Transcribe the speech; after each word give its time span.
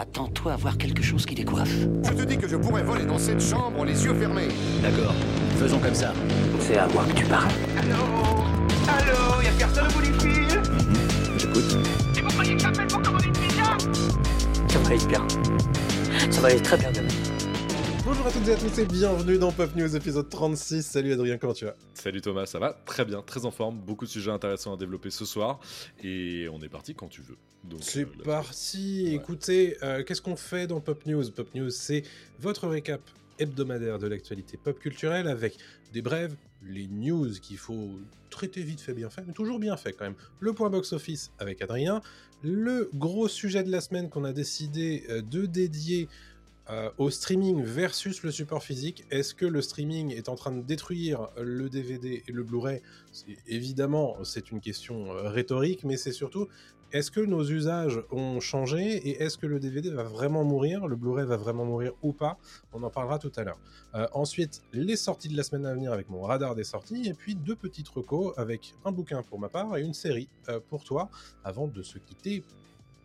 Attends-toi 0.00 0.52
à 0.52 0.56
voir 0.56 0.78
quelque 0.78 1.02
chose 1.02 1.26
qui 1.26 1.34
décoiffe. 1.34 1.74
Je 2.04 2.12
te 2.12 2.22
dis 2.22 2.38
que 2.38 2.46
je 2.46 2.54
pourrais 2.54 2.84
voler 2.84 3.04
dans 3.04 3.18
cette 3.18 3.40
chambre 3.40 3.84
les 3.84 4.04
yeux 4.04 4.14
fermés. 4.14 4.46
D'accord, 4.80 5.12
faisons 5.56 5.80
comme 5.80 5.92
ça. 5.94 6.12
C'est 6.60 6.76
à 6.78 6.86
moi 6.86 7.04
que 7.04 7.14
tu 7.14 7.24
parles. 7.24 7.50
Allô 7.76 7.96
Allô 8.86 9.42
Y'a 9.42 9.50
personne 9.58 9.88
au 9.88 9.92
bout 9.92 10.02
du 10.02 10.12
fil 10.20 10.62
J'écoute. 11.36 11.78
Et 12.16 12.20
vous 12.20 12.28
croyez 12.28 12.54
que 12.54 12.62
j'appelle 12.62 12.86
pour 12.86 13.02
commander 13.02 13.26
une 13.26 13.32
pizza 13.32 13.76
Ça 14.68 14.78
va 14.78 14.86
aller 14.86 15.06
bien. 15.06 15.26
Ça 16.30 16.40
va 16.42 16.46
aller 16.48 16.62
très 16.62 16.76
bien 16.76 16.92
demain. 16.92 17.08
Bonjour 18.04 18.24
à 18.24 18.30
toutes 18.30 18.46
et 18.46 18.52
à 18.52 18.56
tous 18.56 18.78
et 18.78 18.86
bienvenue 18.86 19.38
dans 19.38 19.50
Pop 19.50 19.74
News 19.74 19.96
épisode 19.96 20.28
36. 20.28 20.86
Salut 20.86 21.12
Adrien, 21.12 21.38
comment 21.38 21.54
tu 21.54 21.64
vas? 21.64 21.74
Salut 21.98 22.20
Thomas, 22.20 22.46
ça 22.46 22.60
va 22.60 22.80
Très 22.86 23.04
bien, 23.04 23.22
très 23.22 23.44
en 23.44 23.50
forme, 23.50 23.80
beaucoup 23.80 24.04
de 24.04 24.10
sujets 24.10 24.30
intéressants 24.30 24.72
à 24.72 24.76
développer 24.76 25.10
ce 25.10 25.24
soir 25.24 25.58
et 26.04 26.48
on 26.52 26.60
est 26.60 26.68
parti 26.68 26.94
quand 26.94 27.08
tu 27.08 27.22
veux. 27.22 27.36
C'est 27.80 28.04
euh, 28.04 28.22
parti. 28.24 29.06
Ouais. 29.06 29.14
Écoutez, 29.14 29.76
euh, 29.82 30.04
qu'est-ce 30.04 30.22
qu'on 30.22 30.36
fait 30.36 30.68
dans 30.68 30.80
Pop 30.80 31.04
News? 31.06 31.28
Pop 31.32 31.52
News, 31.56 31.70
c'est 31.70 32.04
votre 32.38 32.68
récap 32.68 33.00
hebdomadaire 33.40 33.98
de 33.98 34.06
l'actualité 34.06 34.56
pop 34.56 34.78
culturelle 34.78 35.26
avec 35.26 35.56
des 35.92 36.00
brèves, 36.00 36.36
les 36.64 36.86
news 36.86 37.32
qu'il 37.42 37.58
faut 37.58 37.90
traiter 38.30 38.62
vite 38.62 38.80
fait, 38.80 38.94
bien 38.94 39.10
fait, 39.10 39.24
mais 39.26 39.32
toujours 39.32 39.58
bien 39.58 39.76
fait 39.76 39.92
quand 39.92 40.04
même. 40.04 40.16
Le 40.38 40.52
point 40.52 40.70
box-office 40.70 41.32
avec 41.40 41.62
Adrien. 41.62 42.00
Le 42.44 42.90
gros 42.94 43.26
sujet 43.26 43.64
de 43.64 43.72
la 43.72 43.80
semaine 43.80 44.08
qu'on 44.08 44.22
a 44.22 44.32
décidé 44.32 45.02
euh, 45.10 45.20
de 45.20 45.46
dédier 45.46 46.08
euh, 46.70 46.90
au 46.98 47.08
streaming 47.08 47.62
versus 47.62 48.22
le 48.22 48.30
support 48.30 48.62
physique. 48.62 49.04
Est-ce 49.10 49.34
que 49.34 49.46
le 49.46 49.62
streaming 49.62 50.12
est 50.12 50.28
en 50.28 50.34
train 50.34 50.52
de 50.52 50.60
détruire 50.60 51.28
le 51.40 51.70
DVD 51.70 52.22
et 52.26 52.32
le 52.32 52.42
Blu-ray? 52.42 52.82
Évidemment, 53.46 54.16
c'est 54.24 54.50
une 54.50 54.60
question 54.60 55.10
euh, 55.12 55.30
rhétorique, 55.30 55.84
mais 55.84 55.96
c'est 55.96 56.12
surtout 56.12 56.46
est-ce 56.92 57.10
que 57.10 57.20
nos 57.20 57.42
usages 57.42 58.02
ont 58.10 58.40
changé 58.40 58.96
et 58.96 59.22
est-ce 59.22 59.36
que 59.36 59.46
le 59.46 59.60
DVD 59.60 59.90
va 59.90 60.04
vraiment 60.04 60.44
mourir, 60.44 60.86
le 60.86 60.96
Blu-ray 60.96 61.26
va 61.26 61.36
vraiment 61.36 61.64
mourir 61.64 61.92
ou 62.02 62.12
pas? 62.12 62.38
On 62.72 62.82
en 62.82 62.90
parlera 62.90 63.18
tout 63.18 63.32
à 63.36 63.44
l'heure. 63.44 63.60
Euh, 63.94 64.06
ensuite, 64.12 64.62
les 64.72 64.96
sorties 64.96 65.28
de 65.28 65.36
la 65.36 65.42
semaine 65.42 65.66
à 65.66 65.74
venir 65.74 65.92
avec 65.92 66.10
mon 66.10 66.22
radar 66.22 66.54
des 66.54 66.64
sorties 66.64 67.08
et 67.08 67.14
puis 67.14 67.34
deux 67.34 67.56
petites 67.56 67.88
recos 67.88 68.34
avec 68.36 68.74
un 68.84 68.92
bouquin 68.92 69.22
pour 69.22 69.38
ma 69.38 69.48
part 69.48 69.76
et 69.76 69.82
une 69.82 69.94
série 69.94 70.28
pour 70.68 70.84
toi 70.84 71.10
avant 71.44 71.66
de 71.66 71.82
se 71.82 71.98
quitter 71.98 72.42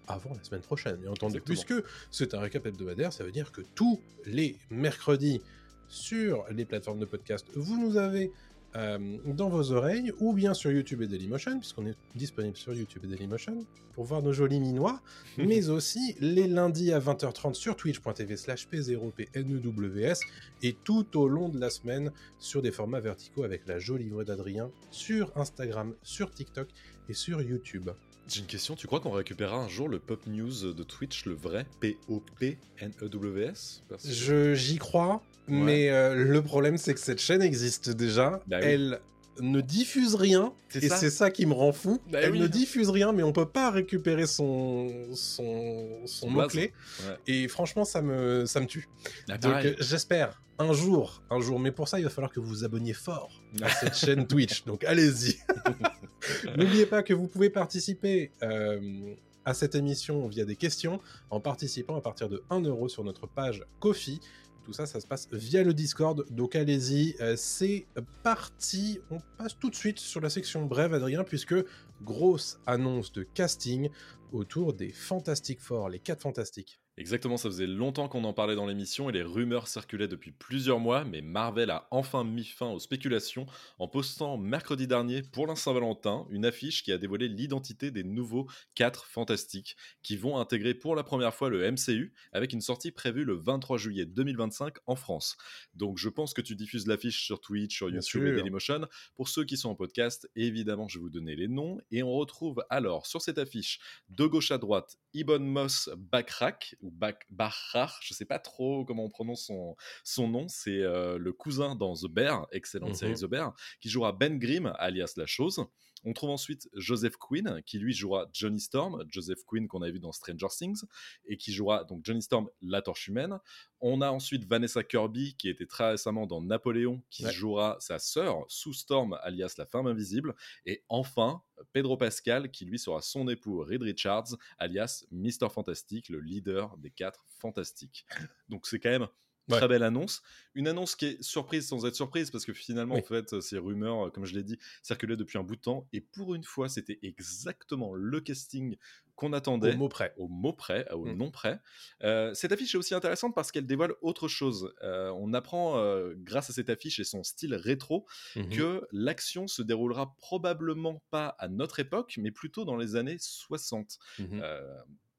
avant 0.07 0.33
la 0.33 0.43
semaine 0.43 0.61
prochaine, 0.61 0.97
bien 0.97 1.11
entendu. 1.11 1.41
Puisque 1.41 1.73
c'est 2.11 2.33
un 2.33 2.39
récap 2.39 2.65
hebdomadaire, 2.65 3.13
ça 3.13 3.23
veut 3.23 3.31
dire 3.31 3.51
que 3.51 3.61
tous 3.75 3.99
les 4.25 4.57
mercredis 4.69 5.41
sur 5.87 6.45
les 6.49 6.65
plateformes 6.65 6.99
de 6.99 7.05
podcast, 7.05 7.47
vous 7.55 7.79
nous 7.79 7.97
avez 7.97 8.31
euh, 8.75 9.17
dans 9.27 9.49
vos 9.49 9.71
oreilles 9.71 10.11
ou 10.19 10.33
bien 10.33 10.55
sur 10.55 10.71
YouTube 10.71 11.03
et 11.03 11.07
Dailymotion, 11.07 11.59
puisqu'on 11.59 11.85
est 11.85 11.95
disponible 12.15 12.57
sur 12.57 12.73
YouTube 12.73 13.03
et 13.05 13.07
Dailymotion 13.07 13.65
pour 13.93 14.05
voir 14.05 14.23
nos 14.23 14.33
jolis 14.33 14.59
minois, 14.59 14.99
mais 15.37 15.69
aussi 15.69 16.15
les 16.19 16.47
lundis 16.47 16.91
à 16.91 16.99
20h30 16.99 17.53
sur 17.53 17.75
twitch.tv 17.75 18.35
slash 18.35 18.67
p0pnews 18.67 20.19
et 20.63 20.73
tout 20.83 21.17
au 21.17 21.27
long 21.27 21.49
de 21.49 21.59
la 21.59 21.69
semaine 21.69 22.11
sur 22.39 22.63
des 22.63 22.71
formats 22.71 22.99
verticaux 22.99 23.43
avec 23.43 23.67
la 23.67 23.77
jolie 23.77 24.09
voix 24.09 24.23
d'Adrien 24.23 24.71
sur 24.89 25.31
Instagram, 25.37 25.93
sur 26.01 26.31
TikTok 26.31 26.67
et 27.09 27.13
sur 27.13 27.43
YouTube. 27.43 27.91
J'ai 28.27 28.39
une 28.39 28.45
question, 28.47 28.75
tu 28.75 28.87
crois 28.87 28.99
qu'on 29.01 29.11
récupérera 29.11 29.57
un 29.57 29.67
jour 29.67 29.89
le 29.89 29.99
Pop 29.99 30.21
News 30.27 30.73
de 30.73 30.83
Twitch, 30.83 31.25
le 31.25 31.33
vrai 31.33 31.65
P-O-P-N-E-W-S 31.81 33.83
Parce 33.89 34.03
que- 34.03 34.09
Je- 34.11 34.53
J'y 34.53 34.77
crois, 34.77 35.21
mais 35.47 35.89
euh, 35.89 36.15
le 36.15 36.41
problème 36.41 36.77
c'est 36.77 36.93
que 36.93 36.99
cette 36.99 37.19
chaîne 37.19 37.41
existe 37.41 37.89
déjà. 37.89 38.41
Bah 38.47 38.57
oui. 38.61 38.65
Elle 38.67 38.99
ne 39.39 39.61
diffuse 39.61 40.13
rien, 40.15 40.53
C'est 40.69 40.83
et 40.83 40.89
ça. 40.89 40.97
c'est 40.97 41.09
ça 41.09 41.31
qui 41.31 41.45
me 41.47 41.53
rend 41.53 41.73
fou. 41.73 41.99
Bah 42.11 42.19
Elle 42.21 42.33
oui. 42.33 42.39
ne 42.39 42.47
diffuse 42.47 42.89
rien, 42.89 43.11
mais 43.13 43.23
on 43.23 43.33
peut 43.33 43.47
pas 43.49 43.71
récupérer 43.71 44.27
son 44.27 44.93
son, 45.15 45.89
son 46.05 46.29
mot-clé. 46.29 46.71
Ouais. 47.07 47.17
Et 47.27 47.47
franchement, 47.47 47.83
ça 47.83 48.01
me, 48.01 48.45
ça 48.45 48.59
me 48.59 48.67
tue. 48.67 48.87
Ah, 49.29 49.37
Donc 49.37 49.51
pareil. 49.53 49.67
euh, 49.69 49.75
j'espère 49.79 50.39
un 50.59 50.71
jour, 50.71 51.23
un 51.31 51.41
jour, 51.41 51.59
mais 51.59 51.71
pour 51.71 51.87
ça, 51.87 51.99
il 51.99 52.03
va 52.03 52.11
falloir 52.11 52.31
que 52.31 52.39
vous 52.39 52.47
vous 52.47 52.63
abonniez 52.63 52.93
fort 52.93 53.41
à 53.63 53.69
cette 53.69 53.95
chaîne 53.97 54.27
Twitch. 54.27 54.65
Donc 54.65 54.83
allez-y. 54.83 55.37
N'oubliez 56.57 56.85
pas 56.85 57.03
que 57.03 57.13
vous 57.13 57.27
pouvez 57.27 57.49
participer 57.49 58.31
euh, 58.41 59.13
à 59.45 59.53
cette 59.53 59.75
émission 59.75 60.27
via 60.27 60.45
des 60.45 60.55
questions 60.55 60.99
en 61.29 61.39
participant 61.39 61.95
à 61.95 62.01
partir 62.01 62.29
de 62.29 62.43
1 62.49 62.61
euro 62.61 62.89
sur 62.89 63.03
notre 63.03 63.27
page 63.27 63.63
Kofi. 63.79 64.19
Tout 64.63 64.71
ça, 64.71 64.85
ça 64.85 65.01
se 65.01 65.07
passe 65.07 65.27
via 65.31 65.61
le 65.63 65.73
Discord. 65.73 66.25
Donc 66.29 66.55
allez-y, 66.55 67.15
euh, 67.19 67.35
c'est 67.35 67.85
parti. 68.23 68.99
On 69.11 69.17
passe 69.37 69.57
tout 69.59 69.69
de 69.69 69.75
suite 69.75 69.99
sur 69.99 70.21
la 70.21 70.29
section 70.29 70.65
brève, 70.65 70.93
Adrien, 70.93 71.25
puisque 71.25 71.55
grosse 72.01 72.59
annonce 72.65 73.11
de 73.11 73.23
casting 73.23 73.89
autour 74.33 74.73
des 74.73 74.91
Fantastic 74.91 75.59
Four, 75.61 75.89
les 75.89 75.99
4 75.99 76.21
Fantastiques. 76.21 76.79
Exactement, 76.95 77.37
ça 77.37 77.49
faisait 77.49 77.65
longtemps 77.65 78.07
qu'on 78.07 78.23
en 78.23 78.33
parlait 78.33 78.53
dans 78.53 78.67
l'émission 78.67 79.09
et 79.09 79.13
les 79.13 79.23
rumeurs 79.23 79.67
circulaient 79.67 80.07
depuis 80.07 80.31
plusieurs 80.31 80.79
mois, 80.79 81.03
mais 81.05 81.21
Marvel 81.21 81.71
a 81.71 81.87
enfin 81.89 82.23
mis 82.23 82.43
fin 82.43 82.69
aux 82.69 82.77
spéculations 82.77 83.47
en 83.79 83.87
postant 83.87 84.37
mercredi 84.37 84.85
dernier, 84.85 85.23
pour 85.23 85.47
l'Instant 85.47 85.71
Saint-Valentin, 85.71 86.27
une 86.29 86.45
affiche 86.45 86.83
qui 86.83 86.91
a 86.91 86.99
dévoilé 86.99 87.27
l'identité 87.29 87.89
des 87.89 88.03
nouveaux 88.03 88.47
4 88.75 89.05
fantastiques 89.05 89.75
qui 90.03 90.17
vont 90.17 90.37
intégrer 90.37 90.75
pour 90.75 90.95
la 90.95 91.03
première 91.03 91.33
fois 91.33 91.49
le 91.49 91.71
MCU 91.71 92.13
avec 92.31 92.53
une 92.53 92.61
sortie 92.61 92.91
prévue 92.91 93.23
le 93.23 93.33
23 93.33 93.79
juillet 93.79 94.05
2025 94.05 94.75
en 94.85 94.95
France. 94.95 95.35
Donc 95.73 95.97
je 95.97 96.09
pense 96.09 96.35
que 96.35 96.41
tu 96.41 96.55
diffuses 96.55 96.85
l'affiche 96.85 97.25
sur 97.25 97.41
Twitch, 97.41 97.75
sur 97.75 97.89
YouTube 97.89 98.27
et 98.27 98.33
Dailymotion. 98.33 98.81
Pour 99.15 99.29
ceux 99.29 99.45
qui 99.45 99.57
sont 99.57 99.71
en 99.71 99.75
podcast, 99.75 100.29
évidemment, 100.35 100.87
je 100.87 100.99
vais 100.99 101.01
vous 101.01 101.09
donner 101.09 101.35
les 101.35 101.47
noms 101.47 101.79
et 101.89 102.03
on 102.03 102.11
retrouve 102.11 102.63
alors 102.69 103.07
sur 103.07 103.23
cette 103.23 103.39
affiche 103.39 103.79
de 104.09 104.22
gauche 104.29 104.51
à 104.51 104.57
droite, 104.57 104.97
Ibn 105.13 105.43
Moss 105.43 105.89
Bakrak, 105.97 106.75
ou 106.81 106.91
Bak 106.91 107.25
Bahrar, 107.29 107.99
je 108.01 108.13
sais 108.13 108.25
pas 108.25 108.39
trop 108.39 108.85
comment 108.85 109.05
on 109.05 109.09
prononce 109.09 109.45
son, 109.45 109.75
son 110.03 110.27
nom, 110.27 110.47
c'est 110.47 110.81
euh, 110.81 111.17
le 111.17 111.33
cousin 111.33 111.75
dans 111.75 111.93
The 111.95 112.07
Bear, 112.07 112.47
excellente 112.51 112.89
Mhm. 112.89 112.95
série 112.95 113.15
The 113.15 113.25
Bear, 113.25 113.53
qui 113.79 113.89
jouera 113.89 114.11
Ben 114.11 114.37
Grimm, 114.39 114.73
alias 114.77 115.13
La 115.17 115.25
Chose. 115.25 115.65
On 116.03 116.13
trouve 116.13 116.31
ensuite 116.31 116.69
Joseph 116.73 117.17
Quinn, 117.17 117.61
qui 117.65 117.79
lui 117.79 117.93
jouera 117.93 118.27
Johnny 118.33 118.59
Storm, 118.59 119.03
Joseph 119.09 119.43
Quinn 119.45 119.67
qu'on 119.67 119.81
a 119.81 119.89
vu 119.89 119.99
dans 119.99 120.11
Stranger 120.11 120.47
Things, 120.49 120.83
et 121.25 121.37
qui 121.37 121.53
jouera 121.53 121.83
donc 121.83 122.03
Johnny 122.03 122.21
Storm, 122.21 122.49
la 122.61 122.81
torche 122.81 123.07
humaine. 123.07 123.39
On 123.79 124.01
a 124.01 124.11
ensuite 124.11 124.45
Vanessa 124.45 124.83
Kirby, 124.83 125.35
qui 125.35 125.49
était 125.49 125.65
très 125.65 125.91
récemment 125.91 126.25
dans 126.25 126.41
Napoléon, 126.41 127.01
qui 127.09 127.25
Ouais. 127.25 127.31
jouera 127.31 127.77
sa 127.79 127.99
sœur, 127.99 128.45
Sue 128.47 128.73
Storm, 128.73 129.17
alias 129.21 129.55
la 129.57 129.65
femme 129.65 129.87
invisible. 129.87 130.35
Et 130.65 130.83
enfin, 130.89 131.41
Pedro 131.71 131.97
Pascal, 131.97 132.51
qui 132.51 132.65
lui 132.65 132.79
sera 132.79 133.01
son 133.01 133.27
époux 133.29 133.59
Reed 133.63 133.81
Richards, 133.81 134.35
alias 134.57 135.05
Mister 135.11 135.47
Fantastic, 135.49 136.09
le 136.09 136.19
leader 136.19 136.77
des 136.77 136.91
quatre 136.91 137.25
fantastiques. 137.39 138.05
Donc 138.49 138.67
c'est 138.67 138.79
quand 138.79 138.89
même 138.89 139.07
Ouais. 139.49 139.57
très 139.57 139.67
belle 139.67 139.83
annonce. 139.83 140.21
Une 140.55 140.67
annonce 140.69 140.95
qui 140.95 141.05
est 141.05 141.21
surprise 141.23 141.67
sans 141.67 141.85
être 141.85 141.95
surprise, 141.95 142.31
parce 142.31 142.45
que 142.45 142.53
finalement, 142.53 142.95
Oui. 142.95 143.01
en 143.01 143.03
fait, 143.03 143.41
ces 143.41 143.57
rumeurs, 143.57 144.11
comme 144.13 144.25
je 144.25 144.33
l'ai 144.35 144.43
dit, 144.43 144.57
circulaient 144.81 145.17
depuis 145.17 145.37
un 145.37 145.43
bout 145.43 145.55
de 145.57 145.61
temps. 145.61 145.87
Et 145.91 145.99
pour 145.99 146.33
une 146.33 146.43
fois, 146.45 146.69
c'était 146.69 146.99
exactement 147.01 147.93
le 147.93 148.21
casting 148.21 148.77
qu'on 149.15 149.33
attendait 149.33 149.73
Au 149.73 149.77
mot 149.77 149.89
près. 149.89 150.13
au 150.17 150.27
mot 150.27 150.53
près, 150.53 150.89
au 150.91 151.05
Mm. 151.05 151.17
nom 151.17 151.29
près. 151.31 151.59
Euh, 152.03 152.33
cette 152.33 152.51
affiche 152.51 152.73
est 152.73 152.77
aussi 152.77 152.95
intéressante 152.95 153.35
parce 153.35 153.51
qu'elle 153.51 153.67
dévoile 153.67 153.93
autre 154.01 154.27
chose. 154.27 154.73
Euh, 154.81 155.11
on 155.17 155.33
apprend, 155.33 155.77
euh, 155.77 156.13
grâce 156.17 156.49
à 156.49 156.53
cette 156.53 156.69
affiche 156.69 156.99
et 156.99 157.03
son 157.03 157.21
style 157.23 157.53
rétro, 157.53 158.07
Mhm. 158.35 158.49
que 158.49 158.87
l'action 158.91 159.47
se 159.47 159.61
déroulera 159.61 160.15
probablement 160.15 161.03
pas 161.11 161.35
à 161.37 161.47
notre 161.47 161.79
époque, 161.79 162.15
mais 162.17 162.31
plutôt 162.31 162.63
dans 162.65 162.75
les 162.77 162.95
années 162.95 163.17
60. 163.19 163.97
Mhm. 164.19 164.41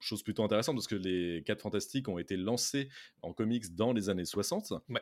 Chose 0.05 0.23
plutôt 0.23 0.45
intéressante 0.45 0.77
parce 0.77 0.87
que 0.87 0.95
les 0.97 1.43
4 1.47 1.63
Fantastiques 1.63 2.09
ont 2.09 2.19
été 2.19 2.37
lancés 2.37 2.89
en 3.23 3.33
comics 3.33 3.75
dans 3.75 3.93
les 3.95 4.11
années 4.11 4.27
60. 4.27 4.73
Ouais. 4.91 5.01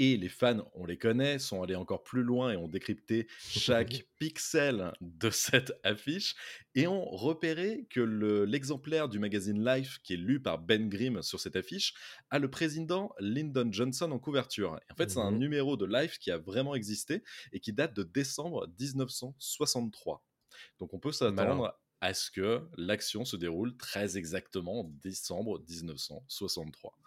Et 0.00 0.16
les 0.16 0.28
fans, 0.28 0.70
on 0.74 0.86
les 0.86 0.96
connaît, 0.96 1.40
sont 1.40 1.60
allés 1.60 1.74
encore 1.74 2.04
plus 2.04 2.22
loin 2.22 2.52
et 2.52 2.56
ont 2.56 2.68
décrypté 2.68 3.26
chaque 3.40 4.04
pixel 4.20 4.92
de 5.00 5.28
cette 5.30 5.72
affiche 5.82 6.36
et 6.76 6.86
ont 6.86 7.04
repéré 7.04 7.88
que 7.90 7.98
le- 8.00 8.44
l'exemplaire 8.44 9.08
du 9.08 9.18
magazine 9.18 9.64
Life 9.64 9.98
qui 10.04 10.14
est 10.14 10.18
lu 10.18 10.40
par 10.40 10.58
Ben 10.60 10.88
Grimm 10.88 11.20
sur 11.22 11.40
cette 11.40 11.56
affiche 11.56 11.94
a 12.30 12.38
le 12.38 12.48
président 12.48 13.10
Lyndon 13.18 13.70
Johnson 13.72 14.12
en 14.12 14.20
couverture. 14.20 14.78
Et 14.88 14.92
en 14.92 14.94
fait, 14.94 15.10
c'est 15.10 15.18
un 15.18 15.32
Mhm. 15.32 15.38
numéro 15.38 15.76
de 15.76 15.84
Life 15.84 16.20
qui 16.20 16.30
a 16.30 16.38
vraiment 16.38 16.76
existé 16.76 17.24
et 17.52 17.58
qui 17.58 17.72
date 17.72 17.92
de 17.94 18.04
décembre 18.04 18.68
1963. 18.78 20.24
Donc 20.78 20.94
on 20.94 21.00
peut 21.00 21.12
s'attendre 21.12 21.76
à 22.00 22.14
ce 22.14 22.30
que 22.30 22.60
l'action 22.76 23.24
se 23.24 23.36
déroule 23.36 23.76
très 23.76 24.16
exactement 24.16 24.80
en 24.80 24.84
décembre 24.84 25.60
1963. 25.68 26.98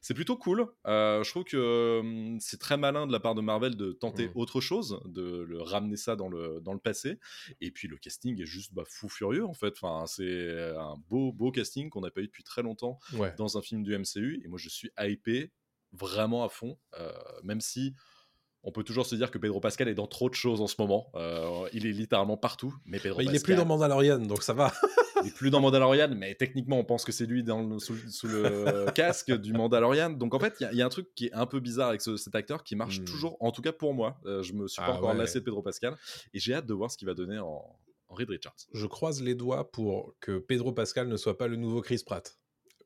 C'est 0.00 0.14
plutôt 0.14 0.36
cool. 0.36 0.66
Euh, 0.86 1.22
je 1.22 1.30
trouve 1.30 1.44
que 1.44 2.00
hum, 2.00 2.38
c'est 2.40 2.58
très 2.58 2.76
malin 2.76 3.06
de 3.06 3.12
la 3.12 3.20
part 3.20 3.34
de 3.34 3.40
Marvel 3.40 3.76
de 3.76 3.92
tenter 3.92 4.26
Mhm. 4.28 4.32
autre 4.34 4.60
chose, 4.60 5.00
de 5.06 5.42
le 5.42 5.60
ramener 5.62 5.96
ça 5.96 6.16
dans 6.16 6.28
le, 6.28 6.60
dans 6.60 6.72
le 6.72 6.80
passé. 6.80 7.18
Et 7.60 7.70
puis 7.70 7.88
le 7.88 7.96
casting 7.96 8.40
est 8.40 8.46
juste 8.46 8.74
bah, 8.74 8.84
fou 8.86 9.08
furieux 9.08 9.44
en 9.44 9.54
fait. 9.54 9.74
Enfin, 9.80 10.06
c'est 10.06 10.74
un 10.76 10.96
beau, 11.08 11.32
beau 11.32 11.52
casting 11.52 11.88
qu'on 11.90 12.00
n'a 12.00 12.10
pas 12.10 12.20
eu 12.20 12.26
depuis 12.26 12.44
très 12.44 12.62
longtemps 12.62 12.98
Ouais. 13.14 13.34
dans 13.36 13.56
un 13.58 13.62
film 13.62 13.82
du 13.82 13.94
MCU. 13.94 14.40
Et 14.44 14.48
moi, 14.48 14.58
je 14.58 14.68
suis 14.68 14.90
hypé 14.98 15.52
vraiment 15.92 16.44
à 16.44 16.48
fond, 16.48 16.78
euh, 16.98 17.12
même 17.42 17.60
si 17.60 17.94
on 18.62 18.72
peut 18.72 18.84
toujours 18.84 19.06
se 19.06 19.14
dire 19.14 19.30
que 19.30 19.38
Pedro 19.38 19.58
Pascal 19.60 19.88
est 19.88 19.94
dans 19.94 20.06
trop 20.06 20.28
de 20.28 20.34
choses 20.34 20.60
en 20.60 20.66
ce 20.66 20.74
moment. 20.78 21.10
Euh, 21.14 21.66
il 21.72 21.86
est 21.86 21.92
littéralement 21.92 22.36
partout, 22.36 22.74
mais 22.84 22.98
Pedro 22.98 23.18
Bah, 23.18 23.22
il 23.22 23.26
Pascal. 23.26 23.40
est 23.40 23.44
plus 23.44 23.54
dans 23.56 23.64
Mandalorian, 23.66 24.18
donc 24.18 24.42
ça 24.42 24.52
va. 24.52 24.72
il 25.22 25.28
est 25.28 25.34
plus 25.34 25.50
dans 25.50 25.60
Mandalorian, 25.60 26.10
mais 26.16 26.34
techniquement, 26.34 26.78
on 26.78 26.84
pense 26.84 27.04
que 27.04 27.12
c'est 27.12 27.26
lui 27.26 27.42
dans 27.42 27.62
le- 27.62 27.78
sous, 27.78 27.96
sous 28.10 28.26
le 28.28 28.86
casque 28.94 29.32
du 29.32 29.52
Mandalorian. 29.52 30.10
Donc 30.10 30.34
en 30.34 30.38
fait, 30.38 30.54
il 30.60 30.64
y 30.64 30.66
a- 30.66 30.72
il 30.72 30.78
y, 30.78 30.82
a 30.82 30.86
un 30.86 30.90
truc 30.90 31.08
qui 31.14 31.26
est 31.26 31.32
un 31.32 31.46
peu 31.46 31.60
bizarre 31.60 31.88
avec 31.88 32.00
ce- 32.02 32.16
cet 32.16 32.34
acteur 32.34 32.62
qui 32.64 32.76
marche 32.76 33.00
Hmm. 33.00 33.04
toujours, 33.04 33.36
en 33.40 33.50
tout 33.50 33.62
cas 33.62 33.72
pour 33.72 33.94
moi. 33.94 34.18
Euh, 34.26 34.42
je 34.42 34.52
me 34.52 34.68
suis 34.68 34.80
pas 34.82 34.88
Ah 34.88 34.96
encore 34.96 35.10
ouais. 35.10 35.16
lassé 35.16 35.40
de 35.40 35.44
Pedro 35.44 35.62
Pascal 35.62 35.96
et 36.34 36.38
j'ai 36.38 36.52
hâte 36.54 36.66
de 36.66 36.74
voir 36.74 36.90
ce 36.90 36.98
qu'il 36.98 37.06
va 37.08 37.14
donner 37.14 37.38
en, 37.38 37.64
en 38.08 38.14
Reed 38.14 38.28
Richards. 38.28 38.56
Je 38.74 38.86
croise 38.86 39.22
les 39.22 39.34
doigts 39.34 39.70
pour 39.70 40.14
que 40.20 40.38
Pedro 40.38 40.72
Pascal 40.72 41.08
ne 41.08 41.16
soit 41.16 41.38
pas 41.38 41.46
le 41.48 41.56
nouveau 41.56 41.80
Chris 41.80 42.02
Pratt. 42.04 42.36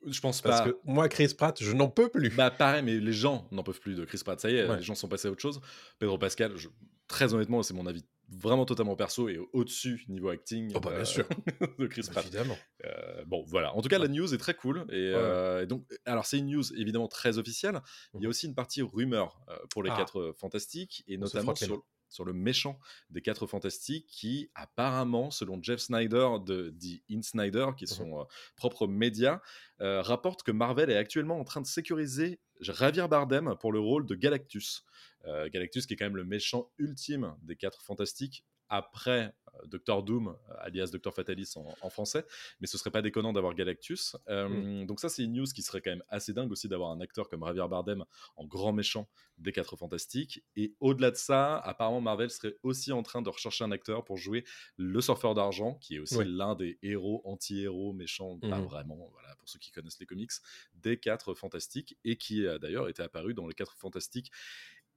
Je 0.07 0.21
pense 0.21 0.41
Parce 0.43 0.61
pas. 0.61 0.71
que 0.71 0.79
moi, 0.85 1.09
Chris 1.09 1.35
Pratt, 1.37 1.57
je 1.63 1.73
n'en 1.73 1.89
peux 1.89 2.09
plus. 2.09 2.31
Bah 2.31 2.51
pareil, 2.51 2.83
mais 2.83 2.99
les 2.99 3.13
gens 3.13 3.47
n'en 3.53 3.63
peuvent 3.63 3.81
plus 3.81 3.95
de 3.95 4.05
Chris 4.05 4.21
Pratt. 4.25 4.39
Ça 4.41 4.51
y 4.51 4.57
est, 4.57 4.69
Ouais. 4.69 4.77
les 4.77 4.83
gens 4.83 4.95
sont 4.95 5.09
passés 5.09 5.29
à 5.29 5.31
autre 5.31 5.41
chose. 5.43 5.61
Pedro 5.99 6.19
Pascal, 6.19 6.57
je- 6.57 6.69
très 7.09 7.33
honnêtement, 7.35 7.63
c'est 7.63 7.75
mon 7.75 7.87
avis 7.87 8.05
vraiment 8.31 8.65
totalement 8.65 8.97
perso 8.97 9.29
et 9.29 9.39
au-dessus 9.53 10.05
niveau 10.09 10.31
acting 10.31 10.73
Oh 10.75 10.81
bah, 10.81 10.91
bien 10.91 11.01
euh, 11.01 11.05
sûr. 11.05 11.27
de 11.79 11.87
Chris 11.87 12.07
Pratt. 12.11 12.25
Évidemment. 12.25 12.57
Euh, 12.87 13.25
bon, 13.27 13.45
voilà. 13.47 13.75
En 13.77 13.83
tout 13.83 13.89
cas, 13.89 13.99
la 13.99 14.09
news 14.09 14.33
est 14.33 14.39
très 14.39 14.55
cool. 14.55 14.87
Et, 14.89 15.13
euh, 15.15 15.63
et 15.63 15.67
donc, 15.67 15.85
alors, 16.07 16.25
c'est 16.25 16.39
une 16.39 16.47
news 16.49 16.65
évidemment 16.75 17.07
très 17.09 17.37
officielle. 17.39 17.81
Il 18.15 18.23
y 18.23 18.27
a 18.27 18.29
aussi 18.31 18.47
une 18.47 18.55
partie 18.55 18.81
rumeur 18.83 19.41
euh, 19.51 19.57
pour 19.71 19.83
les 19.83 19.91
Ah. 19.91 19.97
quatre 19.97 20.35
fantastiques, 20.39 21.05
et 21.07 21.17
On 21.19 21.21
notamment 21.21 21.55
sur, 21.55 21.85
sur 22.15 22.25
le 22.25 22.33
méchant 22.33 22.79
des 23.11 23.21
quatre 23.21 23.47
fantastiques 23.47 24.07
qui, 24.07 24.49
apparemment, 24.55 25.33
selon 25.33 25.61
Jeff 25.61 25.81
Snyder 25.81 26.29
de 26.47 26.73
The 26.81 27.03
In 27.11 27.23
Snyder, 27.23 27.67
qui 27.77 27.85
est 27.85 27.89
son 27.89 28.21
euh, 28.21 28.25
propre 28.57 28.87
média, 28.87 29.43
euh, 29.81 30.01
rapporte 30.01 30.45
que 30.45 30.53
Marvel 30.53 30.91
est 30.91 30.97
actuellement 30.97 31.41
en 31.41 31.45
train 31.45 31.61
de 31.61 31.67
sécuriser 31.67 32.39
Javier 32.61 33.09
Bardem 33.09 33.57
pour 33.61 33.73
le 33.73 33.81
rôle 33.81 34.07
de 34.07 34.15
Galactus. 34.15 34.85
Euh, 35.25 35.49
Galactus, 35.51 35.87
qui 35.87 35.95
est 35.95 35.97
quand 35.97 36.05
même 36.05 36.17
le 36.17 36.25
méchant 36.25 36.71
ultime 36.79 37.35
des 37.43 37.57
quatre 37.57 37.83
fantastiques, 37.83 38.45
après 38.69 39.35
euh, 39.55 39.67
Doctor 39.67 40.03
Doom, 40.03 40.29
euh, 40.29 40.55
alias 40.61 40.91
Doctor 40.93 41.15
Fatalis 41.15 41.53
en, 41.57 41.75
en 41.81 41.91
français, 41.91 42.25
mais 42.61 42.67
ce 42.67 42.77
serait 42.79 42.91
pas 42.91 43.03
déconnant 43.03 43.33
d'avoir 43.33 43.55
Galactus. 43.55 44.17
Euh, 44.29 44.85
Donc 44.87 45.01
ça, 45.01 45.09
c'est 45.09 45.23
une 45.25 45.33
news 45.35 45.45
qui 45.47 45.63
serait 45.63 45.81
quand 45.81 45.91
même 45.91 46.03
assez 46.09 46.33
dingue 46.33 46.51
aussi 46.51 46.69
d'avoir 46.69 46.91
un 46.91 47.01
acteur 47.01 47.29
comme 47.29 47.45
Javier 47.45 47.67
Bardem 47.69 48.05
en 48.37 48.47
grand 48.47 48.73
méchant 48.73 49.09
des 49.39 49.53
quatre 49.53 49.77
fantastiques. 49.77 50.45
Et 50.57 50.75
au-delà 50.81 51.11
de 51.11 51.17
ça, 51.17 51.59
apparemment 51.59 52.01
Marvel 52.01 52.31
serait 52.31 52.57
aussi 52.63 52.93
en 52.93 53.03
train 53.03 53.23
de 53.23 53.29
rechercher 53.29 53.65
un 53.65 53.73
acteur 53.73 54.05
pour 54.05 54.17
jouer 54.17 54.45
le 54.77 55.01
surfeur 55.01 55.35
d'argent, 55.35 55.75
qui 55.75 55.97
est 55.97 55.99
aussi 55.99 56.25
l'un 56.25 56.55
des 56.55 56.79
héros 56.83 57.21
anti-héros 57.25 57.93
méchants, 57.93 58.41
pas 58.49 58.61
Mhm. 58.61 58.65
vraiment, 58.65 59.09
voilà, 59.13 59.35
pour 59.37 59.49
ceux 59.49 59.59
qui 59.59 59.73
connaissent 59.73 59.99
les 60.01 60.07
comics, 60.07 60.31
des 60.75 60.99
quatre 60.99 61.35
fantastiques, 61.35 61.99
et 62.05 62.17
qui 62.17 62.47
a 62.47 62.59
d'ailleurs 62.59 62.89
été 62.89 63.03
apparu 63.03 63.35
dans 63.35 63.47
les 63.47 63.55
quatre 63.55 63.77
fantastiques 63.77 64.31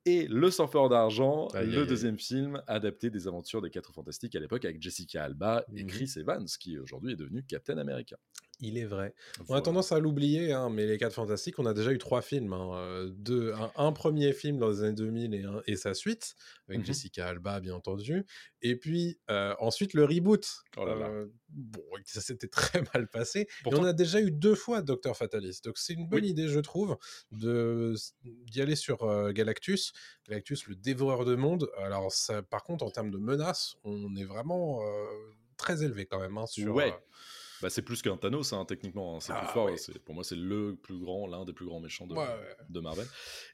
et 0.07 0.27
Le 0.27 0.50
Surfeur 0.50 0.89
d'Argent, 0.89 1.50
le 1.54 1.59
aïe. 1.59 1.88
deuxième 1.88 2.18
film 2.18 2.62
adapté 2.68 3.09
des 3.09 3.27
aventures 3.27 3.62
des 3.62 3.69
Quatre 3.69 3.92
Fantastiques 3.94 4.36
à 4.36 4.39
l'époque 4.39 4.63
avec 4.65 4.81
Jessica 4.81 5.24
Alba 5.24 5.65
et 5.75 5.83
Mhm. 5.83 5.88
Chris 5.89 6.13
Evans, 6.15 6.45
qui 6.59 6.77
aujourd'hui 6.80 7.13
est 7.13 7.18
devenu 7.18 7.44
Captain 7.44 7.77
America. 7.77 8.18
Il 8.59 8.80
est 8.80 8.86
vrai. 8.86 9.13
On 9.50 9.54
a 9.54 9.62
tendance 9.62 9.92
à 9.92 10.00
l'oublier, 10.00 10.51
hein, 10.51 10.71
mais 10.71 10.88
les 10.88 10.98
4 10.98 11.13
Fantastiques, 11.13 11.59
on 11.59 11.68
a 11.68 11.75
déjà 11.75 11.92
eu 11.92 12.00
trois 12.00 12.24
films. 12.24 12.54
hein, 12.54 12.71
euh, 12.74 13.09
deux, 13.15 13.54
un, 13.54 13.71
un 13.75 13.92
premier 13.92 14.33
film 14.33 14.57
dans 14.57 14.69
les 14.69 14.81
années 14.81 14.94
2000 14.95 15.36
et, 15.36 15.44
un- 15.44 15.62
et 15.68 15.75
sa 15.75 15.94
suite, 15.94 16.33
avec 16.68 16.80
Mhm. 16.80 16.86
Jessica 16.88 17.27
Alba, 17.27 17.59
bien 17.59 17.75
entendu. 17.75 18.25
Et 18.63 18.75
puis 18.75 19.19
euh, 19.30 19.54
ensuite 19.59 19.94
le 19.94 20.06
reboot. 20.06 20.48
Oh 20.75 20.86
là 20.86 20.95
là. 20.95 21.06
Euh, 21.07 21.27
bon, 21.50 21.83
ça 22.06 22.19
s'était 22.19 22.48
très 22.81 22.81
mal 22.95 23.07
passé. 23.07 23.42
Et 23.42 23.75
on 23.75 23.83
a 23.83 23.94
déjà 23.94 24.19
eu 24.21 24.31
deux 24.31 24.56
fois 24.56 24.81
Docteur 24.81 25.15
Fatalist. 25.15 25.63
Donc 25.65 25.77
c'est 25.77 25.94
une 25.94 26.07
bonne 26.07 26.24
Oui. 26.24 26.30
idée, 26.30 26.48
je 26.48 26.59
trouve, 26.59 26.98
d'y 27.31 28.62
aller 28.62 28.75
sur 28.75 29.04
euh, 29.04 29.31
Galactus. 29.33 29.94
Galactus, 30.27 30.65
le 30.68 30.75
dévoreur 30.75 31.25
de 31.25 31.36
monde. 31.36 31.69
Alors 31.77 32.12
ça, 32.12 32.42
par 32.42 32.63
contre, 32.63 32.83
en 32.83 32.89
termes 32.89 33.12
de 33.12 33.18
menaces, 33.19 33.75
on 33.83 34.15
est 34.15 34.25
vraiment 34.25 34.81
très 35.57 35.83
élevé 35.83 36.06
quand 36.06 36.19
même. 36.19 36.38
hein, 36.38 36.45
sur, 36.48 36.74
Ouais. 36.74 36.94
Bah, 37.62 37.69
c'est 37.69 37.81
plus 37.81 38.01
qu'un 38.01 38.18
Thanos, 38.18 38.54
hein, 38.54 38.65
techniquement. 38.65 39.15
hein, 39.15 39.19
C'est 39.19 39.33
Ah, 39.33 39.39
plus 39.42 39.54
fort. 39.54 39.65
ouais. 39.65 39.75
Pour 40.06 40.13
moi, 40.15 40.24
c'est 40.24 40.36
le 40.36 40.75
plus 40.75 40.98
grand, 41.00 41.27
l'un 41.27 41.44
des 41.45 41.54
plus 41.54 41.65
grands 41.65 41.80
méchants 41.80 42.06
de, 42.07 42.13
ouais, 42.13 42.19
ouais. 42.25 42.56
de 42.69 42.80
Marvel. 42.80 43.06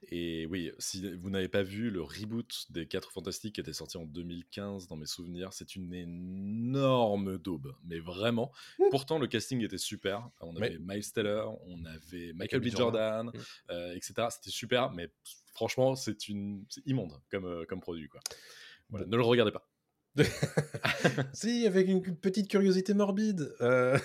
Et 0.09 0.45
oui, 0.47 0.71
si 0.79 1.09
vous 1.15 1.29
n'avez 1.29 1.47
pas 1.47 1.63
vu 1.63 1.89
le 1.89 2.01
reboot 2.01 2.65
des 2.69 2.85
4 2.87 3.11
Fantastiques 3.11 3.55
qui 3.55 3.61
était 3.61 3.73
sorti 3.73 3.97
en 3.97 4.05
2015, 4.05 4.87
dans 4.87 4.95
mes 4.97 5.05
souvenirs, 5.05 5.53
c'est 5.53 5.75
une 5.75 5.93
énorme 5.93 7.37
daube. 7.37 7.73
Mais 7.85 7.99
vraiment. 7.99 8.51
Pourtant, 8.91 9.19
le 9.19 9.27
casting 9.27 9.61
était 9.63 9.77
super. 9.77 10.29
On 10.41 10.53
Mais- 10.53 10.67
avait 10.67 10.79
Miles 10.79 11.11
Teller, 11.11 11.45
on 11.67 11.85
avait 11.85 12.33
Michael 12.33 12.61
B. 12.61 12.67
Jordan, 12.67 13.27
Mm. 13.27 13.31
euh, 13.71 13.95
etc. 13.95 14.13
C'était 14.29 14.49
super, 14.51 14.91
mais 14.91 15.09
franchement, 15.53 15.95
c'est 15.95 16.27
une... 16.27 16.65
immonde 16.85 17.13
comme, 17.31 17.45
euh, 17.45 17.65
comme 17.65 17.79
produit. 17.79 18.07
Quoi. 18.07 18.19
Voilà, 18.89 19.05
Ne 19.05 19.15
le 19.15 19.23
regardez 19.23 19.51
pas. 19.51 19.67
si, 21.33 21.65
avec 21.67 21.87
une 21.87 22.01
petite 22.01 22.47
curiosité 22.49 22.93
morbide. 22.93 23.53
euh, 23.61 23.97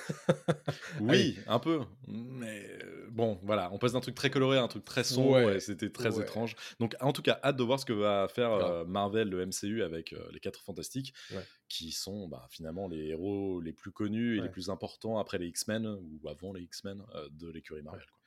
Oui, 1.00 1.38
un 1.46 1.58
peu. 1.58 1.81
Mais 2.06 2.66
euh, 2.82 3.06
bon, 3.10 3.38
voilà, 3.43 3.70
on 3.72 3.78
passe 3.78 3.93
d'un 3.93 4.00
truc 4.00 4.14
très 4.14 4.31
coloré 4.31 4.58
à 4.58 4.62
un 4.62 4.69
truc 4.69 4.84
très 4.84 5.05
sombre 5.05 5.32
Ouais, 5.32 5.56
et 5.56 5.60
c'était 5.60 5.90
très 5.90 6.16
ouais. 6.16 6.22
étrange. 6.22 6.56
Donc, 6.81 6.94
en 7.00 7.12
tout 7.12 7.22
cas, 7.22 7.38
hâte 7.44 7.56
de 7.56 7.62
voir 7.62 7.78
ce 7.78 7.84
que 7.84 7.93
va 7.93 8.28
faire 8.28 8.52
euh, 8.52 8.84
Marvel, 8.84 9.28
le 9.28 9.44
MCU, 9.46 9.82
avec 9.82 10.12
euh, 10.12 10.19
les 10.32 10.40
4 10.40 10.60
Fantastiques, 10.62 11.14
Ouais. 11.34 11.44
qui 11.69 11.93
sont 11.93 12.28
bah, 12.28 12.46
finalement 12.50 12.88
les 12.88 13.08
héros 13.08 13.61
les 13.61 13.72
plus 13.72 13.90
connus 13.93 14.38
et 14.38 14.40
les 14.40 14.49
plus 14.49 14.70
importants 14.70 15.19
après 15.19 15.38
les 15.38 15.46
X-Men 15.49 15.87
ou 15.87 16.28
avant 16.28 16.52
les 16.52 16.62
X-Men 16.62 17.02
de 17.32 17.50
l'écurie 17.50 17.82
Marvel. 17.82 18.04
quoi. 18.06 18.18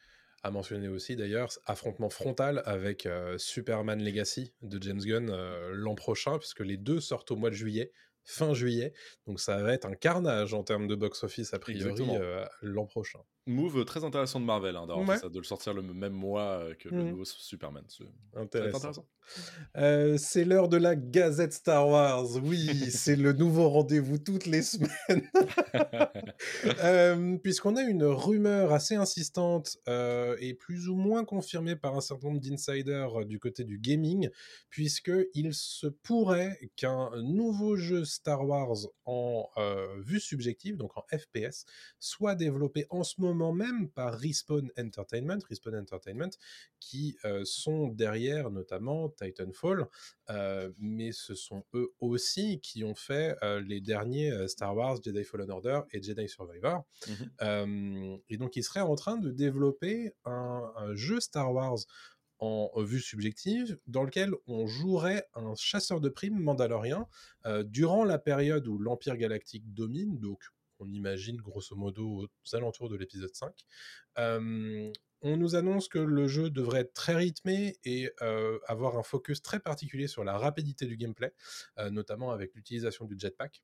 À 0.44 0.52
mentionner 0.52 0.88
aussi 0.88 1.16
d'ailleurs, 1.16 1.50
affrontement 1.66 2.10
frontal 2.10 2.62
avec 2.66 3.06
euh, 3.06 3.38
Superman 3.38 4.04
Legacy 4.04 4.54
de 4.62 4.82
James 4.82 5.00
Gunn 5.02 5.30
euh, 5.30 5.72
l'an 5.74 5.96
prochain, 5.96 6.38
puisque 6.40 6.62
les 6.62 6.78
deux 6.78 7.00
sortent 7.00 7.32
au 7.32 7.36
mois 7.36 7.50
de 7.50 7.56
juillet, 7.56 7.92
fin 8.24 8.54
juillet. 8.54 8.94
Donc 9.28 9.40
ça 9.40 9.62
va 9.62 9.74
être 9.74 9.86
un 9.86 9.94
carnage 9.96 10.54
en 10.54 10.64
termes 10.64 10.88
de 10.88 10.96
box-office 10.96 11.54
a 11.54 11.60
priori 11.60 11.94
euh, 12.10 12.46
l'an 12.62 12.86
prochain. 12.86 13.20
Move 13.48 13.86
très 13.86 14.04
intéressant 14.04 14.40
de 14.40 14.46
Marvel, 14.46 14.76
hein, 14.76 14.86
Ouais. 14.88 15.18
ça, 15.18 15.30
de 15.30 15.38
le 15.38 15.44
sortir 15.44 15.74
le 15.74 15.82
même 15.82 16.14
mois 16.14 16.64
que 16.80 16.90
le 16.90 16.98
Mhm. 17.04 17.10
nouveau 17.10 17.26
Superman. 17.26 17.84
C'est- 17.88 18.04
intéressant. 18.36 19.06
Euh, 19.78 20.18
c'est 20.18 20.44
l'heure 20.44 20.68
de 20.68 20.78
la 20.78 20.96
Gazette 20.96 21.54
Star 21.54 21.88
Wars. 21.88 22.28
Oui, 22.44 22.68
c'est 22.92 23.16
le 23.16 23.34
nouveau 23.34 23.70
rendez-vous 23.70 24.18
toutes 24.18 24.46
les 24.46 24.62
semaines. 24.62 24.92
Euh, 26.84 27.38
Puisqu'on 27.38 27.76
a 27.76 27.84
une 27.84 28.04
rumeur 28.04 28.74
assez 28.74 28.96
insistante 28.96 29.78
euh, 29.88 30.36
et 30.40 30.54
plus 30.54 30.90
ou 30.90 30.96
moins 30.96 31.24
confirmée 31.24 31.76
par 31.76 31.96
un 31.96 32.02
certain 32.02 32.30
nombre 32.30 32.42
d'insiders 32.42 33.26
du 33.26 33.40
côté 33.40 33.64
du 33.64 33.78
gaming, 33.78 34.30
puisqu'il 34.70 35.54
se 35.54 35.88
pourrait 35.88 36.60
qu'un 36.76 37.12
nouveau 37.22 37.76
jeu 37.76 38.06
Star 38.06 38.48
Wars 38.48 38.88
en 39.06 39.50
vue 40.00 40.20
subjective, 40.20 40.78
donc 40.78 40.98
en 40.98 41.04
FPS, 41.16 41.66
soit 42.00 42.36
développé 42.36 42.86
en 42.90 43.04
ce 43.04 43.22
moment 43.22 43.54
même 43.54 43.90
par 43.90 44.18
Respawn 44.18 44.72
Entertainment, 44.78 45.40
Respawn 45.48 45.76
Entertainment, 45.76 46.32
qui 46.80 47.18
sont 47.44 47.88
derrière 47.88 48.50
notamment 48.50 49.10
Titanfall, 49.16 49.88
euh, 50.30 50.72
mais 50.78 51.12
ce 51.12 51.36
sont 51.36 51.64
eux 51.74 51.94
aussi 52.00 52.60
qui 52.62 52.84
ont 52.84 52.96
fait 52.96 53.36
euh, 53.44 53.62
les 53.62 53.82
derniers 53.82 54.32
euh, 54.32 54.48
Star 54.48 54.76
Wars, 54.76 54.98
Jedi 55.04 55.24
Fallen 55.24 55.52
Order 55.52 55.82
et 55.92 56.02
Jedi 56.02 56.28
Survivor. 56.28 56.86
Euh, 57.42 58.18
et 58.30 58.38
donc 58.38 58.56
ils 58.56 58.64
seraient 58.64 58.82
en 58.82 58.96
train 58.96 59.18
de 59.18 59.32
développer 59.32 60.14
un, 60.26 60.72
un 60.76 60.96
jeu 60.96 61.20
Star 61.20 61.54
Wars 61.54 61.80
en 62.42 62.72
vue 62.82 63.00
subjective, 63.00 63.78
dans 63.86 64.04
lequel 64.04 64.34
on 64.48 64.66
jouerait 64.66 65.28
un 65.36 65.54
chasseur 65.56 66.02
de 66.02 66.10
primes 66.10 66.40
mandalorien 66.40 67.08
euh, 67.46 67.62
durant 67.64 68.04
la 68.04 68.18
période 68.18 68.68
où 68.68 68.80
l'Empire 68.80 69.16
galactique 69.16 69.72
domine, 69.74 70.20
donc 70.20 70.44
on 70.80 70.92
imagine 70.92 71.38
grosso 71.38 71.76
modo 71.76 72.28
aux 72.28 72.56
alentours 72.56 72.90
de 72.90 72.96
l'épisode 72.96 73.34
5. 73.36 73.54
Euh, 74.18 74.92
on 75.22 75.38
nous 75.38 75.56
annonce 75.56 75.88
que 75.88 76.00
le 76.00 76.28
jeu 76.28 76.50
devrait 76.50 76.82
être 76.82 76.94
très 76.94 77.16
rythmé 77.16 77.78
et 77.84 78.12
euh, 78.22 78.60
avoir 78.68 78.98
un 78.98 79.04
focus 79.04 79.42
très 79.42 79.60
particulier 79.60 80.08
sur 80.08 80.24
la 80.24 80.38
rapidité 80.38 80.86
du 80.86 80.98
gameplay, 80.98 81.34
euh, 81.80 81.90
notamment 81.90 82.32
avec 82.32 82.54
l'utilisation 82.56 83.06
du 83.06 83.16
jetpack. 83.18 83.64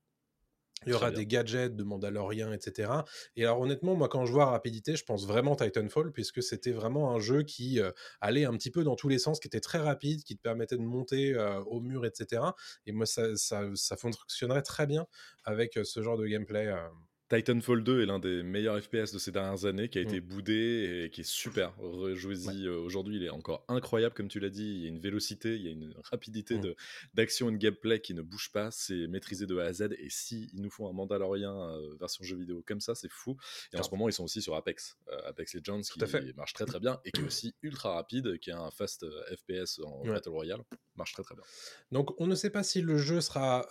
Il 0.86 0.92
y 0.92 0.94
aura 0.94 1.10
des 1.10 1.26
gadgets 1.26 1.76
de 1.76 1.84
Mandalorian, 1.84 2.52
etc. 2.54 2.92
Et 3.36 3.44
alors 3.46 3.60
honnêtement, 3.60 3.96
moi 3.96 4.10
quand 4.10 4.26
je 4.28 4.32
vois 4.32 4.46
rapidité, 4.46 4.96
je 4.96 5.04
pense 5.04 5.26
vraiment 5.26 5.56
Titanfall, 5.56 6.12
puisque 6.12 6.44
c'était 6.44 6.72
vraiment 6.72 7.16
un 7.16 7.20
jeu 7.20 7.42
qui 7.42 7.80
euh, 7.82 7.92
allait 8.22 8.46
un 8.46 8.54
petit 8.54 8.70
peu 8.70 8.84
dans 8.84 8.96
tous 8.96 9.10
les 9.10 9.18
sens, 9.18 9.40
qui 9.40 9.48
était 9.48 9.60
très 9.60 9.80
rapide, 9.80 10.24
qui 10.24 10.38
te 10.38 10.42
permettait 10.42 10.78
de 10.78 10.84
monter 10.84 11.34
euh, 11.34 11.60
au 11.62 11.80
mur, 11.82 12.06
etc. 12.06 12.44
Et 12.86 12.92
moi, 12.92 13.08
ça, 13.08 13.36
ça, 13.36 13.64
ça 13.74 13.98
fonctionnerait 13.98 14.62
très 14.62 14.86
bien 14.86 15.08
avec 15.44 15.80
ce 15.84 16.04
genre 16.04 16.18
de 16.18 16.28
gameplay. 16.28 16.68
euh. 16.68 16.88
Titanfall 17.30 17.84
2 17.84 18.04
est 18.04 18.06
l'un 18.06 18.20
des 18.20 18.42
meilleurs 18.42 18.82
FPS 18.82 19.12
de 19.12 19.20
ces 19.20 19.32
dernières 19.34 19.66
années, 19.66 19.90
qui 19.90 20.00
a 20.00 20.02
Mm. 20.04 20.08
été 20.08 20.22
boudé 20.22 21.04
et 21.06 21.10
qui 21.10 21.22
est 21.22 21.30
super. 21.30 21.76
Rejouez-y 21.78 22.66
euh, 22.66 22.78
aujourd'hui, 22.80 23.18
il 23.18 23.24
est 23.24 23.30
encore 23.30 23.66
incroyable, 23.68 24.16
comme 24.16 24.30
tu 24.30 24.40
l'as 24.40 24.50
dit. 24.50 24.64
Il 24.76 24.82
y 24.82 24.86
a 24.86 24.88
une 24.88 25.00
vélocité, 25.00 25.56
il 25.56 25.62
y 25.62 25.68
a 25.68 25.72
une 25.72 25.94
rapidité 26.06 26.58
Mm. 26.58 26.74
d'action 27.16 27.50
et 27.50 27.52
de 27.52 27.58
gameplay 27.58 28.00
qui 28.00 28.14
ne 28.14 28.22
bouge 28.22 28.50
pas. 28.54 28.72
C'est 28.72 29.08
maîtrisé 29.08 29.46
de 29.46 29.58
A 29.58 29.66
à 29.66 29.74
Z. 29.74 29.90
Et 30.00 30.10
si 30.10 30.50
ils 30.54 30.62
nous 30.62 30.70
font 30.70 30.88
un 30.90 30.94
Mandalorian 30.94 31.70
euh, 31.70 31.96
version 32.00 32.24
jeu 32.24 32.38
vidéo 32.38 32.64
comme 32.66 32.80
ça, 32.80 32.96
c'est 32.96 33.12
fou. 33.12 33.36
Et 33.74 33.78
en 33.78 33.84
ce 33.84 33.92
moment, 33.92 34.08
ils 34.08 34.14
sont 34.14 34.24
aussi 34.24 34.42
sur 34.42 34.56
Apex, 34.56 34.98
euh, 35.10 35.20
Apex 35.26 35.54
Legends, 35.56 35.82
qui 35.82 36.00
fait. 36.08 36.34
marche 36.38 36.54
très 36.54 36.66
très 36.66 36.80
bien 36.80 37.00
et 37.04 37.12
qui 37.12 37.20
est 37.22 37.26
aussi 37.26 37.56
ultra 37.62 37.96
rapide, 37.96 38.40
qui 38.40 38.52
a 38.52 38.60
un 38.60 38.72
fast 38.72 39.04
euh, 39.04 39.36
FPS 39.36 39.80
en 39.84 40.02
Ouais. 40.04 40.12
Battle 40.14 40.30
Royale. 40.30 40.62
Marche 40.96 41.12
très 41.12 41.24
très 41.24 41.36
bien. 41.36 41.44
Donc, 41.92 42.20
on 42.22 42.28
ne 42.28 42.36
sait 42.36 42.50
pas 42.50 42.64
si 42.64 42.82
le 42.82 42.98
jeu 42.98 43.20
sera 43.20 43.68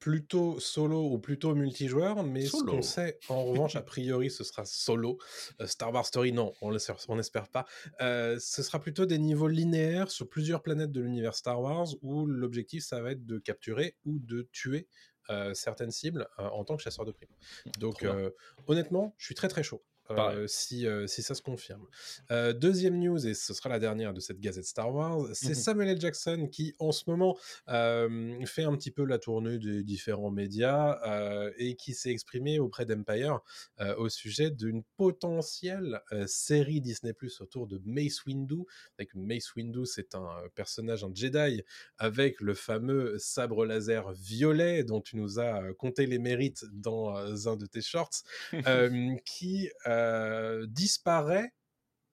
plutôt 0.00 0.58
solo 0.58 1.02
ou 1.12 1.18
plutôt 1.18 1.54
multijoueur, 1.54 2.22
mais 2.24 2.46
ce 2.46 2.58
Solo. 2.58 2.72
qu'on 2.72 2.82
sait, 2.82 3.18
en 3.28 3.44
revanche, 3.44 3.76
a 3.76 3.82
priori, 3.82 4.30
ce 4.30 4.42
sera 4.44 4.64
solo. 4.64 5.18
Euh, 5.60 5.66
Star 5.66 5.92
Wars 5.92 6.06
Story, 6.06 6.32
non, 6.32 6.52
on 6.62 6.72
n'espère 6.72 7.48
pas. 7.48 7.66
Euh, 8.00 8.38
ce 8.40 8.62
sera 8.62 8.80
plutôt 8.80 9.06
des 9.06 9.18
niveaux 9.18 9.48
linéaires 9.48 10.10
sur 10.10 10.28
plusieurs 10.28 10.62
planètes 10.62 10.90
de 10.90 11.00
l'univers 11.00 11.34
Star 11.34 11.60
Wars, 11.60 11.86
où 12.02 12.26
l'objectif, 12.26 12.82
ça 12.84 13.00
va 13.02 13.12
être 13.12 13.24
de 13.26 13.38
capturer 13.38 13.96
ou 14.04 14.18
de 14.18 14.48
tuer 14.52 14.88
euh, 15.28 15.54
certaines 15.54 15.90
cibles 15.92 16.26
en 16.38 16.64
tant 16.64 16.76
que 16.76 16.82
chasseur 16.82 17.04
de 17.04 17.12
primes. 17.12 17.28
Donc, 17.78 18.00
bien. 18.00 18.16
euh, 18.16 18.30
honnêtement, 18.66 19.14
je 19.18 19.26
suis 19.26 19.34
très 19.34 19.48
très 19.48 19.62
chaud. 19.62 19.84
Euh, 20.10 20.46
si, 20.46 20.86
euh, 20.86 21.06
si 21.06 21.22
ça 21.22 21.34
se 21.34 21.42
confirme. 21.42 21.86
Euh, 22.30 22.52
deuxième 22.52 22.98
news, 22.98 23.26
et 23.26 23.34
ce 23.34 23.54
sera 23.54 23.68
la 23.68 23.78
dernière 23.78 24.12
de 24.12 24.20
cette 24.20 24.40
gazette 24.40 24.64
Star 24.64 24.92
Wars, 24.94 25.26
c'est 25.32 25.50
Mhm. 25.50 25.54
Samuel 25.54 25.88
L. 25.90 26.00
Jackson 26.00 26.48
qui, 26.50 26.74
en 26.78 26.92
ce 26.92 27.04
moment, 27.08 27.36
fait 27.66 28.64
un 28.64 28.76
petit 28.76 28.90
peu 28.90 29.04
la 29.04 29.18
tournée 29.18 29.58
des 29.58 29.82
différents 29.82 30.30
médias 30.30 30.98
et 31.56 31.76
qui 31.76 31.94
s'est 31.94 32.10
exprimé 32.10 32.58
auprès 32.58 32.86
d'Empire 32.86 33.40
au 33.98 34.08
sujet 34.08 34.50
d'une 34.50 34.82
potentielle 34.96 36.00
série 36.26 36.80
Disney 36.80 37.12
Plus 37.12 37.40
autour 37.40 37.66
de 37.66 37.80
Mace 37.84 38.24
Windu. 38.26 38.64
Avec 38.98 39.14
Mace 39.14 39.54
Windu, 39.54 39.86
c'est 39.86 40.14
un 40.14 40.28
personnage, 40.54 41.04
un 41.04 41.12
Jedi, 41.14 41.62
avec 41.98 42.40
le 42.40 42.54
fameux 42.54 43.18
sabre 43.18 43.64
laser 43.64 44.12
violet 44.12 44.84
dont 44.84 45.00
tu 45.00 45.16
nous 45.16 45.38
as 45.38 45.72
compté 45.74 46.06
les 46.06 46.18
mérites 46.18 46.64
dans 46.72 47.48
un 47.48 47.56
de 47.56 47.66
tes 47.66 47.82
shorts, 47.82 48.22
qui 49.24 49.70
euh, 50.00 50.66
disparaît 50.68 51.52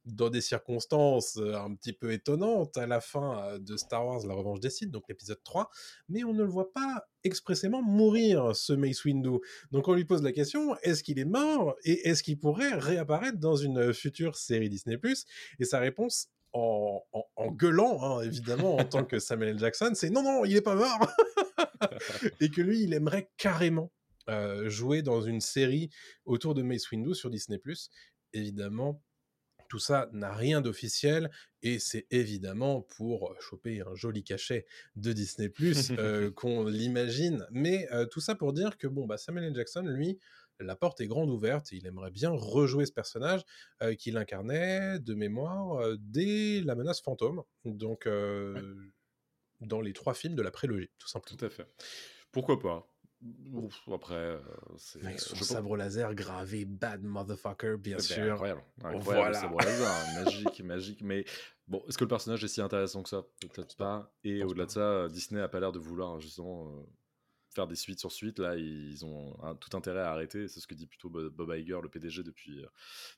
dans 0.06 0.30
des 0.30 0.40
circonstances 0.40 1.36
euh, 1.38 1.54
un 1.56 1.76
petit 1.76 1.92
peu 1.92 2.14
étonnantes 2.14 2.78
à 2.78 2.88
la 2.88 3.02
fin 3.02 3.44
euh, 3.44 3.60
de 3.60 3.76
Star 3.76 4.06
Wars 4.06 4.26
La 4.26 4.34
Revanche 4.36 4.62
des 4.62 4.70
Sith, 4.70 4.90
donc 4.90 5.04
l'épisode 5.10 5.44
3, 5.44 5.70
mais 6.08 6.24
on 6.24 6.34
ne 6.34 6.44
le 6.44 6.50
voit 6.50 6.72
pas 6.72 7.04
expressément 7.26 7.82
mourir, 7.82 8.56
ce 8.56 8.72
Mace 8.72 9.04
Windu. 9.04 9.40
Donc 9.72 9.88
on 9.90 9.94
lui 9.94 10.06
pose 10.06 10.24
la 10.24 10.32
question, 10.32 10.78
est-ce 10.84 11.04
qu'il 11.04 11.20
est 11.20 11.26
mort 11.26 11.76
et 11.84 12.08
est-ce 12.08 12.24
qu'il 12.24 12.40
pourrait 12.40 12.74
réapparaître 12.76 13.38
dans 13.38 13.58
une 13.58 13.94
future 13.94 14.38
série 14.38 14.70
Disney⁇ 14.70 14.96
Et 15.60 15.66
sa 15.66 15.80
réponse, 15.80 16.30
en, 16.54 17.04
en- 17.12 17.26
en 17.36 17.52
gueulant, 17.52 18.02
hein, 18.02 18.22
évidemment, 18.22 18.78
en 18.78 18.86
tant 18.86 19.04
que 19.04 19.20
Samuel 19.28 19.50
L. 19.50 19.60
Jackson, 19.60 19.92
c'est 19.94 20.10
non, 20.10 20.24
non, 20.24 20.46
il 20.46 20.54
n'est 20.54 20.62
pas 20.62 20.76
mort 20.76 21.06
Et 22.40 22.50
que 22.50 22.62
lui, 22.62 22.84
il 22.84 22.94
aimerait 22.94 23.30
carrément 23.38 23.92
euh, 24.30 24.70
jouer 24.70 25.02
dans 25.02 25.22
une 25.22 25.42
série 25.42 25.90
autour 26.26 26.54
de 26.54 26.62
Mace 26.62 26.90
Windu 26.92 27.14
sur 27.16 27.30
Disney⁇ 27.30 27.60
Évidemment, 28.34 29.02
tout 29.70 29.80
ça 29.80 30.10
n'a 30.14 30.34
rien 30.34 30.62
d'officiel 30.62 31.30
et 31.62 31.80
c'est 31.80 32.08
évidemment 32.12 32.82
pour 32.82 33.36
choper 33.42 33.82
un 33.82 33.96
joli 33.96 34.24
cachet 34.24 34.66
de 34.96 35.12
Disney 35.14 35.50
Plus 35.50 35.92
qu'on 36.36 36.66
l'imagine. 36.66 37.46
Mais 37.52 37.88
euh, 37.92 38.06
tout 38.06 38.22
ça 38.22 38.36
pour 38.36 38.54
dire 38.54 38.78
que 38.78 38.88
bon, 38.88 39.06
bah, 39.06 39.18
Samuel 39.18 39.46
L. 39.46 39.56
Jackson, 39.56 39.82
lui, 39.82 40.20
la 40.60 40.76
porte 40.76 41.02
est 41.02 41.08
grande 41.08 41.30
ouverte. 41.30 41.72
Il 41.72 41.86
aimerait 41.86 42.12
bien 42.12 42.32
rejouer 42.32 42.86
ce 42.86 42.92
personnage 42.92 43.42
euh, 43.82 43.96
qu'il 43.96 44.18
incarnait 44.18 45.00
de 45.00 45.14
mémoire 45.14 45.80
euh, 45.80 45.96
dès 46.00 46.62
La 46.62 46.76
menace 46.76 47.02
fantôme. 47.02 47.44
Donc, 47.66 48.08
euh, 48.08 48.76
dans 49.62 49.82
les 49.82 49.94
trois 49.94 50.14
films 50.14 50.36
de 50.36 50.42
la 50.42 50.52
prélogie, 50.52 50.90
tout 50.98 51.08
simplement. 51.08 51.38
Tout 51.38 51.46
à 51.46 51.50
fait. 51.50 51.68
Pourquoi 52.32 52.60
pas? 52.60 52.88
Ouf, 53.52 53.82
Après, 53.92 54.14
euh, 54.14 54.40
c'est. 54.78 55.04
Avec 55.04 55.20
son 55.20 55.34
je 55.34 55.40
pense- 55.40 55.48
sabre 55.50 55.76
laser 55.76 56.14
gravé 56.14 56.66
Bad 56.66 57.02
Motherfucker, 57.04 57.78
bien 57.80 57.94
Eh 57.96 57.98
ben, 57.98 58.04
sûr. 58.04 58.34
Incroyable. 58.34 58.62
incroyable 58.84 59.04
Voilà. 59.04 59.28
le 59.30 59.34
sabre 59.34 59.58
laser, 59.62 59.88
hein, 59.92 60.24
magique, 60.24 60.62
magique. 60.62 61.02
Mais 61.02 61.26
bon, 61.68 61.84
est-ce 61.88 61.98
que 61.98 62.04
le 62.04 62.10
personnage 62.10 62.44
est 62.44 62.48
si 62.48 62.62
intéressant 62.62 63.02
que 63.02 63.10
ça? 63.10 63.24
Peut-être 63.42 63.76
pas. 63.76 64.14
Et 64.24 64.44
au-delà 64.44 64.66
de 64.68 64.72
ça, 64.72 65.08
Disney 65.10 65.42
a 65.42 65.48
pas 65.48 65.60
l'air 65.60 65.72
de 65.72 65.80
vouloir 65.80 66.20
justement 66.20 66.68
euh, 66.78 66.84
faire 67.50 67.66
des 67.68 67.76
suites 67.76 68.00
sur 68.00 68.12
suite. 68.12 68.38
Là, 68.38 68.56
ils 68.56 69.04
ont 69.04 69.36
un- 69.44 69.56
tout 69.56 69.76
intérêt 69.76 70.02
à 70.02 70.12
arrêter. 70.12 70.48
C'est 70.48 70.60
ce 70.60 70.68
que 70.68 70.76
dit 70.76 70.86
plutôt 70.86 71.10
Bob 71.10 71.52
Iger, 71.58 71.80
le 71.82 71.90
PDG, 71.90 72.22
depuis, 72.22 72.64
euh, 72.64 72.68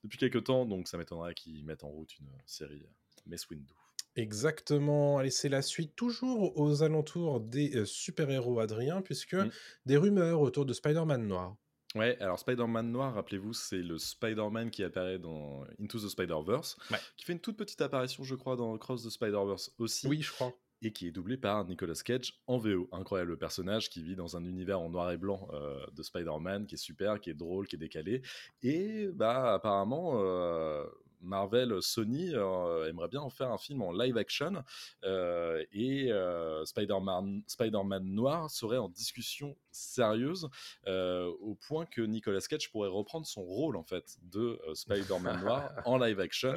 depuis 0.06 0.18
quelques 0.18 0.46
temps. 0.46 0.66
Donc 0.66 0.88
ça 0.88 0.98
m'étonnerait 0.98 1.34
qu'ils 1.34 1.66
mettent 1.66 1.84
en 1.84 1.90
route 1.90 2.18
une 2.20 2.30
série 2.46 2.84
euh, 2.86 3.22
Mace 3.26 3.50
Windu. 3.50 3.74
Exactement. 4.20 5.18
Allez, 5.18 5.32
c'est 5.32 5.50
la 5.50 5.62
suite, 5.62 5.96
toujours 5.96 6.58
aux 6.58 6.84
alentours 6.84 7.40
des 7.40 7.76
euh, 7.76 7.86
super-héros 7.86 8.60
Adrien, 8.60 9.02
puisque 9.02 9.34
Mm. 9.34 9.50
des 9.86 9.98
rumeurs 9.98 10.42
autour 10.42 10.66
de 10.66 10.74
Spider-Man 10.74 11.28
noir. 11.28 11.56
Ouais, 11.96 12.18
alors 12.20 12.38
Spider-Man 12.38 12.92
noir, 12.92 13.16
rappelez-vous, 13.16 13.54
c'est 13.54 13.78
le 13.82 13.98
Spider-Man 13.98 14.70
qui 14.70 14.84
apparaît 14.84 15.18
dans 15.18 15.64
Into 15.82 15.98
the 16.00 16.10
Spider-Verse, 16.10 16.78
Ouais. 16.92 17.00
qui 17.18 17.26
fait 17.26 17.34
une 17.34 17.40
toute 17.40 17.58
petite 17.58 17.82
apparition, 17.82 18.24
je 18.24 18.36
crois, 18.36 18.56
dans 18.56 18.78
Cross 18.78 19.06
the 19.06 19.10
Spider-Verse 19.10 19.72
aussi. 19.80 20.08
Oui, 20.08 20.22
je 20.22 20.32
crois. 20.32 20.54
et 20.82 20.94
qui 20.94 21.08
est 21.08 21.12
doublé 21.12 21.36
par 21.36 21.66
Nicolas 21.66 22.00
Cage 22.06 22.40
en 22.48 22.58
VO. 22.58 22.88
Incroyable 22.94 23.38
personnage 23.38 23.90
qui 23.90 24.02
vit 24.02 24.16
dans 24.16 24.38
un 24.38 24.46
univers 24.46 24.80
en 24.80 24.90
noir 24.90 25.12
et 25.12 25.18
blanc 25.18 25.46
euh, 25.52 25.86
de 25.94 26.02
Spider-Man, 26.04 26.68
qui 26.68 26.76
est 26.76 26.78
super, 26.78 27.20
qui 27.20 27.30
est 27.32 27.34
drôle, 27.34 27.68
qui 27.68 27.76
est 27.76 27.80
décalé. 27.80 28.22
Et 28.64 29.08
bah 29.14 29.56
apparemment, 29.56 30.22
euh, 30.24 30.86
Marvel, 31.22 31.82
Sony 31.82 32.32
euh, 32.34 32.88
aimerait 32.90 33.08
bien 33.08 33.22
en 33.22 33.30
faire 33.30 33.52
un 33.52 33.58
film 33.58 33.82
en 33.82 33.92
live 33.92 34.18
action. 34.18 34.64
euh, 35.04 35.64
et 35.72 36.12
euh, 36.12 36.66
Spider-Man 36.66 37.44
Spider-Man 37.48 38.04
noir 38.06 38.50
serait 38.50 38.78
en 38.78 38.90
discussion 38.90 39.56
sérieuse 39.72 40.50
au 40.88 41.56
point 41.68 41.86
que 41.86 42.02
Nicolas 42.02 42.42
Cage 42.42 42.72
pourrait 42.72 42.90
reprendre 42.90 43.26
son 43.26 43.44
rôle 43.44 43.76
en 43.78 43.84
fait 43.84 44.18
de 44.24 44.60
Spider-Man 44.74 45.40
noir 45.44 45.72
en 45.86 45.98
live 45.98 46.20
action 46.20 46.54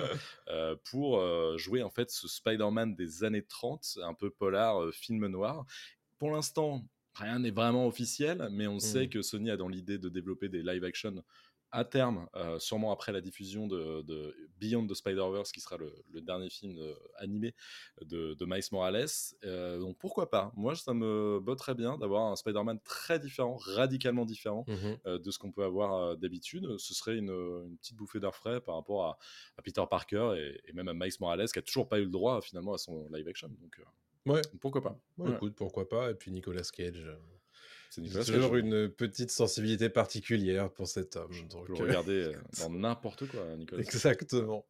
pour 0.85 1.21
jouer 1.59 1.83
en 1.83 1.91
fait 1.91 2.11
ce 2.11 2.29
Spider-Man 2.29 2.95
des 2.95 3.25
années 3.25 3.45
30, 3.45 3.99
un 4.03 4.15
peu 4.15 4.31
polar, 4.31 4.93
film 4.93 5.27
noir. 5.27 5.67
Pour 6.19 6.33
l'instant, 6.33 6.83
rien 7.15 7.39
n'est 7.41 7.51
vraiment 7.51 7.87
officiel, 7.87 8.49
mais 8.51 8.67
on 8.67 8.79
sait 8.79 9.07
Mm. 9.07 9.09
que 9.11 9.23
Sony 9.23 9.51
a 9.51 9.57
dans 9.57 9.69
l'idée 9.69 9.99
de 9.99 10.09
développer 10.09 10.49
des 10.49 10.63
live 10.63 10.85
action 10.85 11.23
à 11.73 11.85
terme, 11.85 12.29
euh, 12.37 12.59
sûrement 12.59 12.93
après 12.93 13.13
la 13.13 13.21
diffusion 13.21 13.67
de, 13.67 14.03
de 14.03 14.37
Beyond 14.59 14.87
the 14.87 14.95
Spider-Verse, 14.95 15.51
qui 15.53 15.61
sera 15.61 15.77
le, 15.79 15.93
le 16.11 16.21
dernier 16.21 16.51
film 16.51 16.79
euh, 16.79 16.95
animé 17.17 17.55
de, 18.03 18.35
de 18.35 18.45
Miles 18.45 18.63
Morales. 18.71 19.07
Euh, 19.45 19.79
donc 19.79 19.99
pourquoi 19.99 20.31
pas? 20.31 20.53
Moi, 20.55 20.75
ça 20.77 20.95
me 20.95 21.41
botterait 21.41 21.75
bien 21.75 21.99
d'avoir 21.99 22.31
un 22.31 22.37
Spider-Man 22.37 22.79
très 22.85 23.19
différent, 23.19 23.57
radicalement 23.57 24.25
différent 24.25 24.65
euh, 25.07 25.19
de 25.19 25.31
ce 25.31 25.39
qu'on 25.39 25.51
peut 25.51 25.65
avoir 25.65 26.17
d'habitude. 26.17 26.77
Ce 26.79 26.95
serait 26.95 27.17
une, 27.17 27.31
une 27.31 27.77
petite 27.79 27.97
bouffée 27.97 28.21
d'air 28.21 28.35
frais 28.35 28.61
par 28.61 28.77
rapport 28.77 29.07
à, 29.07 29.19
à 29.57 29.63
Peter 29.63 29.83
Parker 29.91 30.35
et, 30.37 30.61
et 30.71 30.73
même 30.75 30.89
à 30.89 30.95
Miles 30.95 31.13
Morales, 31.21 31.49
qui 31.49 31.59
a 31.59 31.63
toujours 31.63 31.89
pas 31.89 31.99
eu 31.99 32.05
le 32.05 32.11
droit 32.11 32.41
finalement 32.43 32.75
à 32.75 32.79
son 32.79 33.09
live 33.09 33.27
action. 33.29 33.49
Donc 33.49 33.81
Ouais, 34.27 34.43
pourquoi 34.61 34.83
pas? 34.83 35.01
Ouais. 35.19 35.33
écoute, 35.35 35.55
pourquoi 35.57 35.89
pas. 35.89 36.11
Et 36.11 36.15
puis 36.15 36.31
Nicolas 36.31 36.63
Cage. 36.73 37.09
C'est 37.95 38.01
J'ai 38.01 38.09
Nicolas 38.09 38.25
toujours 38.25 38.51
Cage. 38.53 38.61
une 38.61 38.89
petite 38.89 39.31
sensibilité 39.31 39.91
particulière 39.91 40.73
pour 40.73 40.89
cet 40.89 41.17
homme. 41.17 41.31
Je 41.31 41.43
donc, 41.45 41.69
euh, 41.69 41.75
le 41.75 41.85
regarder 41.85 42.23
euh, 42.23 42.33
dans 42.59 42.71
n'importe 42.71 43.27
quoi, 43.29 43.45
Nicolas. 43.55 43.83
Cage. 43.83 43.95
Exactement. 43.95 44.65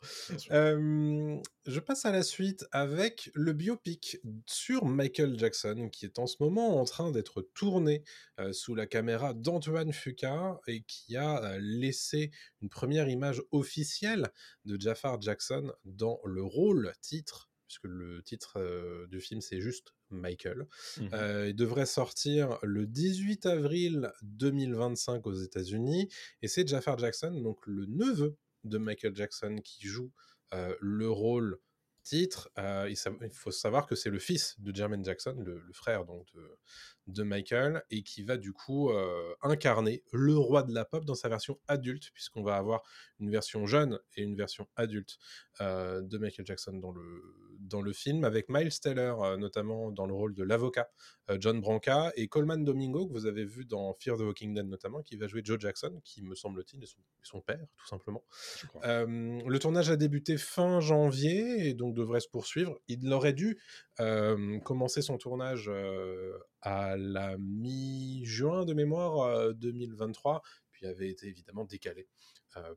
Euh, 0.51 1.37
je 1.65 1.79
passe 1.79 2.05
à 2.05 2.11
la 2.11 2.25
suite 2.25 2.67
avec 2.73 3.31
le 3.35 3.53
biopic 3.53 4.19
sur 4.47 4.87
Michael 4.87 5.39
Jackson 5.39 5.89
qui 5.93 6.05
est 6.05 6.19
en 6.19 6.27
ce 6.27 6.39
moment 6.41 6.81
en 6.81 6.85
train 6.85 7.13
d'être 7.13 7.43
tourné 7.55 8.03
euh, 8.41 8.53
sous 8.53 8.75
la 8.75 8.87
caméra 8.89 9.35
d'Antoine 9.35 9.93
Fuqua 9.93 10.61
et 10.67 10.83
qui 10.83 11.17
a 11.17 11.45
euh, 11.45 11.59
laissé 11.63 12.33
une 12.61 12.71
première 12.71 13.09
image 13.09 13.41
officielle 13.53 14.33
de 14.65 14.81
Jafar 14.81 15.23
Jackson 15.23 15.73
dans 15.85 16.19
le 16.25 16.43
rôle 16.43 16.93
titre 17.01 17.52
puisque 17.73 17.85
le 17.85 18.23
titre 18.23 18.59
euh, 18.59 19.07
du 19.07 19.21
film 19.21 19.41
c'est 19.41 19.61
juste 19.61 19.95
Michael. 20.11 20.67
Mhm. 20.99 21.09
Euh, 21.15 21.49
il 21.49 21.55
devrait 21.55 21.87
sortir 21.87 22.59
le 22.63 22.87
18 22.87 23.47
avril 23.47 24.13
2025 24.23 25.27
aux 25.27 25.33
États-Unis 25.33 26.09
et 26.43 26.49
c'est 26.49 26.69
Jafar 26.69 26.99
Jackson, 26.99 27.31
donc 27.41 27.67
le 27.67 27.87
neveu 27.87 28.37
de 28.65 28.77
Michael 28.77 29.17
Jackson, 29.17 29.57
qui 29.65 29.87
joue 29.87 30.13
euh, 30.53 30.77
le 30.81 31.11
rôle 31.11 31.59
titre. 32.03 32.51
Il 32.59 32.97
faut 33.33 33.51
savoir 33.51 33.87
que 33.87 33.95
c'est 33.95 34.11
le 34.11 34.19
fils 34.19 34.61
de 34.61 34.75
Jermaine 34.75 35.05
Jackson, 35.05 35.37
le, 35.39 35.61
le 35.61 35.73
frère 35.73 36.05
donc 36.05 36.27
de, 36.35 36.59
de 37.07 37.23
Michael 37.23 37.83
et 37.91 38.03
qui 38.03 38.23
va 38.23 38.37
du 38.37 38.53
coup 38.53 38.91
euh, 38.91 39.35
incarner 39.43 40.03
le 40.13 40.37
roi 40.37 40.63
de 40.63 40.73
la 40.73 40.85
pop 40.85 41.05
dans 41.05 41.15
sa 41.15 41.29
version 41.29 41.59
adulte, 41.69 42.11
puisqu'on 42.15 42.43
va 42.43 42.57
avoir 42.57 42.83
une 43.19 43.31
version 43.31 43.67
jeune 43.67 43.99
et 44.17 44.23
une 44.23 44.37
version 44.37 44.69
adulte 44.77 45.19
euh, 45.61 46.01
de 46.01 46.19
Michael 46.19 46.47
Jackson 46.47 46.75
dans 46.75 46.93
le, 46.93 47.59
dans 47.59 47.83
le 47.83 47.93
film, 47.93 48.25
avec 48.25 48.49
Miles 48.49 48.79
Teller 48.81 49.15
euh, 49.21 49.37
notamment 49.37 49.91
dans 49.91 50.07
le 50.07 50.15
rôle 50.15 50.35
de 50.35 50.43
l'avocat 50.43 50.91
John 51.39 51.61
Branca 51.61 52.13
et 52.17 52.29
Coleman 52.29 52.65
Domingo 52.65 53.07
que 53.07 53.13
vous 53.13 53.27
avez 53.27 53.45
vu 53.45 53.65
dans 53.65 53.95
Fear 53.95 54.19
the 54.19 54.21
Walking 54.21 54.55
Dead 54.55 54.67
notamment, 54.67 55.03
qui 55.03 55.17
va 55.17 55.29
jouer 55.29 55.41
Joe 55.45 55.59
Jackson, 55.59 56.01
qui 56.05 56.23
me 56.23 56.35
semble-t-il 56.35 56.83
est 56.83 56.87
son, 56.87 56.99
son, 57.23 57.41
père 57.41 57.65
tout 57.79 57.87
simplement. 57.87 58.23
le 58.83 59.57
tournage 59.59 59.89
a 59.91 59.97
débuté 59.97 60.37
fin 60.37 60.81
janvier 60.81 61.69
et 61.69 61.75
donc 61.75 61.95
devrait 61.95 62.21
se 62.21 62.29
poursuivre. 62.29 62.79
Il 62.89 63.11
aurait 63.13 63.33
dû 63.33 63.59
commencer 64.65 65.01
son 65.01 65.17
tournage 65.17 65.71
à 66.63 66.97
la 66.97 67.37
mi-juin 67.39 68.65
de 68.65 68.73
mémoire 68.73 69.53
2023, 69.55 70.43
puis 70.71 70.87
avait 70.87 71.09
été 71.09 71.27
évidemment 71.27 71.65
décalé 71.65 72.09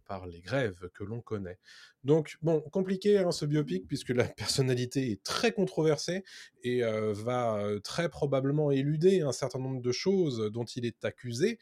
par 0.05 0.25
les 0.25 0.39
grèves 0.39 0.89
que 0.93 1.03
l'on 1.03 1.19
connaît. 1.19 1.59
Donc, 2.05 2.37
bon, 2.41 2.61
compliqué 2.61 3.17
hein, 3.17 3.31
ce 3.31 3.45
biopic, 3.45 3.87
puisque 3.87 4.09
la 4.09 4.23
personnalité 4.37 5.11
est 5.11 5.23
très 5.23 5.51
controversée 5.51 6.23
et 6.63 6.81
va 6.81 7.61
très 7.83 8.09
probablement 8.09 8.71
éluder 8.71 9.21
un 9.21 9.33
certain 9.33 9.59
nombre 9.59 9.81
de 9.81 9.91
choses 9.91 10.49
dont 10.51 10.65
il 10.65 10.85
est 10.85 11.03
accusé. 11.03 11.59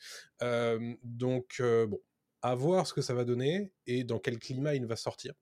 donc, 1.04 1.62
bon, 1.62 2.00
à 2.44 2.56
voir 2.56 2.86
ce 2.86 2.94
que 2.94 3.02
ça 3.02 3.14
va 3.14 3.24
donner 3.24 3.72
et 3.88 4.04
dans 4.04 4.20
quel 4.20 4.38
climat 4.38 4.76
il 4.76 4.86
va 4.86 4.96
sortir 4.96 5.34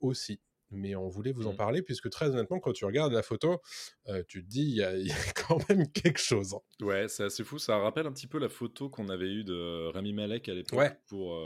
aussi 0.00 0.40
mais 0.70 0.94
on 0.94 1.08
voulait 1.08 1.32
vous 1.32 1.46
en 1.46 1.52
mmh. 1.52 1.56
parler 1.56 1.82
puisque 1.82 2.10
très 2.10 2.30
honnêtement, 2.30 2.60
quand 2.60 2.72
tu 2.72 2.84
regardes 2.84 3.12
la 3.12 3.22
photo, 3.22 3.60
tu 4.28 4.42
te 4.42 4.48
dis 4.48 4.62
il 4.62 4.76
y, 4.76 4.82
a 4.82 4.90
quand 5.46 5.68
même 5.68 5.90
quelque 5.92 6.20
chose. 6.20 6.54
Hein. 6.54 6.84
Ouais, 6.84 7.08
c'est 7.08 7.24
assez 7.24 7.44
fou. 7.44 7.58
Ça 7.58 7.78
rappelle 7.78 8.06
un 8.06 8.12
petit 8.12 8.26
peu 8.26 8.38
la 8.38 8.48
photo 8.48 8.88
qu'on 8.88 9.08
avait 9.08 9.30
eue 9.30 9.44
de 9.44 9.90
Rami 9.92 10.12
Malek 10.12 10.48
à 10.48 10.54
l'époque 10.54 10.96
pour 11.06 11.36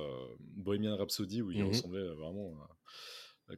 Bohemian 0.41 0.97
Rhapsody 0.97 1.43
où 1.43 1.51
il 1.51 1.65
mmh 1.65 1.69
ressemblait 1.69 2.09
vraiment 2.15 2.55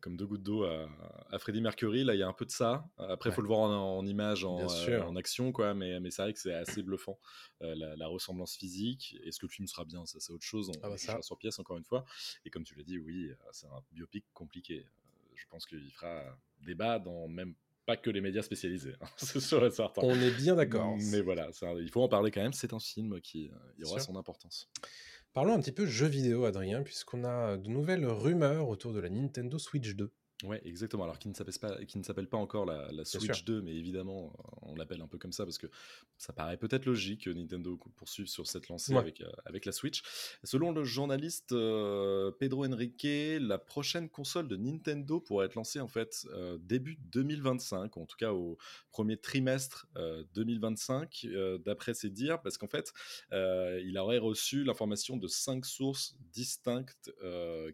comme 0.00 0.16
deux 0.16 0.26
gouttes 0.26 0.42
d'eau 0.42 0.64
à, 0.64 1.38
Freddie 1.38 1.60
Mercury. 1.60 2.04
Là, 2.04 2.14
il 2.14 2.18
y 2.18 2.22
a 2.22 2.28
un 2.28 2.32
peu 2.32 2.44
de 2.44 2.50
ça. 2.50 2.88
Après, 2.98 3.30
il 3.30 3.32
faut 3.32 3.42
le 3.42 3.46
voir 3.46 3.60
en, 3.60 4.04
image, 4.04 4.44
en, 4.44 4.58
en, 4.58 5.16
action, 5.16 5.52
quoi. 5.52 5.74
Mais, 5.74 6.00
mais 6.00 6.10
c'est 6.10 6.22
vrai 6.22 6.32
que 6.32 6.40
c'est 6.40 6.54
assez 6.54 6.82
bluffant, 6.82 7.18
la, 7.60 8.06
ressemblance 8.06 8.56
physique. 8.56 9.16
Est-ce 9.24 9.38
que 9.38 9.46
le 9.46 9.50
film 9.50 9.66
sera 9.66 9.84
bien? 9.84 10.04
Ça, 10.06 10.18
c'est 10.20 10.32
autre 10.32 10.44
chose. 10.44 10.70
On 10.70 10.80
ah 10.82 10.90
bah 10.90 11.22
sur 11.22 11.38
pièce, 11.38 11.58
encore 11.58 11.76
une 11.76 11.84
fois. 11.84 12.04
Et 12.44 12.50
comme 12.50 12.64
tu 12.64 12.74
l'as 12.74 12.84
dit, 12.84 12.98
oui, 12.98 13.30
c'est 13.52 13.66
un 13.66 13.82
biopic 13.92 14.24
compliqué 14.32 14.86
je 15.36 15.46
pense 15.48 15.66
qu'il 15.66 15.90
fera 15.92 16.22
débat 16.64 16.98
dans 16.98 17.28
même 17.28 17.54
pas 17.86 17.96
que 17.96 18.10
les 18.10 18.20
médias 18.20 18.42
spécialisés, 18.42 18.94
hein, 19.00 19.06
sûr 19.40 19.64
et 19.64 19.70
certain. 19.70 20.02
On 20.02 20.20
est 20.20 20.36
bien 20.36 20.56
d'accord. 20.56 20.96
Mais 21.12 21.20
voilà, 21.20 21.50
il 21.78 21.90
faut 21.90 22.02
en 22.02 22.08
parler 22.08 22.30
quand 22.30 22.42
même, 22.42 22.52
c'est 22.52 22.72
un 22.72 22.80
film 22.80 23.20
qui 23.20 23.48
euh, 23.48 23.84
aura 23.86 24.00
son 24.00 24.16
importance. 24.16 24.68
Parlons 25.32 25.54
un 25.54 25.60
petit 25.60 25.72
peu 25.72 25.86
jeux 25.86 26.08
vidéo, 26.08 26.46
Adrien, 26.46 26.82
puisqu'on 26.82 27.24
a 27.24 27.56
de 27.56 27.68
nouvelles 27.68 28.06
rumeurs 28.06 28.68
autour 28.68 28.92
de 28.92 29.00
la 29.00 29.08
Nintendo 29.08 29.58
Switch 29.58 29.94
2. 29.94 30.12
Ouais, 30.44 30.60
exactement. 30.66 31.04
Alors, 31.04 31.18
qui 31.18 31.28
ne 31.28 31.34
s'appelle 31.34 31.58
pas, 31.58 31.84
qui 31.86 31.96
ne 31.96 32.02
s'appelle 32.02 32.28
pas 32.28 32.36
encore 32.36 32.66
la, 32.66 33.04
Switch 33.04 33.44
2, 33.44 33.62
mais 33.62 33.74
évidemment, 33.74 34.32
on 34.62 34.74
l'appelle 34.74 35.00
un 35.00 35.06
peu 35.06 35.16
comme 35.16 35.32
ça 35.32 35.44
parce 35.44 35.56
que 35.56 35.66
ça 36.18 36.34
paraît 36.34 36.58
peut-être 36.58 36.84
logique 36.84 37.24
que 37.24 37.30
Nintendo 37.30 37.78
poursuive 37.96 38.26
sur 38.26 38.46
cette 38.46 38.68
lancée 38.68 38.94
avec, 38.94 39.22
euh, 39.22 39.30
avec 39.46 39.64
la 39.64 39.72
Switch. 39.72 40.02
Selon 40.44 40.72
le 40.72 40.84
journaliste 40.84 41.52
euh, 41.52 42.30
Pedro 42.32 42.66
Henrique, 42.66 43.06
la 43.40 43.56
prochaine 43.56 44.10
console 44.10 44.46
de 44.48 44.56
Nintendo 44.56 45.20
pourrait 45.20 45.46
être 45.46 45.54
lancée 45.54 45.80
en 45.80 45.88
fait 45.88 46.26
euh, 46.32 46.58
début 46.60 46.98
2025, 47.12 47.96
en 47.96 48.04
tout 48.04 48.16
cas 48.16 48.32
au 48.32 48.58
premier 48.90 49.16
trimestre 49.16 49.86
2025, 50.34 51.26
d'après 51.64 51.94
ses 51.94 52.10
dires, 52.10 52.40
parce 52.42 52.58
qu'en 52.58 52.68
fait, 52.68 52.92
il 53.32 53.96
aurait 53.98 54.18
reçu 54.18 54.64
l'information 54.64 55.16
de 55.16 55.28
cinq 55.28 55.66
sources 55.66 56.16
distinctes 56.32 57.10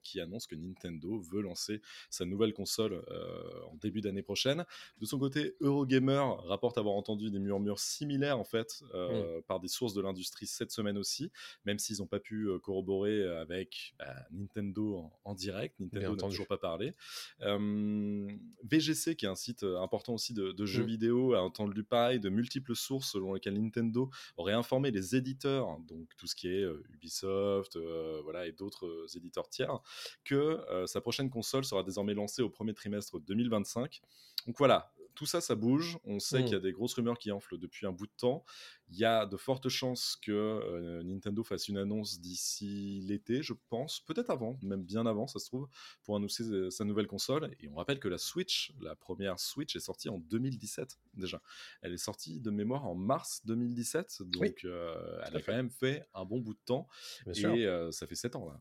qui 0.03 0.21
annoncent 0.21 0.47
que 0.49 0.57
Nintendo 0.57 1.21
veut 1.21 1.43
lancer 1.43 1.81
sa 2.11 2.25
nouvelle 2.25 2.52
console 2.53 3.03
euh, 3.11 3.65
en 3.71 3.77
début 3.77 4.01
d'année 4.01 4.23
prochaine. 4.23 4.65
De 5.01 5.07
son 5.07 5.19
côté, 5.19 5.55
Eurogamer 5.61 6.23
rapporte 6.45 6.79
avoir 6.79 6.95
entendu 6.95 7.31
des 7.31 7.39
murmures 7.39 7.79
similaires 7.79 8.39
en 8.39 8.45
fait 8.45 8.83
euh, 8.95 9.39
mm. 9.39 9.43
par 9.43 9.61
des 9.61 9.69
sources 9.69 9.95
de 9.95 10.01
l'industrie 10.01 10.47
cette 10.47 10.71
semaine 10.71 10.99
aussi, 10.99 11.31
même 11.65 11.79
s'ils 11.79 11.99
n'ont 11.99 12.07
pas 12.07 12.21
pu 12.21 12.49
euh, 12.49 12.59
corroborer 12.59 13.27
avec 13.39 13.95
bah, 13.99 14.15
Nintendo 14.31 15.11
en, 15.25 15.35
direct. 15.35 15.79
Nintendo 15.81 16.15
n'a 16.15 16.29
toujours 16.29 16.47
pas 16.47 16.59
parlé. 16.59 16.93
VGC, 17.41 19.17
qui 19.17 19.27
est 19.27 19.29
un 19.29 19.35
site 19.35 19.63
important 19.63 20.15
aussi 20.15 20.35
de, 20.35 20.67
jeux 20.67 20.85
mm. 20.85 20.87
vidéo, 20.87 21.35
a 21.35 21.43
entendu 21.43 21.83
pareil 21.85 22.21
de 22.21 22.29
multiples 22.29 22.77
sources 22.77 23.13
selon 23.13 23.35
lesquelles 23.35 23.61
Nintendo 23.61 24.11
aurait 24.37 24.53
informé 24.53 24.91
les 24.91 25.17
éditeurs, 25.17 25.79
donc 25.89 26.09
tout 26.17 26.27
ce 26.27 26.35
qui 26.35 26.49
est 26.49 26.65
Ubisoft, 26.91 27.79
voilà, 28.23 28.47
et 28.47 28.53
d'autres 28.53 29.07
éditeurs 29.17 29.49
tiers, 29.49 29.81
que 30.25 30.61
sa 30.87 31.01
prochaine 31.01 31.31
console 31.31 31.65
sera 31.65 31.83
désormais 31.83 32.15
lancée 32.15 32.42
au 32.43 32.51
premier 32.51 32.75
trimestre 32.75 33.19
2025. 33.21 34.01
Donc 34.47 34.57
voilà, 34.59 34.93
tout 35.15 35.27
ça, 35.27 35.41
ça 35.41 35.55
bouge. 35.55 35.99
On 36.05 36.19
sait 36.19 36.43
qu'il 36.43 36.53
y 36.53 36.55
a 36.55 36.59
mmh. 36.59 36.63
des 36.63 36.73
grosses 36.73 36.95
rumeurs 36.95 37.19
qui 37.19 37.31
enflent 37.31 37.59
depuis 37.59 37.87
un 37.87 37.93
bout 37.93 38.07
de 38.07 38.13
temps. 38.17 38.45
Il 38.93 38.99
y 38.99 39.07
a 39.07 39.25
de 39.25 39.37
fortes 39.39 39.71
chances 39.71 40.19
que 40.21 40.33
euh, 40.33 41.03
Nintendo 41.03 41.43
fasse 41.43 41.69
une 41.69 41.79
annonce 41.79 42.21
d'ici 42.21 43.01
l'été, 43.07 43.43
je 43.43 43.55
pense, 43.71 44.01
peut-être 44.01 44.29
avant, 44.29 44.59
même 44.63 44.83
bien 44.83 45.07
avant, 45.07 45.27
ça 45.27 45.39
se 45.39 45.47
trouve, 45.47 45.67
pour 46.03 46.15
annoncer 46.15 46.45
euh, 46.45 46.69
sa 46.69 46.85
nouvelle 46.85 47.07
console. 47.07 47.57
Et 47.61 47.69
on 47.69 47.75
rappelle 47.77 47.99
que 47.99 48.09
la 48.09 48.19
Switch, 48.19 48.75
la 48.81 48.95
première 48.95 49.41
Switch, 49.41 49.75
est 49.77 49.81
sortie 49.81 50.11
en 50.11 50.19
2017 50.19 50.99
déjà. 51.15 51.41
Elle 51.81 51.95
est 51.95 51.99
sortie 51.99 52.41
de 52.41 52.51
mémoire 52.51 52.87
en 52.87 52.95
mars 52.95 53.41
2017, 53.47 54.25
donc 54.27 54.61
euh, 54.65 54.95
elle 55.27 55.37
a 55.37 55.41
quand 55.41 55.55
même 55.55 55.71
fait 55.71 56.07
un 56.13 56.27
bon 56.27 56.41
bout 56.41 56.55
de 56.55 56.61
temps. 56.65 56.87
et 57.27 57.89
ça 57.93 58.07
fait 58.07 58.15
7 58.15 58.37
ans 58.37 58.47
là 58.47 58.61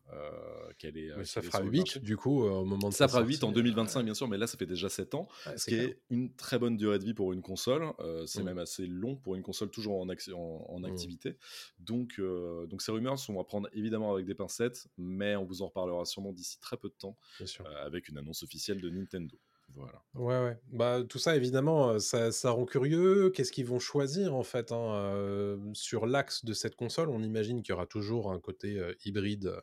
qu'elle 0.78 0.96
est. 0.96 1.24
ça 1.24 1.42
fera 1.42 1.62
8 1.62 1.98
du 1.98 2.16
coup 2.16 2.42
au 2.42 2.64
moment 2.64 2.88
de 2.88 2.94
Ça 2.94 3.06
fera 3.06 3.22
8 3.22 3.44
en 3.44 3.52
2025, 3.52 4.02
bien 4.02 4.14
sûr, 4.14 4.28
mais 4.28 4.38
là 4.38 4.46
ça 4.46 4.56
fait 4.56 4.66
déjà 4.66 4.88
7 4.88 5.14
ans, 5.14 5.28
ce 5.56 5.66
qui 5.66 5.74
est 5.74 6.00
une 6.08 6.32
très 6.42 6.58
bonne 6.58 6.76
durée 6.76 6.98
de 6.98 7.04
vie 7.04 7.14
pour 7.14 7.32
une 7.32 7.42
console. 7.42 7.92
c'est 8.26 8.42
mmh. 8.42 8.44
même 8.44 8.58
assez 8.58 8.86
long 8.86 9.16
pour 9.16 9.34
une 9.36 9.42
console 9.42 9.70
toujours 9.70 10.00
en 10.00 10.08
en, 10.08 10.80
mmh. 10.80 10.84
activité. 10.84 11.36
Donc, 11.78 12.14
euh, 12.18 12.66
donc 12.66 12.82
ces 12.82 12.92
rumeurs 12.92 13.18
sont 13.18 13.40
à 13.40 13.44
prendre 13.44 13.68
évidemment 13.72 14.12
avec 14.12 14.26
des 14.26 14.34
pincettes, 14.34 14.88
mais 14.98 15.36
on 15.36 15.44
vous 15.44 15.62
en 15.62 15.66
reparlera 15.66 16.04
sûrement 16.04 16.32
d'ici 16.32 16.58
très 16.60 16.76
peu 16.76 16.88
de 16.88 16.94
temps 16.94 17.16
euh, 17.40 17.86
avec 17.86 18.08
une 18.08 18.18
annonce 18.18 18.42
officielle 18.42 18.80
de 18.80 18.90
Nintendo. 18.90 19.38
Voilà. 19.74 20.02
Ouais, 20.14 20.44
ouais. 20.44 20.58
Bah, 20.70 21.02
tout 21.08 21.18
ça, 21.18 21.34
évidemment, 21.34 21.90
euh, 21.90 21.98
ça, 21.98 22.30
ça 22.30 22.50
rend 22.50 22.66
curieux. 22.66 23.30
Qu'est-ce 23.30 23.52
qu'ils 23.52 23.64
vont 23.64 23.78
choisir, 23.78 24.34
en 24.34 24.42
fait, 24.42 24.70
hein, 24.70 25.58
sur 25.72 26.06
l'axe 26.06 26.44
de 26.44 26.52
cette 26.52 26.76
console? 26.76 27.08
On 27.08 27.22
imagine 27.22 27.62
qu'il 27.62 27.72
y 27.72 27.74
aura 27.74 27.86
toujours 27.86 28.32
un 28.32 28.38
côté 28.38 28.78
hybride 29.06 29.54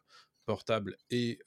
portable 0.49 0.97
et 1.11 1.37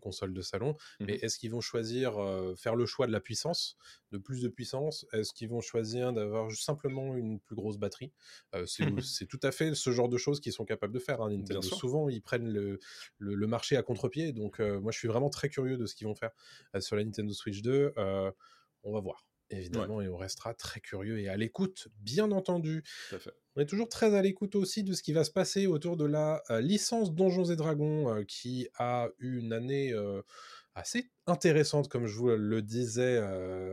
console 0.00 0.34
de 0.34 0.42
salon. 0.42 0.72
Mmh 0.72 1.04
mais 1.06 1.14
est-ce 1.22 1.38
qu'ils 1.38 1.52
vont 1.52 1.60
choisir 1.60 2.14
faire 2.56 2.74
le 2.74 2.84
choix 2.84 3.06
de 3.06 3.12
la 3.12 3.20
puissance, 3.20 3.76
de 4.10 4.18
plus 4.18 4.42
de 4.42 4.48
puissance? 4.48 5.06
Est-ce 5.12 5.32
qu'ils 5.32 5.48
vont 5.48 5.60
choisir 5.60 6.12
d'avoir 6.12 6.50
simplement 6.50 7.14
une 7.14 7.38
plus 7.38 7.54
grosse 7.54 7.78
batterie? 7.78 8.12
C'est 8.66 9.26
tout 9.26 9.38
à 9.44 9.52
fait 9.52 9.76
ce 9.76 9.92
genre 9.92 10.08
de 10.08 10.18
choses 10.18 10.40
qu'ils 10.40 10.52
sont 10.52 10.64
capables 10.64 10.92
de 10.92 10.98
faire. 10.98 11.22
Hein, 11.22 11.30
Nintendo. 11.30 11.62
Souvent, 11.62 12.08
ils 12.08 12.22
prennent 12.22 12.52
le, 12.52 12.80
le, 13.18 13.46
marché 13.46 13.76
à 13.76 13.84
contre-pied. 13.84 14.32
Donc, 14.32 14.58
moi, 14.58 14.90
je 14.90 14.98
suis 14.98 15.06
vraiment 15.08 15.30
très 15.30 15.48
curieux 15.48 15.76
de 15.76 15.86
ce 15.86 15.94
qu'ils 15.94 16.08
vont 16.08 16.16
faire 16.16 16.32
sur 16.80 16.96
la 16.96 17.04
Nintendo 17.04 17.32
Switch 17.32 17.62
2. 17.62 17.92
on 18.82 18.92
va 18.92 19.00
voir 19.00 19.24
évidemment, 19.54 20.00
et 20.00 20.08
on 20.08 20.16
restera 20.16 20.54
très 20.54 20.80
curieux 20.80 21.18
et 21.20 21.28
à 21.28 21.36
l'écoute, 21.36 21.88
bien 22.00 22.30
entendu. 22.32 22.82
On 23.56 23.60
est 23.60 23.66
toujours 23.66 23.88
très 23.88 24.14
à 24.14 24.22
l'écoute 24.22 24.56
aussi 24.56 24.82
de 24.82 24.92
ce 24.92 25.02
qui 25.02 25.12
va 25.12 25.24
se 25.24 25.30
passer 25.30 25.66
autour 25.66 25.96
de 25.96 26.04
la 26.04 26.42
licence 26.60 27.14
Donjons 27.14 27.44
et 27.44 27.56
Dragons, 27.56 28.24
qui 28.26 28.68
a 28.78 29.08
eu 29.18 29.38
une 29.38 29.52
année 29.52 29.94
assez 30.74 31.10
intéressante, 31.26 31.88
comme 31.88 32.06
je 32.06 32.16
vous 32.16 32.28
le 32.28 32.62
disais 32.62 33.20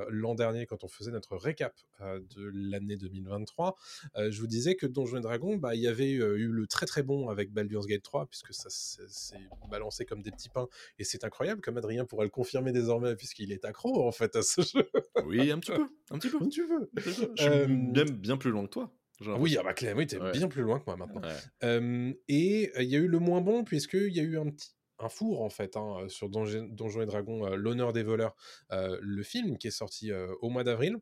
l'an 0.10 0.36
dernier 0.36 0.66
quand 0.66 0.84
on 0.84 0.88
faisait 0.88 1.12
notre 1.12 1.36
récap 1.36 1.74
de 2.00 2.52
l'année 2.54 2.96
2023. 2.96 3.76
je 4.16 4.40
vous 4.40 4.48
disais 4.48 4.76
que 4.76 4.86
Donjons 4.86 5.18
et 5.18 5.22
Dragons, 5.22 5.58
bah, 5.58 5.76
il 5.76 5.82
y 5.82 5.88
avait 5.88 6.12
eu 6.12 6.48
le 6.48 6.68
très 6.68 6.86
très 6.86 7.04
bon 7.04 7.30
avec 7.30 7.52
Baldur's 7.52 7.88
Gate 7.88 8.04
3, 8.04 8.28
puisque 8.28 8.54
ça 8.54 8.70
s'est 8.70 9.50
balancé 9.70 10.06
comme 10.06 10.22
des 10.22 10.32
petits 10.32 10.50
pains, 10.50 10.68
et 11.00 11.04
c'est 11.04 11.24
incroyable, 11.24 11.62
comme 11.62 11.78
Adrien 11.78 12.06
pourrait 12.06 12.26
le 12.26 12.32
confirmer 12.32 12.72
désormais, 12.72 13.16
puisqu'il 13.16 13.52
est 13.52 13.66
accro 13.66 14.08
en 14.08 14.12
fait 14.12 14.36
à 14.36 14.44
ce 14.44 14.62
jeu. 14.62 14.90
oui, 15.26 15.52
un 15.52 15.60
petit 15.60 15.72
peu, 15.72 15.88
un 16.12 16.20
petit 16.20 16.30
peu. 16.30 16.38
Un 16.38 16.48
petit 16.48 16.62
peu. 16.62 16.90
Je 17.36 17.42
suis 17.42 17.68
même 17.68 18.12
bien 18.12 18.38
plus 18.38 18.52
loin 18.52 18.64
que 18.66 18.72
toi. 18.72 18.94
oui, 19.40 19.58
ah 19.60 19.64
bah, 19.64 19.74
oui, 19.96 20.08
t'es 20.08 20.20
bien 20.32 20.48
plus 20.48 20.62
loin 20.62 20.80
que 20.80 20.86
moi 20.86 20.98
maintenant. 20.98 21.22
et 22.28 22.72
il 22.80 22.90
y 22.90 22.96
a 22.96 23.00
eu 23.00 23.08
le 23.08 23.20
moins 23.20 23.42
bon, 23.42 23.64
puisqu'il 23.64 24.14
y 24.16 24.20
a 24.20 24.24
eu 24.24 24.38
un 24.38 24.50
petit 24.50 24.70
un 25.04 25.10
four 25.10 25.42
en 25.42 25.50
fait 25.50 25.78
hein, 25.78 26.06
sur 26.08 26.30
Donjons 26.30 27.02
et 27.02 27.06
Dragons, 27.06 27.56
l'honneur 27.56 27.94
des 27.94 28.04
voleurs, 28.04 28.36
le 28.70 29.24
film 29.24 29.58
qui 29.58 29.68
est 29.68 29.72
sorti 29.72 30.12
au 30.42 30.50
mois 30.50 30.64
d'avril. 30.64 30.98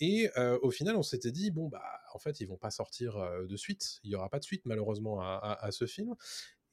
Et 0.00 0.28
au 0.62 0.70
final, 0.70 0.96
on 0.96 1.02
s'était 1.02 1.32
dit 1.32 1.50
bon 1.50 1.68
bah 1.68 1.82
en 2.14 2.18
fait 2.18 2.40
ils 2.40 2.46
vont 2.46 2.56
pas 2.56 2.70
sortir 2.70 3.16
de 3.48 3.56
suite, 3.56 4.00
il 4.04 4.10
y 4.10 4.14
aura 4.14 4.28
pas 4.28 4.38
de 4.38 4.44
suite 4.44 4.62
malheureusement 4.64 5.20
à, 5.20 5.68
ce 5.70 5.86
film. 5.86 6.14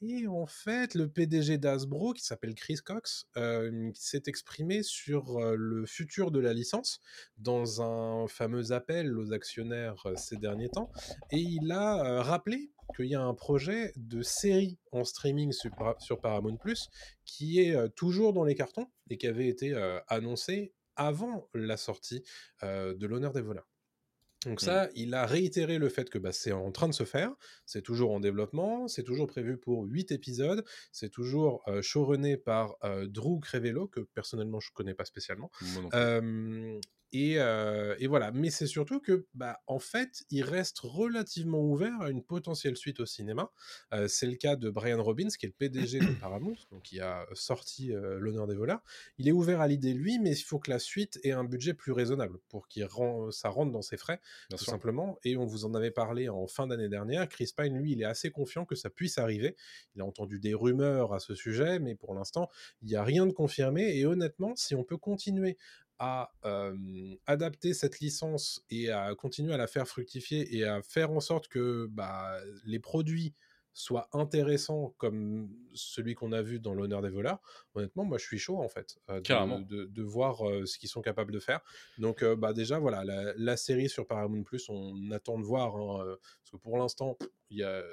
Et 0.01 0.27
en 0.27 0.45
fait, 0.45 0.95
le 0.95 1.09
PDG 1.09 1.57
d'Asbro, 1.57 2.13
qui 2.13 2.23
s'appelle 2.23 2.55
Chris 2.55 2.77
Cox, 2.77 3.25
euh, 3.35 3.91
s'est 3.93 4.23
exprimé 4.27 4.81
sur 4.81 5.37
euh, 5.37 5.55
le 5.57 5.85
futur 5.85 6.31
de 6.31 6.39
la 6.39 6.53
licence 6.53 7.01
dans 7.37 7.81
un 7.81 8.25
fameux 8.29 8.71
appel 8.71 9.17
aux 9.17 9.33
actionnaires 9.33 10.01
euh, 10.05 10.15
ces 10.15 10.37
derniers 10.37 10.69
temps. 10.69 10.89
Et 11.31 11.39
il 11.39 11.69
a 11.73 12.23
rappelé 12.23 12.71
qu'il 12.95 13.07
y 13.07 13.15
a 13.15 13.21
un 13.21 13.33
projet 13.33 13.91
de 13.97 14.21
série 14.21 14.79
en 14.93 15.03
streaming 15.03 15.51
sur, 15.51 15.71
Para- 15.75 15.99
sur 15.99 16.21
Paramount 16.21 16.55
Plus 16.57 16.87
qui 17.25 17.59
est 17.59 17.75
toujours 17.95 18.31
dans 18.33 18.45
les 18.45 18.55
cartons 18.55 18.87
et 19.09 19.17
qui 19.17 19.27
avait 19.27 19.47
été 19.47 19.75
annoncé 20.07 20.73
avant 20.95 21.47
la 21.53 21.77
sortie 21.77 22.23
de 22.63 23.05
l'honneur 23.05 23.31
des 23.31 23.41
voleurs. 23.41 23.68
Donc 24.45 24.61
ça, 24.61 24.89
il 24.95 25.13
a 25.13 25.25
réitéré 25.25 25.77
le 25.77 25.89
fait 25.89 26.09
que 26.09 26.17
bah, 26.17 26.31
c'est 26.31 26.53
en 26.53 26.71
train 26.71 26.87
de 26.87 26.93
se 26.93 27.03
faire, 27.03 27.33
c'est 27.65 27.81
toujours 27.81 28.11
en 28.11 28.19
développement, 28.19 28.87
c'est 28.87 29.03
toujours 29.03 29.27
prévu 29.27 29.57
pour 29.57 29.83
8 29.83 30.11
épisodes, 30.11 30.63
c'est 30.93 31.09
toujours 31.09 31.61
euh, 31.67 31.81
showrunné 31.81 32.37
par 32.37 32.75
euh, 32.83 33.05
Drew 33.07 33.39
Crevello, 33.41 33.87
que 33.87 33.99
personnellement 33.99 34.59
je 34.59 34.71
connais 34.73 34.93
pas 34.93 35.05
spécialement. 35.05 35.51
Euh, 35.93 36.79
et, 37.11 37.39
euh, 37.39 37.95
et 37.99 38.07
voilà, 38.07 38.31
mais 38.31 38.49
c'est 38.51 38.67
surtout 38.67 38.99
que, 38.99 39.25
bah, 39.33 39.59
en 39.67 39.79
fait, 39.79 40.23
il 40.29 40.43
reste 40.43 40.79
relativement 40.79 41.59
ouvert 41.61 42.01
à 42.01 42.09
une 42.11 42.23
potentielle 42.23 42.77
suite 42.77 42.99
au 42.99 43.05
cinéma. 43.05 43.51
Euh, 43.93 44.07
c'est 44.07 44.27
le 44.27 44.35
cas 44.35 44.55
de 44.55 44.69
Brian 44.69 45.01
Robbins, 45.03 45.29
qui 45.29 45.45
est 45.45 45.49
le 45.49 45.53
PDG 45.57 45.99
de 45.99 46.13
Paramount, 46.21 46.55
donc 46.71 46.83
qui 46.83 46.99
a 46.99 47.25
sorti 47.33 47.93
euh, 47.93 48.19
l'honneur 48.19 48.45
des 48.47 48.55
voleurs. 48.55 48.81
Il 49.17 49.27
est 49.27 49.31
ouvert 49.31 49.61
à 49.61 49.67
l'idée 49.67 49.93
lui, 49.93 50.19
mais 50.19 50.31
il 50.31 50.43
faut 50.43 50.59
que 50.59 50.69
la 50.69 50.79
suite 50.79 51.19
ait 51.23 51.31
un 51.31 51.43
budget 51.43 51.73
plus 51.73 51.91
raisonnable 51.91 52.39
pour 52.49 52.67
qu'il 52.67 52.85
ren- 52.85 53.31
ça 53.31 53.49
rentre 53.49 53.71
dans 53.71 53.81
ses 53.81 53.97
frais, 53.97 54.19
Bien 54.49 54.57
tout 54.57 54.63
sûr. 54.63 54.73
simplement. 54.73 55.17
Et 55.23 55.35
on 55.35 55.45
vous 55.45 55.65
en 55.65 55.73
avait 55.73 55.91
parlé 55.91 56.29
en 56.29 56.45
fin 56.47 56.67
d'année 56.67 56.89
dernière. 56.89 57.27
Chris 57.27 57.51
Pine, 57.57 57.77
lui, 57.77 57.93
il 57.93 58.01
est 58.01 58.05
assez 58.05 58.29
confiant 58.29 58.65
que 58.65 58.75
ça 58.75 58.89
puisse 58.89 59.17
arriver. 59.17 59.55
Il 59.95 60.01
a 60.01 60.05
entendu 60.05 60.39
des 60.39 60.53
rumeurs 60.53 61.13
à 61.13 61.19
ce 61.19 61.33
sujet, 61.35 61.79
mais 61.79 61.95
pour 61.95 62.13
l'instant, 62.13 62.49
il 62.81 62.87
n'y 62.87 62.95
a 62.95 63.03
rien 63.03 63.25
de 63.25 63.31
confirmé. 63.31 63.97
Et 63.97 64.05
honnêtement, 64.05 64.55
si 64.55 64.75
on 64.75 64.83
peut 64.83 64.97
continuer 64.97 65.57
à 65.99 66.31
euh, 66.45 66.75
adapter 67.27 67.73
cette 67.73 67.99
licence 67.99 68.65
et 68.69 68.89
à 68.89 69.13
continuer 69.15 69.53
à 69.53 69.57
la 69.57 69.67
faire 69.67 69.87
fructifier 69.87 70.55
et 70.55 70.63
à 70.65 70.81
faire 70.81 71.11
en 71.11 71.19
sorte 71.19 71.47
que 71.49 71.87
bah, 71.91 72.39
les 72.65 72.79
produits 72.79 73.35
soient 73.73 74.09
intéressants 74.13 74.95
comme 74.97 75.55
celui 75.73 76.15
qu'on 76.15 76.31
a 76.31 76.41
vu 76.41 76.59
dans 76.59 76.73
l'honneur 76.73 77.01
des 77.01 77.09
voleurs, 77.09 77.39
honnêtement, 77.75 78.03
moi 78.03 78.17
je 78.17 78.25
suis 78.25 78.39
chaud 78.39 78.57
en 78.57 78.67
fait 78.67 78.97
euh, 79.09 79.21
de, 79.21 79.63
de, 79.63 79.85
de 79.85 80.01
voir 80.03 80.47
euh, 80.49 80.65
ce 80.65 80.77
qu'ils 80.79 80.89
sont 80.89 81.01
capables 81.01 81.31
de 81.31 81.39
faire. 81.39 81.61
Donc 81.97 82.23
bah, 82.23 82.51
déjà, 82.53 82.79
voilà, 82.79 83.03
la, 83.05 83.33
la 83.37 83.57
série 83.57 83.87
sur 83.87 84.07
Paramount 84.07 84.43
Plus, 84.43 84.67
on 84.69 85.11
attend 85.11 85.37
de 85.37 85.43
voir, 85.45 85.75
hein, 85.75 86.17
parce 86.41 86.51
que 86.51 86.57
pour 86.57 86.77
l'instant, 86.77 87.17
il 87.51 87.57
y 87.59 87.63
a 87.63 87.83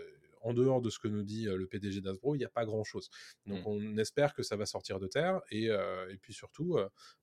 en 0.47 0.55
dehors 0.55 0.81
de 0.81 0.91
ce 0.91 0.99
que 0.99 1.09
nous 1.09 1.23
dit 1.23 1.45
le 1.45 1.67
PDG 1.67 2.01
d'Asbro, 2.01 2.35
il 2.35 2.39
n'y 2.39 2.45
a 2.45 2.49
pas 2.51 2.65
grand-chose. 2.65 3.09
Donc 3.47 3.61
Mm. 3.65 3.67
on 3.67 3.97
espère 3.99 4.35
que 4.35 4.43
ça 4.43 4.57
va 4.57 4.67
sortir 4.67 4.99
de 5.01 5.07
terre. 5.07 5.41
Et, 5.51 5.65
et 5.67 6.17
puis 6.21 6.33
surtout, 6.33 6.79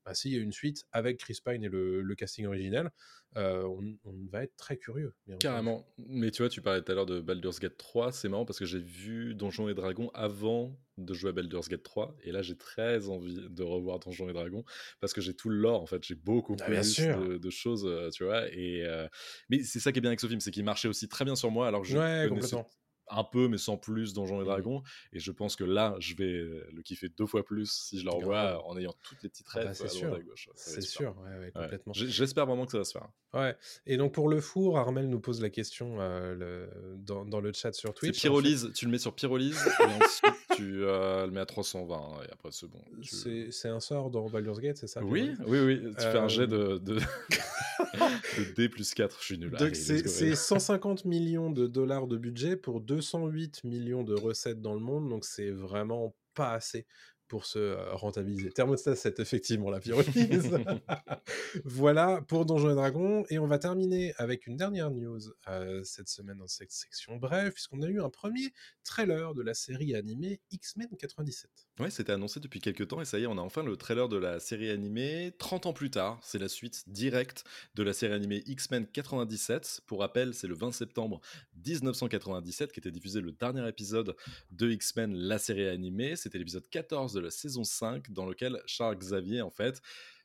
bah, 0.05 0.13
s'il 0.13 0.33
y 0.33 0.37
a 0.37 0.39
une 0.39 0.51
suite 0.51 0.83
avec 0.91 1.17
Chris 1.19 1.37
Pine 1.43 1.63
et 1.63 1.69
le, 1.69 2.01
le 2.01 2.15
casting 2.15 2.45
original, 2.45 2.91
euh, 3.35 3.63
on, 3.63 3.97
on 4.03 4.13
va 4.31 4.43
être 4.43 4.55
très 4.57 4.77
curieux. 4.77 5.13
Carrément. 5.39 5.87
Mais 5.97 6.29
tu 6.31 6.41
vois, 6.43 6.49
tu 6.49 6.61
parlais 6.61 6.81
tout 6.83 6.91
à 6.91 6.95
l'heure 6.95 7.05
de 7.07 7.19
Baldur's 7.19 7.59
Gate 7.59 7.77
3. 7.77 8.11
C'est 8.11 8.29
marrant 8.29 8.45
parce 8.45 8.59
que 8.59 8.65
j'ai 8.65 8.79
vu 8.79 9.33
Donjons 9.35 9.69
et 9.69 9.73
Dragons 9.73 10.11
avant 10.13 10.77
de 10.97 11.13
jouer 11.15 11.29
à 11.29 11.33
Baldur's 11.33 11.67
Gate 11.69 11.81
3. 11.81 12.15
Et 12.23 12.31
là, 12.31 12.43
j'ai 12.43 12.55
très 12.55 13.09
envie 13.09 13.33
de 13.49 13.63
revoir 13.63 13.97
Donjons 13.99 14.29
et 14.29 14.33
Dragons 14.33 14.63
parce 14.99 15.13
que 15.13 15.21
j'ai 15.21 15.33
tout 15.33 15.49
le 15.49 15.55
lore. 15.57 15.81
En 15.81 15.87
fait, 15.87 16.03
j'ai 16.03 16.13
beaucoup 16.15 16.55
Ah, 16.61 16.65
plus 16.65 16.99
de, 16.99 17.37
de 17.37 17.49
choses, 17.49 17.89
tu 18.13 18.23
vois. 18.23 18.47
Et, 18.53 18.85
euh, 18.85 19.07
Mais 19.49 19.63
c'est 19.63 19.79
ça 19.79 19.91
qui 19.91 19.97
est 19.97 20.01
bien 20.01 20.11
avec 20.11 20.19
ce 20.19 20.27
film, 20.27 20.39
c'est 20.39 20.51
qu'il 20.51 20.63
marchait 20.63 20.87
aussi 20.87 21.07
très 21.07 21.25
bien 21.25 21.35
sur 21.35 21.49
moi. 21.49 21.67
Alors 21.67 21.81
que 21.81 21.87
je 21.87 21.97
Ouais, 21.97 22.27
connaissais 22.29 22.29
complètement. 22.29 22.69
Un 23.09 23.23
peu, 23.23 23.47
mais 23.47 23.57
sans 23.57 23.77
plus, 23.77 24.13
Donjons 24.13 24.37
et 24.37 24.39
Mhm. 24.39 24.45
Dragons. 24.45 24.83
Et 25.11 25.19
je 25.19 25.31
pense 25.31 25.55
que 25.55 25.63
là, 25.63 25.95
je 25.99 26.15
vais 26.15 26.23
euh, 26.33 26.67
le 26.73 26.81
kiffer 26.81 27.09
deux 27.09 27.25
fois 27.25 27.43
plus 27.43 27.69
si 27.71 27.99
je 27.99 28.05
le 28.05 28.11
revois 28.11 28.43
Grave. 28.51 28.61
en 28.65 28.77
ayant 28.77 28.93
toutes 29.03 29.21
les 29.23 29.29
petites 29.29 29.45
Ah 29.53 29.59
bah, 29.59 29.65
rêves 29.67 29.73
c'est 29.75 29.83
à 29.83 29.87
droite 29.87 29.99
sûr. 29.99 30.13
à 30.15 30.19
gauche. 30.21 30.49
C'est 30.55 30.81
sûr, 30.81 31.15
ouais, 31.23 31.51
complètement. 31.53 31.93
J'espère 31.93 32.45
vraiment 32.45 32.65
que 32.65 32.71
ça 32.71 32.77
va 32.79 32.83
se 32.85 32.91
faire. 32.93 33.07
Ouais. 33.33 33.55
Et 33.87 33.97
donc 33.97 34.13
pour 34.13 34.29
le 34.29 34.39
four, 34.41 34.77
Armel 34.77 35.09
nous 35.09 35.19
pose 35.19 35.41
la 35.41 35.49
question 35.49 35.97
euh, 35.99 36.35
le- 36.35 36.97
dans, 36.97 37.25
dans 37.25 37.39
le 37.41 37.51
chat 37.51 37.73
sur 37.73 37.93
Twitch. 37.93 38.11
en 38.11 38.13
fait. 38.13 38.21
pyrolyse, 38.21 38.71
tu 38.75 38.85
le 38.85 38.91
mets 38.91 38.99
sur 38.99 39.13
pyrolyse 39.15 39.57
et 39.79 39.83
ensuite 39.83 40.35
tu 40.55 40.83
euh, 40.85 41.25
le 41.25 41.31
mets 41.31 41.39
à 41.39 41.45
320 41.47 41.95
hein, 41.97 42.23
et 42.27 42.31
après 42.31 42.49
c'est 42.51 42.67
bon. 42.67 42.79
tu- 43.01 43.51
C'est 43.51 43.69
un 43.69 43.79
sort 43.79 44.11
dans 44.11 44.29
Baldur's 44.29 44.59
Gate, 44.59 44.77
c'est 44.77 44.85
ça 44.87 45.03
Oui, 45.03 45.31
oui, 45.47 45.59
oui, 45.61 45.81
tu 45.97 46.01
fais 46.03 46.17
un 46.19 46.27
jet 46.27 46.43
Euh, 46.43 46.77
de, 46.77 46.93
de... 46.95 46.99
D 48.55 48.69
plus 48.69 48.93
4, 48.93 49.17
je 49.19 49.25
suis 49.25 49.37
nul. 49.37 49.51
Donc 49.51 49.75
c'est 49.75 49.93
let's 49.93 50.03
go, 50.03 50.09
c'est 50.09 50.25
allez. 50.25 50.35
150 50.35 51.05
millions 51.05 51.49
de 51.49 51.67
dollars 51.67 52.07
de 52.07 52.17
budget 52.17 52.55
pour 52.57 52.81
208 52.81 53.63
millions 53.63 54.03
de 54.03 54.13
recettes 54.13 54.61
dans 54.61 54.73
le 54.73 54.79
monde, 54.79 55.09
donc 55.09 55.25
c'est 55.25 55.51
vraiment 55.51 56.15
pas 56.33 56.53
assez 56.53 56.85
pour 57.33 57.47
se 57.47 57.57
euh, 57.57 57.95
rentabiliser. 57.95 58.51
Thermostat 58.51 58.95
7, 58.95 59.19
effectivement, 59.19 59.71
la 59.71 59.79
pyrolyse. 59.79 60.51
voilà 61.65 62.21
pour 62.27 62.45
Donjons 62.45 62.69
et 62.69 62.75
Dragons, 62.75 63.25
et 63.31 63.39
on 63.39 63.47
va 63.47 63.57
terminer 63.57 64.13
avec 64.19 64.45
une 64.45 64.55
dernière 64.55 64.91
news 64.91 65.19
euh, 65.47 65.83
cette 65.83 66.09
semaine 66.09 66.37
dans 66.37 66.47
cette 66.47 66.71
section 66.71 67.15
bref, 67.15 67.55
puisqu'on 67.55 67.81
a 67.81 67.87
eu 67.87 67.99
un 67.99 68.11
premier 68.11 68.53
trailer 68.83 69.33
de 69.33 69.41
la 69.41 69.55
série 69.55 69.95
animée 69.95 70.41
X-Men 70.51 70.89
97. 70.95 71.49
Ouais, 71.79 71.89
c'était 71.89 72.11
annoncé 72.11 72.39
depuis 72.39 72.59
quelques 72.59 72.87
temps 72.87 73.01
et 73.01 73.05
ça 73.05 73.17
y 73.17 73.23
est, 73.23 73.25
on 73.25 73.39
a 73.39 73.41
enfin 73.41 73.63
le 73.63 73.75
trailer 73.77 74.07
de 74.09 74.17
la 74.17 74.39
série 74.39 74.69
animée 74.69 75.33
30 75.39 75.65
ans 75.65 75.73
plus 75.73 75.89
tard. 75.89 76.19
C'est 76.21 76.37
la 76.37 76.49
suite 76.49 76.83
directe 76.87 77.45
de 77.73 77.81
la 77.81 77.93
série 77.93 78.13
animée 78.13 78.43
X-Men 78.45 78.85
97. 78.85 79.81
Pour 79.87 80.01
rappel, 80.01 80.35
c'est 80.35 80.45
le 80.45 80.53
20 80.53 80.71
septembre 80.71 81.19
1997 81.65 82.71
qui 82.71 82.79
était 82.79 82.91
diffusé 82.91 83.21
le 83.21 83.31
dernier 83.31 83.67
épisode 83.67 84.15
de 84.51 84.69
X-Men, 84.69 85.15
la 85.15 85.39
série 85.39 85.67
animée. 85.67 86.15
C'était 86.15 86.37
l'épisode 86.37 86.69
14 86.69 87.13
de 87.13 87.22
la 87.23 87.31
saison 87.31 87.63
5 87.63 88.11
dans 88.11 88.25
lequel 88.25 88.61
Charles 88.65 88.97
Xavier, 88.97 89.41
en 89.41 89.51
fait, 89.51 89.81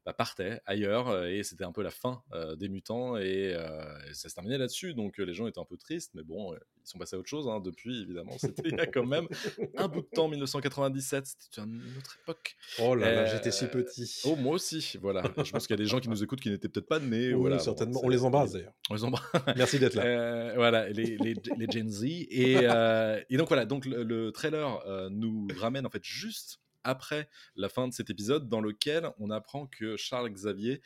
bah, 0.08 0.14
partait 0.14 0.62
ailleurs 0.64 1.08
euh, 1.08 1.26
et 1.26 1.42
c'était 1.42 1.64
un 1.64 1.72
peu 1.72 1.82
la 1.82 1.90
fin 1.90 2.22
euh, 2.32 2.56
des 2.56 2.70
mutants 2.70 3.18
et, 3.18 3.52
euh, 3.54 3.94
et 4.08 4.14
ça 4.14 4.30
se 4.30 4.34
terminait 4.34 4.56
là-dessus. 4.56 4.94
Donc 4.94 5.18
les 5.18 5.34
gens 5.34 5.46
étaient 5.46 5.60
un 5.60 5.66
peu 5.66 5.76
tristes, 5.76 6.12
mais 6.14 6.22
bon, 6.22 6.54
ils 6.54 6.88
sont 6.88 6.96
passés 6.98 7.16
à 7.16 7.18
autre 7.18 7.28
chose 7.28 7.46
hein, 7.46 7.60
depuis, 7.60 8.04
évidemment. 8.04 8.32
C'était 8.38 8.70
il 8.70 8.76
y 8.76 8.80
a 8.80 8.86
quand 8.86 9.04
même 9.04 9.28
un 9.76 9.86
bout 9.86 10.00
de 10.00 10.06
temps, 10.06 10.28
1997, 10.28 11.26
c'était 11.26 11.60
une 11.60 11.82
autre 11.98 12.16
époque. 12.22 12.56
Oh 12.78 12.94
là 12.94 13.12
là, 13.12 13.26
j'étais 13.26 13.50
si 13.50 13.66
petit. 13.66 14.22
Oh, 14.24 14.34
moi 14.36 14.54
aussi, 14.54 14.96
voilà. 14.98 15.24
Je 15.44 15.50
pense 15.52 15.66
qu'il 15.66 15.76
y 15.76 15.78
a 15.78 15.82
des 15.82 15.88
gens 15.90 16.00
qui 16.00 16.08
nous 16.08 16.22
écoutent 16.24 16.40
qui 16.40 16.48
n'étaient 16.48 16.70
peut-être 16.70 16.88
pas 16.88 17.00
nés. 17.00 17.34
Oui, 17.34 17.40
voilà, 17.40 17.58
certainement. 17.58 18.00
on 18.02 18.08
les 18.08 18.24
embrasse 18.24 18.52
d'ailleurs. 18.52 18.72
On 18.88 18.94
les 18.94 19.04
embrasse. 19.04 19.30
Merci 19.58 19.78
d'être 19.78 19.94
là. 19.94 20.54
Voilà, 20.54 20.88
les, 20.88 21.18
les, 21.18 21.34
les 21.34 21.70
Gen 21.70 21.90
Z. 21.90 22.04
Et, 22.04 22.54
et 22.54 23.36
donc 23.36 23.48
voilà, 23.48 23.66
donc 23.66 23.84
le, 23.84 24.04
le 24.04 24.32
trailer 24.32 25.10
nous 25.10 25.48
ramène 25.58 25.84
en 25.84 25.90
fait 25.90 26.02
juste 26.02 26.60
après 26.88 27.28
la 27.54 27.68
fin 27.68 27.86
de 27.86 27.92
cet 27.92 28.08
épisode 28.08 28.48
dans 28.48 28.60
lequel 28.60 29.10
on 29.18 29.30
apprend 29.30 29.66
que 29.66 29.96
Charles 29.96 30.30
Xavier 30.30 30.80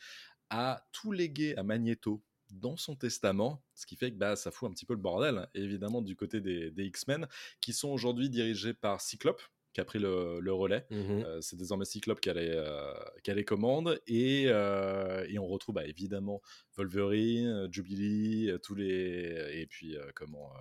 a 0.49 0.85
tout 0.91 1.13
légué 1.13 1.55
à 1.55 1.63
Magneto 1.63 2.21
dans 2.51 2.77
son 2.77 2.95
testament, 2.95 3.63
ce 3.73 3.85
qui 3.85 3.95
fait 3.95 4.11
que 4.11 4.17
bah, 4.17 4.35
ça 4.35 4.51
fout 4.51 4.69
un 4.69 4.73
petit 4.73 4.85
peu 4.85 4.93
le 4.93 4.99
bordel, 4.99 5.47
évidemment, 5.55 6.01
du 6.01 6.15
côté 6.15 6.41
des 6.41 6.71
X-Men, 6.77 7.27
qui 7.61 7.73
sont 7.73 7.89
aujourd'hui 7.89 8.29
dirigés 8.29 8.73
par 8.73 9.01
Cyclope, 9.01 9.41
qui 9.73 9.81
a 9.81 9.85
pris 9.85 9.99
le, 9.99 10.39
le 10.39 10.53
relais. 10.53 10.85
Mhm. 10.91 11.23
Euh, 11.25 11.41
c'est 11.41 11.55
désormais 11.55 11.85
Cyclope 11.85 12.21
qui 12.21 12.29
a 12.29 12.33
les, 12.33 12.49
euh, 12.49 12.93
qui 13.23 13.31
a 13.31 13.33
les 13.33 13.43
commandes 13.43 13.99
et, 14.07 14.45
euh, 14.47 15.25
et 15.27 15.39
on 15.39 15.47
retrouve 15.47 15.75
bah, 15.75 15.85
évidemment 15.85 16.41
Wolverine, 16.77 17.67
Jubilee, 17.71 18.51
tous 18.61 18.75
les 18.75 19.61
et 19.61 19.65
puis 19.67 19.97
comment 20.15 20.51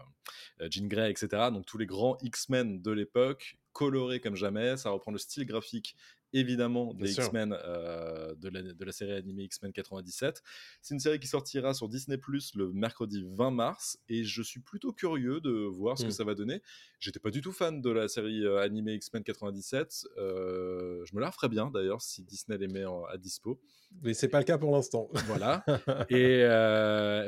Jean 0.61 0.88
Grey, 0.88 1.11
etc. 1.11 1.51
Donc 1.53 1.66
tous 1.66 1.79
les 1.79 1.87
grands 1.87 2.16
X-Men 2.22 2.81
de 2.83 2.90
l'époque 2.90 3.59
colorés 3.72 4.20
comme 4.20 4.37
jamais. 4.37 4.77
Ça 4.77 4.90
reprend 4.90 5.12
le 5.12 5.18
style 5.18 5.46
graphique 5.46 5.96
évidemment 6.33 6.95
des. 6.95 7.12
X-Men 7.12 7.57
euh, 7.64 8.35
de, 8.37 8.49
la, 8.49 8.62
de 8.62 8.85
la 8.85 8.92
série 8.92 9.12
animée 9.12 9.45
X-Men 9.45 9.73
97. 9.73 10.42
C'est 10.81 10.95
une 10.95 11.01
série 11.01 11.18
qui 11.21 11.27
sortira 11.29 11.75
sur 11.75 11.88
Disney 11.88 12.18
Plus 12.18 12.55
le 12.55 12.73
mercredi 12.73 13.25
20 13.37 13.51
mars 13.51 13.99
et 14.09 14.25
je 14.25 14.42
suis 14.42 14.61
plutôt 14.61 14.92
curieux 14.92 15.40
de 15.40 15.51
voir 15.51 15.99
ce 15.99 16.05
que 16.05 16.11
ça 16.11 16.25
va 16.25 16.35
donner. 16.35 16.62
J'étais 17.01 17.18
pas 17.21 17.31
du 17.31 17.40
tout 17.40 17.53
fan 17.53 17.81
de 17.81 17.90
la 17.90 18.09
série 18.09 18.45
euh, 18.45 18.61
animée 18.61 18.95
X-Men 18.95 19.23
97. 19.25 20.07
Euh, 20.18 21.05
je 21.05 21.14
me 21.14 21.21
la 21.21 21.29
referais 21.31 21.49
bien 21.49 21.71
d'ailleurs 21.71 22.01
si 22.01 22.23
Disney 22.23 22.59
les 22.59 22.68
met 22.68 22.85
en- 22.85 23.05
à 23.05 23.16
dispo. 23.18 23.61
Mais 24.03 24.14
c'est 24.14 24.29
pas 24.29 24.38
le 24.38 24.45
cas 24.45 24.57
pour 24.57 24.73
l'instant. 24.73 25.09
Voilà. 25.27 25.64
Et 26.09 26.42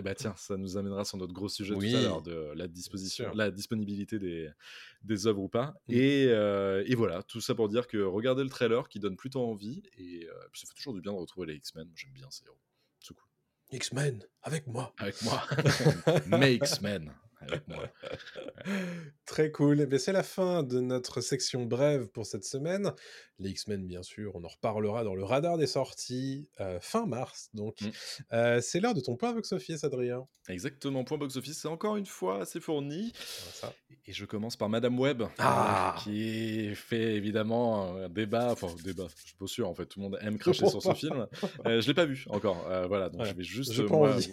bah 0.02 0.14
tiens, 0.14 0.34
ça 0.36 0.56
nous 0.56 0.76
amènera 0.76 1.04
sur 1.04 1.18
notre 1.18 1.32
gros 1.32 1.48
sujet 1.48 1.74
Oui. 1.74 1.90
tout 1.92 1.96
à 1.98 2.02
l'heure 2.02 2.22
de 2.22 2.52
la 2.54 2.66
disposition, 2.68 3.30
la 3.34 3.50
disponibilité 3.50 4.18
des, 4.18 4.48
des 5.02 5.26
œuvres 5.26 5.42
ou 5.42 5.48
pas. 5.48 5.74
Mm. 5.88 5.92
Et, 5.92 6.22
et 6.86 6.94
voilà, 6.94 7.22
tout 7.22 7.40
ça 7.40 7.54
pour 7.54 7.68
dire 7.68 7.86
que 7.86 7.98
regardez 7.98 8.42
le 8.42 8.48
trailer 8.48 8.88
qui 8.94 9.00
donne 9.00 9.16
plutôt 9.16 9.44
envie. 9.44 9.82
Et 9.98 10.24
euh, 10.28 10.48
puis 10.52 10.60
ça 10.60 10.68
fait 10.68 10.74
toujours 10.74 10.94
du 10.94 11.00
bien 11.00 11.12
de 11.12 11.18
retrouver 11.18 11.48
les 11.48 11.56
X-Men. 11.56 11.84
Moi, 11.84 11.94
J'aime 11.96 12.12
bien 12.12 12.30
ces 12.30 12.44
héros. 12.44 12.60
C'est 13.00 13.12
cool. 13.12 13.26
X-Men, 13.72 14.24
avec 14.42 14.68
moi. 14.68 14.94
Avec 14.98 15.20
moi, 15.22 15.42
mes 16.28 16.52
X-Men. 16.54 17.12
Avec 17.48 17.66
moi. 17.68 17.88
Très 19.26 19.50
cool. 19.50 19.86
Mais 19.90 19.98
c'est 19.98 20.12
la 20.12 20.22
fin 20.22 20.62
de 20.62 20.80
notre 20.80 21.20
section 21.20 21.64
brève 21.64 22.08
pour 22.08 22.26
cette 22.26 22.44
semaine. 22.44 22.92
Les 23.38 23.50
X-Men, 23.50 23.86
bien 23.86 24.02
sûr, 24.02 24.32
on 24.36 24.44
en 24.44 24.48
reparlera 24.48 25.02
dans 25.04 25.14
le 25.14 25.24
radar 25.24 25.58
des 25.58 25.66
sorties 25.66 26.48
euh, 26.60 26.78
fin 26.80 27.06
mars. 27.06 27.50
Donc, 27.54 27.74
Mm. 27.80 27.88
Euh, 28.32 28.60
c'est 28.60 28.78
l'heure 28.80 28.94
de 28.94 29.00
ton 29.00 29.16
point 29.16 29.32
box 29.32 29.52
office, 29.52 29.82
Adrien. 29.84 30.26
Exactement, 30.48 31.04
point 31.04 31.16
box-office, 31.18 31.58
c'est 31.58 31.68
encore 31.68 31.96
une 31.96 32.06
fois 32.06 32.42
assez 32.42 32.60
fourni. 32.60 33.12
Voilà, 33.14 33.52
ça. 33.52 33.74
Et 34.06 34.12
je 34.12 34.24
commence 34.26 34.56
par 34.56 34.68
Madame 34.68 34.98
Web, 35.00 35.22
Ah. 35.38 35.96
qui 36.04 36.74
fait 36.74 37.14
évidemment 37.14 37.96
un 37.96 38.08
débat, 38.10 38.52
enfin 38.52 38.68
débat, 38.84 39.06
je 39.16 39.28
suis 39.28 39.36
pas 39.36 39.46
sûr 39.46 39.68
en 39.68 39.74
fait, 39.74 39.86
tout 39.86 40.00
le 40.00 40.04
monde 40.04 40.18
aime 40.20 40.38
cracher 40.38 40.66
sur 40.68 40.82
ce 40.82 40.92
film. 40.94 41.26
Euh, 41.66 41.80
je 41.80 41.86
l'ai 41.88 41.94
pas 41.94 42.04
vu 42.04 42.24
encore, 42.28 42.66
euh, 42.68 42.86
voilà, 42.86 43.08
donc 43.08 43.22
Ouais, 43.22 43.28
je 43.30 43.34
vais 43.34 43.42
juste... 43.42 43.72
j'ai 43.72 43.82
euh, 43.82 43.86
pas 43.88 43.96
moi, 43.96 44.12
envie. 44.14 44.32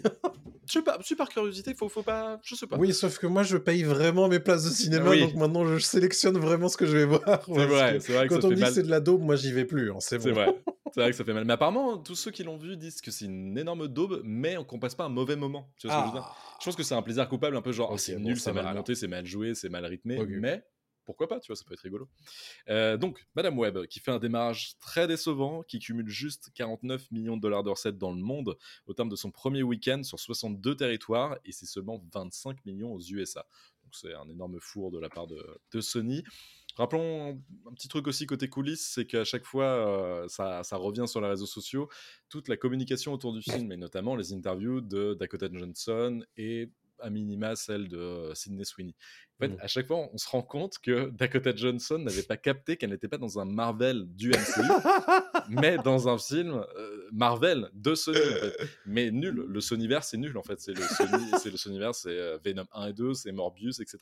je 0.66 0.72
sais 0.72 0.82
pas, 0.82 0.98
par 1.16 1.28
curiosité, 1.30 1.74
faut, 1.74 1.88
faut 1.88 2.02
pas, 2.02 2.38
je 2.44 2.54
sais 2.54 2.66
pas. 2.66 2.76
Oui, 2.76 2.92
sauf 3.08 3.18
que 3.18 3.26
moi, 3.26 3.42
je 3.42 3.56
paye 3.56 3.82
vraiment 3.82 4.28
mes 4.28 4.38
places 4.40 4.64
de 4.64 4.70
cinéma, 4.70 5.10
Oui. 5.10 5.20
donc 5.20 5.34
maintenant, 5.34 5.64
je 5.66 5.78
sélectionne 5.78 6.38
vraiment 6.38 6.68
ce 6.68 6.76
que 6.76 6.86
je 6.86 6.96
vais 6.96 7.04
voir. 7.04 7.42
c'est 7.44 7.66
vrai, 7.66 7.92
que 7.94 7.98
c'est 8.00 8.12
vrai 8.12 8.28
que 8.28 8.34
Quand 8.34 8.44
on 8.44 8.50
dit 8.52 8.62
que 8.62 8.70
c'est 8.70 8.82
de 8.82 8.90
la 8.90 9.00
daube, 9.00 9.22
moi, 9.22 9.36
j'y 9.36 9.52
vais 9.52 9.64
plus. 9.64 9.90
hein, 9.90 9.96
c'est 9.98 10.18
bon. 10.18 10.32
vrai, 10.32 10.46
c'est 10.94 11.00
vrai 11.00 11.10
que 11.10 11.16
ça 11.16 11.24
fait 11.24 11.32
mal. 11.34 11.44
Mais 11.44 11.52
apparemment, 11.54 11.98
tous 11.98 12.14
ceux 12.14 12.30
qui 12.30 12.44
l'ont 12.44 12.56
vu 12.56 12.76
disent 12.76 13.00
que 13.00 13.10
c'est 13.10 13.24
une 13.26 13.56
énorme 13.58 13.88
daube, 13.88 14.20
mais 14.24 14.56
qu'on 14.66 14.78
passe 14.78 14.94
pas 14.94 15.04
un 15.04 15.08
mauvais 15.08 15.36
moment. 15.36 15.68
Tu 15.78 15.86
vois 15.88 15.96
ce 15.96 16.00
que 16.00 16.06
je 16.08 16.12
veux 16.14 16.18
dire? 16.20 16.28
Ah. 16.30 16.36
Je 16.60 16.64
pense 16.66 16.76
que 16.76 16.82
c'est 16.82 16.94
un 16.94 17.02
plaisir 17.02 17.28
coupable, 17.28 17.56
un 17.56 17.62
peu 17.62 17.72
genre, 17.72 17.90
oh, 17.92 17.98
c'est 17.98 18.14
bon, 18.14 18.20
nul, 18.28 18.38
c'est 18.38 18.52
mal 18.52 18.74
monté, 18.74 18.94
c'est 18.94 19.08
mal 19.08 19.26
joué, 19.26 19.54
c'est 19.54 19.68
mal 19.68 19.84
rythmé, 19.84 20.18
mais 20.40 20.62
pourquoi 21.04 21.28
pas, 21.28 21.40
tu 21.40 21.48
vois, 21.48 21.56
ça 21.56 21.64
peut 21.64 21.74
être 21.74 21.80
rigolo. 21.80 22.08
Euh, 22.68 22.96
donc, 22.96 23.26
Madame 23.34 23.58
Web, 23.58 23.86
qui 23.86 24.00
fait 24.00 24.10
un 24.10 24.18
démarrage 24.18 24.78
très 24.78 25.06
décevant, 25.06 25.62
qui 25.62 25.78
cumule 25.78 26.08
juste 26.08 26.50
49 26.54 27.10
millions 27.10 27.36
de 27.36 27.42
dollars 27.42 27.62
de 27.62 27.70
recettes 27.70 27.98
dans 27.98 28.12
le 28.12 28.20
monde 28.20 28.56
au 28.86 28.94
terme 28.94 29.08
de 29.08 29.16
son 29.16 29.30
premier 29.30 29.62
week-end 29.62 30.02
sur 30.02 30.18
62 30.18 30.76
territoires, 30.76 31.38
et 31.44 31.52
c'est 31.52 31.66
seulement 31.66 32.02
25 32.12 32.64
millions 32.64 32.92
aux 32.92 33.00
USA. 33.00 33.46
Donc 33.84 33.94
c'est 33.94 34.14
un 34.14 34.28
énorme 34.28 34.58
four 34.60 34.90
de 34.90 34.98
la 34.98 35.08
part 35.08 35.26
de, 35.26 35.44
de 35.72 35.80
Sony. 35.80 36.22
Rappelons 36.76 37.42
un 37.68 37.74
petit 37.74 37.88
truc 37.88 38.06
aussi 38.06 38.24
côté 38.26 38.48
coulisses, 38.48 38.92
c'est 38.94 39.04
qu'à 39.04 39.24
chaque 39.24 39.44
fois, 39.44 39.64
euh, 39.64 40.28
ça, 40.28 40.62
ça 40.62 40.76
revient 40.76 41.06
sur 41.06 41.20
les 41.20 41.28
réseaux 41.28 41.46
sociaux, 41.46 41.90
toute 42.30 42.48
la 42.48 42.56
communication 42.56 43.12
autour 43.12 43.34
du 43.34 43.42
film, 43.42 43.70
et 43.72 43.76
notamment 43.76 44.16
les 44.16 44.32
interviews 44.32 44.80
de 44.80 45.14
Dakota 45.14 45.48
Johnson 45.52 46.24
et 46.38 46.70
à 47.02 47.10
minima 47.10 47.56
celle 47.56 47.88
de 47.88 48.30
Sydney 48.34 48.64
Sweeney. 48.64 48.94
En 49.38 49.44
fait, 49.46 49.48
Mhm. 49.54 49.58
à 49.60 49.66
chaque 49.66 49.86
fois, 49.88 50.08
on 50.12 50.18
se 50.18 50.28
rend 50.28 50.42
compte 50.42 50.78
que 50.78 51.10
Dakota 51.10 51.54
Johnson 51.56 51.98
n'avait 51.98 52.22
pas 52.22 52.36
capté 52.36 52.76
qu'elle 52.76 52.90
n'était 52.90 53.08
pas 53.08 53.18
dans 53.18 53.38
un 53.40 53.44
Marvel 53.44 54.04
du 54.14 54.30
MCU, 54.30 54.62
mais 55.48 55.78
dans 55.78 56.08
un 56.08 56.18
film 56.18 56.64
euh, 56.76 57.08
Marvel 57.12 57.68
de 57.72 57.94
Sony. 57.94 58.18
en 58.18 58.22
fait. 58.40 58.56
Mais 58.86 59.10
nul, 59.10 59.44
le 59.48 59.60
Sonyverse 59.60 60.08
c'est 60.10 60.16
nul 60.16 60.36
en 60.38 60.42
fait. 60.42 60.60
C'est 60.60 60.72
le 60.74 60.82
Sony, 60.82 61.24
c'est 61.42 61.50
le 61.50 61.56
Sonyverse, 61.56 62.02
c'est 62.02 62.38
Venom 62.44 62.66
1 62.72 62.88
et 62.88 62.92
2, 62.92 63.14
c'est 63.14 63.32
Morbius, 63.32 63.80
etc. 63.80 63.98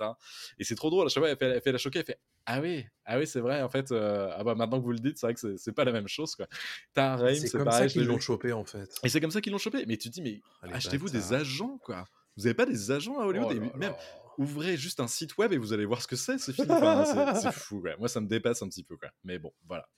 Et 0.59 0.65
c'est 0.65 0.75
trop 0.75 0.91
drôle. 0.91 1.07
À 1.07 1.09
chaque 1.09 1.23
fois, 1.23 1.31
elle 1.31 1.37
fait, 1.37 1.47
elle 1.47 1.61
fait 1.63 1.73
la 1.73 1.79
choquée, 1.79 2.01
elle 2.01 2.05
fait 2.05 2.19
Ah 2.47 2.61
oui, 2.61 2.85
ah 3.07 3.19
oui, 3.19 3.27
c'est 3.27 3.41
vrai. 3.41 3.63
En 3.63 3.69
fait, 3.69 3.93
euh, 3.93 4.31
ah 4.37 4.45
bah 4.45 4.55
maintenant 4.55 4.79
que 4.79 4.85
vous 4.85 4.93
le 4.93 4.99
dites, 4.99 5.17
c'est 5.19 5.27
vrai 5.27 5.35
que 5.35 5.57
c'est- 5.57 5.73
pas 5.73 5.85
la 5.85 5.93
même 5.93 6.09
chose 6.09 6.35
quoi. 6.35 6.49
T'as 6.93 7.13
un 7.15 7.17
Raim, 7.17 7.35
C'est 7.35 7.47
c'est 7.47 7.57
comme 7.59 7.65
pareil. 7.67 7.89
ça 7.89 7.93
qu'ils 7.93 8.07
l'ont 8.07 8.19
chopé, 8.21 8.53
en 8.53 8.65
fait. 8.65 8.91
Et 9.05 9.09
c'est 9.09 9.21
comme 9.21 9.31
ça 9.31 9.41
qu'ils 9.41 9.53
l'ont 9.53 9.59
chopé. 9.59 9.85
Mais 9.87 9.97
tu 9.97 10.09
te 10.11 10.15
dis, 10.15 10.23
mais 10.23 10.41
Ah, 10.63 10.67
achetez-vous 10.75 11.09
des 11.09 11.33
agents 11.33 11.79
quoi. 11.79 12.05
Vous 12.37 12.47
avez 12.47 12.55
pas 12.55 12.67
des 12.67 12.91
agents 12.91 13.19
à 13.19 13.27
Hollywood? 13.27 13.49
Oh 13.51 13.55
et 13.55 13.61
là 13.61 13.71
même. 13.77 13.95
Ouvrez 14.39 14.77
juste 14.77 15.01
un 15.01 15.07
site 15.09 15.37
web 15.39 15.53
et 15.53 15.59
vous 15.59 15.73
allez 15.73 15.85
voir 15.85 16.01
ce 16.03 16.07
que 16.07 16.17
c'est 16.17 16.39
ce 16.39 16.53
film. 16.53 16.71
Enfin, 16.71 17.35
c'est- 17.35 17.53
fou. 17.53 17.81
quoi. 17.81 17.97
Moi, 17.99 18.09
ça 18.09 18.21
me 18.21 18.27
dépasse 18.27 18.63
un 18.63 18.69
petit 18.69 18.83
peu. 18.85 18.97
Quoi. 18.97 19.11
Mais 19.25 19.39
bon, 19.39 19.53
voilà. 19.67 19.89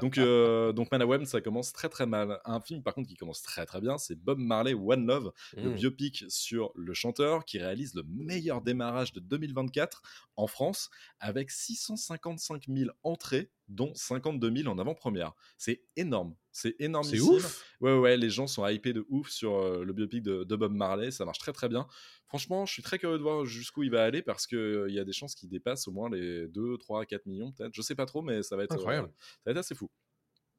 Donc, 0.00 0.18
euh, 0.18 0.72
donc 0.72 0.90
Manawem, 0.90 1.24
ça 1.24 1.40
commence 1.40 1.72
très 1.72 1.88
très 1.88 2.06
mal. 2.06 2.40
Un 2.44 2.60
film, 2.60 2.82
par 2.82 2.94
contre, 2.94 3.08
qui 3.08 3.16
commence 3.16 3.42
très 3.42 3.66
très 3.66 3.80
bien, 3.80 3.98
c'est 3.98 4.14
Bob 4.16 4.38
Marley 4.38 4.74
One 4.74 5.06
Love, 5.06 5.32
le 5.56 5.70
Mm. 5.70 5.74
biopic 5.74 6.24
sur 6.28 6.72
le 6.74 6.94
chanteur 6.94 7.44
qui 7.44 7.58
réalise 7.58 7.94
le 7.94 8.02
meilleur 8.08 8.60
démarrage 8.62 9.12
de 9.12 9.20
2024 9.20 10.02
en 10.36 10.46
France 10.46 10.90
avec 11.20 11.50
655 11.50 12.64
000 12.68 12.90
entrées, 13.02 13.50
dont 13.68 13.92
52 13.94 14.50
000 14.54 14.68
en 14.68 14.78
avant-première. 14.78 15.32
C'est 15.56 15.82
énorme. 15.96 16.34
C'est 16.50 16.74
énorme. 16.80 17.04
C'est 17.04 17.20
ouf. 17.20 17.64
Ouais, 17.80 17.96
ouais, 17.96 18.16
les 18.18 18.28
gens 18.28 18.46
sont 18.46 18.66
hypés 18.66 18.92
de 18.92 19.06
ouf 19.08 19.30
sur 19.30 19.54
euh, 19.56 19.84
le 19.84 19.92
biopic 19.94 20.22
de, 20.22 20.44
de 20.44 20.56
Bob 20.56 20.72
Marley. 20.72 21.10
Ça 21.10 21.24
marche 21.24 21.38
très 21.38 21.52
très 21.52 21.68
bien. 21.68 21.86
Franchement, 22.32 22.64
je 22.64 22.72
suis 22.72 22.82
très 22.82 22.98
curieux 22.98 23.18
de 23.18 23.22
voir 23.22 23.44
jusqu'où 23.44 23.82
il 23.82 23.90
va 23.90 24.04
aller 24.04 24.22
parce 24.22 24.46
qu'il 24.46 24.86
y 24.88 24.98
a 24.98 25.04
des 25.04 25.12
chances 25.12 25.34
qu'il 25.34 25.50
dépasse 25.50 25.86
au 25.86 25.92
moins 25.92 26.08
les 26.08 26.48
2, 26.48 26.78
3, 26.78 27.04
4 27.04 27.26
millions 27.26 27.52
peut-être. 27.52 27.74
Je 27.74 27.82
sais 27.82 27.94
pas 27.94 28.06
trop, 28.06 28.22
mais 28.22 28.42
ça 28.42 28.56
va 28.56 28.64
être, 28.64 28.72
euh, 28.72 28.76
Incroyable. 28.76 29.12
ça 29.18 29.40
va 29.44 29.52
être 29.52 29.58
assez 29.58 29.74
fou. 29.74 29.90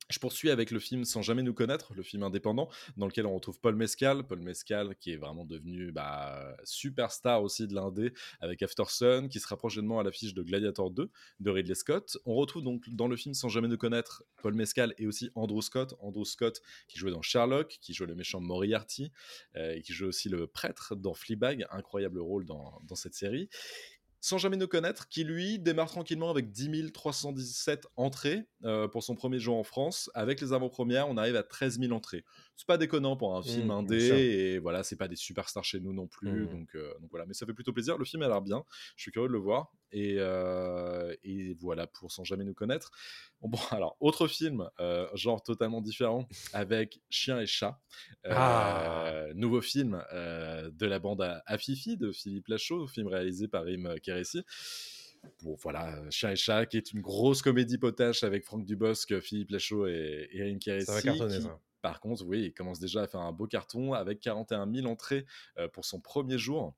Je 0.10 0.20
poursuis 0.20 0.50
avec 0.50 0.72
le 0.72 0.80
film 0.80 1.06
Sans 1.06 1.22
jamais 1.22 1.44
nous 1.44 1.54
connaître, 1.54 1.94
le 1.94 2.04
film 2.04 2.24
indépendant, 2.24 2.70
dans 2.98 3.08
lequel 3.08 3.26
on 3.26 3.34
retrouve 3.34 3.60
Paul 3.60 3.76
Mescal. 3.76 4.26
Paul 4.26 4.40
Mescal 4.40 4.96
qui 4.96 5.12
est 5.12 5.18
vraiment 5.18 5.46
devenu 5.46 5.92
bah, 5.92 6.56
superstar 6.64 7.42
aussi 7.42 7.68
de 7.68 7.74
l'indé 7.74 8.14
avec 8.42 8.62
After 8.62 8.84
Sun, 8.88 9.30
qui 9.30 9.40
sera 9.40 9.58
prochainement 9.58 10.00
à 10.00 10.04
l'affiche 10.04 10.34
de 10.34 10.44
Gladiator 10.44 10.92
2 10.92 11.10
de 11.40 11.50
Ridley 11.50 11.76
Scott. 11.76 12.18
On 12.26 12.36
retrouve 12.36 12.64
donc 12.64 12.90
dans 12.90 13.08
le 13.08 13.16
film 13.16 13.34
Sans 13.34 13.50
jamais 13.50 13.68
nous 13.68 13.78
connaître 13.78 14.24
Paul 14.42 14.54
Mescal 14.54 14.94
et 14.98 15.08
aussi 15.08 15.30
Andrew 15.36 15.62
Scott. 15.62 15.96
Andrew 16.00 16.26
Scott 16.26 16.62
qui 16.88 17.00
jouait 17.00 17.12
dans 17.12 17.22
Sherlock, 17.22 17.78
qui 17.82 17.94
jouait 17.94 18.08
le 18.08 18.16
méchant 18.16 18.42
Moriarty, 18.42 19.12
euh, 19.56 19.76
et 19.76 19.82
qui 19.82 19.94
joue 19.94 20.08
aussi 20.08 20.30
le 20.30 20.48
prêtre 20.48 20.96
dans 20.96 21.14
Fleabag, 21.14 21.66
incroyable 21.72 22.20
rôle 22.20 22.46
dans 22.46 22.96
cette 22.96 23.16
série. 23.16 23.50
Sans 24.26 24.38
jamais 24.38 24.56
nous 24.56 24.70
connaître, 24.70 25.10
qui 25.10 25.26
lui 25.26 25.60
démarre 25.60 25.90
tranquillement 25.90 26.30
avec 26.30 26.50
10 26.50 26.94
317 26.94 27.88
entrées 27.98 28.46
euh, 28.64 28.88
pour 28.88 29.04
son 29.04 29.16
premier 29.16 29.38
jour 29.38 29.58
en 29.58 29.66
France. 29.66 30.10
Avec 30.14 30.40
les 30.40 30.54
avant-premières, 30.54 31.10
on 31.10 31.18
arrive 31.18 31.36
à 31.36 31.44
13 31.44 31.78
000 31.78 31.92
entrées. 31.92 32.24
C'est 32.56 32.68
pas 32.68 32.78
déconnant 32.78 33.18
pour 33.18 33.36
un 33.36 33.42
film 33.42 33.64
Mmh, 33.68 33.72
indé, 33.72 33.98
et 33.98 34.60
voilà, 34.60 34.84
c'est 34.84 34.96
pas 34.96 35.08
des 35.08 35.16
superstars 35.16 35.64
chez 35.64 35.80
nous 35.80 35.94
non 35.94 36.08
plus. 36.08 36.44
Mmh. 36.44 36.50
Donc, 36.50 36.76
euh, 36.76 36.94
donc 37.00 37.10
voilà, 37.10 37.26
mais 37.26 37.34
ça 37.34 37.46
fait 37.46 37.54
plutôt 37.54 37.74
plaisir. 37.74 37.98
Le 37.98 38.06
film 38.06 38.22
a 38.24 38.28
l'air 38.28 38.42
bien. 38.42 38.64
Je 38.96 39.04
suis 39.04 39.12
curieux 39.12 39.28
de 39.28 39.34
le 39.34 39.40
voir. 39.40 39.72
Et, 39.92 40.16
euh, 40.18 41.16
et 41.24 41.56
voilà 41.60 41.88
pour 41.88 42.12
Sans 42.12 42.24
jamais 42.24 42.44
nous 42.44 42.54
connaître. 42.54 42.92
Bon, 43.42 43.58
alors, 43.72 43.98
autre 44.00 44.28
film, 44.28 44.70
euh, 44.80 45.08
genre 45.16 45.42
totalement 45.42 45.82
différent, 45.82 46.28
avec 46.54 47.02
Chien 47.10 47.40
et 47.40 47.46
Chat. 47.46 47.80
Ah. 48.26 49.26
Nouveau 49.34 49.62
film 49.62 50.04
de 50.12 50.86
la 50.86 51.00
bande 51.00 51.22
à, 51.22 51.44
à 51.46 51.58
Fifi 51.58 51.98
de 51.98 52.12
Philippe 52.12 52.48
Lachaud, 52.48 52.88
film 52.88 53.08
réalisé 53.08 53.48
par 53.48 53.64
Rim 53.64 53.96
Kéressi. 54.02 54.44
Bon, 55.42 55.56
voilà, 55.62 56.02
Chien 56.10 56.32
et 56.32 56.36
Chat, 56.36 56.66
qui 56.66 56.78
est 56.78 56.92
une 56.92 57.02
grosse 57.02 57.42
comédie 57.42 57.78
potache 57.78 58.24
avec 58.24 58.44
Franck 58.44 58.66
Dubosc, 58.66 59.20
Philippe 59.22 59.52
Lachaud 59.52 59.88
et, 59.88 60.30
Rim 60.34 60.60
Kéressi. 60.60 60.86
Ça 60.86 60.94
va 60.94 61.02
cartonner, 61.02 61.38
qui, 61.38 61.44
ça. 61.44 61.60
Par 61.84 62.00
contre, 62.00 62.26
oui, 62.26 62.46
il 62.46 62.54
commence 62.54 62.80
déjà 62.80 63.04
à 63.04 63.08
faire 63.08 63.20
un 63.20 63.34
beau 63.34 63.46
carton 63.46 63.92
avec 63.92 64.22
41 64.22 64.74
000 64.74 64.88
entrées 64.88 65.26
euh, 65.60 65.68
pour 65.68 65.84
son 65.84 66.00
premier 66.00 66.38
jour. 66.38 66.74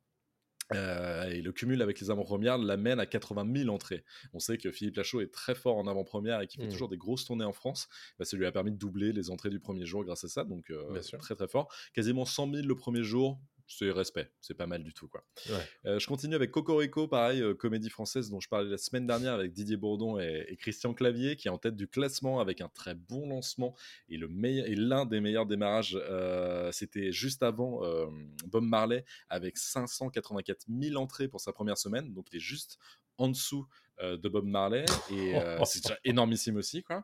Euh, 0.73 1.29
et 1.29 1.43
le 1.43 1.51
cumul 1.51 1.79
avec 1.83 1.99
les 1.99 2.09
avant-premières 2.09 2.57
l'amène 2.57 2.99
à 2.99 3.05
80 3.05 3.47
000 3.55 3.69
entrées. 3.69 4.03
On 4.33 4.39
sait 4.39 4.57
que 4.57 4.71
Philippe 4.71 4.95
Lachaud 4.95 5.21
est 5.21 5.31
très 5.31 5.53
fort 5.53 5.77
en 5.77 5.85
avant-première 5.85 6.41
et 6.41 6.47
qui 6.47 6.57
fait 6.57 6.65
Mm. 6.65 6.71
toujours 6.71 6.89
des 6.89 6.97
grosses 6.97 7.23
tournées 7.23 7.45
en 7.45 7.53
France. 7.53 7.87
Bah, 8.17 8.25
ça 8.25 8.35
lui 8.35 8.47
a 8.47 8.51
permis 8.51 8.71
de 8.71 8.77
doubler 8.77 9.13
les 9.13 9.29
entrées 9.29 9.51
du 9.51 9.59
premier 9.59 9.85
jour 9.85 10.03
grâce 10.03 10.23
à 10.23 10.27
ça, 10.27 10.43
donc 10.43 10.71
euh, 10.71 10.99
très 11.19 11.35
très 11.35 11.47
fort. 11.47 11.71
Quasiment 11.93 12.25
100 12.25 12.51
000 12.51 12.67
le 12.67 12.75
premier 12.75 13.03
jour, 13.03 13.39
c'est 13.67 13.89
respect, 13.91 14.31
c'est 14.41 14.53
pas 14.53 14.67
mal 14.67 14.83
du 14.83 14.93
tout 14.93 15.07
quoi. 15.07 15.25
Ouais. 15.49 15.55
Euh, 15.85 15.99
je 15.99 16.07
continue 16.07 16.35
avec 16.35 16.51
Cocorico, 16.51 17.07
pareil, 17.07 17.41
euh, 17.41 17.53
comédie 17.53 17.89
française 17.89 18.29
dont 18.29 18.39
je 18.39 18.47
parlais 18.47 18.69
la 18.69 18.77
semaine 18.77 19.07
dernière 19.07 19.33
avec 19.33 19.53
Didier 19.53 19.77
Bourdon 19.77 20.19
et, 20.19 20.45
et 20.47 20.55
Christian 20.55 20.93
Clavier, 20.93 21.35
qui 21.35 21.47
est 21.47 21.51
en 21.51 21.57
tête 21.57 21.75
du 21.75 21.87
classement 21.87 22.39
avec 22.39 22.61
un 22.61 22.69
très 22.69 22.95
bon 22.95 23.27
lancement 23.27 23.75
et 24.09 24.17
le 24.17 24.27
meilleur 24.27 24.67
et 24.67 24.75
l'un 24.75 25.05
des 25.05 25.19
meilleurs 25.19 25.45
démarrages. 25.45 25.97
euh, 26.09 26.71
C'était 26.71 27.11
juste 27.11 27.43
avant 27.43 27.81
Bob 28.45 28.63
Marley 28.63 29.03
avec 29.29 29.57
584 29.57 30.65
000 30.69 30.95
entrées 31.01 31.27
pour 31.27 31.41
sa 31.41 31.51
première 31.51 31.77
semaine, 31.77 32.13
donc 32.13 32.27
il 32.31 32.37
est 32.37 32.39
juste 32.39 32.77
en 33.17 33.29
dessous 33.29 33.65
euh, 34.01 34.17
de 34.17 34.27
Bob 34.29 34.45
Marley 34.45 34.85
et 35.11 35.35
euh, 35.35 35.63
c'est 35.65 35.81
déjà 35.83 35.97
énormissime 36.03 36.57
aussi 36.57 36.83
quoi. 36.83 37.03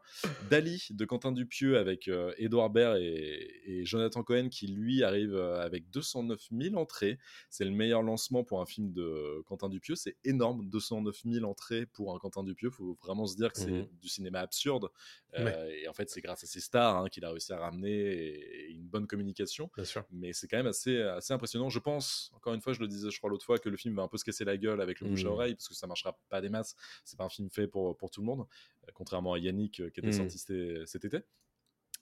Dali 0.50 0.88
de 0.92 1.06
Quentin 1.06 1.32
Dupieux 1.32 1.78
avec 1.78 2.08
euh, 2.08 2.34
Edouard 2.38 2.70
Baird 2.70 2.98
et, 3.00 3.62
et 3.66 3.86
Jonathan 3.86 4.24
Cohen 4.24 4.50
qui 4.50 4.68
lui 4.68 5.04
arrive 5.04 5.36
avec 5.38 5.90
209 5.90 6.40
000 6.52 6.76
entrées. 6.76 7.18
C'est 7.50 7.66
le 7.66 7.72
meilleur 7.72 8.02
lancement 8.02 8.44
pour 8.44 8.62
un 8.62 8.66
film 8.66 8.92
de 8.94 9.42
Quentin 9.48 9.70
Dupieux. 9.70 9.96
C'est 9.96 10.18
énorme, 10.26 10.68
209 10.70 11.22
000 11.26 11.46
entrées 11.46 11.86
pour 11.86 12.14
un 12.16 12.20
Quentin 12.20 12.44
Dupieux. 12.44 12.70
Faut 12.70 12.98
vraiment 13.02 13.26
se 13.28 13.36
dire 13.38 13.52
que 13.54 13.60
c'est 13.60 13.72
Mhm. 13.72 13.88
du 14.02 14.10
cinéma 14.10 14.40
absurde. 14.42 14.90
Et 15.38 15.88
en 15.88 15.94
fait, 15.94 16.10
c'est 16.10 16.20
grâce 16.20 16.44
à 16.44 16.48
ses 16.48 16.60
stars 16.60 16.98
hein, 16.98 17.08
qu'il 17.10 17.24
a 17.24 17.30
réussi 17.30 17.54
à 17.54 17.58
ramener 17.58 17.90
et, 17.90 18.68
et 18.68 18.72
une 18.72 18.84
bonne 18.88 19.08
communication 19.08 19.70
Bien 19.76 19.86
sûr. 19.86 20.04
mais 20.12 20.34
c'est 20.34 20.48
quand 20.50 20.58
même 20.58 20.68
assez, 20.68 21.02
assez 21.02 21.34
impressionnant. 21.34 21.70
Je 21.70 21.80
pense, 21.80 22.32
encore 22.36 22.54
une 22.54 22.60
fois, 22.62 22.74
je 22.74 22.82
le 22.82 22.88
disais, 22.90 23.10
je 23.10 23.18
crois 23.18 23.30
l'autre 23.30 23.46
fois, 23.46 23.58
que 23.58 23.70
le 23.70 23.78
film 23.78 23.96
va 23.96 24.04
un 24.04 24.08
peu 24.10 24.18
se 24.18 24.26
casser 24.26 24.44
la 24.44 24.58
gueule 24.58 24.82
avec 24.82 25.00
le 25.00 25.08
bouche 25.08 25.22
à 25.24 25.28
Mhm. 25.28 25.34
oreille, 25.34 25.56
parce 25.56 25.70
que 25.70 25.74
ça 25.76 25.88
marchera 25.88 26.18
pas 26.30 26.42
des 26.42 26.50
masses. 26.50 26.76
C'est 27.06 27.18
pas 27.18 27.26
un 27.26 27.30
film 27.30 27.50
fait 27.50 27.68
pour, 27.68 27.98
pour 27.98 28.10
tout 28.12 28.22
le 28.22 28.26
monde, 28.26 28.42
euh, 28.88 28.92
contrairement 28.94 29.34
à 29.34 29.40
Yannick 29.40 29.80
euh, 29.80 29.90
qui 29.90 30.00
était 30.00 30.08
Mhm. 30.10 30.14
sorti 30.30 30.38
cet, 30.86 31.06
été. 31.06 31.20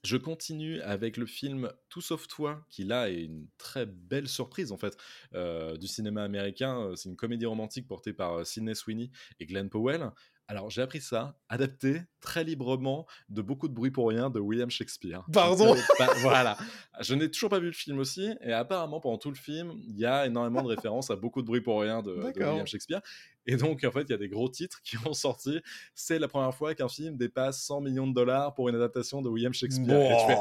Je 0.06 0.16
continue 0.16 0.80
avec 0.82 1.18
le 1.18 1.26
film 1.26 1.72
Tout 1.90 2.00
sauf 2.02 2.28
toi, 2.28 2.66
qui 2.70 2.86
là 2.86 3.10
est 3.10 3.24
une 3.24 3.48
très 3.58 3.86
belle 3.86 4.30
surprise 4.30 4.72
en 4.72 4.78
fait 4.78 4.96
euh, 5.34 5.76
du 5.76 5.88
cinéma 5.88 6.24
américain. 6.24 6.94
C'est 6.96 7.10
une 7.10 7.18
comédie 7.18 7.46
romantique 7.46 7.86
portée 7.88 8.14
par 8.14 8.46
Sidney 8.46 8.76
Sweeney 8.76 9.12
et 9.42 9.46
Glenn 9.46 9.70
Powell, 9.70 10.12
Alors, 10.48 10.70
j'ai 10.72 10.82
appris 10.82 11.00
ça, 11.02 11.38
adapté 11.48 12.02
très 12.22 12.44
librement 12.44 13.06
de 13.30 13.42
beaucoup 13.44 13.68
de 13.68 13.74
bruit 13.74 13.92
pour 13.92 14.08
rien 14.10 14.32
de 14.32 14.40
William 14.40 14.70
Shakespeare. 14.72 15.24
Pardon 15.32 15.76
Bah, 16.00 16.08
Voilà. 16.22 16.58
Je 17.02 17.14
n'ai 17.14 17.30
toujours 17.30 17.50
pas 17.52 17.60
vu 17.60 17.68
le 17.68 17.72
film 17.74 18.00
aussi, 18.00 18.32
et 18.42 18.52
apparemment, 18.52 19.00
pendant 19.00 19.20
tout 19.20 19.30
le 19.30 19.36
film, 19.36 19.74
il 19.88 19.96
y 20.00 20.06
a 20.08 20.26
énormément 20.26 20.64
de 20.64 20.68
références 20.68 21.12
à 21.12 21.16
beaucoup 21.16 21.42
de 21.44 21.46
bruit 21.48 21.62
pour 21.62 21.80
rien 21.82 22.02
de. 22.02 22.14
William 22.52 22.66
Shakespeare. 22.66 23.02
Et 23.50 23.58
donc, 23.58 23.84
en 23.84 23.92
fait, 23.92 24.02
il 24.02 24.12
y 24.12 24.14
a 24.14 24.18
des 24.18 24.30
gros 24.30 24.48
titres 24.48 24.80
qui 24.84 24.96
ont 25.06 25.14
sorti. 25.14 25.60
C'est 25.96 26.20
la 26.20 26.28
première 26.28 26.54
fois 26.54 26.76
qu'un 26.76 26.88
film 26.88 27.18
dépasse 27.18 27.64
100 27.64 27.82
millions 27.82 28.06
de 28.06 28.14
dollars 28.14 28.54
pour 28.54 28.70
une 28.70 28.76
adaptation 28.76 29.24
de 29.24 29.30
William 29.30 29.54
Shakespeare. 29.54 30.00
Et 30.00 30.18
tu 30.20 30.26
fais, 30.28 30.38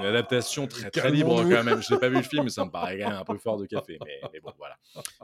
une 0.00 0.06
adaptation 0.06 0.66
très, 0.66 0.90
très 0.90 1.10
libre 1.10 1.36
quand 1.42 1.64
même. 1.64 1.82
Je 1.82 1.92
n'ai 1.92 2.00
pas 2.00 2.08
vu 2.08 2.16
le 2.16 2.22
film, 2.22 2.44
mais 2.44 2.50
ça 2.58 2.64
me 2.64 2.70
paraît 2.70 2.98
quand 2.98 3.10
même 3.10 3.18
un 3.18 3.24
peu 3.24 3.36
fort 3.36 3.58
de 3.58 3.66
café. 3.66 3.98
Mais, 4.04 4.20
mais 4.32 4.40
bon, 4.40 4.52
voilà. 4.56 4.78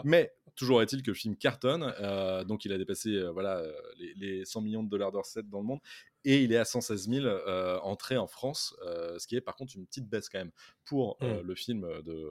Mais 0.04 0.30
toujours 0.54 0.82
est-il 0.82 1.02
que 1.02 1.10
le 1.10 1.14
film 1.14 1.36
cartonne. 1.36 1.94
euh, 2.00 2.44
donc, 2.44 2.66
il 2.66 2.72
a 2.72 2.78
dépassé 2.78 3.10
euh, 3.10 3.30
voilà, 3.30 3.56
euh, 3.56 3.72
les, 3.98 4.12
les 4.14 4.44
100 4.44 4.60
millions 4.60 4.82
de 4.82 4.90
dollars 4.90 5.10
de 5.10 5.18
recettes 5.18 5.48
dans 5.48 5.60
le 5.60 5.64
monde. 5.64 5.80
Et 6.24 6.42
il 6.44 6.52
est 6.52 6.56
à 6.56 6.64
116 6.64 7.08
000 7.08 7.26
euh, 7.26 7.78
entrées 7.80 8.16
en 8.16 8.26
France, 8.28 8.76
euh, 8.86 9.18
ce 9.18 9.26
qui 9.26 9.36
est 9.36 9.40
par 9.40 9.56
contre 9.56 9.74
une 9.76 9.86
petite 9.86 10.08
baisse 10.08 10.28
quand 10.28 10.38
même 10.38 10.52
pour 10.84 11.18
euh, 11.22 11.42
Mm. 11.42 11.46
le 11.46 11.54
film 11.54 12.02
de, 12.02 12.28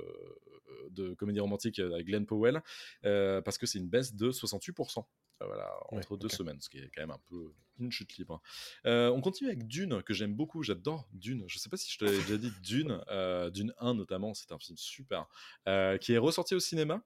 de 0.92 1.14
comédie 1.14 1.40
romantique 1.40 1.80
avec 1.80 2.06
Glenn 2.08 2.26
Powell, 2.26 2.62
euh, 3.06 3.42
parce 3.42 3.58
que 3.58 3.66
c'est 3.66 3.80
une 3.80 3.90
baisse 3.90 4.16
de 4.16 4.32
68%. 4.32 5.06
euh, 5.42 5.46
Voilà, 5.46 5.70
Ouais, 5.92 5.98
entre 6.00 6.18
deux 6.18 6.30
semaines, 6.30 6.62
ce 6.62 6.70
qui 6.70 6.78
est 6.78 6.90
quand 6.94 7.02
même 7.02 7.12
un 7.12 7.20
peu 7.30 7.52
une 7.80 7.92
chute 7.92 8.16
libre. 8.18 8.42
Euh, 8.86 9.10
on 9.10 9.22
continue 9.22 9.50
avec 9.50 9.68
Dune, 9.68 10.04
que 10.04 10.14
j'aime 10.14 10.36
beaucoup, 10.36 10.62
j'adore 10.64 11.08
Dune. 11.14 11.46
Je 11.48 11.58
sais 11.58 11.68
pas 11.70 11.78
si 11.78 11.92
je 11.92 11.98
te 11.98 12.06
l'avais 12.06 12.20
déjà 12.20 12.38
dit, 12.38 12.52
Dune, 12.62 13.02
Dune 13.54 13.74
1 13.80 13.94
notamment, 13.96 14.34
c'est 14.34 14.52
un 14.52 14.60
film 14.60 14.78
super, 14.78 15.28
qui 16.00 16.14
est 16.14 16.18
ressorti 16.18 16.56
au 16.56 16.60
cinéma. 16.60 17.04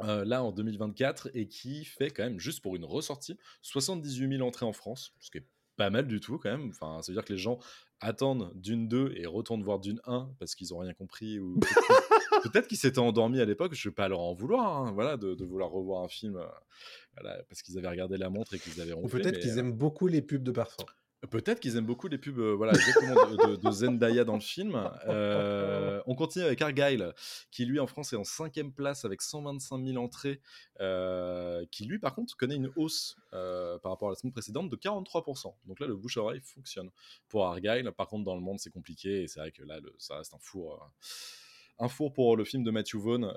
euh, 0.00 0.24
là 0.26 0.42
en 0.44 0.52
2024 0.52 1.30
et 1.34 1.48
qui 1.48 1.84
fait 1.86 2.10
quand 2.10 2.22
même 2.24 2.38
juste 2.38 2.60
pour 2.62 2.76
une 2.76 2.84
ressortie 2.84 3.38
78 3.62 4.28
000 4.36 4.46
entrées 4.46 4.66
en 4.66 4.74
France, 4.74 5.14
ce 5.20 5.30
qui 5.30 5.38
est 5.38 5.46
pas 5.76 5.90
mal 5.90 6.06
du 6.06 6.20
tout 6.20 6.38
quand 6.38 6.50
même. 6.50 6.68
Enfin, 6.70 7.02
ça 7.02 7.12
veut 7.12 7.16
dire 7.16 7.24
que 7.24 7.32
les 7.32 7.38
gens 7.38 7.58
attendent 8.00 8.50
Dune 8.54 8.88
2 8.88 9.12
et 9.16 9.26
retournent 9.26 9.62
voir 9.62 9.78
Dune 9.78 10.00
1 10.06 10.30
parce 10.38 10.54
qu'ils 10.54 10.74
ont 10.74 10.78
rien 10.78 10.92
compris 10.94 11.38
ou 11.38 11.58
peut-être- 12.42 12.66
qu'ils 12.68 12.76
s'étaient 12.78 12.98
endormis 12.98 13.40
à 13.40 13.44
l'époque. 13.44 13.74
Je 13.74 13.88
vais 13.88 13.94
pas 13.94 14.08
leur 14.08 14.20
en 14.20 14.34
vouloir, 14.34 14.76
hein, 14.78 14.92
voilà, 14.92 15.16
de, 15.16 15.34
de 15.34 15.44
vouloir 15.44 15.70
revoir 15.70 16.02
un 16.02 16.08
film, 16.08 16.36
euh, 16.36 16.44
voilà, 17.20 17.42
parce 17.48 17.62
qu'ils 17.62 17.78
avaient 17.78 17.88
regardé 17.88 18.16
la 18.16 18.30
montre 18.30 18.54
et 18.54 18.58
qu'ils 18.58 18.80
avaient 18.80 18.92
Ou 18.92 19.00
ronflé. 19.02 19.22
peut-être 19.22 19.38
qu'ils 19.38 19.52
euh, 19.56 19.58
aiment 19.60 19.72
beaucoup 19.72 20.06
les 20.06 20.22
pubs 20.22 20.42
de 20.42 20.52
parfum. 20.52 20.84
Peut-être 21.30 21.60
qu'ils 21.60 21.76
aiment 21.76 21.86
beaucoup 21.86 22.08
les 22.08 22.18
pubs 22.18 22.38
euh, 22.38 22.54
voilà, 22.54 22.72
de, 22.72 23.56
de- 23.56 23.70
Zendaya 23.70 24.24
dans 24.24 24.34
le 24.34 24.40
film. 24.40 24.74
Euh, 25.08 26.00
on 26.06 26.14
continue 26.14 26.44
avec 26.44 26.60
Argyle, 26.62 27.12
qui 27.50 27.64
lui 27.64 27.80
en 27.80 27.86
France 27.86 28.12
est 28.12 28.16
en 28.16 28.24
cinquième 28.24 28.72
place 28.72 29.04
avec 29.04 29.22
125 29.22 29.84
000 29.84 29.96
entrées, 30.02 30.40
euh, 30.80 31.64
qui 31.70 31.84
lui 31.84 31.98
par 31.98 32.14
contre 32.14 32.36
connaît 32.36 32.56
une 32.56 32.70
hausse 32.76 33.16
par 33.30 33.92
rapport 33.92 34.08
à 34.08 34.12
la 34.12 34.16
semaine 34.16 34.32
précédente 34.32 34.68
de 34.70 34.76
43%. 34.76 35.54
Donc 35.66 35.80
là, 35.80 35.86
le 35.86 35.96
bouche-oreille 35.96 36.40
fonctionne 36.42 36.90
pour 37.28 37.46
Argyle. 37.46 37.90
Par 37.96 38.08
contre, 38.08 38.24
dans 38.24 38.34
le 38.34 38.40
monde, 38.40 38.58
c'est 38.58 38.70
compliqué 38.70 39.22
et 39.22 39.28
c'est 39.28 39.40
vrai 39.40 39.52
que 39.52 39.62
là, 39.62 39.80
le- 39.80 39.94
ça 39.98 40.16
reste 40.18 40.34
un 40.34 40.38
four. 40.40 40.90
un 41.78 41.88
four 41.88 42.12
pour 42.12 42.36
le 42.36 42.44
film 42.44 42.64
de 42.64 42.70
Matthew 42.70 42.96
Vaughn, 42.96 43.32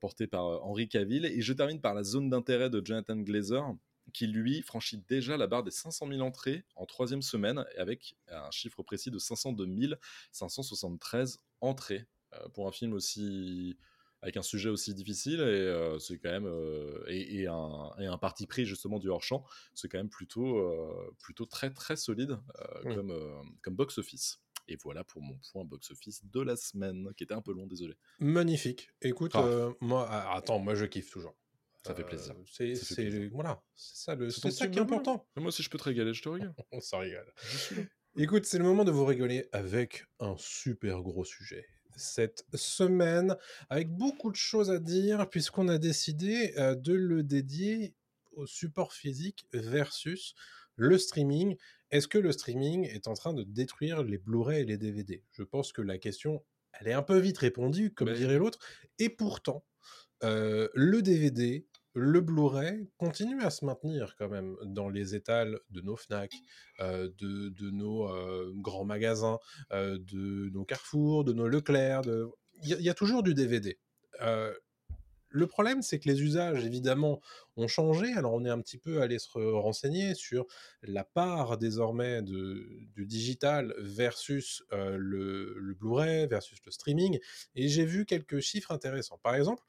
porté 0.00 0.26
par 0.26 0.44
Henry 0.66 0.88
Cavill. 0.88 1.24
Et 1.24 1.40
je 1.40 1.52
termine 1.54 1.80
par 1.80 1.94
la 1.94 2.02
zone 2.02 2.28
d'intérêt 2.28 2.68
de 2.70 2.82
Jonathan 2.84 3.16
Glazer, 3.16 3.64
qui 4.12 4.26
lui 4.26 4.62
franchit 4.62 5.02
déjà 5.08 5.36
la 5.36 5.46
barre 5.46 5.62
des 5.62 5.70
500 5.70 6.08
000 6.08 6.20
entrées 6.20 6.64
en 6.76 6.86
troisième 6.86 7.22
semaine, 7.22 7.64
avec 7.76 8.16
un 8.28 8.50
chiffre 8.50 8.82
précis 8.82 9.10
de 9.10 9.18
502 9.18 9.98
573 10.32 11.40
entrées 11.60 12.06
euh, 12.34 12.48
pour 12.50 12.66
un 12.68 12.72
film 12.72 12.92
aussi 12.92 13.76
avec 14.22 14.36
un 14.36 14.42
sujet 14.42 14.68
aussi 14.68 14.94
difficile 14.94 15.40
et 15.40 15.44
euh, 15.44 15.98
c'est 15.98 16.18
quand 16.18 16.30
même 16.30 16.46
euh, 16.46 17.02
et, 17.06 17.40
et 17.40 17.46
un, 17.46 17.90
et 17.98 18.04
un 18.04 18.18
parti 18.18 18.46
pris 18.46 18.66
justement 18.66 18.98
du 18.98 19.08
hors 19.08 19.22
champ 19.22 19.46
c'est 19.74 19.88
quand 19.88 19.96
même 19.96 20.10
plutôt 20.10 20.62
plutôt 21.18 21.46
très 21.46 21.70
très 21.70 21.96
solide 21.96 22.38
comme 22.82 23.14
comme 23.62 23.76
box 23.76 23.96
office 23.96 24.38
et 24.70 24.76
voilà 24.76 25.04
pour 25.04 25.22
mon 25.22 25.38
point 25.52 25.64
box 25.64 25.90
office 25.90 26.24
de 26.24 26.40
la 26.40 26.56
semaine 26.56 27.12
qui 27.16 27.24
était 27.24 27.34
un 27.34 27.42
peu 27.42 27.52
long 27.52 27.66
désolé 27.66 27.96
Magnifique. 28.20 28.90
Écoute, 29.02 29.34
euh, 29.34 29.72
moi, 29.80 30.06
ah, 30.08 30.36
attends, 30.36 30.58
moi 30.58 30.74
je 30.74 30.84
kiffe 30.84 31.10
toujours. 31.10 31.34
Ça 31.86 31.94
fait 31.94 32.02
Euh, 32.02 32.06
plaisir. 32.06 32.34
C'est, 32.46 32.74
fait 32.74 33.10
c'est- 33.10 33.28
voilà, 33.28 33.62
c'est 33.74 34.04
ça, 34.04 34.14
le, 34.14 34.30
C'est 34.30 34.50
ça 34.50 34.68
qui 34.68 34.78
est 34.78 34.82
important. 34.82 35.26
moi 35.36 35.48
aussi 35.48 35.62
je 35.62 35.70
peux 35.70 35.78
te 35.78 35.84
régaler 35.84 36.12
je 36.12 36.22
te 36.22 36.28
régale 36.28 36.54
On 36.72 36.80
s'en 36.80 36.98
rigole. 36.98 37.32
Écoute, 38.16 38.44
c'est 38.44 38.58
le 38.58 38.64
moment 38.64 38.84
de 38.84 38.90
vous 38.90 39.04
rigoler 39.04 39.48
avec 39.52 40.04
un 40.18 40.34
super 40.38 41.00
gros 41.02 41.24
sujet. 41.24 41.64
Cette 41.96 42.44
semaine, 42.54 43.36
avec 43.68 43.88
beaucoup 43.90 44.30
de 44.30 44.36
choses 44.36 44.70
à 44.70 44.78
dire, 44.78 45.28
puisqu'on 45.30 45.68
a 45.68 45.78
décidé 45.78 46.52
euh, 46.58 46.74
de 46.74 46.92
le 46.92 47.22
dédier 47.22 47.94
au 48.32 48.46
support 48.46 48.92
physique 48.92 49.46
versus 49.52 50.34
le 50.76 50.98
streaming. 50.98 51.56
Est-ce 51.90 52.08
que 52.08 52.18
le 52.18 52.32
streaming 52.32 52.84
est 52.88 53.06
en 53.08 53.14
train 53.14 53.32
de 53.32 53.42
détruire 53.42 54.02
les 54.02 54.18
Blu-ray 54.18 54.62
et 54.62 54.64
les 54.64 54.78
DVD 54.78 55.22
Je 55.32 55.42
pense 55.42 55.72
que 55.72 55.82
la 55.82 55.98
question, 55.98 56.44
elle 56.72 56.88
est 56.88 56.92
un 56.92 57.02
peu 57.02 57.18
vite 57.18 57.38
répondue, 57.38 57.92
comme 57.92 58.08
Mais- 58.10 58.16
dirait 58.16 58.38
l'autre. 58.38 58.58
Et 58.98 59.08
pourtant, 59.08 59.64
euh, 60.22 60.68
le 60.74 61.02
DVD, 61.02 61.66
le 61.94 62.20
Blu-ray 62.20 62.88
continue 62.98 63.42
à 63.42 63.50
se 63.50 63.64
maintenir 63.64 64.14
quand 64.16 64.28
même 64.28 64.56
dans 64.64 64.88
les 64.88 65.14
étals 65.14 65.58
de 65.70 65.80
nos 65.80 65.96
Fnac, 65.96 66.32
euh, 66.80 67.10
de, 67.18 67.48
de 67.48 67.70
nos 67.70 68.08
euh, 68.08 68.52
grands 68.56 68.84
magasins, 68.84 69.38
euh, 69.72 69.98
de 69.98 70.50
nos 70.50 70.64
Carrefour, 70.64 71.24
de 71.24 71.32
nos 71.32 71.48
Leclerc. 71.48 72.02
Il 72.62 72.68
y, 72.78 72.82
y 72.82 72.90
a 72.90 72.94
toujours 72.94 73.22
du 73.22 73.34
DVD. 73.34 73.78
Le 75.32 75.46
problème, 75.46 75.80
c'est 75.80 76.00
que 76.00 76.08
les 76.08 76.22
usages, 76.22 76.64
évidemment, 76.64 77.20
ont 77.56 77.68
changé. 77.68 78.12
Alors, 78.14 78.34
on 78.34 78.44
est 78.44 78.50
un 78.50 78.60
petit 78.60 78.78
peu 78.78 79.00
allé 79.00 79.20
se 79.20 79.28
re- 79.28 79.60
renseigner 79.60 80.16
sur 80.16 80.44
la 80.82 81.04
part 81.04 81.56
désormais 81.56 82.20
de, 82.20 82.66
du 82.96 83.06
digital 83.06 83.72
versus 83.78 84.64
le, 84.72 85.54
le 85.56 85.74
Blu-ray, 85.74 86.26
versus 86.26 86.58
le 86.66 86.72
streaming. 86.72 87.20
Et 87.54 87.68
j'ai 87.68 87.84
vu 87.84 88.06
quelques 88.06 88.40
chiffres 88.40 88.72
intéressants. 88.72 89.20
Par 89.22 89.36
exemple, 89.36 89.62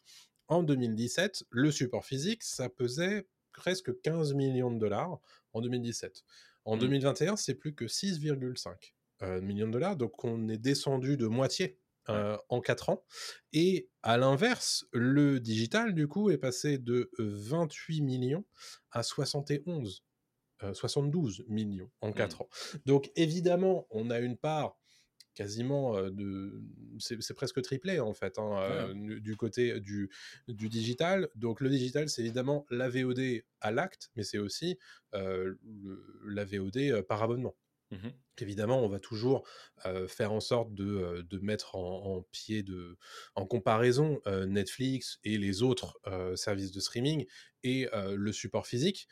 en 0.51 0.63
2017, 0.63 1.45
le 1.49 1.71
support 1.71 2.05
physique, 2.05 2.43
ça 2.43 2.69
pesait 2.69 3.27
presque 3.53 3.99
15 4.01 4.33
millions 4.35 4.71
de 4.71 4.79
dollars 4.79 5.19
en 5.53 5.61
2017. 5.61 6.23
En 6.65 6.77
Mhm. 6.77 6.79
2021, 6.79 7.35
c'est 7.37 7.55
plus 7.55 7.73
que 7.75 7.87
6,5 7.87 8.95
euh, 9.23 9.41
millions 9.41 9.67
de 9.67 9.73
dollars. 9.73 9.97
Donc, 9.97 10.23
on 10.23 10.47
est 10.49 10.57
descendu 10.57 11.17
de 11.17 11.27
moitié 11.27 11.79
euh, 12.09 12.37
en 12.49 12.61
4 12.61 12.89
ans. 12.89 13.05
Et 13.53 13.89
à 14.03 14.17
l'inverse, 14.17 14.85
le 14.93 15.39
digital, 15.39 15.93
du 15.93 16.07
coup, 16.07 16.31
est 16.31 16.37
passé 16.39 16.77
de 16.79 17.11
28 17.19 18.01
millions 18.01 18.45
à 18.91 19.03
71, 19.03 20.03
euh, 20.63 20.73
72 20.73 21.45
millions 21.47 21.91
en 22.01 22.11
4 22.13 22.41
ans. 22.41 22.49
Donc, 22.85 23.11
évidemment, 23.15 23.87
on 23.91 24.09
a 24.09 24.19
une 24.19 24.37
part 24.37 24.80
quasiment 25.33 26.01
de 26.09 26.61
c'est 26.99 27.33
presque 27.33 27.61
triplé 27.61 27.99
en 27.99 28.13
fait 28.13 28.37
hein, 28.37 28.57
euh, 28.59 28.93
du- 29.19 29.35
côté 29.37 29.79
du, 29.79 30.09
du 30.47 30.69
digital 30.69 31.29
donc 31.35 31.61
le 31.61 31.69
digital 31.69 32.09
c'est 32.09 32.21
évidemment 32.21 32.65
la 32.69 32.89
VOD 32.89 33.45
à 33.61 33.71
l'acte 33.71 34.11
mais 34.15 34.23
c'est 34.23 34.37
aussi 34.37 34.77
euh, 35.13 35.55
le- 35.63 36.21
la 36.27 36.45
VOD 36.45 37.01
par 37.01 37.23
abonnement 37.23 37.55
Mhm. 37.91 38.21
évidemment, 38.39 38.83
on 38.83 38.87
va 38.87 38.99
toujours 38.99 39.47
euh, 39.85 40.07
faire 40.07 40.31
en 40.31 40.39
sorte 40.39 40.73
de, 40.73 41.21
de 41.29 41.37
mettre 41.39 41.75
en, 41.75 42.17
en 42.17 42.21
pied 42.23 42.63
de, 42.63 42.97
en 43.35 43.45
comparaison 43.45 44.19
euh, 44.25 44.47
Netflix 44.47 45.19
et 45.23 45.37
les 45.37 45.61
autres 45.61 45.99
euh, 46.07 46.35
services 46.35 46.71
de 46.71 46.79
streaming 46.79 47.25
et 47.63 47.87
le 47.93 48.31
support 48.31 48.65
physique. 48.65 49.07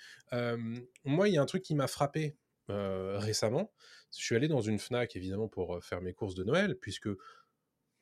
Moi, 1.05 1.29
il 1.29 1.33
y 1.35 1.37
a 1.37 1.41
un 1.41 1.45
truc 1.45 1.61
qui 1.63 1.75
m'a 1.75 1.87
frappé 1.87 2.37
récemment. 2.67 3.71
Je 4.17 4.23
suis 4.23 4.35
allé 4.35 4.47
dans 4.47 4.61
une 4.61 4.79
Fnac, 4.79 5.15
évidemment, 5.15 5.47
pour 5.47 5.83
faire 5.83 6.01
mes 6.01 6.13
courses 6.13 6.35
de 6.35 6.43
Noël, 6.43 6.75
puisque 6.79 7.09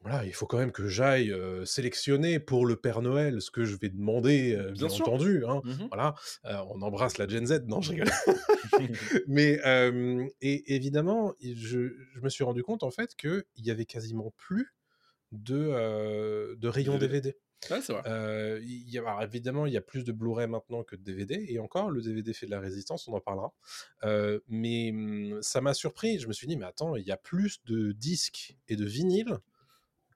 voilà, 0.02 0.26
il 0.26 0.34
faut 0.34 0.46
quand 0.46 0.60
même 0.60 0.72
que 0.72 0.88
j'aille 0.88 1.32
euh, 1.32 1.66
sélectionner 1.66 2.40
pour 2.40 2.66
le 2.68 2.76
Père 2.76 3.02
Noël 3.02 3.42
ce 3.42 3.50
que 3.50 3.66
je 3.66 3.76
vais 3.76 3.90
demander, 3.90 4.56
euh, 4.56 4.72
bien, 4.72 4.88
entendu. 4.90 5.44
hein. 5.46 5.62
Mhm. 5.64 5.88
Voilà, 5.90 6.14
euh, 6.46 6.58
on 6.70 6.82
embrasse 6.84 7.18
la 7.18 7.28
Gen 7.28 7.46
Z, 7.48 7.64
non, 7.66 7.82
je 7.82 7.92
rigole. 7.92 8.10
Mais 9.28 9.60
et 10.42 10.76
évidemment, 10.76 11.34
je, 11.42 11.90
je 12.14 12.20
me 12.22 12.30
suis 12.30 12.44
rendu 12.44 12.64
compte 12.64 12.84
en 12.84 12.92
fait 12.92 13.16
qu'il 13.16 13.44
y 13.58 13.72
avait 13.72 13.86
quasiment 13.86 14.34
plus 14.38 14.76
de, 15.32 16.56
de 16.56 16.68
rayons 16.68 16.98
DVD. 16.98 17.36
Ouais, 17.70 17.80
vrai. 17.80 18.02
Euh, 18.06 18.60
il 18.64 18.90
y 18.90 19.00
a, 19.00 19.24
évidemment, 19.24 19.66
il 19.66 19.74
y 19.74 19.78
a 19.78 19.82
plus 19.82 20.04
de 20.04 20.12
Blu-ray 20.12 20.48
maintenant 20.48 20.84
que 20.84 20.96
de 20.96 21.02
DVD, 21.02 21.46
et 21.50 21.60
encore, 21.60 21.90
le 21.90 22.02
DVD 22.02 22.34
fait 22.34 22.46
de 22.46 22.52
la 22.52 22.60
résistance, 22.60 23.08
on 23.08 23.14
en 23.14 23.20
parlera. 23.20 23.54
Euh, 24.04 24.40
mais 24.48 24.92
hum, 24.92 25.42
ça 25.42 25.62
m'a 25.62 25.74
surpris, 25.74 26.20
je 26.20 26.28
me 26.28 26.34
suis 26.34 26.48
dit, 26.48 26.58
mais 26.58 26.66
attends, 26.66 26.96
il 26.96 27.06
y 27.06 27.12
a 27.12 27.18
plus 27.18 27.64
de 27.66 27.92
disques 27.92 28.56
et 28.68 28.76
de 28.76 28.86
vinyles 28.86 29.38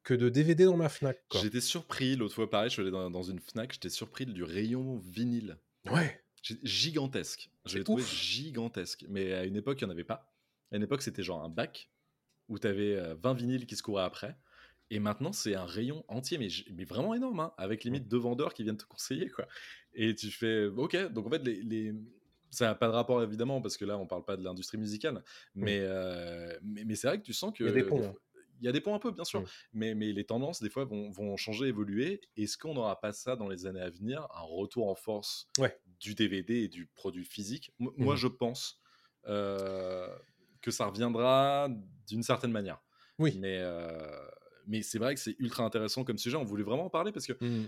que 0.04 0.14
de 0.14 0.30
DVD 0.30 0.66
dans 0.66 0.78
ma 0.78 0.90
Fnac. 0.90 1.20
J'étais 1.42 1.62
surpris 1.62 2.16
l'autre 2.16 2.36
fois, 2.36 2.50
pareil, 2.50 2.70
je 2.70 2.74
suis 2.74 2.82
allé 2.82 2.92
dans, 2.92 3.10
dans 3.10 3.24
une 3.24 3.40
Fnac, 3.40 3.74
j'étais 3.74 3.90
surpris 3.90 4.26
du 4.26 4.44
rayon 4.44 4.98
vinyle. 4.98 5.58
Ouais, 5.90 6.22
Gigantesque. 6.64 7.52
Je 7.66 7.78
l'ai 7.78 7.84
trouvé 7.84 8.04
gigantesque. 8.04 9.06
Mais 9.10 9.34
à 9.34 9.46
une 9.46 9.56
époque, 9.56 9.80
il 9.82 9.86
n'y 9.86 9.90
en 9.90 9.94
avait 9.94 10.04
pas. 10.04 10.34
À 10.72 10.78
une 10.78 10.84
époque, 10.84 11.02
c'était 11.02 11.24
genre 11.24 11.44
un 11.44 11.50
bac 11.50 11.90
où 12.50 12.58
tu 12.58 12.68
avais 12.68 13.14
20 13.16 13.34
vinyles 13.34 13.66
qui 13.66 13.76
se 13.76 13.84
couraient 13.84 14.04
après. 14.04 14.38
Et 14.94 15.00
maintenant, 15.00 15.32
c'est 15.32 15.56
un 15.56 15.66
rayon 15.66 16.04
entier, 16.10 16.38
mais, 16.38 16.84
vraiment 16.84 17.16
énorme, 17.16 17.40
hein, 17.40 17.54
avec 17.58 17.84
limite 17.86 18.08
deux 18.10 18.18
vendeurs 18.18 18.54
qui 18.54 18.64
viennent 18.64 18.78
te 18.78 18.86
conseiller. 18.86 19.30
quoi. 19.30 19.48
Et 19.94 20.14
tu 20.14 20.30
fais, 20.30 20.66
ok, 20.66 21.12
donc 21.14 21.26
en 21.28 21.30
fait, 21.30 21.44
les, 21.44 21.64
les, 21.64 21.94
ça 22.50 22.66
n'a 22.66 22.76
pas 22.76 22.88
de 22.88 22.92
rapport 22.94 23.24
évidemment 23.24 23.62
parce 23.62 23.78
que 23.78 23.86
là 23.86 23.98
on 23.98 24.06
parle 24.06 24.26
pas 24.26 24.36
de 24.36 24.44
l'industrie 24.44 24.78
musicale, 24.78 25.24
mais, 25.56 25.80
euh, 25.82 26.58
mais, 26.62 26.84
mais 26.84 26.96
c'est 26.96 27.08
vrai 27.08 27.18
que 27.20 27.24
tu 27.24 27.32
sens 27.34 27.54
que 27.58 27.64
Il 27.64 27.68
y 27.68 27.70
a 27.70 27.74
des 27.74 27.84
ponts, 27.84 28.04
hein. 28.04 28.14
il 28.60 28.66
y 28.66 28.68
a 28.68 28.72
des 28.74 28.82
ponts 28.82 28.94
un 28.94 29.00
peu 29.00 29.12
bien 29.12 29.24
sûr, 29.24 29.42
Mm. 29.42 29.46
mais, 29.74 29.96
mais 29.96 30.12
les 30.12 30.26
tendances 30.26 30.62
des 30.62 30.70
fois 30.70 30.84
vont, 30.84 31.10
vont 31.10 31.38
changer, 31.38 31.68
évoluer. 31.68 32.20
Est-ce 32.36 32.58
qu'on 32.58 32.74
n'aura 32.74 33.00
pas 33.00 33.14
ça 33.14 33.38
dans 33.38 33.48
les 33.48 33.66
années 33.66 33.80
à 33.82 33.90
venir, 33.90 34.28
un 34.36 34.42
retour 34.42 34.90
en 34.90 34.96
force 34.96 35.50
Ouais. 35.58 35.78
du 36.02 36.16
DVD 36.16 36.64
et 36.64 36.68
du 36.68 36.86
produit 36.88 37.24
physique? 37.26 37.74
M- 37.80 37.90
Moi 37.98 38.18
je 38.18 38.28
pense 38.28 38.82
euh, 39.28 40.14
que 40.62 40.72
ça 40.72 40.86
reviendra 40.88 41.70
d'une 42.08 42.24
certaine 42.24 42.52
manière. 42.52 42.82
Oui. 43.20 43.38
Mais, 43.40 43.60
euh, 43.62 44.28
mais 44.68 44.82
c'est 44.82 45.00
vrai 45.00 45.14
que 45.16 45.20
c'est 45.22 45.36
ultra 45.40 45.64
intéressant 45.64 46.04
comme 46.04 46.18
sujet. 46.18 46.38
On 46.38 46.44
voulait 46.46 46.64
vraiment 46.64 46.86
en 46.86 46.90
parler 46.90 47.12
parce 47.12 47.26
que 47.26 47.34
Mmh. 47.42 47.68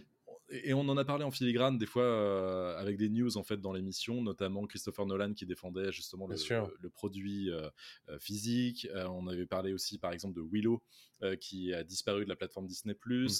et 0.50 0.74
on 0.74 0.82
en 0.82 0.98
a 0.98 1.06
parlé 1.06 1.24
en 1.24 1.32
filigrane 1.32 1.78
des 1.78 1.86
fois 1.86 2.04
euh, 2.04 2.78
avec 2.78 2.98
des 2.98 3.10
news 3.10 3.38
en 3.38 3.44
fait 3.44 3.58
dans 3.58 3.72
l'émission, 3.74 4.22
notamment 4.22 4.66
Christopher 4.68 5.06
Nolan 5.06 5.34
qui 5.34 5.46
défendait 5.46 5.92
justement 5.92 6.28
le, 6.28 6.90
produit 6.90 7.50
euh, 7.50 7.70
euh, 8.10 8.20
physique. 8.20 8.88
On 8.94 9.28
avait 9.28 9.46
parlé 9.48 9.74
aussi 9.74 9.98
par 9.98 10.12
exemple 10.12 10.36
de 10.36 10.42
Willow 10.52 10.82
qui 11.40 11.74
a 11.74 11.86
disparu 11.86 12.26
de 12.26 12.30
la 12.30 12.36
plateforme 12.36 12.68
Disney+, 12.68 12.98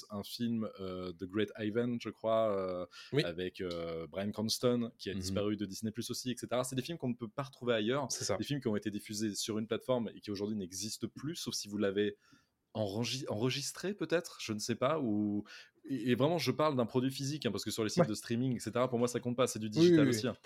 un 0.08 0.22
film 0.22 0.66
The 0.78 1.24
Great 1.24 1.50
Ivan, 1.58 1.98
je 2.00 2.08
crois, 2.08 2.88
Oui. 3.12 3.22
avec 3.24 3.62
Brian 4.08 4.30
Cranston 4.32 4.90
qui 4.96 5.10
a 5.10 5.12
Mhm. 5.12 5.20
disparu 5.20 5.56
de 5.58 5.66
Disney+ 5.66 5.92
aussi, 6.08 6.30
etc. 6.30 6.46
C'est 6.64 6.76
des 6.76 6.82
films 6.82 6.96
qu'on 6.96 7.10
ne 7.10 7.14
peut 7.14 7.28
pas 7.28 7.42
retrouver 7.42 7.74
ailleurs. 7.74 8.06
C'est 8.10 8.24
ça. 8.24 8.38
Des 8.38 8.44
films 8.44 8.62
qui 8.62 8.68
ont 8.68 8.76
été 8.76 8.90
diffusés 8.90 9.34
sur 9.34 9.58
une 9.58 9.66
plateforme 9.66 10.10
et 10.14 10.20
qui 10.20 10.30
aujourd'hui 10.30 10.56
n'existent 10.56 11.08
plus, 11.14 11.36
sauf 11.36 11.52
si 11.54 11.68
vous 11.68 11.76
l'avez 11.76 12.16
enregistré 12.74 13.94
peut-être, 13.94 14.38
je 14.40 14.52
ne 14.52 14.58
sais 14.58 14.74
pas. 14.74 14.98
Ou... 15.00 15.44
Et 15.88 16.14
vraiment, 16.14 16.38
je 16.38 16.50
parle 16.50 16.76
d'un 16.76 16.86
produit 16.86 17.10
physique, 17.10 17.46
hein, 17.46 17.50
parce 17.50 17.64
que 17.64 17.70
sur 17.70 17.84
les 17.84 17.90
sites 17.90 18.02
Ouais. 18.02 18.08
de 18.08 18.14
streaming, 18.14 18.54
etc., 18.56 18.86
pour 18.88 18.98
moi, 18.98 19.08
ça 19.08 19.20
compte 19.20 19.36
pas, 19.36 19.46
c'est 19.46 19.58
du 19.58 19.70
digital 19.70 20.04
oui. 20.08 20.08
aussi. 20.08 20.26
hein. 20.26 20.36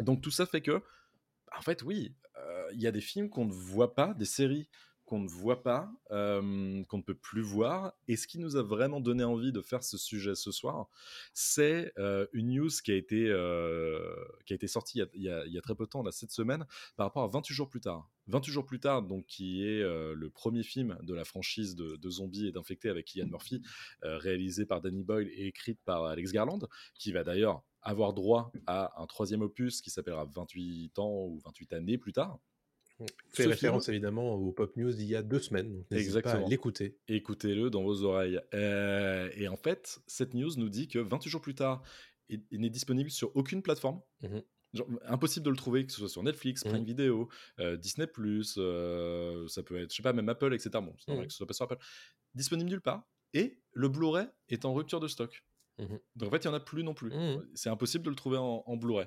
Donc 0.00 0.20
tout 0.20 0.30
ça 0.30 0.46
fait 0.46 0.60
que, 0.60 0.82
en 1.56 1.62
fait, 1.62 1.82
oui, 1.82 2.14
euh, 2.36 2.68
il 2.72 2.80
y 2.80 2.86
a 2.86 2.90
des 2.92 3.00
films 3.00 3.28
qu'on 3.30 3.44
ne 3.44 3.52
voit 3.52 3.94
pas, 3.94 4.14
des 4.14 4.24
séries 4.24 4.68
qu'on 5.04 5.18
ne 5.18 5.28
voit 5.28 5.62
pas, 5.62 5.92
euh, 6.10 6.82
qu'on 6.84 6.98
ne 6.98 7.02
peut 7.02 7.14
plus 7.14 7.42
voir. 7.42 7.92
Et 8.08 8.16
ce 8.16 8.26
qui 8.26 8.38
nous 8.38 8.56
a 8.56 8.62
vraiment 8.62 9.00
donné 9.00 9.24
envie 9.24 9.52
de 9.52 9.60
faire 9.60 9.84
ce 9.84 9.98
sujet 9.98 10.34
ce 10.34 10.50
soir, 10.50 10.88
c'est 11.32 11.92
euh, 11.98 12.26
une 12.32 12.54
news 12.54 12.70
qui 12.82 12.92
a 12.92 12.94
été, 12.94 13.28
euh, 13.28 14.14
qui 14.46 14.54
a 14.54 14.56
été 14.56 14.66
sortie 14.66 15.02
il 15.14 15.22
y 15.22 15.28
a, 15.28 15.60
très 15.60 15.74
peu 15.74 15.84
de 15.84 15.90
temps, 15.90 16.02
là, 16.02 16.12
cette 16.12 16.30
semaine, 16.30 16.66
par 16.96 17.06
rapport 17.06 17.22
à 17.22 17.28
28 17.28 17.54
jours 17.54 17.68
plus 17.68 17.80
tard. 17.80 18.08
28 18.28 18.52
jours 18.52 18.66
plus 18.66 18.80
tard, 18.80 19.02
donc, 19.02 19.26
qui 19.26 19.62
est 19.62 19.82
le 19.82 20.30
premier 20.30 20.62
film 20.62 20.98
de 21.02 21.14
la 21.14 21.24
franchise 21.24 21.76
de, 21.76 21.96
de 21.96 22.10
zombies 22.10 22.48
et 22.48 22.52
d'infectés 22.52 22.88
avec 22.88 23.14
Ian 23.14 23.26
Murphy, 23.26 23.62
réalisé 24.02 24.64
par 24.64 24.80
Danny 24.80 25.02
Boyle 25.02 25.28
et 25.28 25.46
écrite 25.46 25.78
par 25.84 26.04
Alex 26.04 26.32
Garland, 26.32 26.60
qui 26.94 27.12
va 27.12 27.24
d'ailleurs 27.24 27.62
avoir 27.82 28.14
droit 28.14 28.50
à 28.66 29.00
un 29.00 29.06
troisième 29.06 29.42
opus 29.42 29.82
qui 29.82 29.90
s'appellera 29.90 30.24
28 30.24 30.98
ans 30.98 31.26
ou 31.26 31.38
28 31.44 31.72
années 31.74 31.98
plus 31.98 32.12
tard. 32.12 32.38
Fait 33.30 33.42
Ce 33.44 33.48
référence 33.48 33.84
film- 33.86 33.94
évidemment 33.94 34.34
au 34.34 34.52
Pop 34.52 34.76
News 34.76 34.92
d'il 34.92 35.06
y 35.08 35.16
a 35.16 35.22
deux 35.22 35.40
semaines. 35.40 35.72
donc 35.72 35.88
pas 35.88 35.96
Exactement. 35.96 36.46
à 36.46 36.48
l'écouter. 36.48 36.96
Écoutez-le 37.08 37.68
dans 37.70 37.82
vos 37.82 38.02
oreilles. 38.04 38.40
Euh, 38.54 39.28
et 39.34 39.48
en 39.48 39.56
fait, 39.56 39.98
cette 40.06 40.34
news 40.34 40.50
nous 40.56 40.68
dit 40.68 40.86
que 40.88 40.98
28 41.00 41.28
jours 41.30 41.40
plus 41.40 41.54
tard, 41.56 41.82
il, 42.28 42.44
il 42.50 42.60
n'est 42.60 42.70
disponible 42.70 43.10
sur 43.10 43.34
aucune 43.36 43.62
plateforme. 43.62 44.00
Genre, 44.72 44.88
impossible 45.06 45.44
de 45.46 45.50
le 45.50 45.56
trouver, 45.56 45.86
que 45.86 45.92
ce 45.92 45.98
soit 45.98 46.08
sur 46.08 46.22
Netflix, 46.24 46.64
Mhm. 46.64 46.70
Prime 46.72 46.84
Video, 46.84 47.28
euh, 47.60 47.76
Disney+, 47.76 48.06
euh, 48.58 49.46
ça 49.48 49.62
peut 49.62 49.76
être, 49.80 49.90
je 49.90 49.96
sais 49.96 50.02
pas, 50.02 50.12
même 50.12 50.28
Apple, 50.28 50.52
etc. 50.52 50.70
Bon, 50.74 50.94
c'est 50.98 51.08
normal 51.08 51.24
Mhm. 51.24 51.26
que 51.28 51.32
ce 51.32 51.36
soit 51.38 51.46
pas 51.46 51.54
sur 51.54 51.64
Apple. 51.64 51.78
Disponible 52.34 52.70
nulle 52.70 52.80
part. 52.80 53.08
Et 53.34 53.60
le 53.72 53.88
Blu-ray 53.88 54.26
est 54.48 54.64
en 54.64 54.74
rupture 54.74 55.00
de 55.00 55.08
stock. 55.08 55.44
Mhm. 55.78 55.98
Donc 56.16 56.28
en 56.28 56.30
fait, 56.30 56.44
il 56.44 56.48
n'y 56.48 56.54
en 56.54 56.56
a 56.56 56.60
plus 56.60 56.84
non 56.84 56.94
plus. 56.94 57.12
C'est 57.54 57.68
impossible 57.68 58.04
de 58.04 58.10
le 58.10 58.16
trouver 58.16 58.38
en, 58.38 58.62
en 58.66 58.76
Blu-ray. 58.76 59.06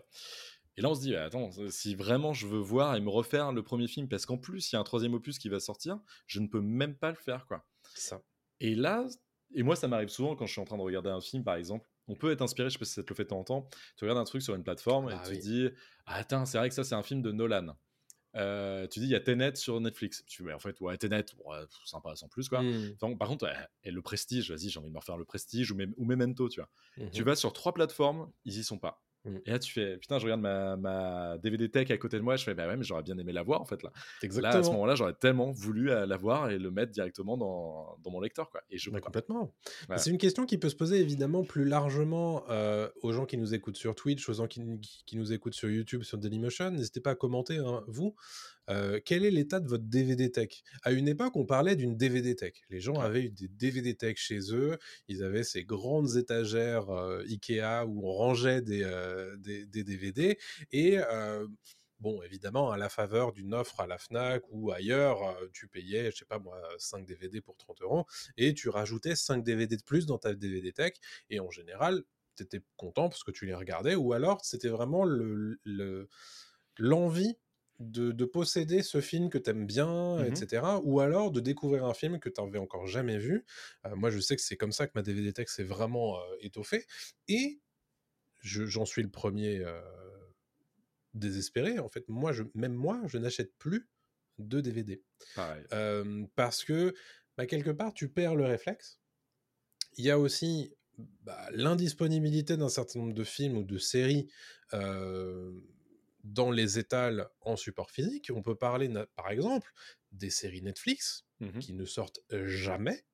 Et 0.78 0.82
là, 0.82 0.90
on 0.90 0.96
se 0.96 1.02
dit, 1.02 1.12
bah, 1.12 1.26
attends, 1.26 1.50
si 1.70 1.96
vraiment 1.96 2.34
je 2.34 2.48
veux 2.48 2.60
voir 2.60 2.96
et 2.96 3.02
me 3.02 3.10
refaire 3.10 3.52
le 3.52 3.64
premier 3.64 3.88
film, 3.88 4.08
parce 4.08 4.26
qu'en 4.26 4.38
plus, 4.38 4.72
il 4.72 4.76
y 4.76 4.78
a 4.78 4.80
un 4.80 4.84
troisième 4.84 5.16
opus 5.16 5.40
qui 5.40 5.50
va 5.50 5.60
sortir, 5.60 6.00
je 6.28 6.40
ne 6.40 6.48
peux 6.48 6.62
même 6.62 6.96
pas 6.96 7.10
le 7.10 7.18
faire, 7.18 7.48
quoi. 7.48 7.66
Ça. 7.96 8.22
Et 8.60 8.76
là, 8.76 9.08
et 9.54 9.64
moi, 9.64 9.76
ça 9.76 9.88
m'arrive 9.88 10.10
souvent 10.10 10.36
quand 10.36 10.46
je 10.46 10.52
suis 10.52 10.62
en 10.62 10.66
train 10.66 10.78
de 10.78 10.84
regarder 10.84 11.10
un 11.10 11.22
film, 11.22 11.44
par 11.44 11.56
exemple. 11.56 11.90
On 12.08 12.16
peut 12.16 12.32
être 12.32 12.42
inspiré, 12.42 12.70
je 12.70 12.74
sais 12.74 12.80
pas 12.80 12.86
si 12.86 12.94
ça 12.94 13.04
te 13.04 13.10
le 13.10 13.16
fait 13.16 13.24
de 13.24 13.30
temps 13.30 13.40
en 13.40 13.44
temps. 13.44 13.70
Tu 13.98 14.06
regardes 14.06 14.20
un 14.20 14.24
truc 14.24 14.42
sur 14.42 14.56
une 14.56 14.64
plateforme 14.64 15.10
et 15.10 15.16
tu 15.26 15.32
oui. 15.32 15.40
dis, 15.40 15.70
ah, 16.06 16.16
attends, 16.16 16.46
c'est 16.46 16.58
vrai 16.58 16.70
que 16.70 16.76
ça, 16.76 16.84
c'est 16.84 16.96
un 16.96 17.04
film 17.04 17.22
de 17.22 17.32
Nolan. 17.32 17.76
Euh, 18.36 18.88
tu 18.88 19.00
dis, 19.00 19.08
il 19.08 19.12
y 19.12 19.16
a 19.16 19.20
Tenet 19.20 19.56
sur 19.56 19.80
Netflix. 19.82 20.24
Tu 20.28 20.44
dis, 20.44 20.48
mais 20.48 20.54
en 20.54 20.60
fait, 20.60 20.80
ouais, 20.80 20.98
Tenet, 20.98 21.26
ouais, 21.44 21.66
pff, 21.66 21.86
sympa 21.86 22.16
sans 22.16 22.28
plus, 22.30 22.50
quoi. 22.50 22.62
Mmh. 22.62 22.96
Enfin, 23.02 23.16
par 23.16 23.28
contre, 23.28 23.46
ouais, 23.46 23.56
et 23.84 23.92
le 23.92 24.02
Prestige, 24.02 24.52
vas-y, 24.52 24.70
j'ai 24.70 24.80
envie 24.80 24.90
de 24.90 24.94
me 24.94 25.00
refaire 25.00 25.18
le 25.18 25.26
Prestige 25.26 25.72
ou, 25.72 25.76
même, 25.76 25.94
ou 25.98 26.06
Memento, 26.06 26.48
tu 26.50 26.60
vois. 26.60 26.70
Mhm. 26.98 27.10
Tu 27.12 27.24
vas 27.24 27.36
sur 27.36 27.52
trois 27.52 27.74
plateformes, 27.74 28.32
ils 28.46 28.60
y 28.60 28.64
sont 28.64 28.78
pas. 28.78 29.04
Mm. 29.28 29.40
Et 29.46 29.52
là, 29.52 29.60
tu 29.60 29.72
fais, 29.72 29.98
putain, 29.98 30.20
je 30.20 30.24
regarde 30.26 30.42
ma, 30.42 30.76
ma 30.78 31.38
DVD 31.38 31.70
Tech 31.70 31.90
à 31.92 31.98
côté 31.98 32.18
de 32.18 32.24
moi, 32.24 32.36
je 32.36 32.44
fais, 32.44 32.54
bah 32.54 32.68
ouais, 32.68 32.78
mais 32.78 32.84
j'aurais 32.84 33.04
bien 33.04 33.18
aimé 33.18 33.32
la 33.34 33.44
voir, 33.44 33.62
en 33.62 33.66
fait, 33.66 33.84
là. 33.84 33.92
Là, 33.94 34.00
à 34.00 34.20
ce 34.20 34.26
Exactement. 34.26 34.72
moment-là, 34.74 34.96
j'aurais 34.96 35.14
tellement 35.14 35.52
voulu 35.52 35.92
euh, 35.92 36.06
la 36.06 36.18
voir 36.18 36.50
et 36.50 36.58
le 36.58 36.72
mettre 36.72 36.92
directement 36.92 37.38
dans, 37.38 37.98
dans 38.04 38.12
mon 38.12 38.20
lecteur, 38.22 38.50
quoi. 38.50 38.62
Et 38.70 38.78
je 38.78 38.90
pas. 38.90 39.00
complètement. 39.00 39.54
C'est 39.98 40.10
une 40.10 40.18
question 40.18 40.46
qui 40.46 40.58
peut 40.58 40.70
se 40.70 40.76
poser 40.76 41.00
évidemment 41.02 41.44
plus 41.44 41.66
largement 41.66 42.44
euh, 42.50 42.90
aux 43.02 43.12
gens 43.12 43.26
qui 43.26 43.38
nous 43.38 43.54
écoutent 43.54 43.78
sur 43.78 43.96
Twitch, 43.96 44.28
aux 44.30 44.34
gens 44.34 44.48
qui, 44.48 44.62
qui- 44.82 45.04
qui 45.06 45.18
nous 45.18 45.34
écoutent 45.34 45.54
sur 45.56 45.70
YouTube, 45.70 46.04
sur 46.04 46.18
Dailymotion. 46.18 46.72
N'hésitez 46.72 47.00
pas 47.02 47.12
à 47.12 47.16
commenter, 47.16 47.58
hein, 47.58 47.84
vous. 47.88 48.16
Euh, 48.70 49.00
quel 49.04 49.26
est 49.26 49.32
l'état 49.32 49.60
de 49.60 49.68
votre 49.68 49.86
DVD 49.86 50.32
tech? 50.32 50.62
À 50.84 50.92
une 50.92 51.08
époque, 51.08 51.36
on 51.36 51.46
parlait 51.46 51.76
d'une 51.76 51.96
DVD 51.98 52.36
tech. 52.36 52.54
Les 52.70 52.80
gens 52.80 52.96
avaient 53.00 53.24
eu 53.24 53.30
des 53.32 53.48
DVD 53.48 53.96
tech 53.96 54.18
chez 54.18 54.40
eux. 54.54 54.78
Ils 55.08 55.24
avaient 55.24 55.44
ces 55.44 55.64
grandes 55.64 56.16
étagères 56.18 56.90
euh, 56.90 57.24
Ikea 57.30 57.86
où 57.88 58.08
on 58.08 58.14
rangeait 58.14 58.62
des, 58.62 58.84
euh, 58.84 59.36
des, 59.38 59.66
des 59.66 59.84
DVD. 59.84 60.38
Et 60.72 60.98
bon, 62.00 62.22
évidemment, 62.22 62.72
à 62.72 62.78
la 62.78 62.90
faveur 62.90 63.32
d'une 63.34 63.54
offre 63.54 63.80
à 63.80 63.88
la 63.88 63.98
Fnac 63.98 64.44
ou 64.50 64.72
ailleurs, 64.72 65.20
tu 65.54 65.68
payais, 65.68 66.12
je 66.12 66.18
sais 66.18 66.26
pas 66.26 66.40
moi, 66.40 66.62
5 66.78 67.06
DVD 67.06 67.42
pour 67.42 67.58
30 67.58 67.82
euros 67.82 68.06
et 68.38 68.54
tu 68.54 68.70
rajoutais 68.70 69.16
5 69.16 69.44
DVD 69.44 69.78
de 69.78 69.84
plus 69.84 70.06
dans 70.06 70.18
ta 70.18 70.34
DVD 70.34 70.72
tech. 70.74 70.94
Et 71.30 71.40
en 71.40 71.50
général, 71.50 72.04
tu 72.36 72.44
étais 72.44 72.62
content 72.76 73.10
parce 73.10 73.24
que 73.24 73.32
tu 73.32 73.46
les 73.46 73.56
regardais, 73.56 73.96
ou 73.96 74.14
alors 74.14 74.46
c'était 74.46 74.68
vraiment 74.70 75.06
le- 75.06 75.60
le- 75.64 76.08
l'envie 76.78 77.38
de, 77.80 78.12
de 78.12 78.26
posséder 78.26 78.82
ce 78.84 79.02
film 79.02 79.30
que 79.30 79.38
tu 79.38 79.50
aimes 79.52 79.66
bien, 79.68 80.18
Mhm. 80.18 80.26
etc. 80.26 80.80
Ou 80.84 81.00
alors 81.00 81.32
de 81.32 81.40
découvrir 81.40 81.86
un 81.86 81.94
film 81.94 82.20
que 82.20 82.30
tu 82.30 82.42
n'avais 82.42 82.60
encore 82.60 82.88
jamais 82.88 83.18
vu. 83.18 83.46
Euh, 83.86 83.96
moi, 83.96 84.10
je 84.10 84.20
sais 84.20 84.36
que 84.36 84.42
c'est 84.42 84.58
comme 84.58 84.72
ça 84.72 84.88
que 84.88 84.94
ma 84.96 85.02
DVD 85.04 85.32
tech 85.34 85.48
s'est 85.50 85.64
vraiment 85.64 86.18
euh, 86.20 86.24
étoffée. 86.42 86.86
Et 87.28 87.60
je- 88.42 88.66
j'en 88.66 88.86
suis 88.86 89.04
le 89.04 89.10
premier 89.12 89.60
euh, 89.64 89.82
désespéré. 91.14 91.80
En 91.80 91.90
fait, 91.90 92.08
moi, 92.08 92.32
je, 92.32 92.44
même 92.54 92.74
moi, 92.74 93.02
je 93.08 93.18
n'achète 93.18 93.54
plus 93.58 93.90
de 94.40 94.62
DVD. 94.62 95.04
Parce 96.36 96.64
que 96.64 96.94
bah, 97.38 97.46
quelque 97.46 97.72
part 97.72 97.94
tu 97.94 98.10
perds 98.10 98.36
le 98.36 98.46
réflexe. 98.46 99.00
Il 99.98 100.06
y 100.06 100.12
a 100.12 100.20
aussi 100.20 100.76
bah, 101.24 101.48
l'indisponibilité 101.52 102.58
d'un 102.58 102.70
certain 102.70 103.00
nombre 103.00 103.14
de 103.14 103.24
films 103.24 103.58
ou 103.58 103.64
de 103.64 103.78
séries 103.78 104.30
dans 106.34 106.52
les 106.52 106.80
étals 106.80 107.30
en 107.42 107.56
support 107.56 107.92
physique. 107.92 108.32
On 108.34 108.42
peut 108.42 108.56
parler 108.56 108.90
par 109.16 109.30
exemple 109.30 109.72
des 110.12 110.30
séries 110.30 110.62
Netflix 110.62 111.26
Mhm. 111.40 111.60
qui 111.60 111.74
ne 111.74 111.86
sortent 111.86 112.22
jamais 112.32 113.06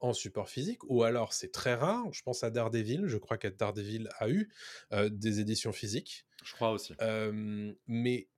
en 0.00 0.12
support 0.12 0.48
physique, 0.50 0.84
ou 0.84 1.02
alors 1.02 1.32
c'est 1.32 1.50
très 1.50 1.74
rare. 1.74 2.12
Je 2.12 2.22
pense 2.22 2.44
à 2.44 2.50
Daredevil, 2.50 3.04
je 3.06 3.16
crois 3.16 3.38
que 3.38 3.48
Daredevil 3.48 4.08
a 4.18 4.28
eu 4.28 4.52
euh, 4.92 5.08
des 5.08 5.40
éditions 5.40 5.72
physiques. 5.72 6.26
Je 6.44 6.52
crois 6.52 6.72
aussi. 6.72 6.94
Euh, 7.00 7.72
mais 7.86 8.28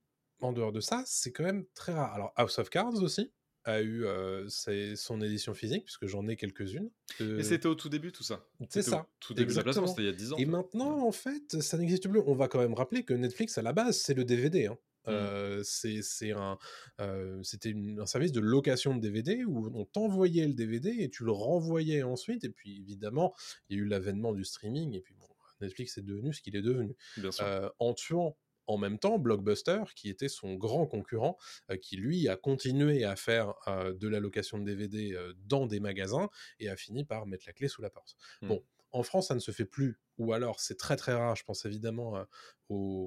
en 0.41 0.53
dehors 0.53 0.73
de 0.73 0.81
ça, 0.81 1.03
c'est 1.07 1.33
quand 1.33 1.45
même 1.45 1.67
très 1.75 1.93
rare. 1.93 2.13
Alors, 2.15 2.33
House 2.37 2.59
of 2.59 2.71
Cards 2.71 3.03
aussi 3.03 3.33
a 3.67 3.83
eu 3.83 4.05
euh, 4.05 4.49
ses- 4.49 4.97
son 4.97 5.21
édition 5.21 5.53
physique, 5.55 5.85
puisque 5.85 6.07
j'en 6.07 6.27
ai 6.29 6.37
quelques-unes. 6.37 6.91
Euh, 7.21 7.39
Et 7.39 7.43
c'était 7.43 7.67
au 7.67 7.75
tout 7.75 7.89
début, 7.89 8.13
tout 8.13 8.23
ça? 8.23 8.47
c'est 8.71 8.83
ça. 8.83 9.07
Tout 9.21 9.35
début 9.35 9.53
de 9.55 9.61
la 9.61 9.73
c'était 9.73 10.03
il 10.03 10.07
y 10.07 10.09
a 10.09 10.13
10 10.13 10.33
ans. 10.33 10.37
Et 10.39 10.47
maintenant, 10.47 11.07
en 11.07 11.13
fait, 11.13 11.61
ça 11.61 11.77
n'existe 11.77 12.09
plus. 12.09 12.21
On 12.27 12.35
va 12.35 12.49
quand 12.49 12.61
même 12.61 12.75
rappeler 12.75 13.05
que 13.05 13.13
Netflix, 13.15 13.59
à 13.59 13.63
la 13.63 13.73
base, 13.73 13.99
c'est 13.99 14.15
le 14.15 14.25
DVD. 14.25 14.67
hein. 14.67 14.79
Mm. 15.07 15.11
Euh, 15.11 15.63
c'est 15.63 16.33
un, 16.33 16.59
euh, 17.01 17.41
c'était 17.45 17.75
un 17.99 18.07
service 18.07 18.33
de 18.33 18.41
location 18.41 18.95
de 18.97 19.01
DVD 19.01 19.45
où 19.45 19.71
on 19.73 19.85
t'envoyait 19.85 20.47
le 20.49 20.55
DVD 20.55 20.95
et 20.99 21.11
tu 21.11 21.25
le 21.25 21.31
renvoyais 21.33 22.03
ensuite. 22.03 22.43
Et 22.45 22.51
puis, 22.51 22.79
évidemment, 22.81 23.33
il 23.69 23.77
y 23.77 23.81
a 23.81 23.83
eu 23.83 23.87
l'avènement 23.87 24.33
du 24.33 24.45
streaming. 24.45 24.95
Et 24.95 25.01
puis, 25.01 25.15
bon, 25.15 25.27
Netflix 25.61 25.97
est 25.99 26.03
devenu 26.03 26.33
ce 26.35 26.43
qu'il 26.43 26.57
est 26.57 26.63
devenu. 26.63 26.97
Bien 27.19 27.31
sûr. 27.31 27.45
Euh, 27.45 27.69
en 27.79 27.95
tuant 27.95 28.37
en 28.67 28.79
même 28.79 28.99
temps 28.99 29.19
Blockbuster, 29.19 29.83
qui 29.95 30.09
était 30.09 30.29
son 30.29 30.55
grand 30.55 30.87
concurrent, 30.87 31.37
euh, 31.71 31.77
qui 31.77 31.97
lui 31.97 32.29
a 32.29 32.37
continué 32.37 33.05
à 33.05 33.17
faire 33.17 33.55
euh, 33.69 33.93
de 33.93 34.09
la 34.09 34.21
location 34.21 34.59
de 34.59 34.65
DVD 34.65 35.13
euh, 35.13 35.33
dans 35.47 35.67
des 35.67 35.81
magasins 35.81 36.29
et 36.59 36.69
a 36.69 36.77
fini 36.77 37.05
par 37.05 37.27
mettre 37.27 37.45
la 37.47 37.53
clé 37.53 37.69
sous 37.69 37.83
la 37.83 37.91
porte. 37.91 38.17
Hmm. 38.43 38.49
Bon, 38.49 38.63
en 38.93 39.03
France, 39.03 39.29
ça 39.29 39.35
ne 39.35 39.41
se 39.41 39.51
fait 39.51 39.65
plus, 39.65 39.99
ou 40.19 40.33
alors 40.33 40.61
c'est 40.61 40.79
très 40.79 40.97
très 40.97 41.13
rare. 41.13 41.37
Je 41.37 41.45
pense 41.45 41.65
évidemment 41.65 42.17
euh, 42.17 43.07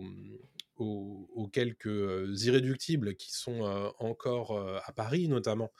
au, 0.80 1.30
aux, 1.34 1.48
quelques 1.48 2.44
irréductibles 2.44 3.16
qui 3.16 3.32
sont 3.32 3.66
euh, 3.66 3.90
encore 4.00 4.58
euh, 4.58 4.80
à 4.84 4.92
Paris, 4.92 5.28
notamment 5.28 5.72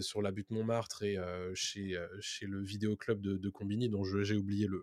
sur 0.00 0.22
la 0.22 0.30
butte 0.32 0.50
Montmartre 0.50 1.02
et 1.02 1.18
chez, 1.54 1.98
chez 2.20 2.46
le 2.46 2.62
vidéoclub 2.62 3.20
de, 3.20 3.36
de 3.36 3.48
Combini, 3.50 3.88
dont 3.88 4.04
j'ai 4.04 4.34
oublié 4.34 4.66
le, 4.66 4.82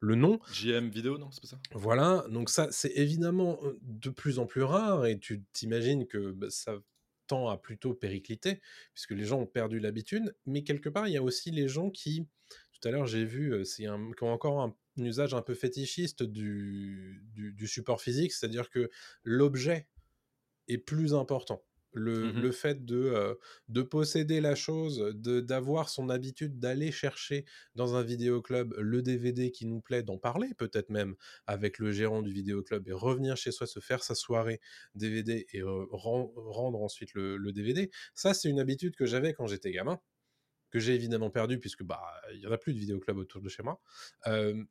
le 0.00 0.14
nom. 0.14 0.38
JM 0.52 0.88
Vidéo, 0.90 1.18
non 1.18 1.30
C'est 1.30 1.40
pas 1.40 1.48
ça? 1.48 1.58
Voilà, 1.72 2.24
donc 2.30 2.50
ça, 2.50 2.68
c'est 2.70 2.92
évidemment 2.94 3.60
de 3.82 4.10
plus 4.10 4.38
en 4.38 4.46
plus 4.46 4.62
rare 4.62 5.06
et 5.06 5.18
tu 5.18 5.42
t'imagines 5.52 6.06
que 6.06 6.32
bah, 6.32 6.50
ça 6.50 6.78
tend 7.26 7.48
à 7.48 7.56
plutôt 7.56 7.94
péricliter, 7.94 8.60
puisque 8.94 9.12
les 9.12 9.24
gens 9.24 9.40
ont 9.40 9.46
perdu 9.46 9.80
l'habitude, 9.80 10.36
mais 10.46 10.62
quelque 10.62 10.88
part, 10.88 11.08
il 11.08 11.14
y 11.14 11.16
a 11.16 11.22
aussi 11.22 11.50
les 11.50 11.66
gens 11.66 11.90
qui, 11.90 12.26
tout 12.72 12.88
à 12.88 12.92
l'heure, 12.92 13.06
j'ai 13.06 13.24
vu, 13.24 13.64
c'est 13.64 13.86
un, 13.86 14.12
qui 14.12 14.22
ont 14.22 14.32
encore 14.32 14.60
un 14.60 14.76
usage 15.04 15.34
un 15.34 15.42
peu 15.42 15.54
fétichiste 15.54 16.22
du, 16.22 17.22
du, 17.34 17.66
support 17.66 18.00
physique, 18.00 18.32
c'est-à-dire 18.32 18.70
que 18.70 18.90
l'objet 19.24 19.88
est 20.68 20.78
plus 20.78 21.14
important. 21.14 21.62
Le, 21.92 22.30
mmh 22.30 22.40
le 22.42 22.52
fait 22.52 22.84
de, 22.84 22.96
euh, 22.98 23.34
de 23.68 23.80
posséder 23.80 24.42
la 24.42 24.54
chose, 24.54 24.98
d'avoir 25.14 25.88
son 25.88 26.10
habitude 26.10 26.58
d'aller 26.58 26.92
chercher 26.92 27.46
dans 27.74 27.94
un 27.94 28.02
vidéoclub 28.02 28.74
le 28.76 29.00
DVD 29.00 29.50
qui 29.50 29.64
nous 29.64 29.80
plaît, 29.80 30.02
d'en 30.02 30.18
parler 30.18 30.52
peut-être 30.58 30.90
même 30.90 31.14
avec 31.46 31.78
le 31.78 31.92
gérant 31.92 32.20
du 32.20 32.32
vidéoclub 32.32 32.86
et 32.86 32.92
revenir 32.92 33.38
chez 33.38 33.50
soi, 33.50 33.66
se 33.66 33.80
faire 33.80 34.04
sa 34.04 34.14
soirée 34.14 34.60
DVD 34.94 35.46
et 35.54 35.62
rendre 35.62 36.82
ensuite 36.82 37.14
le, 37.14 37.38
le 37.38 37.52
DVD, 37.52 37.90
ça 38.14 38.34
c'est 38.34 38.50
une 38.50 38.60
habitude 38.60 38.94
que 38.94 39.06
j'avais 39.06 39.32
quand 39.32 39.46
j'étais 39.46 39.70
gamin 39.70 39.98
que 40.76 40.80
j'ai 40.84 40.94
évidemment 40.94 41.30
perdu 41.30 41.58
puisque 41.58 41.82
bah 41.82 42.02
il 42.34 42.40
y 42.40 42.46
en 42.46 42.52
a 42.52 42.58
plus 42.58 42.74
de 42.74 42.78
vidéoclub 42.78 43.16
autour 43.16 43.40
de 43.40 43.48
chez 43.48 43.62
moi. 43.62 43.80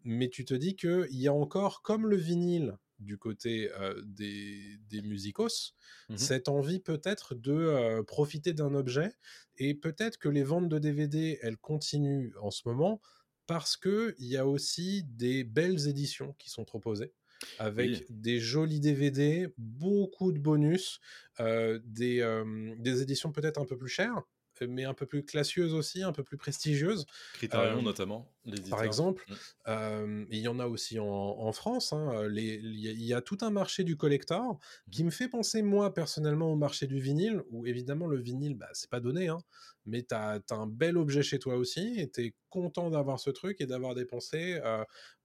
mais 0.03 0.29
tu 0.29 0.45
te 0.45 0.53
dis 0.53 0.75
que 0.75 1.07
il 1.09 1.19
y 1.19 1.27
a 1.27 1.33
encore 1.33 1.81
comme 1.81 2.07
le 2.07 2.15
vinyle 2.15 2.77
du 2.99 3.17
côté 3.17 3.69
des, 4.05 4.77
des 4.87 5.01
musicos, 5.01 5.73
mmh 6.09 6.17
cette 6.17 6.47
envie 6.47 6.79
peut-être 6.79 7.33
de 7.33 8.01
profiter 8.03 8.53
d'un 8.53 8.75
objet 8.75 9.13
et 9.57 9.73
peut-être 9.73 10.17
que 10.17 10.29
les 10.29 10.43
ventes 10.43 10.69
de 10.69 10.77
DVD 10.77 11.39
elles 11.41 11.57
continuent 11.57 12.33
en 12.39 12.51
ce 12.51 12.61
moment 12.67 13.01
parce 13.47 13.77
que 13.77 14.13
il 14.19 14.27
y 14.27 14.37
a 14.37 14.45
aussi 14.45 15.03
des 15.03 15.43
belles 15.43 15.87
éditions 15.87 16.33
qui 16.37 16.51
sont 16.51 16.65
proposées 16.65 17.13
avec 17.57 18.05
des 18.09 18.39
jolis 18.39 18.79
DVD, 18.79 19.47
beaucoup 19.57 20.31
de 20.31 20.39
bonus, 20.39 20.99
des, 21.39 22.43
des 22.79 23.01
éditions 23.01 23.31
peut-être 23.31 23.59
un 23.59 23.65
peu 23.65 23.77
plus 23.77 23.89
chères, 23.89 24.21
mais 24.61 24.85
un 24.85 24.93
peu 24.93 25.05
plus 25.05 25.23
classieuse 25.23 25.73
aussi, 25.73 26.03
un 26.03 26.11
peu 26.11 26.23
plus 26.23 26.37
prestigieuse. 26.37 27.05
Criterion 27.33 27.81
notamment, 27.81 28.31
Par 28.69 28.83
exemple. 28.83 29.25
Mmh. 29.67 30.25
il 30.29 30.39
y 30.39 30.47
en 30.47 30.59
a 30.59 30.67
aussi 30.67 30.99
en, 30.99 31.51
France. 31.51 31.93
Hein, 31.93 32.27
il 32.33 33.03
y, 33.03 33.13
a 33.13 33.21
tout 33.21 33.37
un 33.41 33.49
marché 33.49 33.83
du 33.83 33.97
collector 33.97 34.59
qui 34.91 35.03
me 35.03 35.11
fait 35.11 35.27
penser, 35.27 35.61
moi, 35.61 35.93
personnellement, 35.93 36.51
au 36.51 36.55
marché 36.55 36.87
du 36.87 36.99
vinyle, 36.99 37.41
où 37.49 37.65
évidemment, 37.65 38.07
le 38.07 38.19
vinyle, 38.19 38.55
bah, 38.55 38.69
c'est 38.73 38.89
pas 38.89 38.99
donné, 38.99 39.27
hein, 39.27 39.39
mais 39.85 40.03
tu 40.03 40.15
as, 40.15 40.41
un 40.51 40.67
bel 40.67 40.97
objet 40.97 41.23
chez 41.23 41.39
toi 41.39 41.55
aussi, 41.55 41.99
et 41.99 42.09
tu 42.09 42.25
es 42.25 42.35
content 42.49 42.89
d'avoir 42.89 43.19
ce 43.19 43.29
truc 43.29 43.61
et 43.61 43.65
d'avoir 43.65 43.95
dépensé 43.95 44.59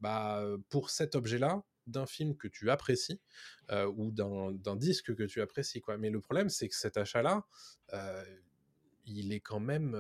bah, 0.01 0.45
pour 0.69 0.91
cet 0.91 1.15
objet-là 1.15 1.63
d'un 1.87 2.07
film 2.07 2.37
que 2.37 2.49
tu 2.49 2.71
apprécies 2.71 3.21
ou 3.71 4.11
d'un 4.11 4.77
disque 4.77 5.15
que 5.15 5.23
tu 5.25 5.41
apprécies. 5.41 5.81
Quoi. 5.81 5.99
Mais 5.99 6.11
le 6.11 6.21
problème, 6.21 6.49
c'est 6.49 6.69
que 6.69 6.77
cet 6.77 6.97
achat-là, 6.97 7.45
il 9.11 9.33
est 9.33 9.41
quand 9.41 9.61
même 9.61 9.97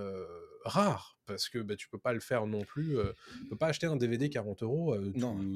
rare 0.64 1.18
parce 1.26 1.48
que 1.48 1.58
bah, 1.58 1.76
tu 1.76 1.88
peux 1.88 1.98
pas 1.98 2.12
le 2.12 2.20
faire 2.20 2.46
non 2.46 2.62
plus. 2.62 2.96
tu 3.38 3.44
peux 3.48 3.56
pas 3.56 3.68
acheter 3.68 3.86
un 3.86 3.96
DVD 3.96 4.28
40 4.28 4.62
euros 4.62 4.96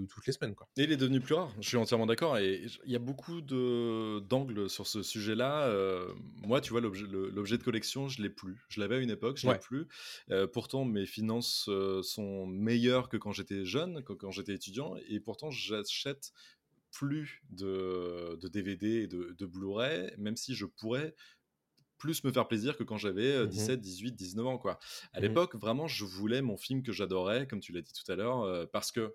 toutes 0.09 0.26
les 0.26 0.32
semaines. 0.32 0.55
Quoi. 0.55 0.68
Et 0.76 0.84
il 0.84 0.92
est 0.92 0.96
devenu 0.96 1.20
plus 1.20 1.34
rare, 1.34 1.52
je 1.61 1.68
suis 1.68 1.76
entièrement 1.76 2.07
d'accord. 2.07 2.38
Et 2.38 2.66
il 2.84 2.92
y 2.92 2.96
a 2.96 3.00
beaucoup 3.00 3.40
d'angles 3.40 4.70
sur 4.70 4.86
ce 4.86 5.02
sujet-là. 5.02 5.72
moi, 6.42 6.61
tu 6.61 6.70
vois, 6.70 6.80
l'objet 6.80 7.59
de 7.59 7.62
collection, 7.62 8.09
je 8.09 8.22
l'ai 8.22 8.30
plus. 8.30 8.64
Je 8.68 8.80
l'avais 8.80 8.96
à 8.96 8.98
une 8.98 9.11
époque, 9.11 9.38
je 9.38 9.50
l'ai 9.50 9.59
plus. 9.59 9.88
pourtant, 10.52 10.84
mes 10.84 11.07
finances 11.07 11.68
sont 12.02 12.46
meilleures 12.46 13.09
que 13.09 13.16
quand 13.16 13.32
j'étais 13.32 13.64
jeune, 13.64 14.02
que 14.05 14.12
quand 14.12 14.30
j'étais 14.30 14.55
étudiant. 14.55 14.94
Et 15.09 15.20
pourtant, 15.20 15.50
j'achète 15.50 16.32
plus 16.94 17.42
de, 17.50 18.38
DVD 18.52 19.02
et 19.02 19.07
de, 19.07 19.34
de 19.36 19.46
Blu-ray, 19.46 20.14
même 20.16 20.36
si 20.36 20.55
je 20.55 20.64
pourrais 20.64 21.14
plus 21.99 22.24
me 22.24 22.32
faire 22.32 22.47
plaisir 22.47 22.76
que 22.76 22.82
quand 22.82 22.99
j'avais 22.99 23.47
17, 23.47 23.80
18, 23.80 24.12
19 24.12 24.47
ans. 24.47 24.59
Quoi. 24.59 24.78
À 25.12 25.18
mmh 25.18 25.22
l'époque, 25.22 25.55
vraiment, 25.57 25.86
je 25.86 26.05
voulais 26.05 26.42
mon 26.42 26.57
film 26.57 26.82
que 26.82 26.92
j'adorais, 26.92 27.47
comme 27.47 27.61
tu 27.61 27.72
l'as 27.72 27.80
dit 27.80 27.92
tout 27.92 28.11
à 28.11 28.16
l'heure, 28.16 28.42
euh, 28.42 28.66
parce 28.70 28.92
que 28.92 29.14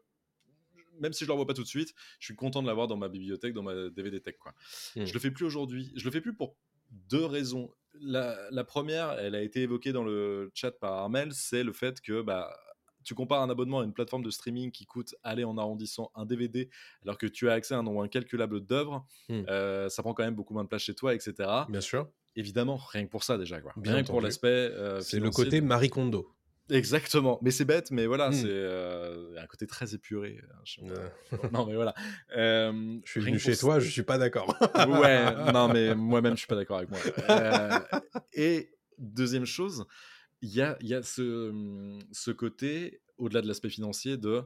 même 1.00 1.14
si 1.14 1.20
je 1.20 1.26
ne 1.26 1.30
le 1.30 1.34
revois 1.34 1.48
pas 1.48 1.54
tout 1.54 1.64
de 1.64 1.68
suite, 1.68 1.94
je 2.20 2.26
suis 2.26 2.36
content 2.36 2.62
de 2.62 2.68
l'avoir 2.68 2.88
dans 2.88 2.98
ma 2.98 3.10
bibliothèque, 3.10 3.54
dans 3.54 3.64
ma 3.64 3.90
DVD 3.90 4.20
tech. 4.20 4.36
Quoi. 4.38 4.54
Mmh. 4.96 5.06
Je 5.06 5.14
le 5.14 5.20
fais 5.20 5.32
plus 5.32 5.46
aujourd'hui. 5.46 5.92
Je 5.96 6.06
le 6.06 6.12
fais 6.12 6.22
plus 6.22 6.36
pour 6.36 6.58
deux 6.92 7.26
raisons. 7.26 7.72
La, 8.02 8.64
première, 8.66 9.12
elle 9.20 9.36
a 9.36 9.42
été 9.42 9.62
évoquée 9.62 9.92
dans 9.92 10.04
le 10.04 10.52
chat 10.54 10.72
par 10.72 10.94
Armel, 10.94 11.34
c'est 11.34 11.64
le 11.64 11.74
fait 11.74 12.02
que 12.02 12.22
bah, 12.22 12.56
tu 13.04 13.14
compares 13.14 13.42
un 13.42 13.50
abonnement 13.50 13.80
à 13.80 13.84
une 13.84 13.94
plateforme 13.94 14.24
de 14.24 14.30
streaming 14.30 14.72
qui 14.72 14.86
coûte, 14.86 15.16
aller 15.24 15.44
en 15.44 15.58
arrondissant, 15.58 16.12
un 16.16 16.26
DVD, 16.26 16.70
alors 17.04 17.18
que 17.18 17.28
tu 17.28 17.50
as 17.50 17.54
accès 17.54 17.74
à 17.74 17.78
un 17.78 17.84
nombre 17.84 18.04
incalculable 18.04 18.62
d'œuvres, 18.62 19.06
mmh. 19.30 19.42
euh, 19.50 19.90
ça 19.90 20.04
prend 20.04 20.14
quand 20.14 20.24
même 20.24 20.36
beaucoup 20.36 20.54
moins 20.54 20.64
de 20.64 20.70
place 20.70 20.84
chez 20.84 20.96
toi, 20.96 21.14
etc. 21.14 21.34
Bien 21.70 21.82
sûr 21.82 22.10
évidemment, 22.36 22.78
rien 22.78 23.06
que 23.06 23.10
pour 23.10 23.24
ça 23.24 23.38
déjà. 23.38 23.62
Quoi. 23.62 23.74
Bien 23.78 23.94
rien 23.96 24.04
que 24.04 24.08
pour 24.08 24.22
l'aspect. 24.22 24.48
Euh, 24.48 25.02
c'est 25.02 25.20
le 25.20 25.30
côté 25.30 25.62
Marie 25.62 25.90
Kondo. 25.90 26.36
Exactement, 26.72 27.40
mais 27.42 27.50
c'est 27.50 27.66
bête, 27.66 27.90
mais 27.90 28.06
voilà, 28.06 28.30
hmm. 28.30 28.34
c'est 28.34 28.46
euh, 28.46 29.36
un 29.42 29.48
côté 29.48 29.66
très 29.66 29.96
épuré. 29.96 30.40
Hein, 30.54 30.84
non, 31.52 31.66
mais 31.66 31.74
voilà. 31.74 31.96
Euh, 32.38 33.00
je 33.04 33.10
suis 33.10 33.22
venu 33.22 33.40
chez 33.40 33.58
toi, 33.58 33.80
je 33.80 33.90
suis 33.90 34.04
pas 34.04 34.20
d'accord. 34.20 34.56
ouais, 34.76 35.34
non, 35.54 35.68
mais 35.68 35.96
moi-même, 35.96 36.34
je 36.34 36.40
suis 36.40 36.48
pas 36.48 36.56
d'accord 36.56 36.78
avec 36.78 36.90
moi. 36.92 37.00
et 38.34 38.70
deuxième 39.00 39.46
chose, 39.46 39.86
il 40.42 40.54
y 40.54 40.62
a, 40.62 40.78
y 40.82 40.94
a 40.94 41.02
ce, 41.02 41.98
ce 42.12 42.30
côté, 42.30 43.02
au-delà 43.18 43.42
de 43.42 43.48
l'aspect 43.48 43.70
financier, 43.70 44.18
de 44.18 44.44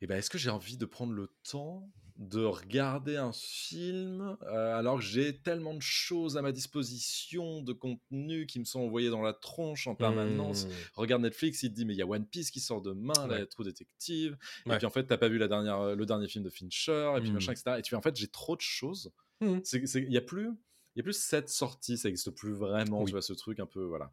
eh 0.00 0.06
ben, 0.06 0.18
est-ce 0.18 0.30
que 0.30 0.38
j'ai 0.38 0.50
envie 0.50 0.76
de 0.76 0.86
prendre 0.86 1.12
le 1.12 1.28
temps 1.50 1.90
de 2.18 2.44
regarder 2.44 3.16
un 3.16 3.32
film 3.32 4.36
alors 4.48 4.98
que 4.98 5.04
j'ai 5.04 5.36
tellement 5.36 5.74
de 5.74 5.82
choses 5.82 6.36
à 6.36 6.42
ma 6.42 6.52
disposition, 6.52 7.62
de 7.62 7.72
contenu 7.72 8.46
qui 8.46 8.58
me 8.58 8.64
sont 8.64 8.80
envoyés 8.80 9.10
dans 9.10 9.22
la 9.22 9.32
tronche 9.32 9.86
en 9.86 9.94
permanence. 9.94 10.66
Mmh. 10.66 10.70
Regarde 10.94 11.22
Netflix, 11.22 11.62
il 11.62 11.70
te 11.70 11.74
dit 11.74 11.84
mais 11.84 11.94
il 11.94 11.98
y 11.98 12.02
a 12.02 12.06
One 12.06 12.26
Piece 12.26 12.50
qui 12.50 12.60
sort 12.60 12.82
demain, 12.82 13.28
ouais. 13.28 13.40
là, 13.40 13.46
True 13.46 13.64
Detective. 13.64 14.36
Et 14.66 14.76
puis 14.76 14.86
en 14.86 14.90
fait, 14.90 15.04
t'as 15.04 15.18
pas 15.18 15.28
vu 15.28 15.38
la 15.38 15.48
dernière, 15.48 15.94
le 15.94 16.06
dernier 16.06 16.28
film 16.28 16.44
de 16.44 16.50
Fincher, 16.50 17.14
et 17.16 17.20
puis 17.20 17.30
machin, 17.32 17.52
mmh. 17.52 17.54
etc. 17.54 17.76
Et 17.78 17.82
tu 17.82 17.90
fais 17.90 17.96
en 17.96 18.02
fait, 18.02 18.16
j'ai 18.16 18.28
trop 18.28 18.56
de 18.56 18.62
choses. 18.62 19.12
Mmh. 19.40 19.58
Il 19.94 20.12
y 20.12 20.16
a 20.16 20.22
plus. 20.22 20.50
Il 20.94 21.00
y 21.00 21.02
a 21.02 21.02
plus 21.02 21.18
cette 21.18 21.50
sortie, 21.50 21.98
ça 21.98 22.08
n'existe 22.08 22.30
plus 22.30 22.54
vraiment, 22.54 23.04
tu 23.04 23.12
vois, 23.12 23.20
ce 23.20 23.34
truc 23.34 23.60
un 23.60 23.66
peu, 23.66 23.84
voilà. 23.84 24.10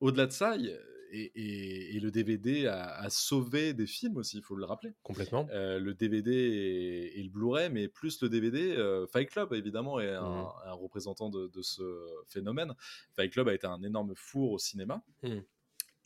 Au-delà 0.00 0.26
de 0.26 0.32
ça, 0.32 0.56
et, 1.12 1.98
le 2.00 2.10
DVD 2.10 2.66
a, 2.66 3.08
sauvé 3.10 3.74
des 3.74 3.86
films 3.86 4.16
aussi, 4.16 4.38
il 4.38 4.42
faut 4.42 4.54
le 4.54 4.64
rappeler. 4.64 4.94
Complètement. 5.02 5.46
Euh, 5.50 5.78
le 5.78 5.94
DVD 5.94 6.32
et, 7.14 7.22
le 7.22 7.30
Blu-ray, 7.30 7.70
mais 7.70 7.88
plus 7.88 8.20
le 8.22 8.28
DVD, 8.28 8.76
euh, 8.76 9.06
Fight 9.06 9.30
Club 9.30 9.52
évidemment 9.54 10.00
est 10.00 10.14
un, 10.14 10.42
mmh. 10.42 10.72
représentant 10.72 11.30
de, 11.30 11.50
ce 11.62 11.82
phénomène. 12.28 12.74
Fight 13.14 13.32
Club 13.32 13.48
a 13.48 13.54
été 13.54 13.66
un 13.66 13.82
énorme 13.82 14.12
four 14.14 14.52
au 14.52 14.58
cinéma. 14.58 15.02
Mmh 15.22 15.40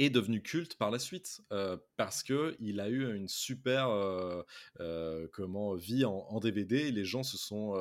est 0.00 0.08
devenu 0.08 0.40
culte 0.42 0.76
par 0.76 0.90
la 0.90 0.98
suite 0.98 1.42
euh, 1.52 1.76
parce 1.98 2.22
que 2.22 2.56
il 2.58 2.80
a 2.80 2.88
eu 2.88 3.14
une 3.14 3.28
super 3.28 3.90
euh, 3.90 4.42
euh, 4.80 5.28
comment 5.30 5.74
vie 5.74 6.06
en, 6.06 6.40
DVD 6.40 6.76
et 6.76 6.90
les 6.90 7.04
gens 7.04 7.22
se 7.22 7.36
sont 7.36 7.72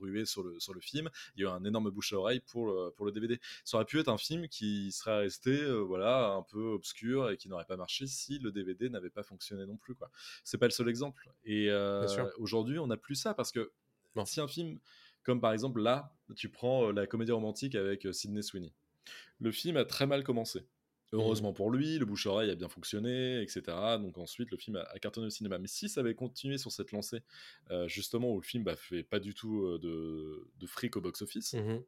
rués 0.00 0.24
sur 0.24 0.44
le 0.44 0.60
sur 0.60 0.72
le 0.72 0.80
film. 0.80 1.10
Il 1.34 1.42
y 1.42 1.46
a 1.46 1.50
eu 1.50 1.52
un 1.52 1.64
énorme 1.64 1.90
bouche 1.90 2.12
à 2.12 2.16
oreille 2.16 2.38
pour 2.38 2.68
le, 2.68 2.90
pour 2.90 3.04
le 3.04 3.10
DVD 3.10 3.40
ça 3.64 3.76
aurait 3.76 3.86
pu 3.86 3.98
être 3.98 4.08
un 4.08 4.18
film 4.18 4.46
qui 4.46 4.92
serait 4.92 5.18
resté 5.18 5.68
voilà 5.82 6.28
un 6.28 6.42
peu 6.42 6.62
obscur 6.66 7.28
et 7.30 7.36
qui 7.36 7.48
n'aurait 7.48 7.64
pas 7.64 7.76
marché 7.76 8.06
si 8.06 8.38
le 8.38 8.52
DVD 8.52 8.88
n'avait 8.88 9.10
pas 9.10 9.24
fonctionné 9.24 9.66
non 9.66 9.76
plus 9.76 9.96
quoi. 9.96 10.12
C'est 10.44 10.58
pas 10.58 10.66
le 10.66 10.70
seul 10.72 10.88
exemple. 10.88 11.28
Et 11.44 11.70
aujourd'hui 12.38 12.78
on 12.78 12.86
n'a 12.86 12.96
plus 12.96 13.16
ça 13.16 13.34
parce 13.34 13.50
que 13.50 13.72
si 14.26 14.40
un 14.40 14.48
film 14.48 14.78
comme 15.24 15.40
par 15.40 15.52
exemple 15.52 15.82
là 15.82 16.14
tu 16.36 16.48
prends 16.48 16.92
la 16.92 17.08
comédie 17.08 17.32
romantique 17.32 17.74
avec 17.74 18.06
Sidney 18.12 18.42
Sweeney. 18.42 18.72
Le 19.40 19.50
film 19.50 19.76
a 19.76 19.84
très 19.84 20.06
mal 20.06 20.22
commencé 20.22 20.64
Heureusement 21.12 21.52
pour 21.52 21.70
lui, 21.70 21.98
le 21.98 22.06
bouche-oreille 22.06 22.50
a 22.50 22.54
bien 22.54 22.68
fonctionné, 22.68 23.42
etc. 23.42 23.62
Donc 24.00 24.16
ensuite, 24.16 24.50
le 24.50 24.56
film 24.56 24.76
a, 24.76 24.98
cartonné 24.98 25.26
au 25.26 25.30
cinéma. 25.30 25.58
Mais 25.58 25.68
si 25.68 25.88
ça 25.90 26.00
avait 26.00 26.14
continué 26.14 26.56
sur 26.56 26.72
cette 26.72 26.90
lancée, 26.92 27.20
euh, 27.70 27.86
justement, 27.86 28.32
où 28.32 28.40
le 28.40 28.44
film 28.44 28.64
bah, 28.64 28.76
fait 28.76 29.02
pas 29.02 29.20
du 29.20 29.34
tout 29.34 29.62
euh, 29.62 29.78
de, 29.78 30.48
de 30.58 30.66
fric 30.66 30.96
au 30.96 31.00
box-office, 31.00 31.54
mmh 31.54 31.80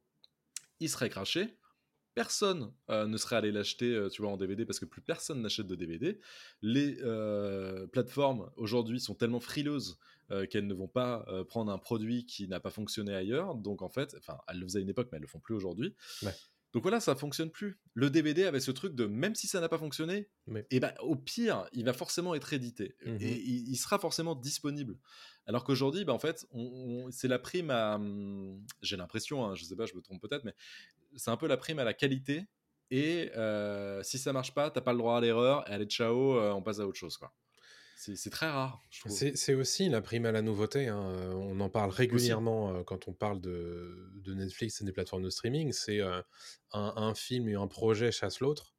il 0.81 0.91
serait 0.91 1.09
craché. 1.09 1.57
Personne 2.15 2.73
euh, 2.91 3.07
ne 3.07 3.17
serait 3.17 3.37
allé 3.37 3.53
l'acheter, 3.53 4.09
tu 4.11 4.23
vois, 4.23 4.33
en 4.33 4.37
DVD 4.37 4.67
parce 4.67 4.81
que 4.81 4.85
plus 4.85 5.01
personne 5.01 5.41
n'achète 5.41 5.69
de 5.69 5.77
DVD. 5.77 6.19
Les 6.63 6.97
plateformes 7.93 8.51
aujourd'hui 8.57 8.99
sont 9.01 9.15
tellement 9.15 9.39
frileuses 9.39 9.99
qu'elles 10.51 10.67
ne 10.67 10.75
vont 10.75 10.89
pas 10.89 11.25
prendre 11.49 11.71
un 11.71 11.79
produit 11.79 12.27
qui 12.27 12.49
n'a 12.49 12.59
pas 12.59 12.71
fonctionné 12.71 13.15
ailleurs. 13.15 13.55
Donc 13.55 13.83
en 13.83 13.89
fait, 13.89 14.17
enfin, 14.19 14.37
elles 14.49 14.59
le 14.59 14.67
faisaient 14.67 14.81
à 14.81 14.83
une 14.83 14.89
époque, 14.89 15.09
mais 15.13 15.17
elles 15.17 15.23
le 15.23 15.29
font 15.29 15.41
plus 15.41 15.55
aujourd'hui. 15.55 15.95
Donc 16.75 16.83
voilà, 16.83 16.99
ça 17.01 17.15
fonctionne 17.15 17.51
plus. 17.51 17.79
Le 17.95 18.11
DVD 18.11 18.45
avait 18.45 18.61
ce 18.61 18.71
truc 18.73 18.95
de 18.95 19.07
même 19.07 19.35
si 19.35 19.47
ça 19.47 19.61
n'a 19.61 19.69
pas 19.69 19.79
fonctionné, 19.79 20.29
Mais- 20.49 20.67
et 20.71 20.81
ben 20.81 20.93
au 21.01 21.15
pire, 21.17 21.67
il 21.73 21.85
va 21.85 21.93
forcément 21.93 22.35
être 22.35 22.53
édité 22.53 22.97
Mhm. 23.07 23.19
et 23.21 23.33
il, 23.41 23.69
il 23.71 23.77
sera 23.77 23.99
forcément 23.99 24.35
disponible. 24.35 24.99
Alors 25.47 25.63
qu'aujourd'hui, 25.65 26.05
bah, 26.05 26.13
en 26.13 26.19
fait, 26.19 26.47
on- 26.51 26.61
on- 27.07 27.11
c'est 27.13 27.29
la 27.29 27.39
prime 27.39 27.71
à. 27.71 27.95
hum, 27.95 28.61
J'ai 28.83 28.97
l'impression, 28.97 29.45
hein, 29.47 29.55
je 29.55 29.65
sais 29.65 29.77
pas, 29.77 29.87
je 29.87 29.95
me 29.95 30.01
trompe 30.03 30.21
peut-être, 30.21 30.45
mais 30.45 30.55
c'est 31.17 31.31
un 31.31 31.37
peu 31.37 31.47
la 31.47 31.57
prime 31.57 31.79
à 31.79 31.85
la 31.85 31.95
qualité. 31.95 32.45
Et 32.91 33.31
euh, 33.37 34.03
si 34.03 34.19
ça 34.19 34.33
marche 34.33 34.53
pas, 34.53 34.71
t'as 34.71 34.81
pas 34.83 34.93
le 34.93 34.99
droit 34.99 35.17
à 35.17 35.21
l'erreur. 35.21 35.65
Et 35.71 35.73
allez, 35.75 35.87
ciao, 35.87 36.37
euh, 36.39 36.53
on 36.53 36.63
passe 36.63 36.81
à 36.81 36.87
autre 36.87 36.99
chose, 36.99 37.17
quoi. 37.17 37.33
C'est 37.97 38.31
très 38.31 38.51
rare, 38.51 38.83
je 38.91 39.01
trouve. 39.01 39.13
C'est 39.35 39.55
aussi 39.55 39.89
la 39.89 40.01
prime 40.03 40.27
à 40.27 40.33
la 40.33 40.43
nouveauté. 40.43 40.89
hein. 40.89 41.01
Euh, 41.01 41.33
On 41.33 41.59
en 41.61 41.71
parle 41.71 41.91
régulièrement 41.91 42.75
euh, 42.75 42.83
quand 42.83 43.09
on 43.09 43.13
parle 43.13 43.41
de, 43.41 44.11
de 44.17 44.35
Netflix 44.35 44.81
et 44.81 44.85
des 44.85 44.93
plateformes 44.93 45.23
de 45.23 45.31
streaming. 45.31 45.73
C'est 45.73 46.01
euh, 46.01 46.21
un, 46.73 46.93
un 46.97 47.15
film 47.15 47.49
et 47.49 47.55
un 47.55 47.67
projet 47.67 48.13
chasse 48.13 48.41
l'autre. 48.41 48.75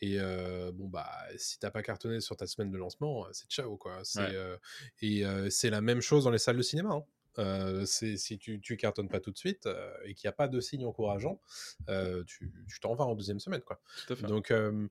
Et 0.00 0.20
euh, 0.20 0.70
bon, 0.72 0.86
bah, 0.88 1.10
si 1.38 1.58
t'as 1.58 1.70
pas 1.72 1.82
cartonné 1.82 2.20
sur 2.20 2.36
ta 2.36 2.46
semaine 2.46 2.70
de 2.70 2.78
lancement, 2.78 3.26
c'est 3.32 3.48
ciao, 3.50 3.76
quoi. 3.76 3.96
Ouais. 3.96 4.02
euh, 4.16 4.56
et 5.00 5.24
c'est 5.50 5.70
la 5.70 5.80
même 5.80 6.00
chose 6.00 6.24
dans 6.24 6.30
les 6.30 6.38
salles 6.38 6.56
de 6.56 6.62
cinéma. 6.62 6.90
hein. 6.94 7.04
Euh, 7.38 7.84
si 7.86 8.38
tu, 8.38 8.60
tu 8.60 8.76
cartonnes 8.76 9.08
pas 9.08 9.20
tout 9.20 9.30
de 9.30 9.38
suite 9.38 9.66
euh, 9.66 9.92
et 10.04 10.14
qu'il 10.14 10.26
n'y 10.26 10.30
a 10.30 10.32
pas 10.32 10.48
de 10.48 10.60
signe 10.60 10.84
encourageant, 10.84 11.40
euh, 11.88 12.24
tu 12.24 12.52
t'en 12.80 12.94
vas 12.94 13.04
en 13.04 13.14
deuxième 13.14 13.40
semaine, 13.40 13.62
quoi. 13.62 13.80
Tout 14.06 14.12
à 14.14 14.16
fait. 14.16 14.26
Donc, 14.26 14.50
euh, 14.50 14.88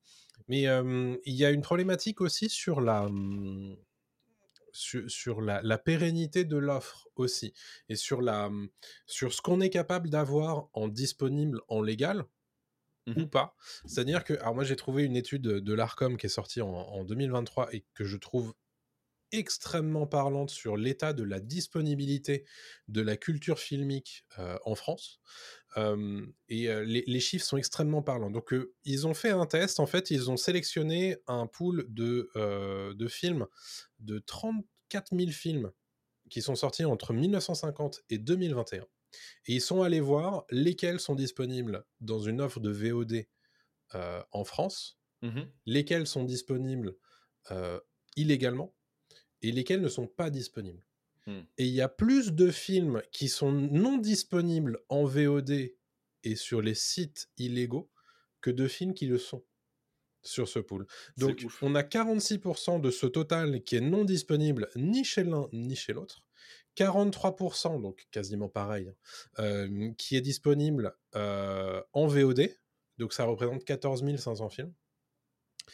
mais 0.48 0.62
il 0.62 1.34
y 1.36 1.46
a 1.46 1.52
une 1.52 1.62
problématique 1.62 2.22
aussi 2.22 2.50
sur 2.50 2.82
la, 2.82 3.04
hum, 3.04 3.76
sur, 4.72 5.10
sur 5.10 5.42
la, 5.42 5.62
la 5.62 5.78
pérennité 5.78 6.46
de 6.46 6.58
l'offre 6.58 7.08
aussi, 7.16 7.54
et 7.90 7.96
sur, 7.96 8.22
la, 8.22 8.48
hum, 8.48 8.70
sur 9.06 9.34
ce 9.34 9.42
qu'on 9.42 9.60
est 9.62 9.70
capable 9.70 10.10
d'avoir 10.10 10.70
en 10.74 10.88
disponible 10.88 11.62
en 11.68 11.82
légal 11.82 12.26
ou 13.16 13.22
Mhm. 13.22 13.30
pas. 13.30 13.56
C'est-à-dire 13.86 14.24
que, 14.24 14.34
alors 14.34 14.56
moi 14.56 14.64
j'ai 14.66 14.76
trouvé 14.76 15.04
une 15.04 15.16
étude 15.16 15.42
de 15.42 15.74
l'ARCOM 15.74 16.18
qui 16.18 16.26
est 16.26 16.30
sortie 16.30 16.62
en, 16.62 16.70
en 16.70 17.04
2023 17.06 17.74
et 17.74 17.86
que 17.94 18.04
je 18.04 18.18
trouve 18.18 18.54
extrêmement 19.32 20.08
parlante 20.08 20.50
sur 20.50 20.78
l'état 20.78 21.14
de 21.14 21.24
la 21.24 21.40
disponibilité 21.40 22.46
de 22.88 23.02
la 23.02 23.18
culture 23.18 23.60
filmique 23.60 24.26
euh, 24.40 24.58
en 24.66 24.76
France. 24.76 25.22
Euh, 25.78 26.26
et 26.50 26.70
euh, 26.70 26.84
les, 26.86 27.04
les 27.08 27.20
chiffres 27.20 27.46
sont 27.46 27.58
extrêmement 27.58 28.02
parlants. 28.02 28.32
Donc, 28.32 28.54
ils 28.86 29.08
ont 29.08 29.14
fait 29.14 29.30
un 29.32 29.46
test. 29.46 29.80
En 29.80 29.86
fait, 29.86 30.12
ils 30.12 30.32
ont 30.32 30.38
sélectionné 30.38 31.18
un 31.28 31.48
pool 31.48 31.86
de, 31.90 32.30
de 32.94 33.08
films, 33.08 33.48
de 34.00 34.20
34 34.20 35.14
000 35.14 35.32
films 35.32 35.72
qui 36.30 36.42
sont 36.42 36.56
sortis 36.56 36.86
entre 36.86 37.14
1950 37.14 38.02
et 38.10 38.18
2021. 38.18 38.86
Et 39.48 39.56
ils 39.56 39.62
sont 39.62 39.82
allés 39.82 40.02
voir 40.02 40.46
lesquels 40.52 41.00
sont 41.00 41.16
disponibles 41.16 41.86
dans 42.02 42.20
une 42.20 42.42
offre 42.42 42.60
de 42.60 42.70
VOD 42.72 43.26
en 43.94 44.44
France, 44.44 45.00
Mhm. 45.22 45.52
lesquels 45.66 46.08
sont 46.08 46.24
disponibles 46.24 46.96
illégalement 48.16 48.76
et 49.42 49.52
lesquels 49.52 49.82
ne 49.82 49.90
sont 49.90 50.08
pas 50.08 50.30
disponibles. 50.30 50.82
Hmm. 51.26 51.42
Et 51.58 51.66
il 51.66 51.74
y 51.74 51.82
a 51.82 51.90
plus 51.90 52.32
de 52.32 52.50
films 52.52 53.02
qui 53.12 53.28
sont 53.28 53.52
non 53.52 53.98
disponibles 53.98 54.80
en 54.90 55.04
VOD 55.04 55.74
et 56.24 56.36
sur 56.36 56.62
les 56.62 56.74
sites 56.74 57.30
illégaux 57.38 57.90
que 58.42 58.50
de 58.50 58.68
films 58.68 58.94
qui 58.94 59.08
le 59.08 59.18
sont 59.18 59.44
sur 60.24 60.48
ce 60.48 60.60
pool. 60.60 60.86
Donc 61.18 61.46
on 61.62 61.76
a 61.76 61.84
46% 61.84 62.82
de 62.82 62.92
ce 62.92 63.06
total 63.06 63.64
qui 63.64 63.76
est 63.76 63.82
non 63.82 64.06
disponible 64.06 64.70
ni 64.76 65.04
chez 65.04 65.24
l'un 65.24 65.48
ni 65.54 65.76
chez 65.76 65.94
l'autre. 65.94 66.24
43%, 66.76 67.82
donc 67.82 68.08
quasiment 68.12 68.50
pareil, 68.50 68.90
hein, 68.90 68.96
euh, 69.40 69.92
qui 69.98 70.16
est 70.16 70.22
disponible 70.22 70.96
euh, 71.16 71.82
en 71.94 72.08
VOD. 72.08 72.50
Donc 73.00 73.14
ça 73.14 73.24
représente 73.26 73.66
14 73.66 74.04
500 74.18 74.50
films. 74.50 74.74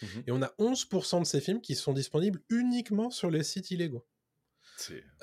Mhm. 0.02 0.24
Et 0.28 0.32
on 0.32 0.41
a 0.41 0.54
11% 0.60 1.20
de 1.22 1.26
ces 1.26 1.41
films 1.41 1.62
qui 1.62 1.76
sont 1.76 1.94
disponibles 1.94 2.41
uniquement 2.50 3.10
sur 3.10 3.30
les 3.30 3.44
sites 3.44 3.72
illégaux. 3.72 4.06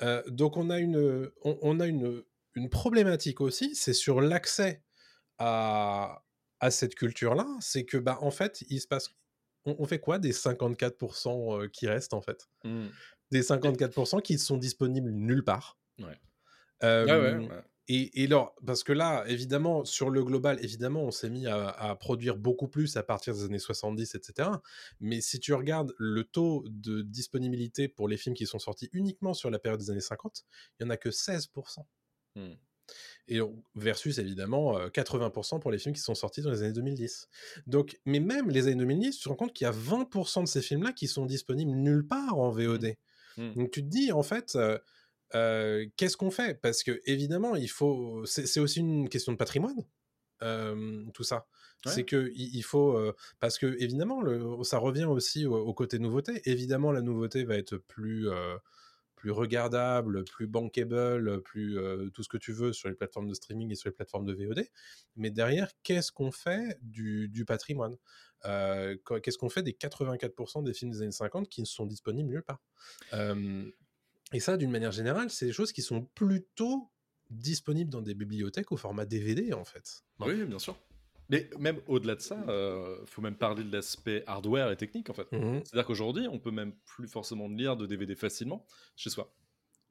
Euh, 0.01 0.23
donc 0.27 0.55
on 0.57 0.69
a 0.69 0.79
une, 0.79 1.29
on, 1.43 1.57
on 1.61 1.79
a 1.79 1.87
une, 1.87 2.23
une 2.55 2.69
problématique 2.69 3.41
aussi, 3.41 3.75
c'est 3.75 3.93
sur 3.93 4.21
l'accès 4.21 4.83
à, 5.37 6.23
à 6.59 6.71
cette 6.71 6.95
culture-là. 6.95 7.47
C'est 7.59 7.85
que, 7.85 7.97
bah, 7.97 8.17
en 8.21 8.31
fait, 8.31 8.63
il 8.69 8.79
se 8.79 8.87
passe. 8.87 9.09
On, 9.65 9.75
on 9.79 9.85
fait 9.85 9.99
quoi 9.99 10.19
des 10.19 10.31
54% 10.31 11.63
euh, 11.63 11.67
qui 11.67 11.87
restent, 11.87 12.13
en 12.13 12.21
fait? 12.21 12.47
Mhm. 12.63 12.89
Des 13.31 13.41
54% 13.43 14.21
qui 14.21 14.37
sont 14.37 14.57
disponibles 14.57 15.11
nulle 15.11 15.43
part. 15.43 15.77
Ouais. 15.99 16.19
Euh, 16.83 17.05
Ah 17.09 17.19
ouais, 17.19 17.35
ouais. 17.47 17.63
Et, 17.93 18.21
et 18.21 18.25
alors, 18.25 18.55
parce 18.65 18.83
que 18.83 18.93
là, 18.93 19.25
évidemment, 19.27 19.83
sur 19.83 20.09
le 20.09 20.23
global, 20.23 20.57
évidemment, 20.63 21.03
on 21.03 21.11
s'est 21.11 21.29
mis 21.29 21.45
à, 21.45 21.67
à 21.67 21.93
produire 21.95 22.37
beaucoup 22.37 22.69
plus 22.69 22.95
à 22.95 23.03
partir 23.03 23.33
des 23.33 23.43
années 23.43 23.59
70, 23.59 24.15
etc. 24.15 24.49
Mais 25.01 25.19
si 25.19 25.41
tu 25.41 25.53
regardes 25.53 25.93
le 25.97 26.23
taux 26.23 26.63
de 26.69 27.01
disponibilité 27.01 27.89
pour 27.89 28.07
les 28.07 28.15
films 28.15 28.33
qui 28.33 28.45
sont 28.45 28.59
sortis 28.59 28.89
uniquement 28.93 29.33
sur 29.33 29.49
la 29.49 29.59
période 29.59 29.81
des 29.81 29.89
années 29.89 29.99
50, 29.99 30.45
il 30.79 30.85
n'y 30.85 30.89
en 30.89 30.93
a 30.93 30.95
que 30.95 31.09
16%. 31.09 31.49
Hmm. 32.35 32.53
Et 33.27 33.39
versus 33.75 34.17
évidemment 34.19 34.77
euh, 34.77 34.87
80% 34.87 35.59
pour 35.59 35.71
les 35.71 35.77
films 35.77 35.95
qui 35.95 36.01
sont 36.01 36.15
sortis 36.15 36.41
dans 36.41 36.51
les 36.51 36.63
années 36.63 36.73
2010. 36.73 37.27
Donc, 37.67 37.99
mais 38.05 38.21
même 38.21 38.49
les 38.49 38.67
années 38.67 38.75
2010, 38.75 39.17
tu 39.17 39.23
te 39.23 39.29
rends 39.29 39.35
compte 39.35 39.53
qu'il 39.53 39.65
y 39.65 39.67
a 39.67 39.73
20% 39.73 40.43
de 40.43 40.47
ces 40.47 40.61
films-là 40.61 40.93
qui 40.93 41.07
sont 41.07 41.25
disponibles 41.25 41.71
nulle 41.71 42.07
part 42.07 42.37
en 42.37 42.51
VOD. 42.51 42.95
Mhm. 43.37 43.53
Donc 43.55 43.71
tu 43.71 43.83
te 43.83 43.89
dis 43.89 44.11
en 44.11 44.23
fait, 44.23 44.55
euh, 44.55 44.77
euh, 45.35 45.85
qu'est-ce 45.97 46.17
qu'on 46.17 46.31
fait? 46.31 46.59
Parce 46.61 46.83
que 46.83 47.01
évidemment, 47.05 47.55
il 47.55 47.69
faut. 47.69 48.25
C'est 48.25 48.59
aussi 48.59 48.79
une 48.79 49.09
question 49.09 49.31
de 49.31 49.37
patrimoine. 49.37 49.85
euh, 50.43 51.05
tout 51.13 51.23
ça, 51.23 51.47
Ouais. 51.85 51.91
c'est 51.93 52.03
que 52.03 52.31
il, 52.35 52.61
faut 52.63 52.95
euh, 52.97 53.15
parce 53.39 53.57
que 53.57 53.75
évidemment 53.79 54.21
le, 54.21 54.63
ça 54.63 54.77
revient 54.77 55.05
aussi 55.05 55.45
au, 55.47 55.55
au 55.55 55.73
côté 55.73 55.97
nouveauté. 55.99 56.41
Évidemment, 56.45 56.91
la 56.91 57.01
nouveauté 57.01 57.43
va 57.43 57.55
être 57.57 57.77
plus 57.77 58.27
plus 59.15 59.29
regardable, 59.31 60.23
plus 60.25 60.47
bankable, 60.47 61.41
plus 61.43 61.77
tout 62.13 62.23
ce 62.23 62.29
que 62.29 62.37
tu 62.37 62.53
veux 62.53 62.73
sur 62.73 62.89
les 62.89 62.95
plateformes 62.95 63.27
de 63.27 63.35
streaming 63.35 63.71
et 63.71 63.75
sur 63.75 63.87
les 63.89 63.93
plateformes 63.93 64.25
de 64.25 64.33
VOD. 64.33 64.65
Mais 65.15 65.29
derrière, 65.29 65.69
qu'est-ce 65.83 66.11
qu'on 66.11 66.31
fait 66.31 66.79
du, 66.81 67.29
du 67.29 67.45
patrimoine? 67.45 67.97
Qu'est-ce 68.43 69.37
qu'on 69.37 69.49
fait 69.49 69.61
des 69.63 69.73
84% 69.73 70.63
des 70.63 70.73
films 70.73 70.89
des 70.91 71.03
années 71.03 71.11
50 71.11 71.47
qui 71.49 71.61
ne 71.61 71.67
sont 71.67 71.85
disponibles 71.85 72.29
nulle 72.29 72.41
part? 72.43 72.61
Et 74.33 74.39
ça, 74.39 74.57
d'une 74.57 74.71
manière 74.71 74.91
générale, 74.91 75.29
c'est 75.29 75.45
des 75.45 75.53
choses 75.53 75.71
qui 75.71 75.81
sont 75.81 76.05
plutôt 76.15 76.91
disponibles 77.29 77.89
dans 77.89 78.01
des 78.01 78.13
bibliothèques 78.13 78.71
au 78.71 78.77
format 78.77 79.05
DVD, 79.05 79.53
en 79.53 79.65
fait. 79.65 80.03
Oui, 80.19 80.43
bien 80.45 80.59
sûr. 80.59 80.77
Mais 81.29 81.49
même 81.59 81.79
au-delà 81.87 82.15
de 82.15 82.21
ça, 82.21 82.43
il 82.47 83.07
faut 83.07 83.21
même 83.21 83.37
parler 83.37 83.63
de 83.63 83.71
l'aspect 83.71 84.23
hardware 84.27 84.69
et 84.69 84.75
technique 84.75 85.09
en 85.09 85.13
fait. 85.13 85.31
Mhm. 85.31 85.61
C'est-à-dire 85.63 85.85
qu'aujourd'hui, 85.85 86.27
on 86.27 86.39
peut 86.39 86.51
même 86.51 86.73
plus 86.83 87.07
forcément 87.07 87.47
lire 87.47 87.77
de 87.77 87.85
DVD 87.85 88.15
facilement 88.15 88.65
chez 88.97 89.09
soi. 89.09 89.33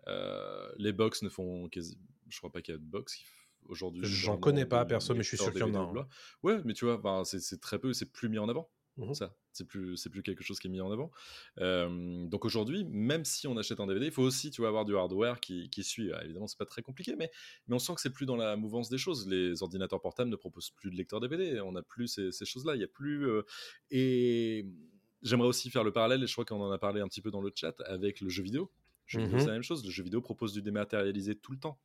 Euh, 0.06 0.70
les 0.76 0.92
box 0.92 1.22
ne 1.22 1.30
font 1.30 1.66
quasi. 1.70 1.98
Je 2.28 2.36
crois 2.38 2.52
pas 2.52 2.60
qu'il 2.60 2.74
y 2.74 2.76
a 2.76 2.78
de 2.78 2.84
box 2.84 3.16
qui 3.16 3.24
aujourd'hui. 3.68 4.02
J'en 4.04 4.36
connais 4.36 4.66
pas, 4.66 4.84
perso, 4.84 5.14
mais 5.14 5.22
je 5.22 5.28
suis 5.28 5.36
sûr 5.36 5.52
qu'il 5.52 5.60
y 5.60 5.64
en 5.64 5.74
a. 5.74 6.08
Ouais, 6.42 6.60
mais 6.64 6.74
tu 6.74 6.84
vois, 6.84 7.22
c'est 7.24 7.60
très 7.60 7.78
peu, 7.78 7.92
c'est 7.92 8.10
plus 8.10 8.28
mis 8.28 8.38
en 8.38 8.48
avant. 8.48 8.70
Ça, 9.14 9.34
c'est 9.52 9.66
plus, 9.66 9.96
c'est 9.96 10.10
plus 10.10 10.22
quelque 10.22 10.42
chose 10.42 10.58
qui 10.58 10.68
est 10.68 10.70
mis 10.70 10.80
en 10.80 10.90
avant. 10.90 11.10
Euh, 11.58 12.26
donc 12.26 12.44
aujourd'hui, 12.44 12.84
même 12.84 13.24
si 13.24 13.46
on 13.46 13.56
achète 13.56 13.80
un 13.80 13.86
DVD, 13.86 14.06
il 14.06 14.12
faut 14.12 14.22
aussi, 14.22 14.50
tu 14.50 14.60
vois, 14.60 14.68
avoir 14.68 14.84
du 14.84 14.96
hardware 14.96 15.40
qui, 15.40 15.70
qui 15.70 15.82
suit. 15.84 16.10
Alors, 16.10 16.22
évidemment, 16.22 16.46
c'est 16.46 16.58
pas 16.58 16.66
très 16.66 16.82
compliqué, 16.82 17.16
mais, 17.16 17.30
mais 17.66 17.74
on 17.74 17.78
sent 17.78 17.94
que 17.94 18.00
c'est 18.00 18.12
plus 18.12 18.26
dans 18.26 18.36
la 18.36 18.56
mouvance 18.56 18.88
des 18.88 18.98
choses. 18.98 19.28
Les 19.28 19.62
ordinateurs 19.62 20.00
portables 20.00 20.30
ne 20.30 20.36
proposent 20.36 20.70
plus 20.70 20.90
de 20.90 20.96
lecteur 20.96 21.20
DVD. 21.20 21.60
On 21.60 21.72
n'a 21.72 21.82
plus 21.82 22.08
ces, 22.08 22.32
ces 22.32 22.44
choses-là. 22.44 22.74
Il 22.74 22.80
y 22.80 22.84
a 22.84 22.88
plus. 22.88 23.26
euh, 23.28 23.42
et 23.90 24.66
j'aimerais 25.22 25.48
aussi 25.48 25.70
faire 25.70 25.84
le 25.84 25.92
parallèle, 25.92 26.22
et 26.22 26.26
je 26.26 26.32
crois 26.32 26.44
qu'on 26.44 26.60
en 26.60 26.70
a 26.70 26.78
parlé 26.78 27.00
un 27.00 27.08
petit 27.08 27.22
peu 27.22 27.30
dans 27.30 27.42
le 27.42 27.52
chat, 27.54 27.74
avec 27.86 28.20
le 28.20 28.28
jeu 28.28 28.42
vidéo. 28.42 28.70
Le 29.06 29.12
jeu 29.12 29.20
vidéo, 29.24 29.38
c'est 29.40 29.46
la 29.46 29.52
même 29.52 29.62
chose. 29.62 29.84
Le 29.84 29.90
jeu 29.90 30.02
vidéo 30.02 30.20
propose 30.20 30.52
du 30.52 30.62
dématérialisé 30.62 31.34
tout 31.34 31.52
le 31.52 31.58
temps. 31.58 31.80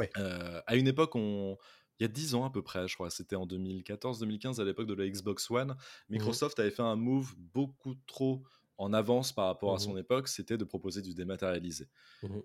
Ouais. 0.00 0.10
Euh, 0.16 0.60
à 0.66 0.76
une 0.76 0.88
époque, 0.88 1.14
on... 1.14 1.56
il 2.02 2.06
y 2.06 2.10
a 2.10 2.12
10 2.12 2.34
ans 2.34 2.44
à 2.44 2.50
peu 2.50 2.62
près, 2.62 2.88
je 2.88 2.94
crois, 2.94 3.10
c'était 3.10 3.36
en 3.36 3.46
2014-2015, 3.46 4.60
à 4.60 4.64
l'époque 4.64 4.88
de 4.88 4.94
la 4.94 5.08
Xbox 5.08 5.48
One, 5.52 5.76
Microsoft 6.10 6.58
avait 6.58 6.72
fait 6.72 6.82
un 6.82 6.96
move 6.96 7.34
beaucoup 7.54 7.94
trop 8.08 8.42
en 8.76 8.92
avance 8.92 9.32
par 9.32 9.46
rapport 9.46 9.72
à 9.74 9.78
son 9.78 9.96
époque, 9.96 10.26
c'était 10.26 10.56
de 10.56 10.64
proposer 10.64 11.00
du 11.00 11.14
dématérialisé. 11.14 11.86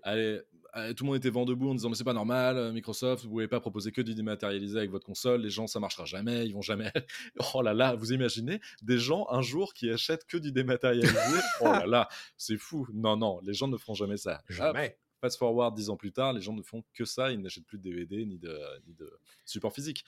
Allez, 0.04 0.40
allez, 0.72 0.94
tout 0.94 1.02
le 1.02 1.08
monde 1.08 1.16
était 1.16 1.30
vent 1.30 1.44
debout 1.44 1.70
en 1.70 1.74
disant 1.74 1.88
mais 1.88 1.96
c'est 1.96 2.04
pas 2.04 2.12
normal, 2.12 2.56
euh, 2.56 2.72
Microsoft, 2.72 3.24
vous 3.24 3.30
pouvez 3.30 3.48
pas 3.48 3.58
proposer 3.58 3.90
que 3.90 4.00
du 4.00 4.14
dématérialisé 4.14 4.78
avec 4.78 4.90
votre 4.90 5.06
console, 5.06 5.40
les 5.40 5.50
gens 5.50 5.66
ça 5.66 5.80
marchera 5.80 6.04
jamais, 6.04 6.46
ils 6.46 6.52
vont 6.52 6.62
jamais. 6.62 6.92
oh 7.54 7.62
là 7.62 7.74
là, 7.74 7.96
vous 7.96 8.12
imaginez 8.12 8.60
des 8.82 8.98
gens 8.98 9.26
un 9.30 9.42
jour 9.42 9.74
qui 9.74 9.90
achètent 9.90 10.26
que 10.26 10.36
du 10.36 10.52
dématérialisé? 10.52 11.14
Oh 11.60 11.64
là 11.64 11.86
là, 11.86 12.08
c'est 12.36 12.58
fou. 12.58 12.86
Non 12.92 13.16
non, 13.16 13.40
les 13.42 13.54
gens 13.54 13.66
ne 13.66 13.76
feront 13.76 13.94
jamais 13.94 14.16
ça. 14.16 14.40
Jamais. 14.48 14.96
Fast 15.20 15.38
forward 15.38 15.74
dix 15.76 15.90
ans 15.90 15.96
plus 15.96 16.12
tard, 16.12 16.32
les 16.32 16.40
gens 16.40 16.52
ne 16.54 16.62
font 16.62 16.84
que 16.94 17.04
ça, 17.04 17.32
ils 17.32 17.40
n'achètent 17.40 17.66
plus 17.66 17.78
de 17.78 17.82
DVD 17.82 18.24
ni 18.26 18.38
de, 18.38 18.58
ni 18.86 18.94
de 18.94 19.10
support 19.44 19.72
physique. 19.72 20.04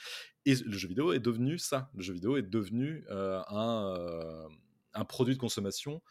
Et 0.47 0.55
le 0.55 0.77
jeu 0.79 0.89
vidéo 0.89 1.13
est 1.13 1.21
devenu 1.21 1.59
ça. 1.59 1.91
Le 1.95 2.03
jeu 2.03 2.15
vidéo 2.15 2.37
est 2.37 2.43
devenu 2.43 3.05
euh, 3.11 3.41
un, 3.49 3.95
euh, 3.99 4.49
un 4.95 5.05
produit 5.05 5.35
de 5.35 5.41
consommation 5.41 6.03